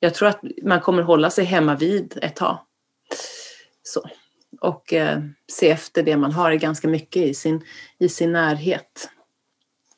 jag 0.00 0.14
tror 0.14 0.28
att 0.28 0.40
man 0.62 0.80
kommer 0.80 1.02
hålla 1.02 1.30
sig 1.30 1.44
hemma 1.44 1.76
vid 1.76 2.18
ett 2.22 2.36
tag. 2.36 2.58
Så. 3.82 4.10
Och 4.60 4.92
eh, 4.92 5.22
se 5.52 5.70
efter 5.70 6.02
det 6.02 6.16
man 6.16 6.32
har 6.32 6.52
ganska 6.52 6.88
mycket 6.88 7.22
i 7.22 7.34
sin, 7.34 7.64
i 7.98 8.08
sin 8.08 8.32
närhet. 8.32 9.10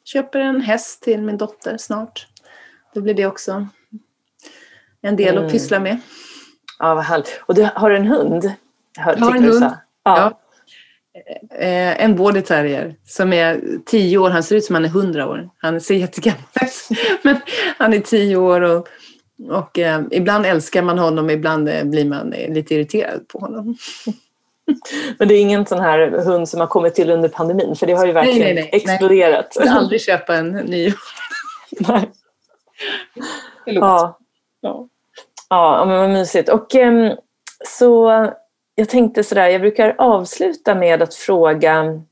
Köper 0.06 0.40
en 0.40 0.60
häst 0.60 1.02
till 1.02 1.22
min 1.22 1.36
dotter 1.36 1.76
snart. 1.76 2.26
Då 2.94 3.00
blir 3.00 3.14
det 3.14 3.26
också 3.26 3.68
en 5.02 5.16
del 5.16 5.34
mm. 5.34 5.46
att 5.46 5.52
pyssla 5.52 5.80
med. 5.80 5.98
Ja, 6.78 6.94
vad 6.94 7.04
härligt. 7.04 7.40
Och 7.46 7.54
du 7.54 7.68
har 7.74 7.90
en 7.90 8.06
hund? 8.06 8.52
Hör, 8.98 9.16
jag 9.18 9.24
har 9.24 9.36
en 9.36 9.44
hund. 9.44 9.62
Ja. 9.62 9.76
ja. 10.04 10.40
Eh, 11.56 12.04
en 12.04 12.16
border 12.16 12.40
terrier 12.40 12.96
som 13.06 13.32
är 13.32 13.60
tio 13.86 14.18
år. 14.18 14.30
Han 14.30 14.42
ser 14.42 14.56
ut 14.56 14.64
som 14.64 14.74
han 14.74 14.84
är 14.84 14.88
hundra 14.88 15.28
år. 15.28 15.50
Han 15.58 15.80
ser 15.80 15.94
jättegammal 15.94 16.42
ut. 16.62 16.98
Men 17.22 17.36
han 17.78 17.94
är 17.94 18.00
tio 18.00 18.36
år 18.36 18.60
och, 18.60 18.88
och 19.50 19.78
eh, 19.78 20.02
ibland 20.10 20.46
älskar 20.46 20.82
man 20.82 20.98
honom, 20.98 21.30
ibland 21.30 21.68
eh, 21.68 21.84
blir 21.84 22.04
man 22.04 22.30
lite 22.30 22.74
irriterad 22.74 23.28
på 23.28 23.38
honom. 23.38 23.76
Men 25.18 25.28
det 25.28 25.34
är 25.34 25.40
ingen 25.40 25.66
sån 25.66 25.80
här 25.80 26.08
hund 26.08 26.48
som 26.48 26.60
har 26.60 26.66
kommit 26.66 26.94
till 26.94 27.10
under 27.10 27.28
pandemin, 27.28 27.76
för 27.76 27.86
det 27.86 27.92
har 27.92 28.06
ju 28.06 28.12
verkligen 28.12 28.38
nej, 28.38 28.54
nej, 28.54 28.68
nej, 28.72 28.82
exploderat. 28.82 29.52
Jag 29.54 29.62
vill 29.62 29.72
aldrig 29.72 30.00
köpa 30.00 30.36
en 30.36 30.50
ny 30.50 30.84
hund. 30.84 30.96
nej. 31.88 32.10
Ja. 33.64 34.18
ja. 34.60 34.88
Ja, 35.48 35.84
men 35.84 35.98
vad 35.98 36.10
mysigt. 36.10 36.48
Och 36.48 36.74
um, 36.74 37.16
så 37.64 38.10
jag 38.74 38.88
tänkte 38.88 39.24
sådär, 39.24 39.48
jag 39.48 39.60
brukar 39.60 39.94
avsluta 39.98 40.74
med 40.74 41.02
att 41.02 41.14
fråga 41.14 42.02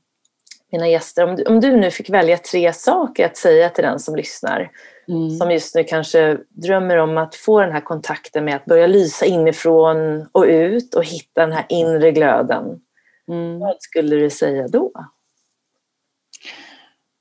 mina 0.71 0.87
gäster, 0.87 1.23
om 1.23 1.35
du, 1.35 1.43
om 1.43 1.59
du 1.59 1.77
nu 1.77 1.91
fick 1.91 2.09
välja 2.09 2.37
tre 2.37 2.73
saker 2.73 3.25
att 3.25 3.37
säga 3.37 3.69
till 3.69 3.83
den 3.83 3.99
som 3.99 4.15
lyssnar, 4.15 4.71
mm. 5.07 5.29
som 5.29 5.51
just 5.51 5.75
nu 5.75 5.83
kanske 5.83 6.37
drömmer 6.49 6.97
om 6.97 7.17
att 7.17 7.35
få 7.35 7.61
den 7.61 7.71
här 7.71 7.81
kontakten 7.81 8.45
med 8.45 8.55
att 8.55 8.65
börja 8.65 8.87
lysa 8.87 9.25
inifrån 9.25 10.27
och 10.31 10.43
ut 10.43 10.93
och 10.95 11.05
hitta 11.05 11.41
den 11.41 11.51
här 11.51 11.65
inre 11.69 12.11
glöden. 12.11 12.81
Mm. 13.27 13.59
Vad 13.59 13.75
skulle 13.79 14.15
du 14.15 14.29
säga 14.29 14.67
då? 14.67 14.91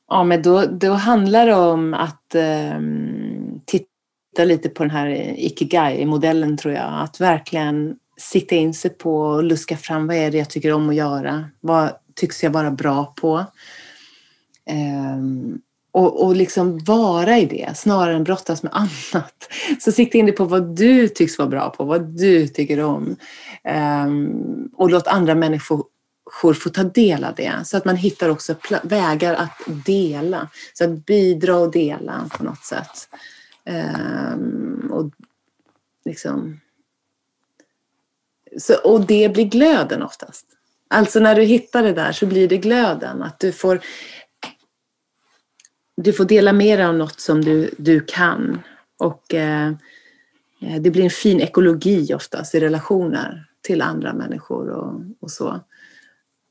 Ja, 0.09 0.24
men 0.24 0.43
då, 0.43 0.66
då 0.66 0.93
handlar 0.93 1.47
det 1.47 1.55
om 1.55 1.95
att 1.95 2.35
um, 2.74 3.61
titta 3.64 4.45
lite 4.45 4.68
på 4.68 4.82
den 4.82 4.91
här 4.91 5.09
ikigai-modellen 5.39 6.57
tror 6.57 6.74
jag. 6.74 7.03
Att 7.03 7.20
verkligen 7.20 7.97
sikta 8.16 8.55
in 8.55 8.74
sig 8.74 8.91
på 8.91 9.16
och 9.16 9.45
luska 9.45 9.76
fram 9.76 10.07
vad 10.07 10.16
är 10.16 10.30
det 10.30 10.39
jag 10.39 10.51
tycker 10.51 10.72
om 10.72 10.89
att 10.89 10.95
göra? 10.95 11.51
Vad 11.61 11.91
tycks 12.14 12.43
jag 12.43 12.51
vara 12.51 12.70
bra 12.70 13.14
på? 13.16 13.45
Um, 14.70 15.61
och, 15.95 16.24
och 16.24 16.36
liksom 16.36 16.78
vara 16.78 17.38
i 17.38 17.47
det 17.47 17.76
snarare 17.76 18.16
än 18.16 18.24
brottas 18.24 18.62
med 18.62 18.72
annat. 18.74 19.53
Så 19.80 19.92
sikta 19.92 20.18
in 20.18 20.26
dig 20.26 20.34
på 20.34 20.45
vad 20.45 20.76
du 20.76 21.09
tycks 21.09 21.38
vara 21.38 21.49
bra 21.49 21.70
på, 21.70 21.84
vad 21.84 22.03
du 22.03 22.49
tycker 22.49 22.80
om. 22.80 23.16
Um, 24.07 24.70
och 24.76 24.90
låt 24.90 25.07
andra 25.07 25.34
människor 25.34 25.84
få 26.55 26.70
ta 26.70 26.82
del 26.82 27.24
av 27.24 27.34
det. 27.34 27.53
Så 27.64 27.76
att 27.76 27.84
man 27.84 27.97
hittar 27.97 28.28
också 28.28 28.55
vägar 28.82 29.34
att 29.34 29.84
dela. 29.86 30.49
Så 30.72 30.84
att 30.84 31.07
bidra 31.07 31.57
och 31.57 31.70
dela 31.70 32.30
på 32.38 32.45
något 32.45 32.64
sätt. 32.64 33.09
Um, 34.34 34.90
och 34.92 35.10
liksom 36.05 36.60
så, 38.59 38.74
och 38.74 39.06
det 39.06 39.28
blir 39.28 39.44
glöden 39.44 40.02
oftast. 40.02 40.47
Alltså 40.89 41.20
när 41.20 41.35
du 41.35 41.43
hittar 41.43 41.82
det 41.82 41.93
där 41.93 42.12
så 42.12 42.27
blir 42.27 42.48
det 42.48 42.56
glöden. 42.56 43.23
Att 43.23 43.39
du 43.39 43.52
får, 43.52 43.81
du 45.96 46.12
får 46.12 46.24
dela 46.24 46.52
med 46.52 46.78
dig 46.78 46.86
av 46.86 46.94
något 46.94 47.20
som 47.20 47.44
du, 47.44 47.70
du 47.78 48.00
kan. 48.00 48.60
Och 48.98 49.34
eh, 49.34 49.72
det 50.80 50.90
blir 50.90 51.04
en 51.04 51.10
fin 51.10 51.40
ekologi 51.40 52.14
oftast 52.14 52.54
i 52.54 52.60
relationer 52.60 53.46
till 53.62 53.82
andra 53.82 54.12
människor 54.12 54.68
och, 54.68 55.00
och 55.20 55.30
så. 55.30 55.60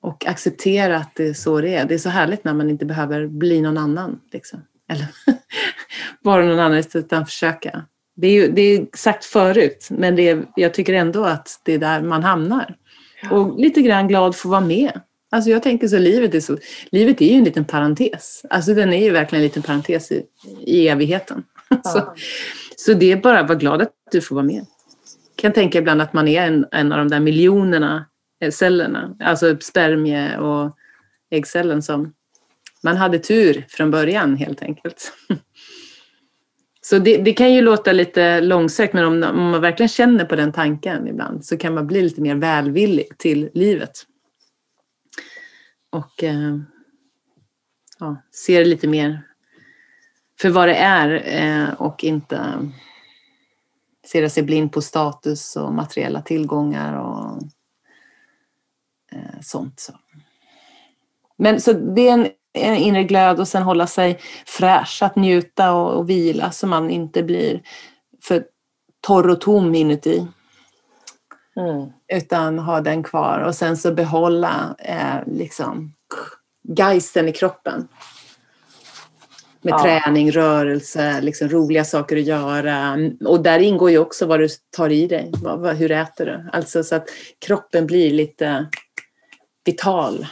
Och 0.01 0.25
acceptera 0.27 0.97
att 0.97 1.15
det 1.15 1.27
är 1.27 1.33
så 1.33 1.61
det 1.61 1.75
är. 1.75 1.85
Det 1.85 1.93
är 1.93 1.97
så 1.97 2.09
härligt 2.09 2.43
när 2.43 2.53
man 2.53 2.69
inte 2.69 2.85
behöver 2.85 3.27
bli 3.27 3.61
någon 3.61 3.77
annan. 3.77 4.19
Liksom. 4.31 4.59
Eller 4.89 5.07
vara 6.21 6.45
någon 6.45 6.59
annan 6.59 6.83
utan 6.93 7.25
försöka. 7.25 7.85
Det 8.15 8.27
är 8.27 8.31
ju 8.31 8.51
det 8.51 8.61
är 8.61 8.87
sagt 8.93 9.25
förut, 9.25 9.87
men 9.91 10.15
det 10.15 10.29
är, 10.29 10.45
jag 10.55 10.73
tycker 10.73 10.93
ändå 10.93 11.23
att 11.23 11.61
det 11.63 11.73
är 11.73 11.79
där 11.79 12.01
man 12.01 12.23
hamnar. 12.23 12.75
Och 13.31 13.59
lite 13.59 13.81
grann 13.81 14.07
glad 14.07 14.35
för 14.35 14.49
att 14.49 14.51
vara 14.51 14.61
med. 14.61 15.01
Alltså 15.34 15.49
jag 15.49 15.64
tänker 15.64 15.88
så, 15.88 15.97
livet 15.97 16.35
är 16.35 16.39
så, 16.39 16.57
livet 16.91 17.22
är 17.22 17.26
ju 17.26 17.38
en 17.38 17.43
liten 17.43 17.65
parentes. 17.65 18.45
Alltså 18.49 18.73
den 18.73 18.93
är 18.93 19.03
ju 19.03 19.11
verkligen 19.11 19.41
en 19.41 19.47
liten 19.47 19.64
parentes 19.64 20.11
i, 20.11 20.23
i 20.65 20.88
evigheten. 20.88 21.43
Ja. 21.69 21.81
så, 21.84 22.14
så 22.77 22.93
det 22.93 23.11
är 23.11 23.18
bara 23.18 23.39
att 23.39 23.47
vara 23.47 23.57
glad 23.57 23.81
att 23.81 23.91
du 24.11 24.22
får 24.22 24.35
vara 24.35 24.45
med. 24.45 24.55
Jag 24.55 25.35
kan 25.35 25.53
tänka 25.53 25.77
ibland 25.77 26.01
att 26.01 26.14
man 26.14 26.27
är 26.27 26.47
en, 26.47 26.65
en 26.72 26.91
av 26.91 26.97
de 26.97 27.07
där 27.07 27.19
miljonerna 27.19 28.05
eh, 28.41 28.51
cellerna, 28.51 29.15
alltså 29.19 29.57
spermie 29.61 30.38
och 30.38 30.77
äggcellen 31.31 31.81
som 31.81 32.14
man 32.84 32.97
hade 32.97 33.19
tur 33.19 33.65
från 33.69 33.91
början 33.91 34.35
helt 34.35 34.61
enkelt. 34.61 35.14
Så 36.81 36.99
det, 36.99 37.18
det, 37.18 37.34
kan 37.34 37.53
ju 37.53 37.61
låta 37.61 37.91
lite 37.91 38.41
långsökt 38.41 38.93
men 38.93 39.05
om, 39.05 39.23
om, 39.23 39.49
man 39.51 39.61
verkligen 39.61 39.89
känner 39.89 40.26
på 40.26 40.35
den 40.35 40.51
tanken 40.51 41.07
ibland 41.07 41.45
så 41.45 41.57
kan 41.57 41.73
man 41.73 41.88
bli 41.88 42.01
lite 42.01 42.22
mer 42.22 42.35
välvillig 42.35 43.18
till 43.18 43.49
livet. 43.53 44.05
Och 45.93 46.23
eh, 46.23 46.57
ja, 47.99 48.17
se 48.31 48.59
det 48.59 48.65
lite 48.65 48.87
mer 48.87 49.21
för 50.41 50.49
vad 50.49 50.67
det 50.67 50.75
är 50.75 51.23
eh, 51.25 51.73
och 51.73 52.03
inte 52.03 52.35
eh, 52.35 52.61
stirra 54.05 54.29
sig 54.29 54.43
blind 54.43 54.71
på 54.71 54.81
status 54.81 55.55
och 55.55 55.73
materiella 55.73 56.21
tillgångar 56.21 56.99
och 56.99 57.41
eh, 59.11 59.39
sånt. 59.41 59.79
Så. 59.79 59.93
Men 61.37 61.61
så 61.61 61.73
det 61.73 62.07
är 62.07 62.13
en, 62.13 62.27
en 62.53 62.75
inre 62.75 63.03
glöd 63.03 63.39
och 63.39 63.47
sen 63.47 63.63
hålla 63.63 63.87
sig 63.87 64.19
fräsch, 64.45 64.99
att 65.01 65.15
njuta 65.15 65.73
och, 65.73 65.93
och 65.93 66.09
vila 66.09 66.51
så 66.51 66.67
man 66.67 66.89
inte 66.89 67.23
blir 67.23 67.61
för 68.21 68.45
torr 69.01 69.29
och 69.29 69.41
tom 69.41 69.75
inuti. 69.75 70.27
Mm. 71.55 71.89
Utan 72.07 72.59
ha 72.59 72.81
den 72.81 73.03
kvar 73.03 73.39
och 73.39 73.55
sen 73.55 73.77
så 73.77 73.93
behålla 73.93 74.75
eh, 74.80 75.34
liksom 75.34 75.93
geisten 76.67 77.27
i 77.27 77.31
kroppen. 77.31 77.88
Med 79.61 79.71
ja. 79.71 79.84
träning, 79.84 80.31
rörelse, 80.31 81.21
liksom 81.21 81.49
roliga 81.49 81.85
saker 81.85 82.17
att 82.17 82.23
göra. 82.23 82.97
Och 83.25 83.43
där 83.43 83.59
ingår 83.59 83.91
ju 83.91 83.97
också 83.97 84.25
vad 84.25 84.39
du 84.39 84.47
tar 84.69 84.89
i 84.89 85.07
dig. 85.07 85.31
hur 85.77 85.91
äter 85.91 86.25
du? 86.25 86.49
Alltså 86.53 86.84
så 86.84 86.95
att 86.95 87.09
kroppen 87.45 87.88
blir 87.88 88.11
lite 88.11 88.67
vital. 89.65 90.27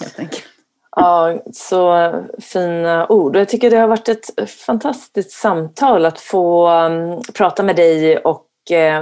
Helt 0.00 0.18
enkelt. 0.18 0.44
Ja, 0.90 1.42
så 1.52 2.12
fina 2.38 3.06
ord. 3.08 3.36
Och 3.36 3.40
jag 3.40 3.48
tycker 3.48 3.70
det 3.70 3.76
har 3.76 3.88
varit 3.88 4.08
ett 4.08 4.50
fantastiskt 4.50 5.30
samtal 5.30 6.06
att 6.06 6.20
få 6.20 6.70
um, 6.70 7.22
prata 7.34 7.62
med 7.62 7.76
dig 7.76 8.18
och 8.18 8.47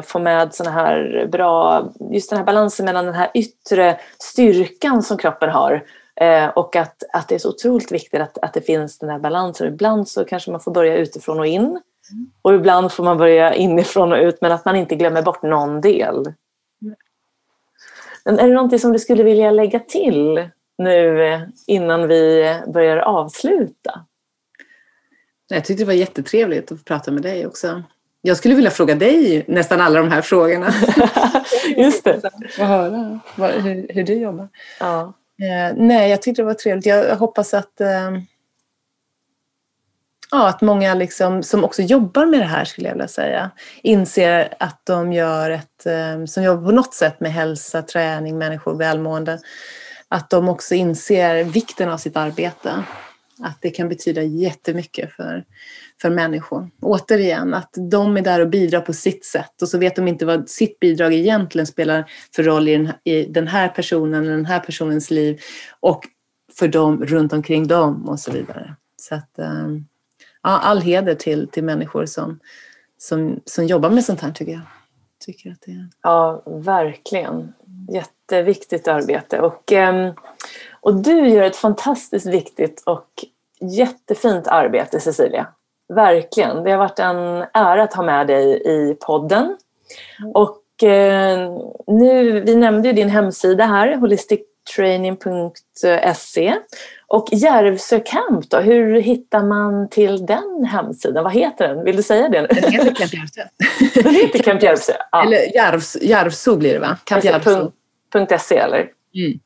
få 0.05 0.18
med 0.18 0.55
såna 0.55 0.70
här 0.70 1.28
bra, 1.32 1.88
just 2.10 2.30
den 2.30 2.38
här 2.38 2.47
balansen 2.47 2.86
mellan 2.86 3.05
den 3.05 3.14
här 3.14 3.30
yttre 3.34 4.01
styrkan 4.18 5.02
som 5.02 5.18
kroppen 5.18 5.51
har 5.51 5.84
uh, 6.22 6.48
och 6.48 6.76
att, 6.76 7.02
att 7.12 7.28
det 7.28 7.34
är 7.34 7.38
så 7.38 7.48
otroligt 7.48 7.93
viktigt 7.93 8.20
att, 8.20 8.38
att 8.38 8.55
det 8.55 8.60
finns 8.60 8.98
den 8.98 9.10
här 9.10 9.18
balansen. 9.18 9.68
Ibland 9.68 10.09
så 10.09 10.24
kanske 10.24 10.51
man 10.51 10.60
får 10.60 10.72
börja 10.72 10.97
utifrån 10.97 11.38
och 11.38 11.47
in 11.47 11.80
och 12.43 12.55
ibland 12.55 12.93
får 12.93 13.05
man 13.05 13.18
börja 13.18 13.55
inifrån 13.55 14.12
och 14.12 14.18
ut 14.18 14.38
men 14.40 14.52
att 14.52 14.64
man 14.64 14.76
inte 14.76 14.97
glömmer 14.97 15.22
bort 15.22 15.43
någon 15.43 15.80
del. 15.80 16.32
Men 18.24 18.38
är 18.38 18.48
det 18.48 18.55
någonting 18.55 18.78
som 18.78 18.93
du 18.93 18.98
skulle 18.98 19.22
vilja 19.22 19.51
lägga 19.51 19.80
till 19.80 20.48
nu 20.78 21.40
innan 21.66 22.09
vi 22.09 22.55
börjar 22.66 22.97
avsluta. 22.97 24.05
Jag 25.48 25.64
tyckte 25.64 25.82
det 25.82 25.86
var 25.86 25.93
jättetrevligt 25.93 26.72
att 26.72 26.78
få 26.78 26.84
prata 26.84 27.10
med 27.10 27.22
dig 27.22 27.47
också. 27.47 27.82
Jag 28.27 28.36
skulle 28.36 28.55
vilja 28.55 28.70
fråga 28.70 28.94
dig 28.94 29.44
nästan 29.48 29.81
alla 29.81 30.01
de 30.01 30.11
här 30.11 30.23
frågorna. 30.23 30.73
Just 31.77 32.05
det. 32.05 32.20
Och 32.59 32.66
höra 32.66 33.20
hur, 33.36 33.86
hur, 33.94 34.05
du 34.05 34.15
jobbar. 34.15 34.48
Ja. 34.81 35.12
Eh, 35.43 35.77
nej, 35.77 36.11
jag 36.11 36.23
tyckte 36.23 36.43
det 36.43 36.47
var 36.47 36.55
trevligt. 36.55 36.86
Jag 36.86 37.16
hoppas 37.16 37.55
att, 37.55 37.81
eh, 37.81 38.19
ja, 40.31 40.48
att 40.48 40.61
många 40.61 40.94
liksom, 40.94 41.43
som 41.43 41.65
också 41.65 41.82
jobbar 41.82 42.27
med 42.27 42.40
det 42.40 42.47
här, 42.47 42.65
skulle 42.65 42.89
jag 42.89 42.94
vilja 42.94 43.09
säga, 43.09 43.51
inser 43.82 44.55
att 44.59 44.81
de 44.85 45.12
gör 45.12 45.51
ett, 45.51 45.86
eh, 45.86 46.24
som 46.24 46.43
jobbar 46.43 46.65
på 46.65 46.73
något 46.73 46.94
sätt 46.94 47.20
med 47.20 47.32
hälsa, 47.32 47.82
träning, 47.82 48.39
människor, 48.39 48.74
välmående, 48.74 49.39
att 50.09 50.31
de 50.31 50.48
också 50.48 50.74
inser 50.74 51.44
vikten 51.44 51.89
av 51.89 51.98
sitt 51.98 52.16
arbete. 52.16 52.85
Att 53.43 53.59
det 53.61 53.70
kan 53.70 53.89
betyda 53.89 54.23
jättemycket 54.23 55.12
för, 55.12 55.44
för 56.02 56.10
människor. 56.10 56.70
Återigen, 56.82 57.55
att 57.55 57.74
de 57.90 58.16
är 58.16 58.23
där 58.23 58.40
och 58.40 58.48
bidrar 58.48 58.81
på 58.81 58.93
sitt 58.93 59.24
sätt 59.24 59.62
och 59.62 59.68
så 59.68 59.78
vet 59.78 59.97
de 59.97 60.09
inte 60.09 60.27
vad 60.27 60.48
sitt 60.48 60.81
bidrag 60.81 61.14
egentligen 61.14 61.66
spelar 61.66 62.10
för 62.36 62.43
roll 62.43 62.68
i 62.68 62.77
den, 62.77 62.93
i 63.05 63.24
den 63.24 63.48
här 63.48 63.68
personen, 63.68 64.23
eller 64.23 64.36
den 64.36 64.47
här 64.47 64.60
personens 64.60 65.10
liv 65.10 65.40
och 65.81 66.05
för 66.52 66.68
dem 66.68 67.05
runt 67.05 67.32
omkring 67.32 67.66
dem 67.66 68.09
och 68.09 68.20
så 68.20 68.32
vidare. 68.32 68.74
Så 68.97 69.14
att, 69.14 69.39
ehm, 69.39 69.85
ja, 70.43 70.59
all 70.59 70.81
heder 70.81 71.14
till, 71.14 71.48
till 71.48 71.64
människor 71.64 72.06
som, 72.06 72.40
som, 72.98 73.40
som 73.44 73.66
jobbar 73.66 73.90
med 73.90 74.05
sånt 74.05 74.20
här 74.20 74.31
tycker 74.31 74.52
jag. 74.52 74.62
Tycker 75.24 75.51
att 75.51 75.60
det... 75.66 75.89
Ja, 76.02 76.43
verkligen. 76.47 77.52
Jätteviktigt 77.93 78.89
arbete. 78.89 79.40
Och, 79.40 79.73
ehm, 79.73 80.14
och 80.81 80.94
du 81.02 81.28
gör 81.28 81.43
ett 81.43 81.56
fantastiskt 81.56 82.27
viktigt 82.27 82.82
och 82.86 83.24
jättefint 83.60 84.47
arbete 84.47 85.01
Cecilia. 85.01 85.47
Verkligen. 85.94 86.64
Det 86.64 86.70
har 86.70 86.78
varit 86.78 86.98
en 86.98 87.44
ära 87.54 87.82
att 87.82 87.94
ha 87.94 88.02
med 88.02 88.26
dig 88.26 88.62
i 88.64 88.96
podden. 89.00 89.56
Och 90.34 90.62
eh, 90.82 91.50
nu, 91.86 92.40
vi 92.40 92.56
nämnde 92.56 92.88
ju 92.88 92.94
din 92.94 93.08
hemsida 93.08 93.64
här, 93.64 93.96
holistictraining.se. 93.96 96.54
Och 97.08 97.28
Järvsö 97.32 98.00
Camp 98.00 98.50
då, 98.50 98.58
hur 98.58 99.00
hittar 99.00 99.42
man 99.42 99.88
till 99.88 100.26
den 100.26 100.68
hemsidan? 100.70 101.24
Vad 101.24 101.32
heter 101.32 101.68
den? 101.68 101.84
Vill 101.84 101.96
du 101.96 102.02
säga 102.02 102.28
det 102.28 102.42
nu? 102.42 102.48
Den 102.48 102.72
heter 102.72 102.94
Camp 102.94 103.14
Järvsö. 103.14 103.42
Den 104.02 104.14
heter 104.14 104.38
Camp 104.38 104.62
Järvsö? 104.62 104.92
Ja. 105.12 105.26
Eller 105.26 105.56
Järvs, 106.04 106.48
blir 106.58 106.72
det 106.72 106.78
va? 106.78 106.96
Camp 107.04 107.24
Järvsö. 107.24 107.70
.se 108.38 108.56
eller? 108.56 108.88
Mm. 109.14 109.38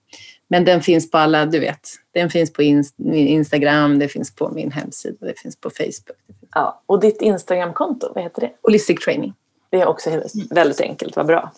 Men 0.49 0.65
den 0.65 0.81
finns 0.81 1.11
på 1.11 1.19
alla, 1.19 1.47
du 1.47 1.61
vet. 1.61 1.89
Den 2.13 2.31
finns 2.31 2.53
på 2.53 2.63
Instagram, 3.03 3.99
det 3.99 4.09
finns 4.09 4.35
på 4.35 4.49
min 4.49 4.73
hemsida, 4.73 5.27
det 5.27 5.39
finns 5.39 5.57
på 5.57 5.71
Facebook. 5.71 6.19
Ja, 6.55 6.83
och 6.87 7.01
ditt 7.01 7.23
Instagramkonto, 7.23 8.13
vad 8.15 8.25
heter 8.25 8.41
det? 8.41 8.51
Holistic 8.63 9.05
Training. 9.05 9.35
Det 9.71 9.81
är 9.81 9.87
också 9.87 10.23
väldigt 10.51 10.81
enkelt, 10.81 11.17
vad 11.17 11.27
bra. 11.27 11.53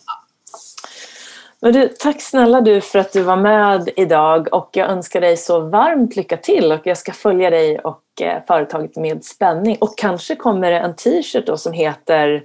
Men 1.63 1.73
du, 1.73 1.87
tack 1.87 2.21
snälla 2.21 2.61
du 2.61 2.81
för 2.81 2.99
att 2.99 3.11
du 3.11 3.21
var 3.21 3.35
med 3.35 3.89
idag 3.95 4.47
och 4.51 4.69
jag 4.73 4.89
önskar 4.89 5.21
dig 5.21 5.37
så 5.37 5.59
varmt 5.59 6.15
lycka 6.15 6.37
till 6.37 6.71
och 6.71 6.81
jag 6.83 6.97
ska 6.97 7.13
följa 7.13 7.49
dig 7.49 7.79
och 7.79 8.21
eh, 8.21 8.41
företaget 8.47 8.95
med 8.95 9.25
spänning. 9.25 9.77
Och 9.81 9.97
kanske 9.97 10.35
kommer 10.35 10.71
det 10.71 10.79
en 10.79 10.95
t-shirt 10.95 11.47
då 11.47 11.57
som 11.57 11.73
heter, 11.73 12.43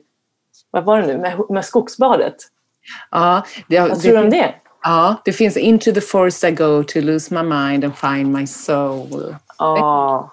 vad 0.71 0.85
var 0.85 1.01
det 1.01 1.07
nu, 1.07 1.19
med, 1.19 1.41
med 1.51 1.65
skogsbadet? 1.65 2.37
Ja, 3.11 3.43
det, 3.69 3.81
Vad 3.81 4.03
tror 4.03 4.13
du 4.13 4.19
om 4.19 4.31
det? 4.31 4.55
Ja, 4.83 5.23
det 5.25 5.33
finns 5.33 5.57
Into 5.57 5.93
the 5.93 6.01
forest 6.01 6.45
I 6.45 6.51
go 6.51 6.85
to 6.85 7.01
lose 7.01 7.35
my 7.35 7.43
mind 7.43 7.85
and 7.85 7.97
find 7.97 8.33
my 8.33 8.47
soul. 8.47 9.37
Ja, 9.59 10.33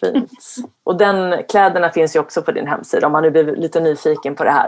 fint. 0.00 0.56
Och 0.84 0.96
den 0.96 1.44
kläderna 1.48 1.90
finns 1.90 2.16
ju 2.16 2.20
också 2.20 2.42
på 2.42 2.52
din 2.52 2.66
hemsida 2.66 3.06
om 3.06 3.12
man 3.12 3.22
nu 3.22 3.30
blir 3.30 3.56
lite 3.56 3.80
nyfiken 3.80 4.34
på 4.34 4.44
det 4.44 4.50
här. 4.50 4.66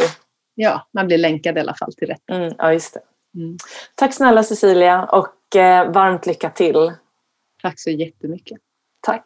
Ja, 0.54 0.86
man 0.92 1.06
blir 1.06 1.18
länkad 1.18 1.56
i 1.56 1.60
alla 1.60 1.74
fall 1.74 1.92
till 1.92 2.08
rätt. 2.08 2.30
Mm, 2.32 2.54
ja, 2.58 2.72
just 2.72 2.94
det. 2.94 3.00
Mm. 3.40 3.56
Tack 3.94 4.14
snälla 4.14 4.42
Cecilia 4.42 5.04
och 5.04 5.56
eh, 5.56 5.92
varmt 5.92 6.26
lycka 6.26 6.50
till. 6.50 6.92
Tack 7.62 7.80
så 7.80 7.90
jättemycket. 7.90 8.58
Tack. 9.00 9.24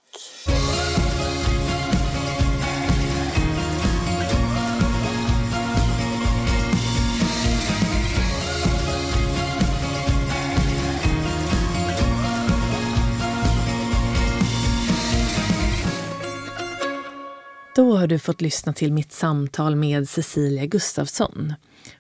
Då 17.80 17.96
har 17.96 18.06
du 18.06 18.18
fått 18.18 18.40
lyssna 18.40 18.72
till 18.72 18.92
mitt 18.92 19.12
samtal 19.12 19.76
med 19.76 20.08
Cecilia 20.08 20.66
Gustafsson. 20.66 21.54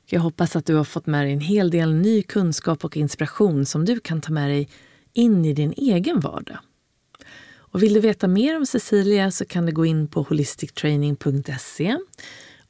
Jag 0.06 0.20
hoppas 0.20 0.56
att 0.56 0.66
du 0.66 0.74
har 0.74 0.84
fått 0.84 1.06
med 1.06 1.24
dig 1.24 1.32
en 1.32 1.40
hel 1.40 1.70
del 1.70 1.94
ny 1.94 2.22
kunskap 2.22 2.84
och 2.84 2.96
inspiration 2.96 3.66
som 3.66 3.84
du 3.84 4.00
kan 4.00 4.20
ta 4.20 4.32
med 4.32 4.50
dig 4.50 4.68
in 5.12 5.44
i 5.44 5.52
din 5.52 5.74
egen 5.76 6.20
vardag. 6.20 6.58
Och 7.56 7.82
vill 7.82 7.94
du 7.94 8.00
veta 8.00 8.28
mer 8.28 8.56
om 8.56 8.66
Cecilia 8.66 9.30
så 9.30 9.44
kan 9.44 9.66
du 9.66 9.72
gå 9.72 9.86
in 9.86 10.08
på 10.08 10.22
holistictraining.se 10.22 11.96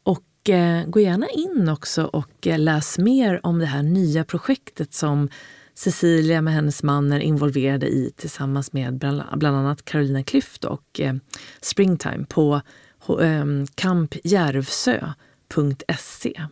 och 0.02 0.50
eh, 0.50 0.84
gå 0.86 1.00
gärna 1.00 1.28
in 1.28 1.68
också 1.68 2.04
och 2.04 2.46
eh, 2.46 2.58
läs 2.58 2.98
mer 2.98 3.46
om 3.46 3.58
det 3.58 3.66
här 3.66 3.82
nya 3.82 4.24
projektet 4.24 4.94
som 4.94 5.28
Cecilia 5.74 6.42
med 6.42 6.54
hennes 6.54 6.82
man 6.82 7.12
är 7.12 7.20
involverade 7.20 7.86
i 7.86 8.12
tillsammans 8.16 8.72
med 8.72 8.98
bland 9.34 9.56
annat 9.56 9.84
Carolina 9.84 10.22
Klüft 10.22 10.64
och 10.64 11.00
eh, 11.00 11.14
Springtime 11.60 12.26
på 12.28 12.60
Ehm, 13.08 13.66
kampjärvsö.se. 13.74 16.46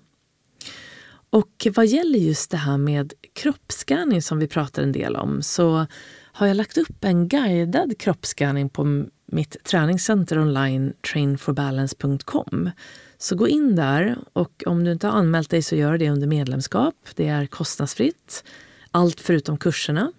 Och 1.31 1.67
vad 1.75 1.87
gäller 1.87 2.19
just 2.19 2.51
det 2.51 2.57
här 2.57 2.79
med 2.79 3.13
kroppsskanning 3.33 4.23
som 4.23 4.39
vi 4.39 4.49
pratar 4.49 4.83
en 4.83 4.93
del 4.93 5.17
om 5.17 5.43
så 5.43 5.87
har 6.33 6.47
jag 6.47 6.57
lagt 6.57 6.79
upp 6.79 7.05
en 7.05 7.29
guidad 7.29 7.99
kroppsskanning 7.99 8.69
på 8.69 9.07
mitt 9.27 9.65
träningscenter 9.65 10.39
online 10.39 10.93
trainforbalance.com. 11.13 12.71
Så 13.19 13.37
gå 13.37 13.49
in 13.49 13.77
där 13.77 14.19
och 14.33 14.63
om 14.67 14.85
du 14.85 14.93
inte 14.93 15.07
har 15.07 15.15
anmält 15.15 15.51
dig 15.51 15.63
så 15.63 15.77
gör 15.77 15.99
det 15.99 16.11
under 16.11 16.27
medlemskap. 16.27 16.95
Det 17.15 17.29
är 17.29 17.47
kostnadsfritt, 17.47 18.45
allt 18.91 19.21
förutom 19.21 19.57
kurserna. 19.57 20.13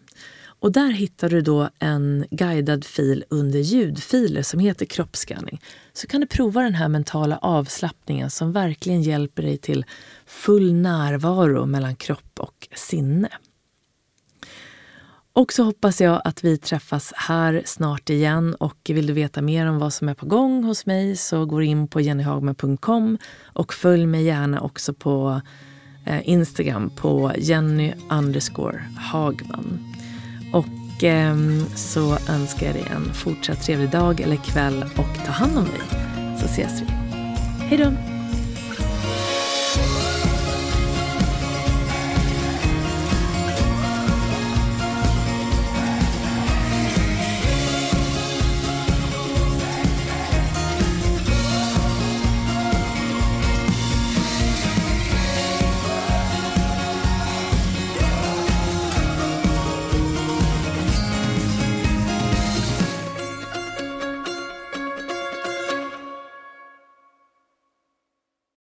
Och 0.59 0.71
där 0.71 0.91
hittar 0.91 1.29
du 1.29 1.41
då 1.41 1.69
en 1.79 2.25
guidad 2.31 2.85
fil 2.85 3.23
under 3.29 3.59
ljudfiler 3.59 4.41
som 4.41 4.59
heter 4.59 4.85
kroppsskanning. 4.85 5.61
Så 5.93 6.07
kan 6.07 6.21
du 6.21 6.27
prova 6.27 6.61
den 6.61 6.75
här 6.75 6.87
mentala 6.87 7.37
avslappningen 7.37 8.29
som 8.29 8.51
verkligen 8.51 9.01
hjälper 9.01 9.43
dig 9.43 9.57
till 9.57 9.85
full 10.25 10.73
närvaro 10.73 11.65
mellan 11.65 11.95
kropp 11.95 12.39
och 12.39 12.67
sinne. 12.75 13.29
Och 15.33 15.53
så 15.53 15.63
hoppas 15.63 16.01
jag 16.01 16.21
att 16.25 16.43
vi 16.43 16.57
träffas 16.57 17.13
här 17.15 17.61
snart 17.65 18.09
igen. 18.09 18.55
Och 18.55 18.77
vill 18.85 19.07
du 19.07 19.13
veta 19.13 19.41
mer 19.41 19.65
om 19.65 19.79
vad 19.79 19.93
som 19.93 20.09
är 20.09 20.13
på 20.13 20.25
gång 20.25 20.63
hos 20.63 20.85
mig 20.85 21.15
så 21.15 21.45
gå 21.45 21.61
in 21.61 21.87
på 21.87 22.01
jennyhagman.com 22.01 23.17
och 23.43 23.73
följ 23.73 24.05
mig 24.05 24.23
gärna 24.23 24.61
också 24.61 24.93
på 24.93 25.41
eh, 26.05 26.29
Instagram 26.29 26.89
på 26.95 27.31
Jenny 27.37 27.93
underscore 28.09 28.81
Hagman. 28.97 29.98
Och 30.51 31.03
eh, 31.03 31.35
så 31.75 32.17
önskar 32.29 32.65
jag 32.65 32.75
dig 32.75 32.85
en 32.95 33.13
fortsatt 33.13 33.63
trevlig 33.63 33.89
dag 33.89 34.21
eller 34.21 34.35
kväll 34.35 34.83
och 34.83 35.25
ta 35.25 35.31
hand 35.31 35.57
om 35.57 35.65
dig. 35.65 35.99
Så 36.39 36.45
ses 36.45 36.81
vi. 36.81 36.85
Hej 37.69 37.77
då! 37.77 38.18